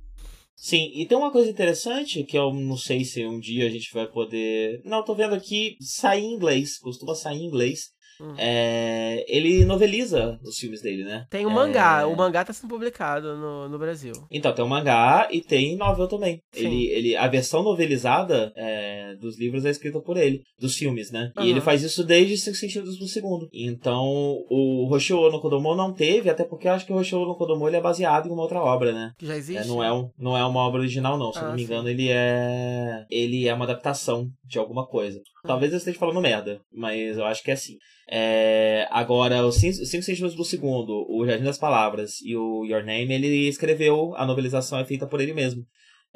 Sim, 0.56 0.90
e 0.94 1.06
tem 1.06 1.18
uma 1.18 1.32
coisa 1.32 1.50
interessante 1.50 2.24
que 2.24 2.38
eu 2.38 2.54
não 2.54 2.78
sei 2.78 3.04
se 3.04 3.26
um 3.26 3.40
dia 3.40 3.68
a 3.68 3.70
gente 3.70 3.94
vai 3.94 4.08
poder. 4.08 4.82
Não, 4.86 5.04
tô 5.04 5.14
vendo 5.14 5.36
aqui 5.36 5.76
sair 5.82 6.24
em 6.24 6.34
inglês, 6.34 6.80
costuma 6.80 7.14
sair 7.14 7.38
em 7.38 7.46
inglês. 7.46 7.95
Hum. 8.22 8.34
É, 8.38 9.26
ele 9.28 9.66
noveliza 9.66 10.40
os 10.44 10.58
filmes 10.58 10.82
dele, 10.82 11.04
né? 11.04 11.26
Tem 11.30 11.46
o 11.46 11.50
É, 11.50 11.54
mangá, 11.54 12.08
o 12.08 12.16
mangá 12.16 12.44
tá 12.46 12.54
sendo 12.54 12.70
publicado 12.70 13.36
no, 13.38 13.68
no 13.70 13.78
Brasil. 13.78 14.14
Então, 14.32 14.54
tem 14.54 14.64
o 14.64 14.68
mangá 14.68 15.28
e 15.32 15.42
tem 15.42 15.76
novel 15.76 16.08
também. 16.08 16.40
Sim. 16.54 16.66
Ele, 16.68 16.88
ele, 16.92 17.16
a 17.16 17.28
versão 17.28 17.64
novelizada 17.64 18.52
é, 18.56 19.16
dos 19.16 19.38
livros 19.40 19.66
é 19.66 19.70
escrita 19.70 20.00
por 20.00 20.18
ele, 20.18 20.42
dos 20.60 20.76
filmes, 20.76 21.12
né? 21.12 21.32
Aham. 21.38 21.46
E 21.46 21.50
ele 21.50 21.62
faz 21.62 21.84
isso 21.84 22.04
desde 22.04 22.38
Cinco 22.38 22.58
Sentidos 22.58 22.98
do 22.98 23.08
Segundo. 23.08 23.48
Então, 23.54 24.04
o 24.50 24.88
Hoshio 24.92 25.30
no 25.30 25.42
Kodomo 25.42 25.76
não 25.76 25.94
teve, 25.94 26.30
até 26.30 26.44
porque 26.44 26.68
eu 26.68 26.72
acho 26.72 26.86
que 26.86 26.94
o 26.94 26.98
Hoshio 26.98 27.20
no 27.26 27.36
Kodomo 27.36 27.68
ele 27.68 27.78
é 27.78 27.82
baseado 27.82 28.28
em 28.28 28.32
uma 28.32 28.44
outra 28.44 28.62
obra, 28.62 28.92
né? 28.94 29.12
Que 29.18 29.26
já 29.26 29.36
existe. 29.36 29.64
É, 29.64 29.68
não, 29.68 29.84
é 29.84 29.92
um, 29.92 30.10
não 30.18 30.38
é 30.38 30.46
uma 30.46 30.62
obra 30.62 30.80
original, 30.82 31.18
não. 31.18 31.32
Se 31.32 31.40
Ah, 31.40 31.44
não 31.44 31.54
me 31.54 31.60
sim. 31.60 31.66
engano, 31.66 31.90
ele 31.90 32.10
é. 32.10 33.06
Ele 33.10 33.48
é 33.48 33.54
uma 33.54 33.66
adaptação 33.66 34.28
de 34.46 34.58
alguma 34.60 34.86
coisa. 34.88 35.20
Ah. 35.44 35.48
Talvez 35.48 35.72
eu 35.72 35.78
esteja 35.78 35.98
falando 36.00 36.22
merda, 36.22 36.60
mas 36.74 37.18
eu 37.18 37.26
acho 37.26 37.44
que 37.44 37.52
é 37.52 37.54
assim. 37.54 37.78
É, 38.08 38.88
agora, 38.92 39.46
os 39.46 39.56
Cinco 39.56 39.82
os 39.82 39.90
Cinco 39.90 40.04
Centímetros 40.04 40.36
do 40.36 40.46
Segundo, 40.46 41.06
o 41.10 41.26
Jardim 41.26 41.44
das 41.44 41.58
Palavras 41.58 42.22
e 42.22 42.36
o 42.36 42.64
Your 42.66 42.84
Name, 42.84 43.14
ele 43.14 43.48
escreveu, 43.48 44.14
a 44.16 44.26
novelização 44.26 44.80
é 44.80 44.86
feita 44.86 45.08
por 45.08 45.20
ele 45.22 45.34
mesmo. 45.34 45.66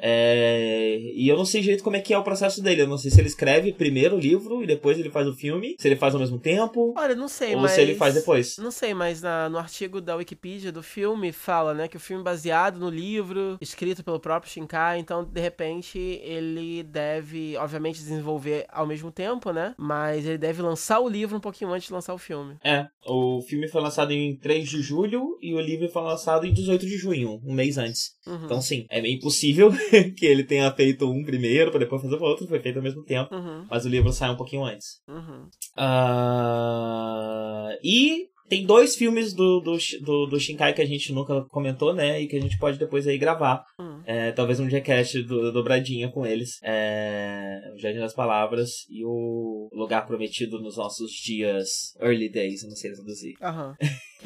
É, 0.02 0.98
e 1.14 1.28
eu 1.28 1.36
não 1.36 1.44
sei 1.44 1.60
direito 1.60 1.84
como 1.84 1.96
é 1.96 2.00
que 2.00 2.12
é 2.14 2.18
o 2.18 2.22
processo 2.24 2.62
dele. 2.62 2.82
Eu 2.82 2.86
não 2.88 2.98
sei 2.98 3.10
se 3.10 3.20
ele 3.20 3.28
escreve 3.28 3.72
primeiro 3.72 4.16
o 4.16 4.20
livro 4.20 4.62
e 4.62 4.66
depois 4.66 4.98
ele 4.98 5.10
faz 5.10 5.26
o 5.26 5.34
filme, 5.34 5.76
se 5.78 5.88
ele 5.88 5.96
faz 5.96 6.14
ao 6.14 6.20
mesmo 6.20 6.38
tempo, 6.38 6.94
Olha, 6.96 7.14
não 7.14 7.28
sei, 7.28 7.54
ou 7.54 7.60
mas. 7.62 7.72
se 7.72 7.80
ele 7.80 7.94
faz 7.94 8.14
depois. 8.14 8.56
Não 8.58 8.70
sei, 8.70 8.94
mas 8.94 9.20
na- 9.22 9.48
no 9.48 9.58
artigo 9.58 10.00
da 10.00 10.16
Wikipedia 10.16 10.72
do 10.72 10.82
filme 10.82 11.32
fala, 11.32 11.74
né, 11.74 11.88
que 11.88 11.96
o 11.96 12.00
filme 12.00 12.22
é 12.22 12.24
baseado 12.24 12.78
no 12.78 12.88
livro, 12.88 13.56
escrito 13.60 14.02
pelo 14.04 14.18
próprio 14.20 14.50
Shinkai, 14.50 14.98
então, 14.98 15.24
de 15.24 15.40
repente, 15.40 15.98
ele 15.98 16.82
deve, 16.82 17.56
obviamente, 17.56 17.98
desenvolver 17.98 18.66
ao 18.70 18.86
mesmo 18.86 19.10
tempo, 19.10 19.52
né? 19.52 19.74
Mas 19.78 20.26
ele 20.26 20.38
deve 20.38 20.62
lançar 20.62 21.00
o 21.00 21.08
livro 21.08 21.36
um 21.36 21.40
pouquinho 21.40 21.70
antes 21.72 21.86
de 21.88 21.92
lançar 21.92 22.14
o 22.14 22.18
filme. 22.18 22.56
É, 22.64 22.86
o 23.06 23.40
filme 23.42 23.68
foi 23.68 23.80
lançado 23.80 24.12
em 24.12 24.36
3 24.36 24.68
de 24.68 24.80
julho 24.82 25.38
e 25.40 25.54
o 25.54 25.60
livro 25.60 25.88
foi 25.88 26.02
lançado 26.02 26.46
em 26.46 26.52
18 26.52 26.86
de 26.86 26.96
junho, 26.96 27.40
um 27.44 27.52
mês 27.54 27.78
antes. 27.78 28.12
Uhum. 28.26 28.44
Então, 28.44 28.60
sim, 28.62 28.86
é 28.88 29.00
bem 29.00 29.18
possível 29.18 29.70
que 30.16 30.26
ele 30.26 30.44
tenha 30.44 30.70
feito 30.72 31.10
um 31.10 31.24
primeiro 31.24 31.70
pra 31.70 31.80
depois 31.80 32.02
fazer 32.02 32.16
o 32.16 32.22
outro, 32.22 32.46
foi 32.46 32.60
feito 32.60 32.76
ao 32.76 32.82
mesmo 32.82 33.02
tempo. 33.04 33.34
Uhum, 33.34 33.66
Mas 33.70 33.84
o 33.84 33.88
livro 33.88 34.12
sai 34.12 34.30
um 34.30 34.36
pouquinho 34.36 34.64
antes. 34.64 35.00
uhum. 35.08 35.48
Ah, 35.76 37.70
e 37.82 38.28
tem 38.50 38.66
dois 38.66 38.96
filmes 38.96 39.32
do, 39.32 39.60
do, 39.60 39.78
do, 40.02 40.26
do, 40.26 40.40
Shinkai 40.40 40.74
que 40.74 40.82
a 40.82 40.86
gente 40.86 41.12
nunca 41.12 41.44
comentou, 41.50 41.94
né? 41.94 42.20
E 42.20 42.26
que 42.26 42.36
a 42.36 42.40
gente 42.40 42.58
pode 42.58 42.78
depois 42.78 43.06
aí 43.06 43.16
gravar. 43.16 43.64
Hum. 43.78 44.02
É, 44.04 44.32
talvez 44.32 44.58
um 44.58 44.68
Jackass 44.68 45.12
do, 45.24 45.52
dobradinha 45.52 46.10
com 46.10 46.26
eles. 46.26 46.58
É, 46.64 47.60
o 47.72 47.78
Jardim 47.78 48.00
das 48.00 48.12
Palavras 48.12 48.70
e 48.90 49.04
o 49.04 49.68
Lugar 49.72 50.04
Prometido 50.04 50.60
nos 50.60 50.76
nossos 50.76 51.12
dias 51.12 51.94
early 52.00 52.28
days, 52.28 52.64
não 52.64 52.74
sei 52.74 52.92
traduzir. 52.92 53.34
Aham. 53.40 53.76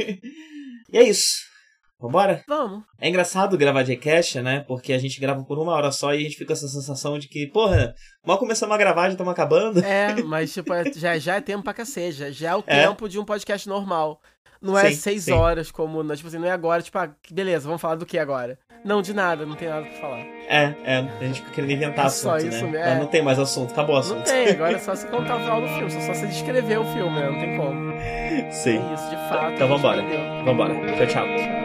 e 0.91 0.97
é 0.97 1.03
isso. 1.03 1.54
Vambora? 2.01 2.45
Vamos. 2.47 2.83
É 3.01 3.09
engraçado 3.09 3.57
gravar 3.57 3.83
de 3.83 3.97
caixa, 3.97 4.43
né? 4.43 4.65
Porque 4.67 4.93
a 4.93 4.99
gente 4.99 5.21
grava 5.21 5.43
por 5.45 5.59
uma 5.59 5.73
hora 5.73 5.91
só 5.91 6.13
e 6.13 6.19
a 6.19 6.21
gente 6.21 6.37
fica 6.37 6.47
com 6.47 6.53
essa 6.53 6.69
sensação 6.69 7.19
de 7.19 7.29
que, 7.29 7.47
porra, 7.47 7.95
mal 8.27 8.39
começamos 8.39 8.75
a 8.75 8.79
gravar, 8.79 9.07
já 9.07 9.13
estamos 9.13 9.33
acabando. 9.33 9.81
É, 9.81 10.23
mas 10.23 10.53
tipo, 10.53 10.73
é, 10.73 10.85
já, 10.93 11.19
já 11.19 11.37
é 11.37 11.41
tempo 11.41 11.63
pra 11.63 11.73
cacete. 11.73 12.19
Já, 12.19 12.31
já 12.31 12.51
é 12.51 12.57
o 12.57 12.65
é. 12.67 12.87
tempo 12.87 13.09
de 13.09 13.19
um 13.19 13.25
podcast 13.25 13.69
normal. 13.69 14.21
Não 14.61 14.79
é 14.79 14.91
sim, 14.91 14.97
seis 14.97 15.25
sim. 15.25 15.33
horas 15.33 15.71
como. 15.71 16.03
Tipo 16.17 16.29
assim, 16.29 16.39
não 16.39 16.49
é 16.49 16.51
agora, 16.51 16.81
tipo, 16.81 16.97
ah, 16.99 17.11
beleza, 17.31 17.67
vamos 17.67 17.83
falar 17.83 17.97
do 17.97 18.07
que 18.07 18.19
agora? 18.19 18.59
Não, 18.83 19.03
de 19.03 19.13
nada, 19.13 19.45
não 19.45 19.57
tem 19.57 19.69
nada 19.69 19.87
pra 19.87 20.01
falar. 20.01 20.19
É, 20.19 20.75
é, 20.85 20.97
a 21.21 21.25
gente 21.25 21.41
fica 21.41 21.53
querendo 21.53 21.73
inventar 21.73 22.05
é 22.05 22.09
assunto, 22.09 22.23
só 22.23 22.39
isso, 22.39 22.67
né? 22.67 22.93
É. 22.93 22.99
Não 22.99 23.07
tem 23.07 23.23
mais 23.23 23.39
assunto, 23.39 23.73
acabou 23.73 23.97
o 23.97 23.99
assunto. 23.99 24.19
Não 24.19 24.25
tem, 24.25 24.51
agora 24.51 24.77
é 24.77 24.79
só 24.81 24.95
você 24.95 25.07
contar 25.07 25.37
o 25.37 25.41
final 25.41 25.61
do 25.61 25.69
filme, 25.69 25.91
só 25.91 26.01
você 26.01 26.27
descrever 26.27 26.79
o 26.79 26.85
filme, 26.93 27.19
né? 27.19 27.31
Não 27.31 27.39
tem 27.39 27.57
como. 27.59 27.93
Sim. 28.53 28.79
É 28.79 28.95
isso, 28.95 29.11
de 29.11 29.17
fato. 29.29 29.53
Então 29.53 29.69
vambora. 29.69 30.03
Vambora. 30.45 30.75
Tchau, 30.97 31.07
tchau. 31.07 31.27
tchau. 31.27 31.64